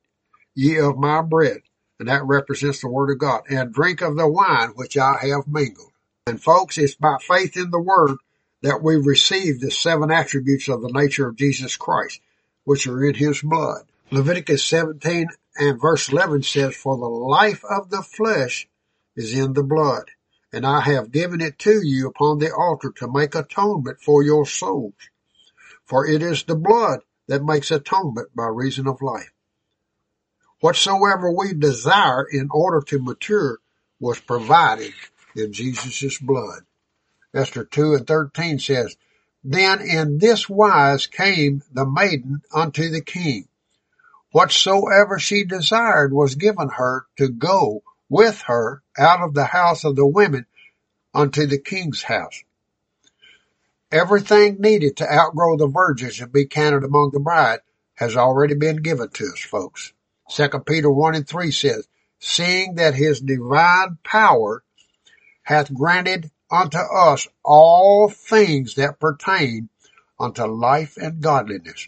ye 0.55 0.77
of 0.77 0.97
my 0.97 1.21
bread. 1.21 1.61
And 1.99 2.07
that 2.07 2.25
represents 2.25 2.81
the 2.81 2.89
word 2.89 3.11
of 3.11 3.19
God. 3.19 3.43
And 3.49 3.73
drink 3.73 4.01
of 4.01 4.15
the 4.15 4.27
wine 4.27 4.69
which 4.75 4.97
I 4.97 5.17
have 5.27 5.47
mingled. 5.47 5.91
And 6.27 6.41
folks, 6.41 6.77
it's 6.77 6.95
by 6.95 7.17
faith 7.21 7.57
in 7.57 7.71
the 7.71 7.79
word 7.79 8.17
that 8.61 8.83
we 8.83 8.95
receive 8.95 9.59
the 9.59 9.71
seven 9.71 10.11
attributes 10.11 10.67
of 10.67 10.81
the 10.81 10.91
nature 10.91 11.27
of 11.27 11.35
Jesus 11.35 11.77
Christ, 11.77 12.21
which 12.63 12.87
are 12.87 13.03
in 13.05 13.15
his 13.15 13.41
blood. 13.41 13.83
Leviticus 14.11 14.63
17 14.65 15.27
and 15.57 15.81
verse 15.81 16.09
11 16.09 16.43
says, 16.43 16.75
For 16.75 16.97
the 16.97 17.05
life 17.05 17.63
of 17.69 17.89
the 17.89 18.01
flesh 18.01 18.67
is 19.15 19.33
in 19.33 19.53
the 19.53 19.63
blood, 19.63 20.09
and 20.51 20.65
I 20.65 20.81
have 20.81 21.11
given 21.11 21.41
it 21.41 21.59
to 21.59 21.81
you 21.85 22.07
upon 22.07 22.39
the 22.39 22.53
altar 22.53 22.91
to 22.97 23.11
make 23.11 23.35
atonement 23.35 23.99
for 24.01 24.23
your 24.23 24.45
souls. 24.45 24.93
For 25.89 26.05
it 26.05 26.21
is 26.21 26.43
the 26.43 26.55
blood 26.55 26.99
that 27.27 27.43
makes 27.43 27.71
atonement 27.71 28.35
by 28.35 28.45
reason 28.45 28.87
of 28.87 29.01
life. 29.01 29.31
Whatsoever 30.61 31.31
we 31.31 31.53
desire 31.53 32.25
in 32.31 32.49
order 32.51 32.81
to 32.87 33.01
mature 33.01 33.57
was 33.99 34.19
provided 34.19 34.93
in 35.35 35.51
Jesus' 35.51 36.19
blood. 36.19 36.59
Esther 37.33 37.63
2 37.63 37.95
and 37.95 38.05
13 38.05 38.59
says, 38.59 38.97
Then 39.43 39.81
in 39.81 40.19
this 40.19 40.47
wise 40.47 41.07
came 41.07 41.63
the 41.71 41.87
maiden 41.87 42.43
unto 42.53 42.89
the 42.89 43.01
king. 43.01 43.47
Whatsoever 44.31 45.17
she 45.17 45.43
desired 45.43 46.13
was 46.13 46.35
given 46.35 46.69
her 46.69 47.07
to 47.17 47.29
go 47.29 47.81
with 48.09 48.41
her 48.41 48.83
out 48.95 49.21
of 49.21 49.33
the 49.33 49.45
house 49.45 49.83
of 49.83 49.95
the 49.95 50.05
women 50.05 50.45
unto 51.15 51.47
the 51.47 51.57
king's 51.57 52.03
house. 52.03 52.43
Everything 53.91 54.57
needed 54.59 54.97
to 54.97 55.11
outgrow 55.11 55.57
the 55.57 55.67
virgins 55.67 56.19
and 56.19 56.31
be 56.31 56.45
counted 56.45 56.83
among 56.83 57.09
the 57.11 57.19
bride 57.19 57.61
has 57.95 58.15
already 58.15 58.53
been 58.53 58.77
given 58.77 59.09
to 59.09 59.25
us, 59.25 59.39
folks. 59.39 59.93
Second 60.29 60.65
Peter 60.67 60.91
1 60.91 61.15
and 61.15 61.27
3 61.27 61.49
says, 61.49 61.87
Seeing 62.19 62.75
that 62.75 62.93
his 62.93 63.19
divine 63.19 63.97
power 64.03 64.63
hath 65.43 65.73
granted 65.73 66.29
unto 66.51 66.77
us 66.77 67.27
all 67.43 68.09
things 68.09 68.75
that 68.75 68.99
pertain 68.99 69.69
unto 70.19 70.43
life 70.45 70.95
and 70.97 71.21
godliness, 71.21 71.87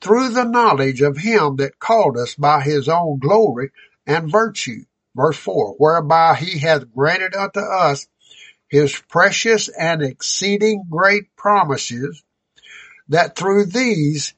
through 0.00 0.30
the 0.30 0.44
knowledge 0.44 1.00
of 1.00 1.16
him 1.16 1.56
that 1.56 1.80
called 1.80 2.16
us 2.16 2.36
by 2.36 2.62
his 2.62 2.88
own 2.88 3.18
glory 3.18 3.72
and 4.06 4.30
virtue. 4.30 4.84
Verse 5.16 5.36
4, 5.36 5.74
whereby 5.78 6.36
he 6.36 6.60
hath 6.60 6.94
granted 6.94 7.34
unto 7.34 7.58
us 7.58 8.06
his 8.70 8.96
precious 9.08 9.68
and 9.68 10.00
exceeding 10.00 10.84
great 10.88 11.34
promises, 11.36 12.22
that 13.08 13.36
through 13.36 13.66
these 13.66 14.32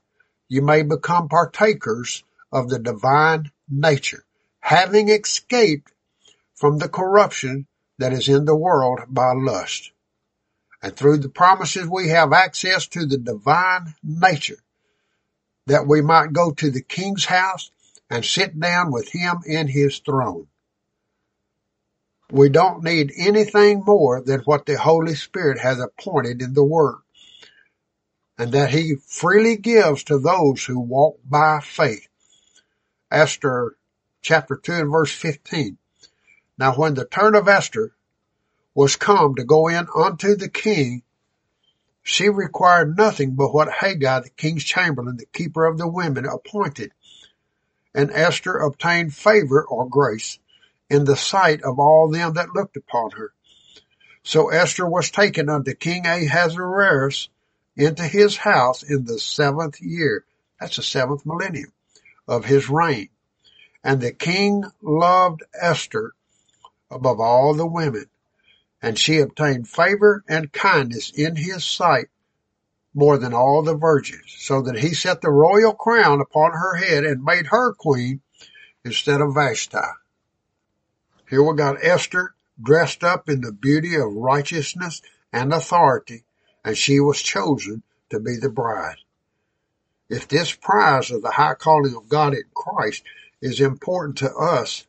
you 0.48 0.62
may 0.62 0.82
become 0.82 1.28
partakers 1.28 2.24
of 2.50 2.68
the 2.68 2.78
divine 2.78 3.50
nature, 3.68 4.24
having 4.60 5.10
escaped 5.10 5.92
from 6.54 6.78
the 6.78 6.88
corruption 6.88 7.66
that 7.98 8.12
is 8.12 8.28
in 8.28 8.46
the 8.46 8.56
world 8.56 9.00
by 9.08 9.32
lust. 9.32 9.92
And 10.82 10.96
through 10.96 11.18
the 11.18 11.28
promises 11.28 11.86
we 11.86 12.08
have 12.08 12.32
access 12.32 12.86
to 12.88 13.06
the 13.06 13.18
divine 13.18 13.94
nature, 14.02 14.58
that 15.66 15.86
we 15.86 16.00
might 16.00 16.32
go 16.32 16.52
to 16.52 16.70
the 16.70 16.82
king's 16.82 17.26
house 17.26 17.70
and 18.10 18.24
sit 18.24 18.58
down 18.58 18.90
with 18.90 19.08
him 19.12 19.42
in 19.46 19.68
his 19.68 19.98
throne. 19.98 20.48
We 22.32 22.48
don't 22.48 22.82
need 22.82 23.12
anything 23.14 23.82
more 23.84 24.22
than 24.22 24.40
what 24.40 24.64
the 24.64 24.78
Holy 24.78 25.14
Spirit 25.14 25.58
has 25.58 25.78
appointed 25.78 26.40
in 26.40 26.54
the 26.54 26.64
Word 26.64 27.02
and 28.38 28.52
that 28.52 28.70
He 28.70 28.94
freely 29.06 29.58
gives 29.58 30.02
to 30.04 30.18
those 30.18 30.64
who 30.64 30.80
walk 30.80 31.18
by 31.28 31.60
faith. 31.60 32.08
Esther 33.10 33.76
chapter 34.22 34.56
2 34.56 34.72
and 34.72 34.90
verse 34.90 35.12
15. 35.12 35.76
Now 36.56 36.72
when 36.74 36.94
the 36.94 37.04
turn 37.04 37.34
of 37.34 37.48
Esther 37.48 37.92
was 38.74 38.96
come 38.96 39.34
to 39.34 39.44
go 39.44 39.68
in 39.68 39.86
unto 39.94 40.34
the 40.34 40.48
king, 40.48 41.02
she 42.02 42.30
required 42.30 42.96
nothing 42.96 43.34
but 43.34 43.52
what 43.52 43.68
Hegai, 43.68 44.22
the 44.22 44.30
king's 44.30 44.64
chamberlain, 44.64 45.18
the 45.18 45.26
keeper 45.26 45.66
of 45.66 45.76
the 45.76 45.86
women, 45.86 46.24
appointed. 46.24 46.92
And 47.94 48.10
Esther 48.10 48.56
obtained 48.56 49.14
favor 49.14 49.62
or 49.62 49.86
grace 49.86 50.38
in 50.92 51.04
the 51.06 51.16
sight 51.16 51.62
of 51.62 51.78
all 51.78 52.10
them 52.10 52.34
that 52.34 52.54
looked 52.54 52.76
upon 52.76 53.10
her. 53.12 53.32
So 54.22 54.50
Esther 54.50 54.86
was 54.86 55.10
taken 55.10 55.48
unto 55.48 55.74
King 55.74 56.06
Ahasuerus 56.06 57.30
into 57.76 58.02
his 58.02 58.36
house 58.36 58.82
in 58.82 59.06
the 59.06 59.18
seventh 59.18 59.80
year. 59.80 60.26
That's 60.60 60.76
the 60.76 60.82
seventh 60.82 61.24
millennium 61.24 61.72
of 62.28 62.44
his 62.44 62.68
reign. 62.68 63.08
And 63.82 64.00
the 64.00 64.12
king 64.12 64.64
loved 64.82 65.42
Esther 65.58 66.12
above 66.90 67.20
all 67.20 67.54
the 67.54 67.66
women, 67.66 68.06
and 68.82 68.98
she 68.98 69.18
obtained 69.18 69.68
favor 69.68 70.22
and 70.28 70.52
kindness 70.52 71.10
in 71.10 71.36
his 71.36 71.64
sight 71.64 72.08
more 72.94 73.16
than 73.16 73.32
all 73.32 73.62
the 73.62 73.74
virgins, 73.74 74.36
so 74.38 74.60
that 74.60 74.78
he 74.78 74.92
set 74.92 75.22
the 75.22 75.30
royal 75.30 75.72
crown 75.72 76.20
upon 76.20 76.52
her 76.52 76.74
head 76.74 77.04
and 77.04 77.24
made 77.24 77.46
her 77.46 77.72
queen 77.72 78.20
instead 78.84 79.22
of 79.22 79.34
Vashti. 79.34 79.78
Here 81.32 81.42
we 81.42 81.56
got 81.56 81.82
Esther 81.82 82.34
dressed 82.62 83.02
up 83.02 83.26
in 83.26 83.40
the 83.40 83.52
beauty 83.52 83.94
of 83.94 84.12
righteousness 84.12 85.00
and 85.32 85.50
authority, 85.50 86.24
and 86.62 86.76
she 86.76 87.00
was 87.00 87.22
chosen 87.22 87.82
to 88.10 88.20
be 88.20 88.36
the 88.36 88.50
bride. 88.50 88.98
If 90.10 90.28
this 90.28 90.52
prize 90.52 91.10
of 91.10 91.22
the 91.22 91.30
high 91.30 91.54
calling 91.54 91.96
of 91.96 92.10
God 92.10 92.34
in 92.34 92.42
Christ 92.52 93.04
is 93.40 93.62
important 93.62 94.18
to 94.18 94.30
us, 94.34 94.86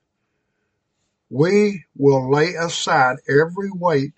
we 1.30 1.86
will 1.96 2.30
lay 2.30 2.56
aside 2.56 3.20
every 3.26 3.72
weight 3.72 4.12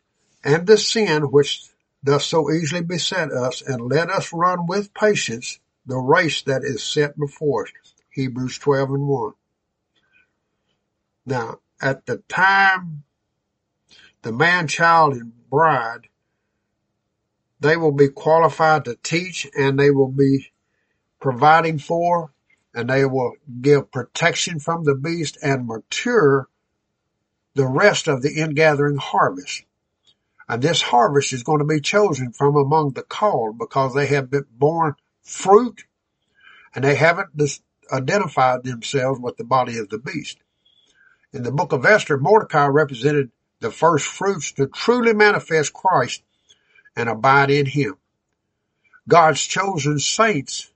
and 0.44 0.66
the 0.66 0.80
sin 0.80 1.26
which 1.26 1.70
does 2.04 2.26
so 2.26 2.52
easily 2.52 2.82
beset 2.82 3.32
us 3.32 3.62
and 3.62 3.88
let 3.88 4.10
us 4.10 4.34
run 4.34 4.66
with 4.66 4.96
patience 4.96 5.60
the 5.86 5.98
race 5.98 6.42
that 6.42 6.64
is 6.64 6.82
set 6.82 7.20
before 7.20 7.66
us. 7.66 7.94
Hebrews 8.10 8.58
12 8.58 8.90
and 8.90 9.08
1. 9.08 9.34
Now, 11.28 11.60
at 11.82 12.06
the 12.06 12.18
time 12.30 13.04
the 14.22 14.32
man, 14.32 14.68
child, 14.68 15.14
and 15.14 15.32
bride, 15.52 16.10
they 17.60 17.78
will 17.78 17.92
be 17.92 18.10
qualified 18.10 18.86
to 18.86 18.98
teach 19.04 19.48
and 19.56 19.80
they 19.80 19.92
will 19.92 20.12
be 20.12 20.52
providing 21.20 21.78
for 21.78 22.32
and 22.74 22.90
they 22.90 23.06
will 23.06 23.34
give 23.62 23.92
protection 23.92 24.60
from 24.60 24.84
the 24.84 24.96
beast 24.96 25.38
and 25.44 25.68
mature 25.68 26.50
the 27.54 27.68
rest 27.68 28.08
of 28.08 28.22
the 28.22 28.34
ingathering 28.34 28.98
harvest. 28.98 29.64
And 30.50 30.62
this 30.62 30.82
harvest 30.82 31.32
is 31.32 31.44
going 31.44 31.60
to 31.60 31.66
be 31.66 31.80
chosen 31.80 32.32
from 32.32 32.56
among 32.56 32.92
the 32.92 33.04
called 33.04 33.58
because 33.58 33.94
they 33.94 34.08
have 34.08 34.30
been 34.30 34.46
born 34.52 34.96
fruit 35.22 35.86
and 36.74 36.84
they 36.84 36.96
haven't 36.96 37.30
identified 37.92 38.64
themselves 38.64 39.20
with 39.20 39.38
the 39.38 39.44
body 39.44 39.78
of 39.78 39.90
the 39.90 40.00
beast. 40.00 40.38
In 41.36 41.44
the 41.44 41.52
book 41.52 41.74
of 41.74 41.86
Esther, 41.86 42.18
Mordecai 42.18 42.66
represented 42.68 43.30
the 43.60 43.70
first 43.70 44.06
fruits 44.06 44.54
to 44.54 44.68
truly 44.68 45.14
manifest 45.14 45.74
Christ 45.74 46.24
and 46.96 47.10
abide 47.10 47.52
in 47.52 47.66
him. 47.66 47.96
God's 49.06 49.46
chosen 49.46 50.00
saints 50.00 50.72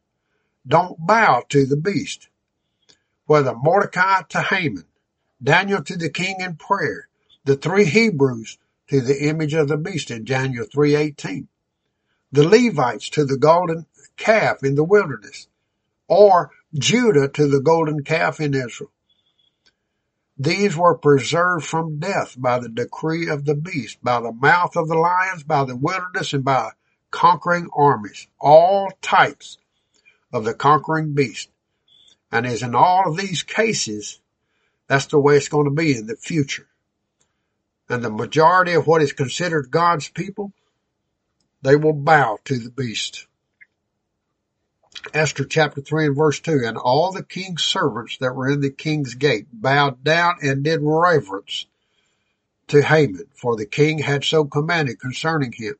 don't 0.67 0.97
bow 0.99 1.45
to 1.47 1.65
the 1.65 1.77
beast. 1.77 2.27
Whether 3.25 3.55
Mordecai 3.55 4.23
to 4.27 4.41
Haman, 4.41 4.83
Daniel 5.41 5.81
to 5.81 5.95
the 5.95 6.09
king 6.09 6.41
in 6.41 6.57
prayer, 6.57 7.07
the 7.45 7.55
three 7.55 7.85
Hebrews 7.85 8.57
to 8.89 8.99
the 8.99 9.29
image 9.29 9.53
of 9.53 9.69
the 9.69 9.77
beast 9.77 10.11
in 10.11 10.25
Daniel 10.25 10.65
3.18, 10.65 11.47
the 12.33 12.45
Levites 12.45 13.09
to 13.11 13.23
the 13.23 13.37
golden 13.37 13.85
calf 14.17 14.61
in 14.61 14.75
the 14.75 14.83
wilderness, 14.83 15.47
or 16.09 16.51
Judah 16.73 17.29
to 17.29 17.47
the 17.47 17.61
golden 17.61 18.03
calf 18.03 18.41
in 18.41 18.53
Israel. 18.53 18.91
These 20.41 20.77
were 20.77 20.97
preserved 20.97 21.65
from 21.65 21.99
death 21.99 22.35
by 22.37 22.59
the 22.59 22.69
decree 22.69 23.27
of 23.27 23.43
the 23.43 23.55
beast, 23.55 24.01
by 24.01 24.21
the 24.21 24.31
mouth 24.31 24.77
of 24.77 24.87
the 24.87 24.95
lions, 24.95 25.43
by 25.43 25.65
the 25.65 25.75
wilderness, 25.75 26.31
and 26.31 26.45
by 26.45 26.71
conquering 27.11 27.67
armies, 27.75 28.27
all 28.39 28.89
types 29.01 29.57
of 30.31 30.45
the 30.45 30.53
conquering 30.53 31.13
beast. 31.13 31.49
And 32.31 32.45
as 32.45 32.63
in 32.63 32.73
all 32.73 33.09
of 33.09 33.17
these 33.17 33.43
cases, 33.43 34.21
that's 34.87 35.07
the 35.07 35.19
way 35.19 35.35
it's 35.35 35.49
going 35.49 35.65
to 35.65 35.71
be 35.71 35.97
in 35.97 36.07
the 36.07 36.15
future. 36.15 36.67
And 37.89 38.01
the 38.01 38.09
majority 38.09 38.73
of 38.73 38.87
what 38.87 39.01
is 39.01 39.11
considered 39.11 39.71
God's 39.71 40.07
people, 40.07 40.53
they 41.61 41.75
will 41.75 41.93
bow 41.93 42.37
to 42.45 42.59
the 42.59 42.69
beast. 42.69 43.27
Esther 45.13 45.45
chapter 45.45 45.81
3 45.81 46.07
and 46.07 46.15
verse 46.15 46.39
2, 46.39 46.61
and 46.65 46.77
all 46.77 47.11
the 47.11 47.23
king's 47.23 47.63
servants 47.63 48.17
that 48.17 48.35
were 48.35 48.49
in 48.49 48.61
the 48.61 48.69
king's 48.69 49.15
gate 49.15 49.47
bowed 49.51 50.03
down 50.03 50.35
and 50.41 50.63
did 50.63 50.79
reverence 50.81 51.65
to 52.67 52.81
Haman, 52.81 53.25
for 53.33 53.55
the 53.55 53.65
king 53.65 53.99
had 53.99 54.23
so 54.23 54.45
commanded 54.45 54.99
concerning 54.99 55.51
him. 55.51 55.75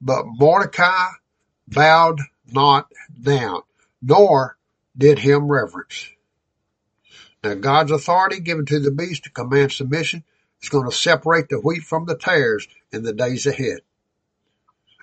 But 0.00 0.24
Mordecai 0.26 1.08
bowed 1.66 2.20
not 2.46 2.90
down, 3.20 3.62
nor 4.00 4.56
did 4.96 5.18
him 5.18 5.48
reverence. 5.48 6.08
Now 7.44 7.54
God's 7.54 7.90
authority 7.90 8.40
given 8.40 8.66
to 8.66 8.80
the 8.80 8.90
beast 8.90 9.24
to 9.24 9.30
command 9.30 9.72
submission 9.72 10.24
is 10.62 10.68
going 10.68 10.88
to 10.88 10.96
separate 10.96 11.48
the 11.48 11.60
wheat 11.60 11.82
from 11.82 12.06
the 12.06 12.16
tares 12.16 12.66
in 12.92 13.02
the 13.02 13.12
days 13.12 13.46
ahead. 13.46 13.80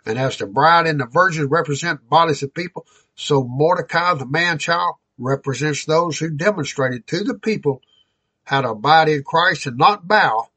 And 0.06 0.20
as 0.20 0.38
the 0.38 0.46
bride 0.46 0.88
and 0.88 1.00
the 1.00 1.06
virgins 1.06 1.50
represent 1.50 2.10
bodies 2.10 2.44
of 2.44 2.54
people, 2.54 2.86
so 3.16 3.44
Mordecai, 3.44 4.14
the 4.14 4.26
man 4.26 4.60
child, 4.60 4.96
represents 5.18 5.86
those 5.86 6.20
who 6.20 6.30
demonstrated 6.30 7.08
to 7.08 7.24
the 7.24 7.36
people 7.36 7.82
how 8.44 8.62
to 8.62 8.70
abide 8.72 9.10
in 9.10 9.24
Christ 9.24 9.66
and 9.66 9.78
not 9.78 10.08
bow 10.08 10.50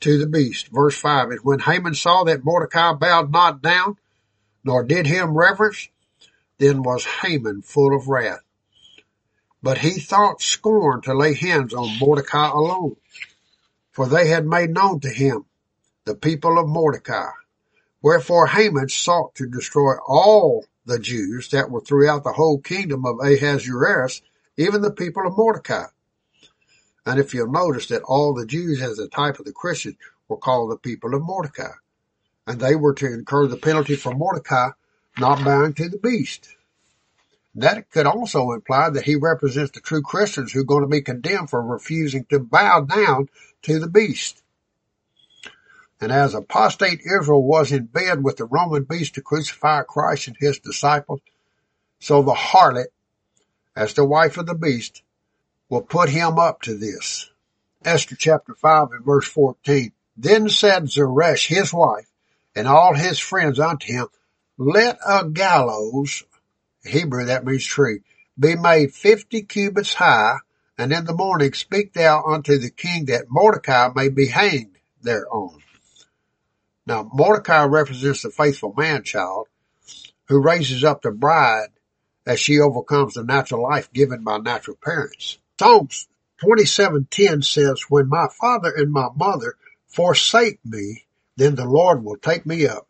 to 0.00 0.18
the 0.18 0.26
beast. 0.26 0.68
Verse 0.68 0.98
5 0.98 1.32
is 1.32 1.44
when 1.44 1.60
Haman 1.60 1.94
saw 1.94 2.24
that 2.24 2.44
Mordecai 2.44 2.94
bowed 2.94 3.30
not 3.30 3.62
down, 3.62 3.98
nor 4.64 4.82
did 4.82 5.06
him 5.06 5.36
reverence, 5.36 5.88
then 6.58 6.82
was 6.82 7.04
Haman 7.04 7.62
full 7.62 7.94
of 7.94 8.08
wrath. 8.08 8.40
But 9.62 9.78
he 9.78 10.00
thought 10.00 10.40
scorn 10.40 11.02
to 11.02 11.14
lay 11.14 11.34
hands 11.34 11.74
on 11.74 11.98
Mordecai 11.98 12.48
alone, 12.48 12.96
for 13.92 14.06
they 14.06 14.28
had 14.28 14.46
made 14.46 14.70
known 14.70 15.00
to 15.00 15.10
him 15.10 15.44
the 16.06 16.14
people 16.14 16.58
of 16.58 16.66
Mordecai. 16.66 17.30
Wherefore 18.02 18.46
Haman 18.46 18.88
sought 18.88 19.34
to 19.34 19.46
destroy 19.46 19.96
all 20.06 20.64
the 20.90 20.98
Jews 20.98 21.48
that 21.50 21.70
were 21.70 21.80
throughout 21.80 22.24
the 22.24 22.32
whole 22.32 22.58
kingdom 22.58 23.06
of 23.06 23.20
Ahasuerus, 23.20 24.22
even 24.56 24.82
the 24.82 24.90
people 24.90 25.26
of 25.26 25.36
Mordecai. 25.36 25.86
And 27.06 27.18
if 27.18 27.32
you'll 27.32 27.50
notice 27.50 27.86
that 27.86 28.02
all 28.02 28.34
the 28.34 28.44
Jews 28.44 28.82
as 28.82 28.98
a 28.98 29.08
type 29.08 29.38
of 29.38 29.46
the 29.46 29.52
Christians 29.52 29.96
were 30.28 30.36
called 30.36 30.70
the 30.70 30.76
people 30.76 31.14
of 31.14 31.22
Mordecai. 31.22 31.72
And 32.46 32.60
they 32.60 32.74
were 32.74 32.94
to 32.94 33.06
incur 33.06 33.46
the 33.46 33.56
penalty 33.56 33.94
for 33.94 34.12
Mordecai 34.12 34.70
not 35.16 35.44
bowing 35.44 35.74
to 35.74 35.88
the 35.88 35.98
beast. 35.98 36.48
That 37.54 37.90
could 37.90 38.06
also 38.06 38.52
imply 38.52 38.90
that 38.90 39.04
he 39.04 39.16
represents 39.16 39.72
the 39.72 39.80
true 39.80 40.02
Christians 40.02 40.52
who 40.52 40.60
are 40.60 40.64
going 40.64 40.82
to 40.82 40.88
be 40.88 41.02
condemned 41.02 41.50
for 41.50 41.62
refusing 41.62 42.24
to 42.26 42.38
bow 42.38 42.82
down 42.82 43.28
to 43.62 43.78
the 43.78 43.88
beast. 43.88 44.42
And 46.00 46.10
as 46.10 46.34
apostate 46.34 47.00
Israel 47.00 47.42
was 47.42 47.72
in 47.72 47.84
bed 47.84 48.24
with 48.24 48.38
the 48.38 48.46
Roman 48.46 48.84
beast 48.84 49.14
to 49.14 49.22
crucify 49.22 49.82
Christ 49.82 50.28
and 50.28 50.36
his 50.38 50.58
disciples, 50.58 51.20
so 51.98 52.22
the 52.22 52.32
harlot, 52.32 52.86
as 53.76 53.92
the 53.94 54.04
wife 54.04 54.38
of 54.38 54.46
the 54.46 54.54
beast, 54.54 55.02
will 55.68 55.82
put 55.82 56.08
him 56.08 56.38
up 56.38 56.62
to 56.62 56.76
this. 56.76 57.30
Esther 57.84 58.16
chapter 58.16 58.54
5 58.54 58.92
and 58.92 59.04
verse 59.04 59.26
14. 59.28 59.92
Then 60.16 60.48
said 60.48 60.90
Zeresh, 60.90 61.46
his 61.46 61.72
wife, 61.72 62.10
and 62.54 62.66
all 62.66 62.94
his 62.94 63.18
friends 63.18 63.58
unto 63.58 63.92
him, 63.92 64.08
let 64.58 64.98
a 65.06 65.26
gallows, 65.26 66.24
Hebrew 66.84 67.26
that 67.26 67.44
means 67.44 67.64
tree, 67.64 68.00
be 68.38 68.56
made 68.56 68.92
fifty 68.92 69.42
cubits 69.42 69.94
high, 69.94 70.38
and 70.76 70.92
in 70.92 71.04
the 71.04 71.14
morning 71.14 71.52
speak 71.52 71.92
thou 71.92 72.22
unto 72.22 72.58
the 72.58 72.70
king 72.70 73.06
that 73.06 73.30
Mordecai 73.30 73.90
may 73.94 74.08
be 74.08 74.26
hanged 74.26 74.76
thereon. 75.02 75.62
Now, 76.90 77.08
Mordecai 77.14 77.66
represents 77.66 78.22
the 78.22 78.30
faithful 78.30 78.74
man 78.76 79.04
child 79.04 79.46
who 80.26 80.40
raises 80.40 80.82
up 80.82 81.02
the 81.02 81.12
bride 81.12 81.68
as 82.26 82.40
she 82.40 82.58
overcomes 82.58 83.14
the 83.14 83.22
natural 83.22 83.62
life 83.62 83.92
given 83.92 84.24
by 84.24 84.38
natural 84.38 84.76
parents. 84.82 85.38
Psalms 85.56 86.08
27:10 86.42 87.44
says, 87.44 87.82
When 87.88 88.08
my 88.08 88.26
father 88.26 88.72
and 88.76 88.90
my 88.90 89.06
mother 89.14 89.54
forsake 89.86 90.58
me, 90.64 91.06
then 91.36 91.54
the 91.54 91.64
Lord 91.64 92.02
will 92.02 92.16
take 92.16 92.44
me 92.44 92.66
up. 92.66 92.88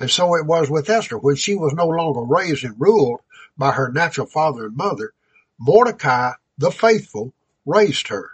And 0.00 0.10
so 0.10 0.34
it 0.36 0.46
was 0.46 0.70
with 0.70 0.88
Esther. 0.88 1.18
When 1.18 1.36
she 1.36 1.56
was 1.56 1.74
no 1.74 1.88
longer 1.88 2.22
raised 2.22 2.64
and 2.64 2.80
ruled 2.80 3.20
by 3.58 3.72
her 3.72 3.92
natural 3.92 4.26
father 4.26 4.64
and 4.64 4.74
mother, 4.74 5.12
Mordecai, 5.58 6.32
the 6.56 6.70
faithful, 6.70 7.34
raised 7.66 8.08
her. 8.08 8.30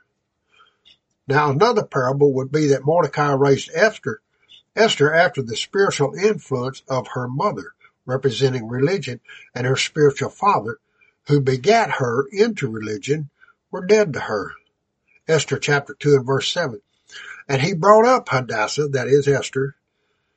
Now 1.27 1.51
another 1.51 1.83
parable 1.85 2.35
would 2.35 2.53
be 2.53 2.69
that 2.69 2.85
Mordecai 2.85 3.33
raised 3.33 3.73
Esther, 3.75 4.21
Esther 4.77 5.15
after 5.15 5.41
the 5.41 5.57
spiritual 5.57 6.15
influence 6.15 6.83
of 6.89 7.09
her 7.09 7.29
mother, 7.29 7.75
representing 8.07 8.67
religion, 8.67 9.21
and 9.55 9.67
her 9.67 9.77
spiritual 9.77 10.31
father, 10.31 10.79
who 11.29 11.41
begat 11.41 11.93
her 11.93 12.27
into 12.33 12.69
religion, 12.69 13.31
were 13.71 13.87
dead 13.87 14.13
to 14.13 14.21
her. 14.21 14.53
Esther 15.29 15.59
chapter 15.59 15.95
2 15.95 16.17
and 16.17 16.27
verse 16.27 16.53
7. 16.53 16.81
And 17.49 17.63
he 17.63 17.73
brought 17.73 18.05
up 18.05 18.29
Hadassah, 18.29 18.89
that 18.89 19.07
is 19.07 19.29
Esther, 19.29 19.77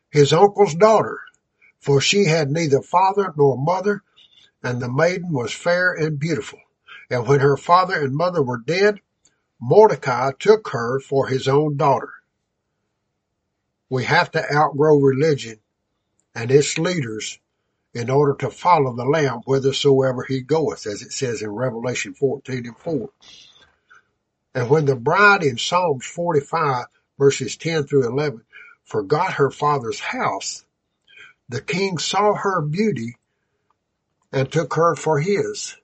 his 0.09 0.31
uncle's 0.31 0.75
daughter, 0.75 1.19
for 1.79 1.99
she 1.99 2.25
had 2.25 2.51
neither 2.51 2.81
father 2.81 3.33
nor 3.35 3.57
mother, 3.57 4.03
and 4.61 4.81
the 4.81 4.91
maiden 4.91 5.31
was 5.31 5.53
fair 5.53 5.93
and 5.93 6.19
beautiful. 6.19 6.59
And 7.09 7.27
when 7.27 7.39
her 7.39 7.57
father 7.57 8.01
and 8.03 8.15
mother 8.15 8.43
were 8.43 8.57
dead, 8.59 8.99
Mordecai 9.59 10.31
took 10.37 10.69
her 10.69 10.99
for 10.99 11.27
his 11.27 11.47
own 11.47 11.77
daughter. 11.77 12.13
We 13.89 14.03
have 14.03 14.31
to 14.31 14.53
outgrow 14.53 14.97
religion 14.97 15.59
and 16.35 16.51
its 16.51 16.77
leaders 16.77 17.39
in 17.93 18.09
order 18.09 18.35
to 18.35 18.51
follow 18.51 18.93
the 18.95 19.05
Lamb 19.05 19.41
whithersoever 19.45 20.23
he 20.23 20.41
goeth, 20.41 20.85
as 20.85 21.01
it 21.01 21.13
says 21.13 21.41
in 21.41 21.49
Revelation 21.49 22.13
14 22.13 22.65
and 22.65 22.77
4. 22.77 23.09
And 24.53 24.69
when 24.69 24.85
the 24.85 24.95
bride 24.95 25.43
in 25.43 25.57
Psalms 25.57 26.05
45 26.05 26.85
verses 27.17 27.57
10 27.57 27.85
through 27.85 28.07
11 28.07 28.43
forgot 28.83 29.33
her 29.33 29.49
father's 29.49 29.99
house, 29.99 30.65
the 31.49 31.61
king 31.61 31.97
saw 31.97 32.33
her 32.33 32.61
beauty 32.61 33.15
and 34.31 34.51
took 34.51 34.73
her 34.73 34.95
for 34.95 35.19
his. 35.19 35.75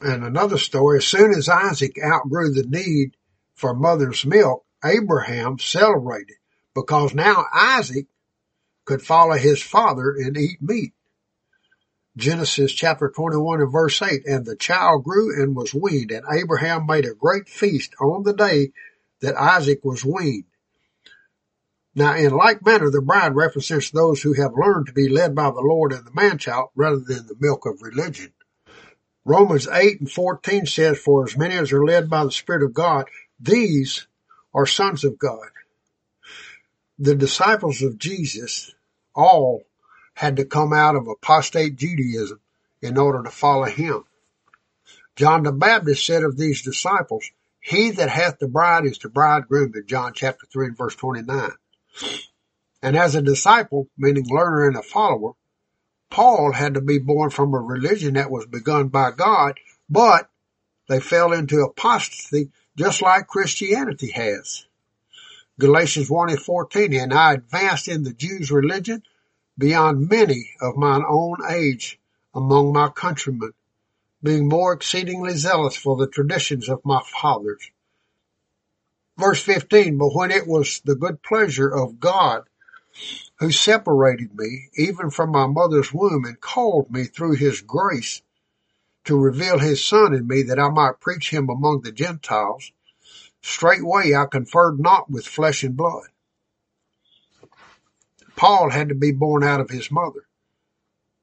And 0.00 0.24
another 0.24 0.58
story, 0.58 0.98
as 0.98 1.06
soon 1.06 1.32
as 1.32 1.48
Isaac 1.48 1.96
outgrew 2.02 2.52
the 2.52 2.64
need 2.64 3.16
for 3.54 3.74
mother's 3.74 4.24
milk, 4.24 4.64
Abraham 4.84 5.58
celebrated 5.58 6.36
because 6.74 7.14
now 7.14 7.44
Isaac 7.52 8.06
could 8.84 9.02
follow 9.02 9.36
his 9.36 9.62
father 9.62 10.14
and 10.16 10.36
eat 10.36 10.60
meat. 10.60 10.92
Genesis 12.16 12.72
chapter 12.72 13.08
21 13.08 13.62
and 13.62 13.72
verse 13.72 14.02
8, 14.02 14.26
and 14.26 14.44
the 14.44 14.56
child 14.56 15.04
grew 15.04 15.42
and 15.42 15.56
was 15.56 15.72
weaned, 15.72 16.10
and 16.10 16.24
Abraham 16.30 16.86
made 16.86 17.06
a 17.06 17.14
great 17.14 17.48
feast 17.48 17.94
on 18.00 18.22
the 18.22 18.34
day 18.34 18.72
that 19.20 19.36
Isaac 19.36 19.80
was 19.82 20.04
weaned. 20.04 20.44
Now, 21.94 22.14
in 22.14 22.30
like 22.32 22.64
manner, 22.64 22.90
the 22.90 23.02
bride 23.02 23.34
represents 23.34 23.90
those 23.90 24.22
who 24.22 24.32
have 24.34 24.52
learned 24.56 24.86
to 24.86 24.92
be 24.92 25.08
led 25.08 25.34
by 25.34 25.50
the 25.50 25.60
Lord 25.60 25.92
and 25.92 26.06
the 26.06 26.12
man-child 26.12 26.70
rather 26.74 27.00
than 27.00 27.26
the 27.26 27.36
milk 27.38 27.66
of 27.66 27.82
religion. 27.82 28.32
Romans 29.24 29.68
8 29.68 30.00
and 30.00 30.10
14 30.10 30.66
says, 30.66 30.98
For 30.98 31.24
as 31.24 31.36
many 31.36 31.54
as 31.54 31.72
are 31.72 31.84
led 31.84 32.10
by 32.10 32.24
the 32.24 32.32
Spirit 32.32 32.62
of 32.62 32.74
God, 32.74 33.06
these 33.38 34.06
are 34.54 34.66
sons 34.66 35.04
of 35.04 35.18
God. 35.18 35.48
The 37.02 37.16
disciples 37.16 37.82
of 37.82 37.98
Jesus 37.98 38.72
all 39.12 39.64
had 40.14 40.36
to 40.36 40.44
come 40.44 40.72
out 40.72 40.94
of 40.94 41.08
apostate 41.08 41.74
Judaism 41.74 42.38
in 42.80 42.96
order 42.96 43.24
to 43.24 43.30
follow 43.30 43.64
him. 43.64 44.04
John 45.16 45.42
the 45.42 45.50
Baptist 45.50 46.06
said 46.06 46.22
of 46.22 46.36
these 46.36 46.62
disciples, 46.62 47.28
He 47.58 47.90
that 47.90 48.08
hath 48.08 48.38
the 48.38 48.46
bride 48.46 48.84
is 48.84 48.98
the 48.98 49.08
bridegroom 49.08 49.72
in 49.74 49.84
John 49.88 50.12
chapter 50.14 50.46
3 50.46 50.66
and 50.68 50.78
verse 50.78 50.94
29. 50.94 51.50
And 52.80 52.96
as 52.96 53.16
a 53.16 53.20
disciple, 53.22 53.88
meaning 53.98 54.28
learner 54.28 54.68
and 54.68 54.76
a 54.76 54.82
follower, 54.82 55.32
Paul 56.08 56.52
had 56.52 56.74
to 56.74 56.80
be 56.80 56.98
born 56.98 57.30
from 57.30 57.52
a 57.52 57.58
religion 57.58 58.14
that 58.14 58.30
was 58.30 58.46
begun 58.46 58.90
by 58.90 59.10
God, 59.10 59.58
but 59.90 60.30
they 60.88 61.00
fell 61.00 61.32
into 61.32 61.62
apostasy 61.62 62.52
just 62.76 63.02
like 63.02 63.26
Christianity 63.26 64.12
has. 64.12 64.66
Galatians 65.62 66.10
1 66.10 66.30
and 66.30 66.40
14, 66.40 66.92
and 66.92 67.14
I 67.14 67.34
advanced 67.34 67.86
in 67.86 68.02
the 68.02 68.12
Jews' 68.12 68.50
religion 68.50 69.04
beyond 69.56 70.08
many 70.08 70.50
of 70.60 70.74
mine 70.74 71.04
own 71.08 71.36
age 71.48 72.00
among 72.34 72.72
my 72.72 72.88
countrymen, 72.88 73.52
being 74.20 74.48
more 74.48 74.72
exceedingly 74.72 75.36
zealous 75.36 75.76
for 75.76 75.96
the 75.96 76.08
traditions 76.08 76.68
of 76.68 76.84
my 76.84 77.00
fathers. 77.06 77.70
Verse 79.16 79.40
15, 79.40 79.98
but 79.98 80.12
when 80.12 80.32
it 80.32 80.48
was 80.48 80.80
the 80.84 80.96
good 80.96 81.22
pleasure 81.22 81.72
of 81.72 82.00
God 82.00 82.42
who 83.38 83.52
separated 83.52 84.36
me 84.36 84.68
even 84.74 85.10
from 85.10 85.30
my 85.30 85.46
mother's 85.46 85.94
womb 85.94 86.24
and 86.24 86.40
called 86.40 86.90
me 86.90 87.04
through 87.04 87.36
his 87.36 87.60
grace 87.60 88.20
to 89.04 89.16
reveal 89.16 89.60
his 89.60 89.84
son 89.84 90.12
in 90.12 90.26
me 90.26 90.42
that 90.42 90.58
I 90.58 90.70
might 90.70 90.98
preach 90.98 91.30
him 91.30 91.48
among 91.48 91.82
the 91.82 91.92
Gentiles. 91.92 92.72
Straightway 93.42 94.14
I 94.14 94.26
conferred 94.26 94.78
not 94.78 95.10
with 95.10 95.26
flesh 95.26 95.62
and 95.64 95.76
blood. 95.76 96.06
Paul 98.36 98.70
had 98.70 98.88
to 98.88 98.94
be 98.94 99.12
born 99.12 99.44
out 99.44 99.60
of 99.60 99.70
his 99.70 99.90
mother, 99.90 100.26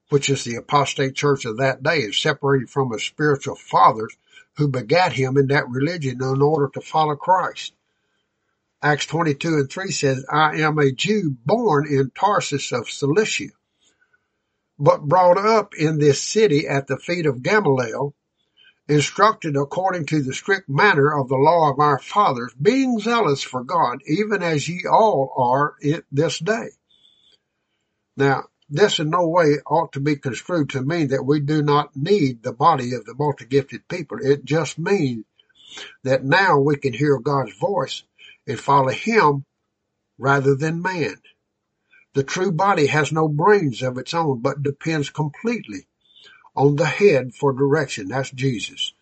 which 0.09 0.29
is 0.29 0.43
the 0.43 0.55
apostate 0.55 1.15
church 1.15 1.45
of 1.45 1.57
that 1.57 1.81
day, 1.81 2.03
and 2.03 2.13
separated 2.13 2.69
from 2.69 2.91
his 2.91 3.03
spiritual 3.03 3.55
fathers 3.55 4.15
who 4.57 4.67
begat 4.67 5.13
him 5.13 5.37
in 5.37 5.47
that 5.47 5.69
religion 5.69 6.21
in 6.21 6.41
order 6.41 6.69
to 6.73 6.81
follow 6.81 7.15
Christ. 7.15 7.73
Acts 8.81 9.05
22 9.07 9.47
and 9.55 9.69
3 9.69 9.91
says, 9.91 10.25
I 10.31 10.61
am 10.61 10.77
a 10.77 10.91
Jew 10.91 11.35
born 11.45 11.87
in 11.87 12.11
Tarsus 12.11 12.71
of 12.71 12.89
Cilicia, 12.89 13.49
but 14.77 15.01
brought 15.01 15.37
up 15.37 15.73
in 15.75 15.99
this 15.99 16.21
city 16.21 16.67
at 16.67 16.87
the 16.87 16.97
feet 16.97 17.25
of 17.25 17.43
Gamaliel, 17.43 18.13
instructed 18.89 19.55
according 19.55 20.07
to 20.07 20.21
the 20.23 20.33
strict 20.33 20.67
manner 20.67 21.15
of 21.15 21.29
the 21.29 21.35
law 21.35 21.71
of 21.71 21.79
our 21.79 21.99
fathers, 21.99 22.51
being 22.59 22.99
zealous 22.99 23.43
for 23.43 23.63
God, 23.63 23.99
even 24.07 24.41
as 24.41 24.67
ye 24.67 24.83
all 24.91 25.31
are 25.37 25.75
it 25.79 26.05
this 26.11 26.39
day. 26.39 26.69
Now, 28.17 28.45
this 28.67 28.99
in 28.99 29.11
no 29.11 29.27
way 29.27 29.57
ought 29.65 29.93
to 29.93 29.99
be 29.99 30.15
construed 30.15 30.71
to 30.71 30.81
mean 30.81 31.09
that 31.09 31.23
we 31.23 31.39
do 31.39 31.61
not 31.61 31.95
need 31.95 32.41
the 32.41 32.51
body 32.51 32.93
of 32.93 33.05
the 33.05 33.15
multi-gifted 33.17 33.87
people. 33.87 34.17
It 34.21 34.43
just 34.43 34.79
means 34.79 35.25
that 36.03 36.23
now 36.23 36.59
we 36.59 36.75
can 36.75 36.93
hear 36.93 37.19
God's 37.19 37.55
voice 37.57 38.03
and 38.47 38.59
follow 38.59 38.89
him 38.89 39.45
rather 40.17 40.55
than 40.55 40.81
man. 40.81 41.15
The 42.15 42.23
true 42.23 42.51
body 42.51 42.87
has 42.87 43.11
no 43.11 43.27
brains 43.27 43.83
of 43.83 43.99
its 43.99 44.15
own, 44.15 44.41
but 44.41 44.63
depends 44.63 45.11
completely 45.11 45.87
on 46.59 46.75
the 46.75 46.85
head 46.85 47.33
for 47.33 47.53
direction. 47.53 48.09
That's 48.09 48.31
Jesus. 48.31 48.93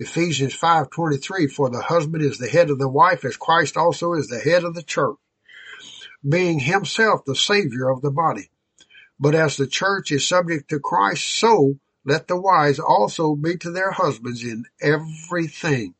Ephesians 0.00 0.52
5:23 0.52 1.46
for 1.46 1.70
the 1.70 1.80
husband 1.80 2.24
is 2.24 2.38
the 2.38 2.48
head 2.48 2.70
of 2.70 2.80
the 2.80 2.88
wife 2.88 3.24
as 3.24 3.36
Christ 3.36 3.76
also 3.76 4.14
is 4.14 4.26
the 4.26 4.40
head 4.40 4.64
of 4.64 4.74
the 4.74 4.82
church, 4.82 5.16
being 6.28 6.58
himself 6.58 7.24
the 7.24 7.36
savior 7.36 7.88
of 7.88 8.02
the 8.02 8.10
body. 8.10 8.50
But 9.20 9.36
as 9.36 9.56
the 9.56 9.68
church 9.68 10.10
is 10.10 10.26
subject 10.26 10.68
to 10.70 10.80
Christ, 10.80 11.38
so 11.38 11.78
let 12.04 12.26
the 12.26 12.40
wives 12.40 12.80
also 12.80 13.36
be 13.36 13.56
to 13.58 13.70
their 13.70 13.92
husbands 13.92 14.42
in 14.42 14.64
everything. 14.80 15.94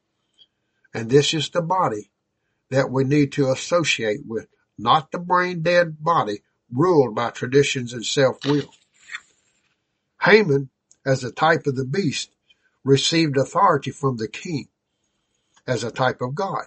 And 0.93 1.09
this 1.09 1.33
is 1.33 1.49
the 1.49 1.63
body 1.63 2.11
that 2.71 2.91
we 2.91 3.05
need 3.05 3.31
to 3.33 3.53
associate 3.53 4.27
with, 4.27 4.49
not 4.77 5.13
the 5.13 5.21
brain 5.21 5.63
dead 5.63 6.03
body 6.03 6.43
ruled 6.73 7.15
by 7.15 7.31
traditions 7.31 7.93
and 7.93 8.05
self-will. 8.05 8.75
Haman, 10.21 10.71
as 11.05 11.25
a 11.25 11.33
type 11.33 11.67
of 11.67 11.77
the 11.77 11.85
beast, 11.85 12.31
received 12.85 13.37
authority 13.37 13.91
from 13.91 14.17
the 14.17 14.29
king 14.29 14.69
as 15.67 15.85
a 15.85 15.91
type 15.91 16.21
of 16.21 16.35
God. 16.35 16.67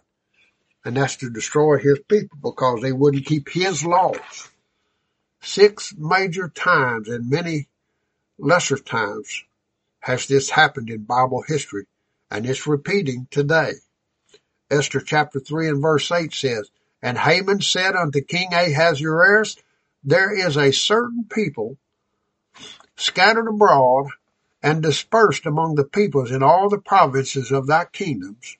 And 0.83 0.97
that's 0.97 1.17
to 1.17 1.29
destroy 1.29 1.77
his 1.77 1.99
people 2.07 2.37
because 2.41 2.81
they 2.81 2.91
wouldn't 2.91 3.25
keep 3.25 3.49
his 3.49 3.85
laws. 3.85 4.49
Six 5.41 5.93
major 5.97 6.49
times 6.49 7.09
and 7.09 7.29
many 7.29 7.67
lesser 8.37 8.77
times 8.77 9.43
has 9.99 10.27
this 10.27 10.49
happened 10.49 10.89
in 10.89 11.03
Bible 11.03 11.43
history 11.45 11.85
and 12.31 12.45
it's 12.45 12.67
repeating 12.67 13.27
today. 13.31 13.73
Esther 14.69 14.99
chapter 14.99 15.39
3 15.39 15.69
and 15.69 15.81
verse 15.81 16.11
8 16.11 16.33
says, 16.33 16.69
And 17.01 17.17
Haman 17.17 17.61
said 17.61 17.95
unto 17.95 18.21
King 18.21 18.53
Ahasuerus, 18.53 19.55
There 20.03 20.35
is 20.35 20.57
a 20.57 20.71
certain 20.71 21.25
people 21.29 21.77
scattered 22.97 23.47
abroad 23.47 24.07
and 24.67 24.83
dispersed 24.83 25.45
among 25.45 25.75
the 25.75 25.85
peoples 25.85 26.29
in 26.29 26.43
all 26.43 26.67
the 26.67 26.77
provinces 26.77 27.53
of 27.53 27.67
thy 27.67 27.85
kingdoms, 27.85 28.57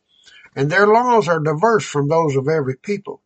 and 0.56 0.70
their 0.70 0.88
laws 0.88 1.28
are 1.28 1.42
diverse 1.42 1.86
from 1.86 2.08
those 2.08 2.38
of 2.38 2.48
every 2.48 2.78
people. 2.78 3.22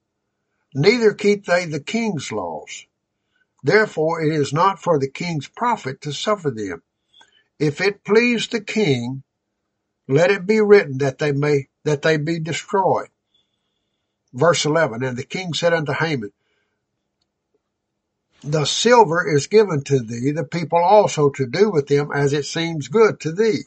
Neither 0.74 1.14
keep 1.14 1.46
they 1.46 1.66
the 1.66 1.80
king's 1.80 2.32
laws. 2.32 2.88
Therefore 3.62 4.24
it 4.24 4.34
is 4.34 4.52
not 4.52 4.82
for 4.82 4.98
the 4.98 5.08
king's 5.08 5.48
profit 5.48 6.02
to 6.02 6.12
suffer 6.12 6.50
them. 6.50 6.82
If 7.60 7.82
it 7.82 8.04
please 8.04 8.48
the 8.48 8.62
king, 8.62 9.22
let 10.08 10.32
it 10.32 10.48
be 10.48 10.60
written 10.60 10.98
that 10.98 11.20
they 11.20 11.34
may 11.34 11.68
that 11.84 12.02
they 12.02 12.18
be 12.18 12.40
destroyed. 12.40 13.10
Verse 14.34 14.66
11, 14.66 15.04
And 15.04 15.18
the 15.18 15.24
king 15.24 15.54
said 15.54 15.74
unto 15.74 15.94
Haman, 15.94 16.32
The 18.44 18.66
silver 18.66 19.28
is 19.36 19.48
given 19.48 19.84
to 19.86 20.00
thee, 20.00 20.32
the 20.32 20.44
people 20.46 20.80
also 20.80 21.30
to 21.32 21.48
do 21.48 21.72
with 21.72 21.88
them 21.88 22.12
as 22.14 22.34
it 22.34 22.46
seems 22.46 22.88
good 22.90 23.20
to 23.22 23.32
thee. 23.34 23.64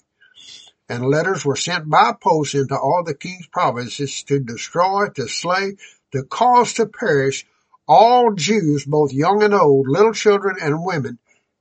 and 0.89 1.07
letters 1.07 1.45
were 1.45 1.57
sent 1.57 1.91
by 1.91 2.13
post 2.23 2.55
into 2.55 2.77
all 2.79 3.03
the 3.05 3.15
king's 3.15 3.47
provinces 3.49 4.23
to 4.25 4.41
destroy, 4.41 5.09
to 5.11 5.29
slay, 5.29 5.77
to 6.13 6.23
cause 6.25 6.75
to 6.75 6.87
perish 6.87 7.47
all 7.89 8.33
Jews, 8.35 8.85
both 8.87 9.13
young 9.13 9.43
and 9.43 9.55
old, 9.55 9.89
little 9.89 10.13
children 10.15 10.57
and 10.63 10.85
women, 10.85 11.19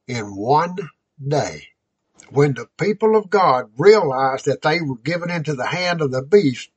in 0.08 0.36
one 0.36 0.78
day. 1.26 1.68
When 2.30 2.54
the 2.54 2.68
people 2.80 3.16
of 3.16 3.30
God 3.30 3.72
realized 3.78 4.46
that 4.46 4.62
they 4.62 4.82
were 4.82 4.98
given 4.98 5.30
into 5.30 5.56
the 5.56 5.68
hand 5.68 6.02
of 6.02 6.12
the 6.12 6.24
beast, 6.24 6.70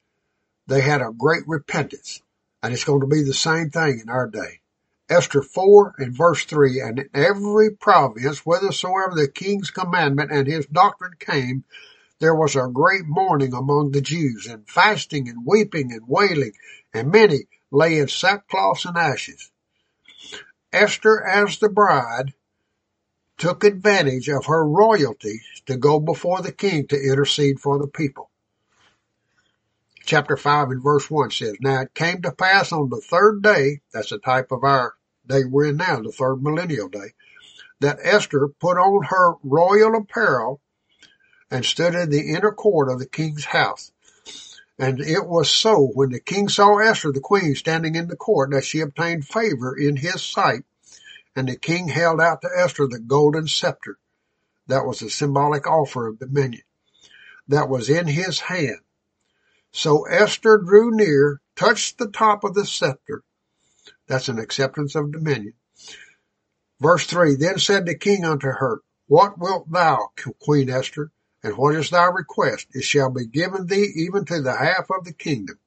they 0.66 0.80
had 0.80 1.02
a 1.02 1.12
great 1.16 1.44
repentance. 1.46 2.22
And 2.62 2.74
it's 2.74 2.84
going 2.84 3.00
to 3.02 3.06
be 3.06 3.22
the 3.22 3.34
same 3.34 3.70
thing 3.70 4.00
in 4.00 4.08
our 4.10 4.28
day. 4.28 4.60
Esther 5.08 5.42
4 5.42 5.94
and 5.98 6.16
verse 6.16 6.44
3, 6.44 6.80
and 6.80 6.98
in 6.98 7.08
every 7.14 7.70
province, 7.70 8.40
whithersoever 8.40 9.14
the 9.14 9.28
king's 9.28 9.70
commandment 9.70 10.32
and 10.32 10.48
his 10.48 10.66
doctrine 10.66 11.14
came, 11.20 11.64
there 12.18 12.34
was 12.34 12.56
a 12.56 12.66
great 12.66 13.06
mourning 13.06 13.52
among 13.52 13.92
the 13.92 14.00
Jews, 14.00 14.46
and 14.46 14.68
fasting 14.68 15.28
and 15.28 15.46
weeping 15.46 15.92
and 15.92 16.08
wailing, 16.08 16.52
and 16.92 17.12
many 17.12 17.46
lay 17.70 17.98
in 17.98 18.08
sackcloth 18.08 18.84
and 18.84 18.96
ashes. 18.96 19.50
Esther, 20.72 21.24
as 21.24 21.58
the 21.58 21.68
bride, 21.68 22.34
took 23.38 23.62
advantage 23.62 24.28
of 24.28 24.46
her 24.46 24.66
royalty 24.66 25.40
to 25.66 25.76
go 25.76 26.00
before 26.00 26.42
the 26.42 26.52
king 26.52 26.88
to 26.88 27.00
intercede 27.00 27.60
for 27.60 27.78
the 27.78 27.86
people. 27.86 28.28
Chapter 30.04 30.36
5 30.36 30.70
and 30.70 30.82
verse 30.82 31.10
1 31.10 31.30
says, 31.30 31.56
Now 31.60 31.82
it 31.82 31.94
came 31.94 32.22
to 32.22 32.32
pass 32.32 32.72
on 32.72 32.88
the 32.88 33.00
third 33.00 33.42
day, 33.42 33.82
that's 33.92 34.12
a 34.12 34.18
type 34.18 34.52
of 34.52 34.64
our 34.64 34.95
day 35.28 35.44
we're 35.44 35.66
in 35.66 35.77
now, 35.77 36.01
the 36.01 36.12
third 36.12 36.43
millennial 36.43 36.89
day, 36.89 37.15
that 37.81 37.98
Esther 38.03 38.48
put 38.61 38.78
on 38.78 39.05
her 39.05 39.35
royal 39.43 39.97
apparel 39.97 40.61
and 41.51 41.65
stood 41.65 41.94
in 41.94 42.11
the 42.11 42.35
inner 42.35 42.53
court 42.53 42.90
of 42.90 42.98
the 42.98 43.09
king's 43.09 43.44
house. 43.44 43.93
And 44.78 45.01
it 45.01 45.27
was 45.27 45.51
so 45.51 45.90
when 45.94 46.11
the 46.11 46.20
king 46.20 46.48
saw 46.48 46.78
Esther 46.78 47.12
the 47.12 47.20
queen 47.20 47.55
standing 47.55 47.94
in 47.94 48.09
the 48.09 48.16
court 48.16 48.51
that 48.51 48.65
she 48.65 48.81
obtained 48.81 49.27
favor 49.27 49.77
in 49.77 49.97
his 49.97 50.23
sight. 50.23 50.65
And 51.35 51.48
the 51.48 51.57
king 51.57 51.89
held 51.89 52.20
out 52.20 52.43
to 52.43 52.51
Esther 52.57 52.86
the 52.86 52.98
golden 52.98 53.47
scepter. 53.47 53.98
That 54.66 54.86
was 54.86 55.03
a 55.03 55.11
symbolic 55.11 55.66
offer 55.66 56.09
of 56.09 56.19
dominion 56.19 56.62
that 57.48 57.69
was 57.69 57.89
in 57.89 58.07
his 58.07 58.40
hand. 58.40 58.81
So 59.73 60.05
Esther 60.07 60.59
drew 60.59 60.97
near, 60.97 61.40
touched 61.55 61.98
the 61.98 62.09
top 62.09 62.44
of 62.44 62.55
the 62.55 62.66
scepter. 62.66 63.23
That's 64.06 64.28
an 64.28 64.38
acceptance 64.38 64.94
of 64.94 65.12
dominion. 65.12 65.54
Verse 66.80 67.06
3 67.06 67.36
Then 67.36 67.58
said 67.58 67.86
the 67.86 67.96
king 67.96 68.24
unto 68.24 68.48
her, 68.48 68.80
What 69.06 69.38
wilt 69.38 69.70
thou, 69.70 70.10
Queen 70.40 70.70
Esther? 70.70 71.10
And 71.42 71.56
what 71.56 71.74
is 71.74 71.90
thy 71.90 72.06
request? 72.06 72.68
It 72.72 72.82
shall 72.82 73.10
be 73.10 73.26
given 73.26 73.66
thee 73.66 73.92
even 73.94 74.24
to 74.26 74.42
the 74.42 74.56
half 74.56 74.90
of 74.90 75.04
the 75.04 75.12
kingdom. 75.12 75.58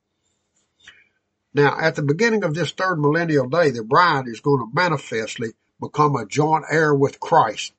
Now, 1.54 1.80
at 1.80 1.96
the 1.96 2.04
beginning 2.04 2.44
of 2.44 2.54
this 2.54 2.72
third 2.72 3.00
millennial 3.00 3.48
day, 3.48 3.72
the 3.72 3.84
bride 3.84 4.28
is 4.28 4.40
going 4.40 4.60
to 4.60 4.74
manifestly 4.74 5.54
become 5.80 6.16
a 6.16 6.26
joint 6.26 6.66
heir 6.70 6.94
with 6.94 7.20
Christ. 7.20 7.74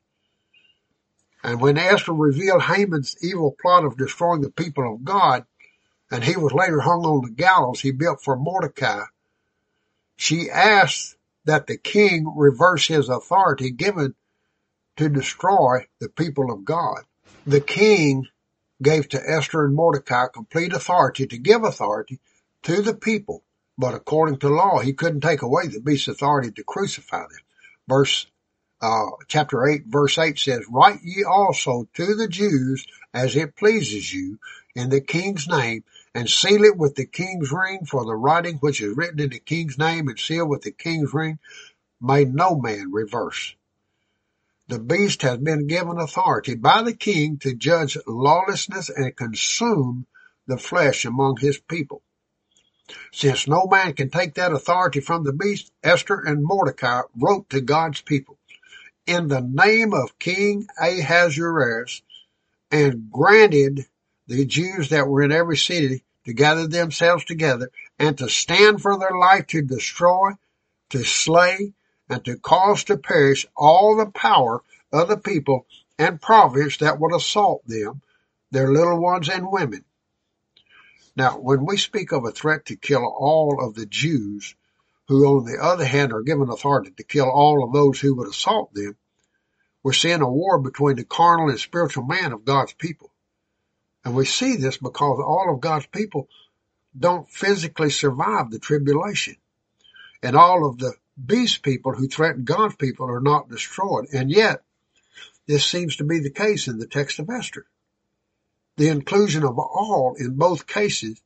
And 1.43 1.61
when 1.61 1.79
Esther 1.79 2.13
revealed 2.13 2.63
Haman's 2.63 3.17
evil 3.23 3.55
plot 3.61 3.85
of 3.85 3.97
destroying 3.97 4.41
the 4.41 4.51
people 4.51 4.95
of 4.95 5.05
God, 5.05 5.45
and 6.11 6.25
he 6.25 6.37
was 6.37 6.53
later 6.53 6.81
hung 6.81 7.05
on 7.05 7.25
the 7.25 7.31
gallows 7.31 7.81
he 7.81 7.93
built 7.93 8.23
for 8.23 8.37
Mordecai, 8.37 9.05
she 10.21 10.51
asked 10.51 11.17
that 11.47 11.67
the 11.67 11.79
king 11.79 12.31
reverse 12.37 12.87
his 12.87 13.09
authority 13.09 13.71
given 13.71 14.15
to 14.99 15.09
destroy 15.09 15.87
the 15.99 16.11
people 16.11 16.53
of 16.53 16.63
God. 16.63 16.99
The 17.47 17.63
king 17.63 18.27
gave 18.83 19.09
to 19.09 19.23
Esther 19.27 19.65
and 19.65 19.75
Mordecai 19.75 20.27
complete 20.27 20.75
authority 20.75 21.27
to 21.27 21.39
give 21.39 21.65
authority 21.65 22.21
to 22.65 22.83
the 22.83 22.95
people, 22.95 23.45
but 23.79 23.95
according 23.95 24.41
to 24.41 24.51
law, 24.51 24.81
he 24.81 24.93
couldn't 24.93 25.23
take 25.23 25.41
away 25.41 25.69
the 25.69 25.81
beast's 25.81 26.09
authority 26.09 26.51
to 26.53 26.65
crucify 26.65 27.21
them. 27.23 27.41
Verse 27.89 28.27
uh, 28.83 29.07
chapter 29.27 29.67
8 29.67 29.85
verse 29.87 30.19
8 30.19 30.39
says, 30.39 30.67
Write 30.71 31.01
ye 31.03 31.25
also 31.25 31.89
to 31.95 32.15
the 32.15 32.29
Jews 32.29 32.87
as 33.15 33.37
it 33.37 33.57
pleases 33.57 34.13
you 34.13 34.39
in 34.75 34.91
the 34.91 35.01
king's 35.01 35.49
name, 35.49 35.85
and 36.15 36.29
seal 36.29 36.65
it 36.65 36.77
with 36.77 36.95
the 36.97 37.07
king's 37.07 37.53
ring, 37.53 37.85
for 37.87 38.05
the 38.05 38.15
writing 38.15 38.57
which 38.57 38.81
is 38.81 38.97
written 38.97 39.21
in 39.21 39.31
the 39.31 39.39
king's 39.39 39.79
name 39.79 40.09
and 40.09 40.19
sealed 40.19 40.49
with 40.49 40.63
the 40.63 40.73
king's 40.73 41.15
ring 41.15 41.39
may 42.01 42.25
no 42.25 42.57
man 42.57 42.91
reverse. 42.93 43.55
The 44.69 44.79
beast 44.79 45.23
has 45.23 45.39
been 45.39 45.67
given 45.67 45.99
authority 45.99 46.55
by 46.55 46.83
the 46.83 46.95
king 46.95 47.39
to 47.39 47.55
judge 47.55 47.97
lawlessness 48.07 48.89
and 48.89 49.17
consume 49.17 50.07
the 50.47 50.59
flesh 50.59 51.05
among 51.05 51.39
his 51.39 51.59
people. 51.59 52.03
Since 53.13 53.47
no 53.47 53.67
man 53.67 53.93
can 53.95 54.11
take 54.11 54.35
that 54.35 54.53
authority 54.53 55.01
from 55.01 55.25
the 55.25 55.33
beast, 55.33 55.73
Esther 55.83 56.21
and 56.21 56.43
Mordecai 56.43 57.03
wrote 57.17 57.51
to 57.51 57.61
God's 57.61 58.01
people 58.01 58.39
in 59.07 59.29
the 59.29 59.41
name 59.41 59.93
of 59.93 60.19
King 60.19 60.67
Ahasuerus 60.81 62.03
and 62.71 63.11
granted 63.11 63.87
the 64.31 64.47
Jews 64.47 64.91
that 64.91 65.09
were 65.09 65.23
in 65.23 65.33
every 65.33 65.57
city 65.57 66.05
to 66.25 66.33
gather 66.33 66.69
themselves 66.69 67.25
together 67.25 67.69
and 67.99 68.17
to 68.19 68.29
stand 68.29 68.81
for 68.81 68.97
their 68.97 69.19
life 69.19 69.49
to 69.49 69.61
destroy, 69.61 70.31
to 70.91 71.03
slay, 71.03 71.73
and 72.09 72.25
to 72.25 72.37
cause 72.37 72.85
to 72.85 72.97
perish 72.97 73.45
all 73.57 73.97
the 73.97 74.07
power 74.07 74.63
of 74.93 75.09
the 75.09 75.17
people 75.17 75.67
and 75.99 76.23
province 76.23 76.77
that 76.77 77.01
would 77.01 77.13
assault 77.13 77.67
them, 77.67 78.03
their 78.53 78.73
little 78.73 79.01
ones 79.01 79.29
and 79.29 79.51
women. 79.51 79.85
Now, 81.17 81.39
when 81.41 81.67
we 81.67 81.77
speak 81.77 82.13
of 82.13 82.25
a 82.25 82.31
threat 82.31 82.67
to 82.67 82.77
kill 82.77 83.05
all 83.05 83.59
of 83.61 83.75
the 83.75 83.87
Jews, 83.87 84.55
who 85.09 85.27
on 85.27 85.45
the 85.45 85.59
other 85.61 85.85
hand 85.85 86.13
are 86.13 86.23
given 86.23 86.51
authority 86.51 86.93
to 86.93 87.03
kill 87.03 87.29
all 87.29 87.65
of 87.65 87.73
those 87.73 87.99
who 87.99 88.15
would 88.15 88.29
assault 88.29 88.73
them, 88.75 88.97
we're 89.83 89.93
seeing 89.93 90.21
a 90.21 90.31
war 90.31 90.61
between 90.61 90.95
the 90.95 91.05
carnal 91.05 91.49
and 91.49 91.59
spiritual 91.59 92.05
man 92.05 92.33
of 92.33 92.45
God's 92.45 92.75
people. 92.75 93.10
And 94.05 94.15
we 94.15 94.25
see 94.25 94.57
this 94.57 94.79
because 94.79 95.21
all 95.21 95.53
of 95.53 95.61
God's 95.61 95.87
people 95.87 96.29
don't 96.99 97.29
physically 97.29 97.91
survive 97.91 98.51
the 98.51 98.59
tribulation. 98.59 99.37
And 100.23 100.37
all 100.37 100.67
of 100.67 100.79
the 100.79 100.95
beast 101.25 101.63
people 101.63 101.93
who 101.93 102.09
threaten 102.09 102.45
God's 102.45 102.77
people 102.77 103.11
are 103.11 103.21
not 103.21 103.49
destroyed. 103.49 104.07
And 104.13 104.31
yet, 104.31 104.63
this 105.47 105.67
seems 105.67 105.97
to 105.97 106.05
be 106.05 106.21
the 106.21 106.31
case 106.31 106.69
in 106.69 106.79
the 106.79 106.87
text 106.87 107.19
of 107.19 107.29
Esther. 107.29 107.67
The 108.77 108.89
inclusion 108.89 109.45
of 109.45 109.59
all 109.59 110.15
in 110.19 110.37
both 110.37 110.67
cases 110.67 111.21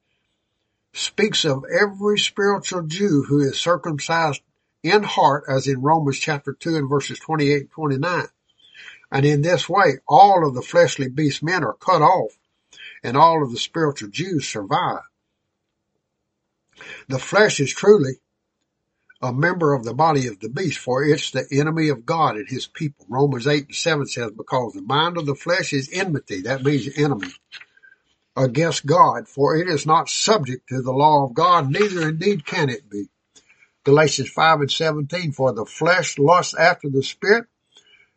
speaks 0.93 1.45
of 1.45 1.65
every 1.65 2.19
spiritual 2.19 2.83
Jew 2.83 3.25
who 3.29 3.41
is 3.41 3.59
circumcised 3.59 4.43
in 4.83 5.03
heart, 5.03 5.45
as 5.49 5.67
in 5.67 5.81
Romans 5.81 6.19
chapter 6.19 6.53
2 6.53 6.77
and 6.77 6.89
verses 6.89 7.19
28 7.19 7.61
and 7.61 7.71
29. 7.71 8.27
And 9.11 9.25
in 9.25 9.43
this 9.43 9.69
way, 9.69 9.99
all 10.09 10.47
of 10.47 10.55
the 10.55 10.63
fleshly 10.63 11.09
beast 11.09 11.43
men 11.43 11.65
are 11.65 11.75
cut 11.75 12.03
off 12.03 12.37
and 13.05 13.17
all 13.17 13.43
of 13.43 13.53
the 13.53 13.59
spiritual 13.59 14.09
Jews 14.09 14.49
survive. 14.49 15.03
The 17.07 17.19
flesh 17.19 17.61
is 17.61 17.73
truly 17.73 18.15
a 19.23 19.33
member 19.33 19.75
of 19.75 19.85
the 19.85 19.95
body 19.95 20.27
of 20.27 20.41
the 20.41 20.49
beast, 20.49 20.79
for 20.79 21.05
it's 21.05 21.31
the 21.31 21.47
enemy 21.53 21.91
of 21.91 22.05
God 22.05 22.37
and 22.37 22.49
his 22.49 22.67
people. 22.67 23.07
Romans 23.09 23.47
8 23.47 23.67
and 23.67 23.75
7 23.75 24.07
says, 24.07 24.31
because 24.37 24.73
the 24.73 24.83
mind 24.83 25.17
of 25.17 25.27
the 25.27 25.35
flesh 25.35 25.73
is 25.73 25.91
enmity, 25.93 26.43
that 26.43 26.65
means 26.65 26.89
enemy, 26.97 27.29
against 28.37 28.85
God, 28.85 29.29
for 29.29 29.57
it 29.57 29.69
is 29.69 29.87
not 29.87 30.09
subject 30.09 30.69
to 30.69 30.83
the 30.83 30.93
law 30.93 31.25
of 31.25 31.35
God, 31.35 31.71
neither 31.71 32.09
indeed 32.09 32.45
can 32.45 32.69
it 32.69 32.91
be. 32.91 33.09
Galatians 33.85 34.31
5 34.31 34.61
and 34.61 34.71
17, 34.71 35.33
for 35.33 35.53
the 35.53 35.67
flesh 35.67 36.19
lusts 36.19 36.55
after 36.55 36.89
the 36.89 37.03
spirit, 37.03 37.47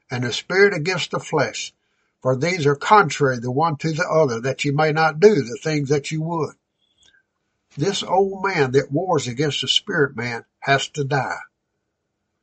and 0.10 0.24
the 0.24 0.32
spirit 0.32 0.74
against 0.74 1.12
the 1.12 1.20
flesh. 1.20 1.74
For 2.22 2.36
these 2.36 2.66
are 2.66 2.76
contrary 2.76 3.40
the 3.40 3.52
one 3.52 3.78
to 3.78 3.92
the 3.92 4.08
other, 4.08 4.42
that 4.42 4.66
you 4.66 4.74
may 4.74 4.92
not 4.92 5.20
do 5.20 5.36
the 5.36 5.60
things 5.62 5.90
that 5.90 6.12
you 6.12 6.22
would. 6.22 6.56
This 7.78 8.02
old 8.02 8.44
man 8.44 8.72
that 8.72 8.92
wars 8.92 9.28
against 9.28 9.62
the 9.62 9.68
spirit 9.68 10.16
man 10.16 10.46
has 10.62 10.88
to 10.90 11.04
die. 11.04 11.40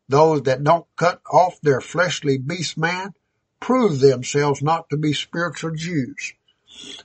Those 0.08 0.42
that 0.42 0.62
don't 0.62 0.86
cut 0.96 1.20
off 1.30 1.60
their 1.60 1.80
fleshly 1.80 2.38
beast 2.38 2.78
man 2.78 3.14
prove 3.58 4.00
themselves 4.00 4.62
not 4.62 4.90
to 4.90 4.96
be 4.96 5.12
spiritual 5.12 5.74
Jews 5.74 6.34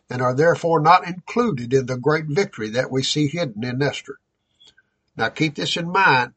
and 0.10 0.22
are 0.22 0.34
therefore 0.34 0.80
not 0.80 1.08
included 1.08 1.74
in 1.74 1.86
the 1.86 1.98
great 1.98 2.26
victory 2.26 2.70
that 2.70 2.92
we 2.92 3.04
see 3.04 3.28
hidden 3.28 3.64
in 3.64 3.82
Esther. 3.82 4.20
Now 5.16 5.30
keep 5.30 5.56
this 5.56 5.78
in 5.78 5.92
mind 5.92 6.34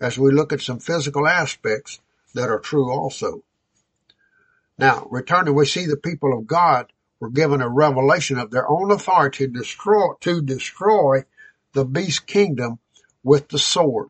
as 0.00 0.18
we 0.18 0.30
look 0.30 0.52
at 0.52 0.60
some 0.60 0.80
physical 0.80 1.26
aspects 1.26 2.00
that 2.34 2.48
are 2.48 2.58
true 2.58 2.90
also. 2.90 3.42
Now, 4.78 5.06
returning, 5.10 5.54
we 5.54 5.66
see 5.66 5.86
the 5.86 5.96
people 5.96 6.36
of 6.36 6.46
God 6.46 6.92
were 7.20 7.30
given 7.30 7.62
a 7.62 7.68
revelation 7.68 8.38
of 8.38 8.50
their 8.50 8.68
own 8.68 8.90
authority 8.90 9.46
to 9.46 9.52
destroy, 9.52 10.14
to 10.20 10.42
destroy 10.42 11.24
the 11.72 11.84
beast 11.84 12.26
kingdom 12.26 12.78
with 13.22 13.48
the 13.48 13.58
sword. 13.58 14.08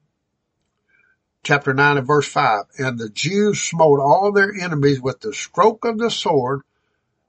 Chapter 1.43 1.74
9 1.74 1.99
and 1.99 2.07
verse 2.07 2.27
5. 2.27 2.65
And 2.78 2.99
the 2.99 3.11
Jews 3.11 3.62
smote 3.62 4.01
all 4.01 4.32
their 4.32 4.53
enemies 4.53 5.01
with 5.01 5.20
the 5.20 5.35
stroke 5.35 5.85
of 5.85 5.99
the 5.99 6.11
sword, 6.11 6.62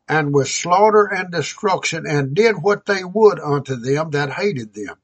and 0.08 0.34
with 0.34 0.48
slaughter 0.48 1.06
and 1.06 1.32
destruction, 1.32 2.06
and 2.08 2.36
did 2.36 2.62
what 2.62 2.86
they 2.86 3.04
would 3.04 3.40
unto 3.40 3.76
them 3.76 4.12
that 4.12 4.32
hated 4.32 4.74
them. 4.74 4.96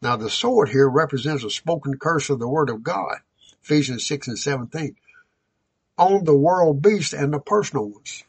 Now 0.00 0.16
the 0.16 0.30
sword 0.30 0.68
here 0.68 0.88
represents 0.88 1.42
a 1.42 1.50
spoken 1.50 1.98
curse 1.98 2.30
of 2.30 2.38
the 2.38 2.48
word 2.48 2.70
of 2.70 2.84
God, 2.84 3.16
Ephesians 3.62 4.06
6 4.06 4.28
and 4.28 4.38
17, 4.38 4.94
on 5.98 6.24
the 6.24 6.36
world 6.36 6.80
beast 6.80 7.12
and 7.12 7.32
the 7.32 7.40
personal 7.40 7.90
ones. 7.90 8.24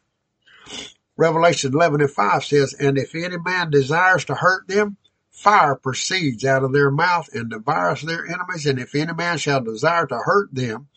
Revelation 1.15 1.73
11 1.73 2.01
and 2.01 2.11
5 2.11 2.45
says, 2.45 2.73
And 2.73 2.97
if 2.97 3.13
any 3.13 3.37
man 3.37 3.69
desires 3.69 4.25
to 4.25 4.35
hurt 4.35 4.67
them, 4.67 4.97
fire 5.31 5.75
proceeds 5.75 6.45
out 6.45 6.63
of 6.63 6.73
their 6.73 6.91
mouth 6.91 7.29
and 7.33 7.49
devours 7.49 8.01
their 8.01 8.25
enemies. 8.25 8.65
And 8.65 8.79
if 8.79 8.95
any 8.95 9.13
man 9.13 9.37
shall 9.37 9.61
desire 9.61 10.07
to 10.07 10.17
hurt 10.17 10.53
them, 10.53 10.87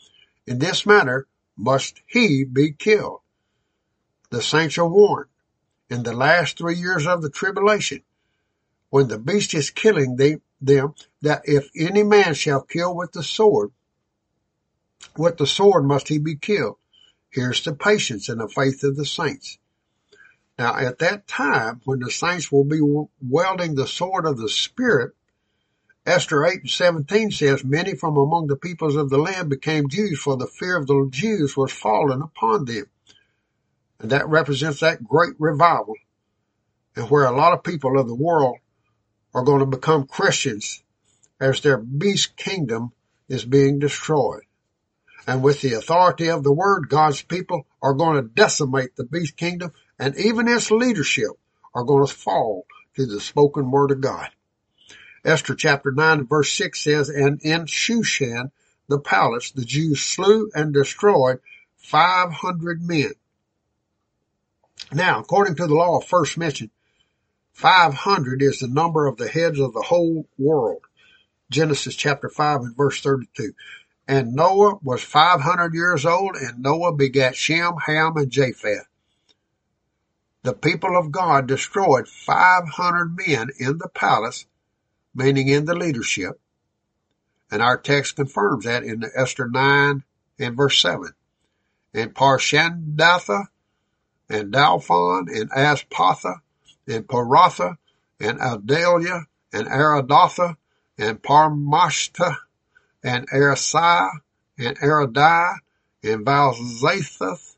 in 0.47 0.59
this 0.59 0.87
manner 0.87 1.27
must 1.57 2.01
he 2.07 2.45
be 2.45 2.73
killed. 2.73 3.21
The 4.31 4.43
saints 4.43 4.79
are 4.79 4.89
warned 4.89 5.29
in 5.91 6.05
the 6.05 6.15
last 6.15 6.57
three 6.57 6.77
years 6.77 7.07
of 7.07 7.21
the 7.21 7.29
tribulation, 7.29 8.03
when 8.89 9.09
the 9.09 9.19
beast 9.19 9.55
is 9.55 9.71
killing 9.71 10.17
them 10.17 10.95
that 11.21 11.43
if 11.45 11.69
any 11.77 12.03
man 12.03 12.35
shall 12.35 12.63
kill 12.63 12.95
with 12.97 13.13
the 13.13 13.23
sword, 13.23 13.73
with 15.17 15.39
the 15.39 15.47
sword 15.47 15.85
must 15.85 16.09
he 16.09 16.19
be 16.19 16.37
killed. 16.37 16.77
Here's 17.31 17.63
the 17.63 17.75
patience 17.75 18.29
and 18.29 18.41
the 18.41 18.49
faith 18.49 18.85
of 18.85 18.97
the 18.97 19.07
saints. 19.07 19.59
Now 20.59 20.77
at 20.77 20.99
that 20.99 21.27
time, 21.27 21.81
when 21.85 22.01
the 22.01 22.11
saints 22.11 22.53
will 22.53 22.65
be 22.65 22.81
wielding 22.81 23.75
the 23.75 23.87
sword 23.87 24.27
of 24.27 24.37
the 24.37 24.49
Spirit, 24.49 25.15
Esther 26.05 26.45
8 26.45 26.61
and 26.63 26.71
17 26.71 27.31
says, 27.31 27.65
Many 27.65 27.95
from 27.95 28.17
among 28.17 28.49
the 28.49 28.57
peoples 28.57 28.97
of 28.97 29.09
the 29.09 29.19
land 29.19 29.49
became 29.49 29.89
Jews, 29.89 30.19
for 30.19 30.37
the 30.37 30.49
fear 30.49 30.77
of 30.77 30.87
the 30.87 31.09
Jews 31.11 31.57
was 31.57 31.73
fallen 31.73 32.23
upon 32.23 32.65
them. 32.65 32.87
And 34.01 34.11
that 34.11 34.29
represents 34.29 34.81
that 34.81 35.05
great 35.05 35.35
revival, 35.39 35.95
and 36.97 37.09
where 37.09 37.25
a 37.25 37.37
lot 37.37 37.53
of 37.53 37.63
people 37.63 37.99
of 37.99 38.09
the 38.09 38.15
world 38.15 38.59
are 39.33 39.45
going 39.45 39.61
to 39.61 39.67
become 39.67 40.07
Christians 40.07 40.83
as 41.41 41.61
their 41.61 41.79
beast 41.79 42.37
kingdom 42.37 42.93
is 43.29 43.45
being 43.45 43.79
destroyed. 43.79 44.43
And 45.27 45.43
with 45.43 45.61
the 45.61 45.75
authority 45.75 46.29
of 46.29 46.43
the 46.43 46.53
word, 46.53 46.89
God's 46.89 47.23
people 47.23 47.67
are 47.81 47.95
going 47.95 48.17
to 48.17 48.29
decimate 48.29 48.97
the 48.97 49.05
beast 49.05 49.37
kingdom 49.37 49.73
and 49.99 50.17
even 50.17 50.49
its 50.49 50.71
leadership 50.71 51.31
are 51.75 51.85
going 51.85 52.07
to 52.07 52.13
fall 52.13 52.67
to 52.97 53.07
the 53.07 53.21
spoken 53.21 53.71
word 53.71 53.93
of 53.93 54.01
God. 54.01 54.29
Esther 55.25 55.55
chapter 55.55 55.93
9 55.93 56.27
verse 56.27 56.53
6 56.53 56.83
says, 56.83 57.09
And 57.09 57.41
in 57.43 57.67
Shushan, 57.67 58.51
the 58.89 58.99
palace, 58.99 59.53
the 59.53 59.65
Jews 59.65 60.03
slew 60.03 60.51
and 60.55 60.75
destroyed 60.75 61.41
500 61.77 62.83
men. 62.83 63.13
Now, 64.93 65.21
according 65.21 65.55
to 65.57 65.67
the 65.67 65.75
law 65.75 65.99
of 65.99 66.05
first 66.05 66.37
mention, 66.37 66.71
500 67.53 68.43
is 68.43 68.59
the 68.59 68.69
number 68.69 69.07
of 69.07 69.17
the 69.17 69.29
heads 69.29 69.61
of 69.61 69.73
the 69.73 69.83
whole 69.83 70.27
world. 70.37 70.83
Genesis 71.51 71.95
chapter 71.95 72.29
5 72.29 72.61
and 72.63 72.77
verse 72.77 73.01
32. 73.01 73.53
And 74.13 74.35
Noah 74.35 74.79
was 74.83 75.03
500 75.03 75.73
years 75.73 76.05
old 76.05 76.37
and 76.37 76.63
Noah 76.63 76.93
begat 76.93 77.35
Shem, 77.35 77.77
Ham, 77.87 78.19
and 78.19 78.31
Japheth. 78.31 78.87
The 80.43 80.53
people 80.53 80.99
of 80.99 81.11
God 81.11 81.47
destroyed 81.47 82.07
500 82.07 83.17
men 83.27 83.49
in 83.59 83.79
the 83.79 83.89
palace, 83.89 84.45
meaning 85.15 85.49
in 85.49 85.65
the 85.65 85.75
leadership. 85.75 86.39
And 87.51 87.63
our 87.63 87.79
text 87.79 88.17
confirms 88.17 88.67
that 88.67 88.83
in 88.83 89.03
Esther 89.17 89.49
9 89.49 90.05
and 90.39 90.57
verse 90.59 90.79
7. 90.83 91.15
And 91.95 92.15
Parshandatha 92.15 93.47
and 94.29 94.53
Dalphon 94.53 95.35
and 95.35 95.51
Aspatha 95.53 96.43
and 96.87 97.07
Poratha 97.07 97.79
and 98.21 98.39
Adalia 98.43 99.25
and 99.55 99.67
Aridatha 99.69 100.59
and 100.99 101.23
Parmashta 101.23 102.37
and 103.03 103.29
Arisai 103.31 104.11
and 104.59 104.79
Aridai 104.79 105.57
and 106.03 106.25
Valzatheth 106.25 107.57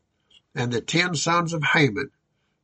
and 0.55 0.71
the 0.71 0.81
ten 0.81 1.15
sons 1.15 1.53
of 1.53 1.63
Haman, 1.63 2.11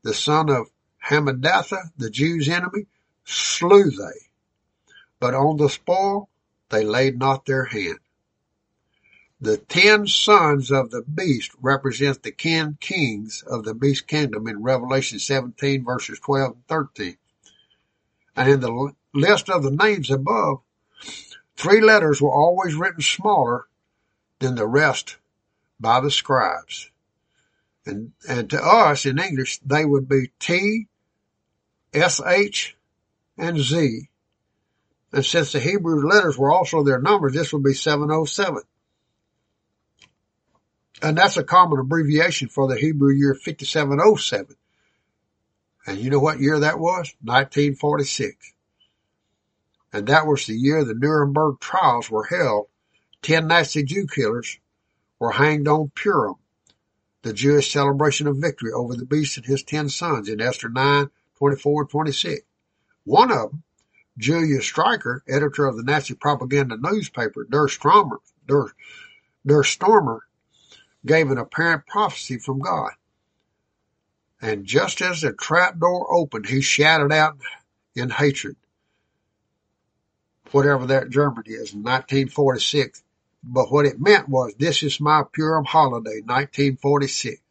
the 0.03 0.14
son 0.14 0.49
of 0.49 0.68
Hammedatha, 1.10 1.91
the 1.98 2.10
Jews' 2.10 2.49
enemy, 2.49 2.88
slew 3.26 3.91
they. 3.91 4.30
But 5.20 5.34
on 5.34 5.58
the 5.58 5.70
spoil 5.70 6.30
they 6.70 6.84
laid 6.84 7.20
not 7.20 7.45
their 7.45 7.66
hand. 7.66 7.99
The 9.40 9.58
ten 9.58 10.08
sons 10.08 10.72
of 10.72 10.91
the 10.91 11.02
beast 11.02 11.52
represent 11.62 12.24
the 12.24 12.32
ten 12.32 12.78
kings 12.80 13.44
of 13.45 13.64
the 13.64 13.74
beast 13.74 14.08
kingdom 14.08 14.48
in 14.48 14.62
Revelation 14.62 15.20
17 15.20 15.84
verses 15.84 16.20
12 16.20 16.52
and 16.53 16.68
13. 16.68 17.18
And 18.36 18.49
in 18.49 18.60
the 18.60 18.94
list 19.14 19.49
of 19.49 19.64
the 19.64 19.72
names 19.72 20.10
above, 20.10 20.62
three 21.61 21.81
letters 21.81 22.21
were 22.21 22.33
always 22.33 22.73
written 22.73 23.01
smaller 23.01 23.67
than 24.39 24.55
the 24.55 24.67
rest 24.67 25.17
by 25.79 26.01
the 26.01 26.09
scribes. 26.09 26.89
And, 27.85 28.11
and 28.27 28.49
to 28.49 28.61
us 28.61 29.05
in 29.05 29.19
English, 29.19 29.59
they 29.59 29.85
would 29.85 30.09
be 30.09 30.31
T, 30.39 30.88
S, 31.93 32.19
H, 32.25 32.75
and 33.38 33.59
Z. 33.59 34.09
And 35.13 35.25
since 35.25 35.51
the 35.51 35.59
Hebrew 35.59 36.07
letters 36.07 36.38
were 36.38 36.51
also 36.51 36.83
their 36.83 37.01
numbers, 37.01 37.33
this 37.33 37.53
would 37.53 37.63
be 37.63 37.73
707. 37.73 38.63
And 41.01 41.17
that's 41.17 41.38
a 41.38 41.43
common 41.43 41.79
abbreviation 41.79 42.47
for 42.47 42.67
the 42.67 42.79
Hebrew 42.79 43.13
year 43.13 43.33
5707. 43.33 44.55
And 45.85 45.97
you 45.97 46.09
know 46.09 46.19
what 46.19 46.39
year 46.39 46.59
that 46.59 46.79
was? 46.79 47.13
1946. 47.23 48.53
And 49.93 50.07
that 50.07 50.26
was 50.26 50.45
the 50.45 50.53
year 50.53 50.84
the 50.84 50.93
Nuremberg 50.93 51.59
trials 51.59 52.09
were 52.09 52.23
held. 52.23 52.68
Ten 53.22 53.47
Nazi 53.47 53.84
Jew 53.84 54.07
killers 54.07 54.59
were 55.19 55.31
hanged 55.31 55.68
on 55.68 55.91
Purim, 55.93 56.35
the 57.22 57.34
Jewish 57.34 57.72
celebration 57.72 58.26
of 58.27 58.38
victory 58.38 58.72
over 58.72 58.95
the 58.95 59.05
beast 59.05 59.38
and 59.38 59.45
his 59.45 59.63
ten 59.63 59.89
sons 59.89 60.30
in 60.30 60.41
Esther 60.41 60.69
9, 60.69 61.09
24 61.38 61.81
and 61.81 61.89
26. 61.89 62.41
One 63.03 63.31
of 63.31 63.51
them, 63.51 63.63
Julius 64.18 64.65
Streicher, 64.65 65.22
editor 65.27 65.65
of 65.65 65.77
the 65.77 65.84
Nazi 65.84 66.13
propaganda 66.13 66.77
newspaper 66.77 67.45
Der 67.49 67.68
Sturmer, 67.68 68.19
Der, 68.47 68.68
Der 69.45 69.63
Stormer, 69.63 70.22
gave 71.05 71.31
an 71.31 71.38
apparent 71.38 71.85
prophecy 71.85 72.38
from 72.38 72.59
God. 72.59 72.91
And 74.41 74.65
just 74.65 75.01
as 75.01 75.22
the 75.22 75.34
trap 75.34 75.80
door 75.80 76.11
opened, 76.13 76.47
he 76.47 76.61
shouted 76.61 77.11
out 77.11 77.38
in 77.95 78.09
hatred, 78.09 78.55
whatever 80.52 80.86
that 80.88 81.10
German 81.10 81.44
is, 81.45 81.73
in 81.73 81.84
1946. 81.84 83.03
But 83.44 83.72
what 83.72 83.86
it 83.86 83.99
meant 83.99 84.30
was, 84.30 84.53
this 84.57 84.84
is 84.84 84.99
my 84.99 85.23
Purim 85.32 85.65
holiday, 85.65 86.22
1946. 86.22 87.41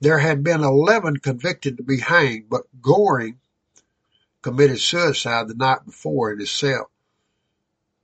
There 0.00 0.18
had 0.18 0.44
been 0.44 0.62
11 0.62 1.18
convicted 1.18 1.78
to 1.78 1.82
be 1.82 1.98
hanged, 1.98 2.48
but 2.48 2.62
Goring 2.80 3.38
committed 4.42 4.78
suicide 4.78 5.48
the 5.48 5.54
night 5.54 5.84
before 5.84 6.32
in 6.32 6.38
his 6.38 6.50
cell. 6.50 6.90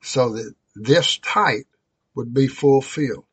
So 0.00 0.30
that 0.30 0.54
this 0.74 1.18
type 1.18 1.66
would 2.14 2.34
be 2.34 2.48
fulfilled. 2.48 3.24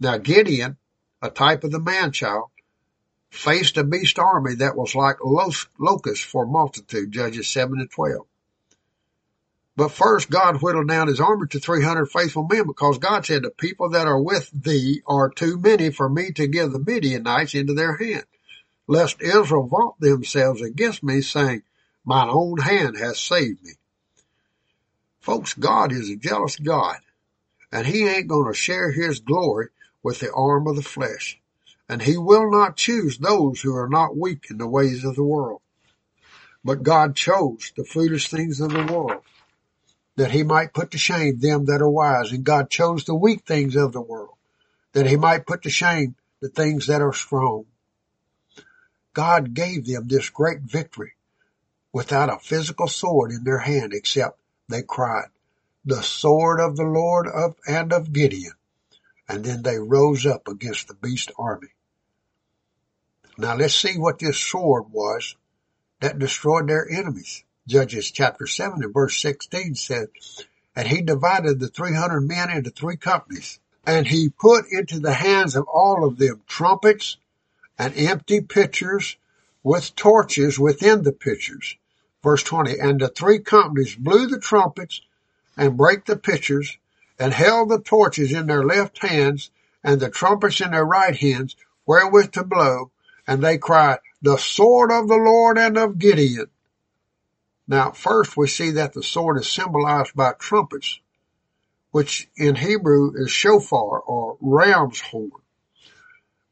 Now 0.00 0.18
Gideon, 0.18 0.76
a 1.20 1.30
type 1.30 1.64
of 1.64 1.72
the 1.72 1.80
man-child, 1.80 2.50
faced 3.30 3.76
a 3.76 3.84
beast 3.84 4.18
army 4.18 4.56
that 4.56 4.76
was 4.76 4.94
like 4.94 5.16
locusts 5.22 6.24
for 6.24 6.46
multitude, 6.46 7.12
Judges 7.12 7.48
7 7.48 7.78
and 7.78 7.90
12. 7.90 8.26
But 9.76 9.90
first, 9.90 10.30
God 10.30 10.62
whittled 10.62 10.88
down 10.88 11.08
his 11.08 11.20
army 11.20 11.48
to 11.48 11.60
300 11.60 12.06
faithful 12.06 12.46
men 12.50 12.66
because 12.66 12.98
God 12.98 13.26
said, 13.26 13.42
the 13.42 13.50
people 13.50 13.90
that 13.90 14.06
are 14.06 14.20
with 14.20 14.50
thee 14.52 15.02
are 15.06 15.28
too 15.28 15.58
many 15.58 15.90
for 15.90 16.08
me 16.08 16.32
to 16.32 16.46
give 16.46 16.72
the 16.72 16.78
Midianites 16.78 17.54
into 17.54 17.74
their 17.74 17.96
hand, 17.96 18.24
lest 18.86 19.20
Israel 19.20 19.66
vaunt 19.66 20.00
themselves 20.00 20.62
against 20.62 21.02
me 21.02 21.20
saying, 21.20 21.62
mine 22.04 22.28
own 22.30 22.58
hand 22.58 22.96
has 22.96 23.20
saved 23.20 23.62
me. 23.62 23.72
Folks, 25.20 25.52
God 25.52 25.92
is 25.92 26.08
a 26.08 26.16
jealous 26.16 26.56
God 26.56 26.96
and 27.72 27.86
he 27.86 28.06
ain't 28.06 28.28
going 28.28 28.50
to 28.50 28.58
share 28.58 28.90
his 28.90 29.20
glory 29.20 29.68
with 30.02 30.20
the 30.20 30.32
arm 30.32 30.66
of 30.66 30.76
the 30.76 30.82
flesh. 30.82 31.38
And 31.88 32.02
he 32.02 32.16
will 32.16 32.50
not 32.50 32.76
choose 32.76 33.18
those 33.18 33.60
who 33.60 33.74
are 33.76 33.88
not 33.88 34.16
weak 34.16 34.46
in 34.50 34.58
the 34.58 34.66
ways 34.66 35.04
of 35.04 35.14
the 35.14 35.22
world. 35.22 35.60
But 36.64 36.82
God 36.82 37.14
chose 37.14 37.72
the 37.76 37.84
foolish 37.84 38.28
things 38.28 38.60
of 38.60 38.70
the 38.70 38.92
world 38.92 39.22
that 40.16 40.32
he 40.32 40.42
might 40.42 40.74
put 40.74 40.90
to 40.90 40.98
shame 40.98 41.38
them 41.38 41.66
that 41.66 41.80
are 41.80 41.90
wise. 41.90 42.32
And 42.32 42.44
God 42.44 42.70
chose 42.70 43.04
the 43.04 43.14
weak 43.14 43.44
things 43.46 43.76
of 43.76 43.92
the 43.92 44.00
world 44.00 44.34
that 44.92 45.06
he 45.06 45.16
might 45.16 45.46
put 45.46 45.62
to 45.62 45.70
shame 45.70 46.16
the 46.40 46.48
things 46.48 46.86
that 46.86 47.02
are 47.02 47.12
strong. 47.12 47.66
God 49.14 49.54
gave 49.54 49.86
them 49.86 50.08
this 50.08 50.30
great 50.30 50.60
victory 50.62 51.12
without 51.92 52.30
a 52.30 52.38
physical 52.38 52.88
sword 52.88 53.30
in 53.30 53.44
their 53.44 53.58
hand 53.58 53.92
except 53.92 54.40
they 54.68 54.82
cried 54.82 55.28
the 55.84 56.02
sword 56.02 56.60
of 56.60 56.76
the 56.76 56.84
Lord 56.84 57.28
of 57.28 57.54
and 57.68 57.92
of 57.92 58.12
Gideon. 58.12 58.52
And 59.28 59.44
then 59.44 59.62
they 59.62 59.78
rose 59.78 60.26
up 60.26 60.48
against 60.48 60.88
the 60.88 60.94
beast 60.94 61.30
army. 61.38 61.68
Now 63.38 63.54
let's 63.54 63.74
see 63.74 63.98
what 63.98 64.18
this 64.18 64.38
sword 64.38 64.84
was 64.90 65.36
that 66.00 66.18
destroyed 66.18 66.68
their 66.68 66.88
enemies. 66.90 67.44
Judges 67.68 68.10
chapter 68.10 68.46
7 68.46 68.82
and 68.82 68.94
verse 68.94 69.20
16 69.20 69.74
says, 69.74 70.08
And 70.74 70.88
he 70.88 71.02
divided 71.02 71.60
the 71.60 71.68
300 71.68 72.22
men 72.22 72.50
into 72.50 72.70
three 72.70 72.96
companies, 72.96 73.58
and 73.84 74.06
he 74.06 74.30
put 74.30 74.64
into 74.70 75.00
the 75.00 75.12
hands 75.12 75.54
of 75.54 75.66
all 75.68 76.06
of 76.06 76.16
them 76.16 76.42
trumpets 76.46 77.18
and 77.78 77.94
empty 77.96 78.40
pitchers 78.40 79.16
with 79.62 79.94
torches 79.96 80.58
within 80.58 81.02
the 81.02 81.12
pitchers. 81.12 81.76
Verse 82.22 82.42
20, 82.42 82.78
And 82.78 83.00
the 83.00 83.08
three 83.08 83.40
companies 83.40 83.96
blew 83.96 84.28
the 84.28 84.40
trumpets 84.40 85.02
and 85.58 85.76
brake 85.76 86.06
the 86.06 86.16
pitchers 86.16 86.78
and 87.18 87.34
held 87.34 87.68
the 87.68 87.80
torches 87.80 88.32
in 88.32 88.46
their 88.46 88.64
left 88.64 88.98
hands 88.98 89.50
and 89.84 90.00
the 90.00 90.08
trumpets 90.08 90.60
in 90.60 90.70
their 90.70 90.86
right 90.86 91.16
hands 91.16 91.54
wherewith 91.84 92.32
to 92.32 92.44
blow. 92.44 92.90
And 93.26 93.42
they 93.42 93.58
cried, 93.58 93.98
the 94.22 94.36
sword 94.36 94.92
of 94.92 95.08
the 95.08 95.16
Lord 95.16 95.58
and 95.58 95.76
of 95.76 95.98
Gideon. 95.98 96.46
Now, 97.68 97.90
first 97.90 98.36
we 98.36 98.46
see 98.46 98.72
that 98.72 98.92
the 98.92 99.02
sword 99.02 99.38
is 99.38 99.48
symbolized 99.48 100.14
by 100.14 100.32
trumpets, 100.32 101.00
which 101.90 102.28
in 102.36 102.54
Hebrew 102.54 103.12
is 103.16 103.30
shofar 103.30 104.00
or 104.00 104.36
ram's 104.40 105.00
horn. 105.00 105.30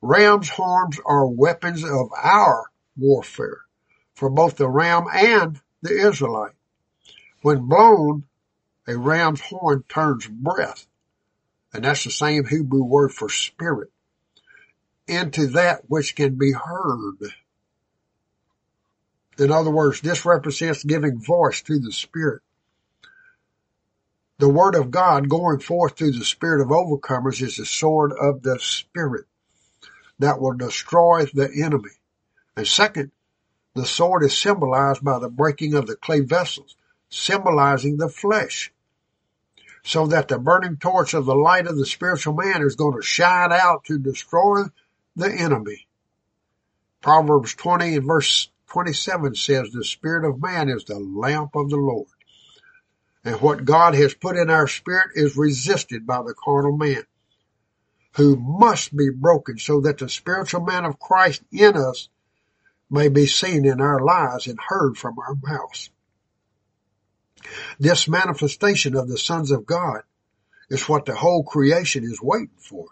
Ram's 0.03 0.49
horns 0.49 1.01
are 1.07 1.27
weapons 1.27 1.85
of 1.85 2.11
our 2.17 2.65
warfare 2.97 3.63
for 4.15 4.31
both 4.31 4.57
the 4.57 4.69
ram 4.69 5.05
and 5.13 5.61
the 5.83 6.07
Israelite. 6.07 6.53
When 7.43 7.69
blown, 7.69 8.25
a 8.87 8.97
ram's 8.97 9.41
horn 9.41 9.85
turns 9.89 10.27
breath, 10.27 10.87
and 11.73 11.85
that's 11.85 12.05
the 12.05 12.11
same 12.11 12.47
Hebrew 12.47 12.85
word 12.85 13.13
for 13.13 13.29
spirit, 13.29 13.91
into 15.07 15.49
that 15.49 15.83
which 15.89 16.17
can 16.17 16.37
be 16.37 16.53
heard. 16.53 17.19
In 19.39 19.51
other 19.51 19.71
words, 19.71 20.01
this 20.01 20.25
represents 20.25 20.85
giving 20.85 21.21
voice 21.21 21.61
to 21.63 21.79
the 21.79 21.93
Spirit. 21.93 22.43
The 24.39 24.49
Word 24.49 24.75
of 24.75 24.91
God 24.91 25.29
going 25.29 25.61
forth 25.61 25.97
through 25.97 26.13
the 26.13 26.25
Spirit 26.25 26.61
of 26.61 26.69
overcomers 26.69 27.43
is 27.43 27.57
the 27.57 27.67
sword 27.67 28.13
of 28.13 28.43
the 28.43 28.59
Spirit 28.59 29.27
that 30.19 30.41
will 30.41 30.55
destroy 30.55 31.27
the 31.27 31.51
enemy. 31.63 31.91
And 32.57 32.67
second, 32.67 33.11
the 33.75 33.87
sword 33.87 34.23
is 34.23 34.37
symbolized 34.37 35.05
by 35.05 35.19
the 35.19 35.29
breaking 35.29 35.75
of 35.75 35.87
the 35.87 35.97
clay 35.97 36.21
vessels, 36.21 36.77
symbolizing 37.09 37.97
the 37.97 38.09
flesh. 38.09 38.73
So 39.83 40.07
that 40.07 40.29
the 40.29 40.39
burning 40.39 40.79
torch 40.79 41.13
of 41.13 41.27
the 41.27 41.35
light 41.35 41.67
of 41.67 41.77
the 41.77 41.85
spiritual 41.85 42.35
man 42.35 42.63
is 42.63 42.77
going 42.77 42.97
to 42.97 43.03
shine 43.03 43.53
out 43.53 43.85
to 43.85 43.99
destroy 43.99 44.65
the 45.17 45.33
enemy. 45.33 45.87
Proverbs 47.01 47.55
20 47.55 47.97
and 47.97 48.07
verse 48.07 48.49
27 48.69 49.35
says, 49.35 49.71
the 49.71 49.85
spirit 49.85 50.29
of 50.29 50.41
man 50.41 50.69
is 50.69 50.85
the 50.85 50.99
lamp 50.99 51.55
of 51.55 51.71
the 51.71 51.77
Lord. 51.77 52.09
And 53.25 53.41
what 53.41 53.65
God 53.65 53.95
has 53.95 54.15
put 54.15 54.37
in 54.37 54.51
our 54.51 54.67
spirit 54.67 55.11
is 55.15 55.37
resisted 55.37 56.07
by 56.07 56.23
the 56.23 56.35
carnal 56.35 56.77
man, 56.77 57.05
who 58.17 58.37
must 58.37 58.95
be 58.95 59.11
broken 59.11 59.59
so 59.59 59.81
that 59.83 59.99
the 59.99 60.09
spiritual 60.09 60.63
man 60.63 60.85
of 60.85 60.99
Christ 60.99 61.43
in 61.51 61.77
us 61.77 62.09
may 62.91 63.09
be 63.09 63.27
seen 63.27 63.65
in 63.65 63.81
our 63.81 64.01
lives 64.01 64.47
and 64.47 64.59
heard 64.61 64.97
from 64.97 65.19
our 65.19 65.35
mouths. 65.43 65.91
This 67.79 68.09
manifestation 68.09 68.97
of 68.97 69.09
the 69.09 69.19
sons 69.19 69.51
of 69.51 69.67
God 69.67 70.03
is 70.71 70.89
what 70.89 71.05
the 71.05 71.15
whole 71.15 71.45
creation 71.45 72.05
is 72.05 72.21
waiting 72.23 72.51
for. 72.59 72.87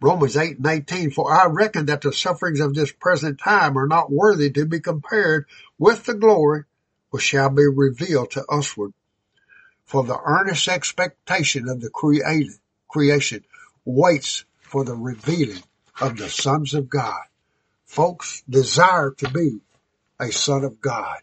Romans 0.00 0.36
8 0.36 0.56
and 0.58 0.66
18, 0.66 1.10
for 1.10 1.32
I 1.32 1.46
reckon 1.46 1.86
that 1.86 2.00
the 2.00 2.12
sufferings 2.12 2.60
of 2.60 2.74
this 2.74 2.90
present 2.90 3.38
time 3.38 3.76
are 3.76 3.86
not 3.86 4.10
worthy 4.10 4.50
to 4.50 4.64
be 4.64 4.80
compared 4.80 5.46
with 5.78 6.04
the 6.04 6.14
glory 6.14 6.64
which 7.10 7.24
shall 7.24 7.50
be 7.50 7.66
revealed 7.66 8.30
to 8.30 8.44
usward. 8.50 8.92
For 9.84 10.04
the 10.04 10.18
earnest 10.18 10.68
expectation 10.68 11.68
of 11.68 11.80
the 11.80 11.90
created 11.90 12.52
creation 12.88 13.44
waits 13.84 14.44
for 14.60 14.84
the 14.84 14.94
revealing 14.94 15.62
of 16.00 16.16
the 16.16 16.28
sons 16.30 16.74
of 16.74 16.88
God. 16.88 17.22
Folks 17.84 18.42
desire 18.48 19.10
to 19.18 19.28
be 19.28 19.58
a 20.18 20.30
son 20.30 20.64
of 20.64 20.80
God. 20.80 21.18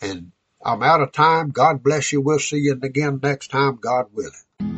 And 0.00 0.32
I'm 0.64 0.82
out 0.82 1.00
of 1.00 1.12
time. 1.12 1.50
God 1.50 1.82
bless 1.82 2.12
you. 2.12 2.20
We'll 2.20 2.38
see 2.38 2.58
you 2.58 2.78
again 2.80 3.20
next 3.22 3.50
time, 3.50 3.76
God 3.76 4.06
willing. 4.12 4.77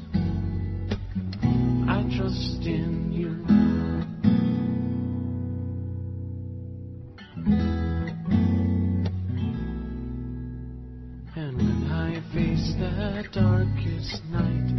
Trust 2.17 2.65
in 2.65 3.13
you. 3.13 3.29
And 11.35 11.57
when 11.57 11.89
I 11.89 12.15
face 12.33 12.73
that 12.79 13.31
darkest 13.31 14.21
night, 14.29 14.71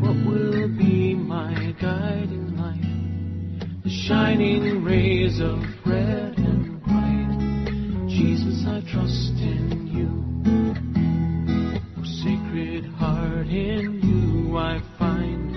what 0.00 0.16
will 0.26 0.68
be 0.76 1.14
my 1.14 1.72
guiding 1.80 2.56
light? 2.56 3.82
The 3.84 3.90
shining 3.90 4.82
rays 4.82 5.40
of 5.40 5.62
red 5.86 6.36
and 6.36 6.82
white. 6.82 8.08
Jesus, 8.08 8.64
I 8.66 8.80
trust 8.90 9.38
in 9.38 9.86
you. 9.86 10.10
Oh, 11.96 12.04
sacred 12.04 12.86
heart, 12.96 13.46
in 13.46 14.00
you 14.02 14.58
I 14.58 14.80
find 14.98 15.49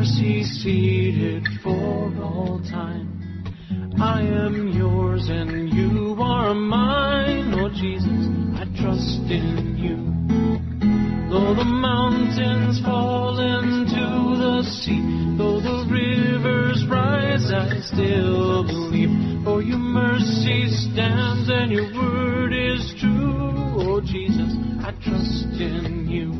mercy 0.00 0.42
seated 0.44 1.46
for 1.62 2.10
all 2.22 2.58
time. 2.70 3.44
I 4.00 4.22
am 4.22 4.68
yours 4.68 5.28
and 5.28 5.68
you 5.68 6.16
are 6.18 6.54
mine, 6.54 7.52
oh 7.52 7.68
Jesus, 7.68 8.24
I 8.56 8.64
trust 8.80 9.28
in 9.28 9.76
you. 9.76 9.98
Though 11.28 11.54
the 11.54 11.66
mountains 11.66 12.80
fall 12.82 13.40
into 13.40 14.40
the 14.40 14.62
sea, 14.62 15.36
though 15.36 15.60
the 15.60 15.84
rivers 15.92 16.82
rise, 16.88 17.52
I 17.52 17.68
still 17.80 18.64
believe. 18.64 19.44
For 19.44 19.60
your 19.60 19.76
mercy 19.76 20.66
stands 20.70 21.50
and 21.52 21.70
your 21.70 21.92
word 21.92 22.54
is 22.54 22.94
true, 22.98 23.74
oh 23.76 24.00
Jesus, 24.00 24.56
I 24.82 24.92
trust 24.92 25.60
in 25.60 26.08
you. 26.08 26.39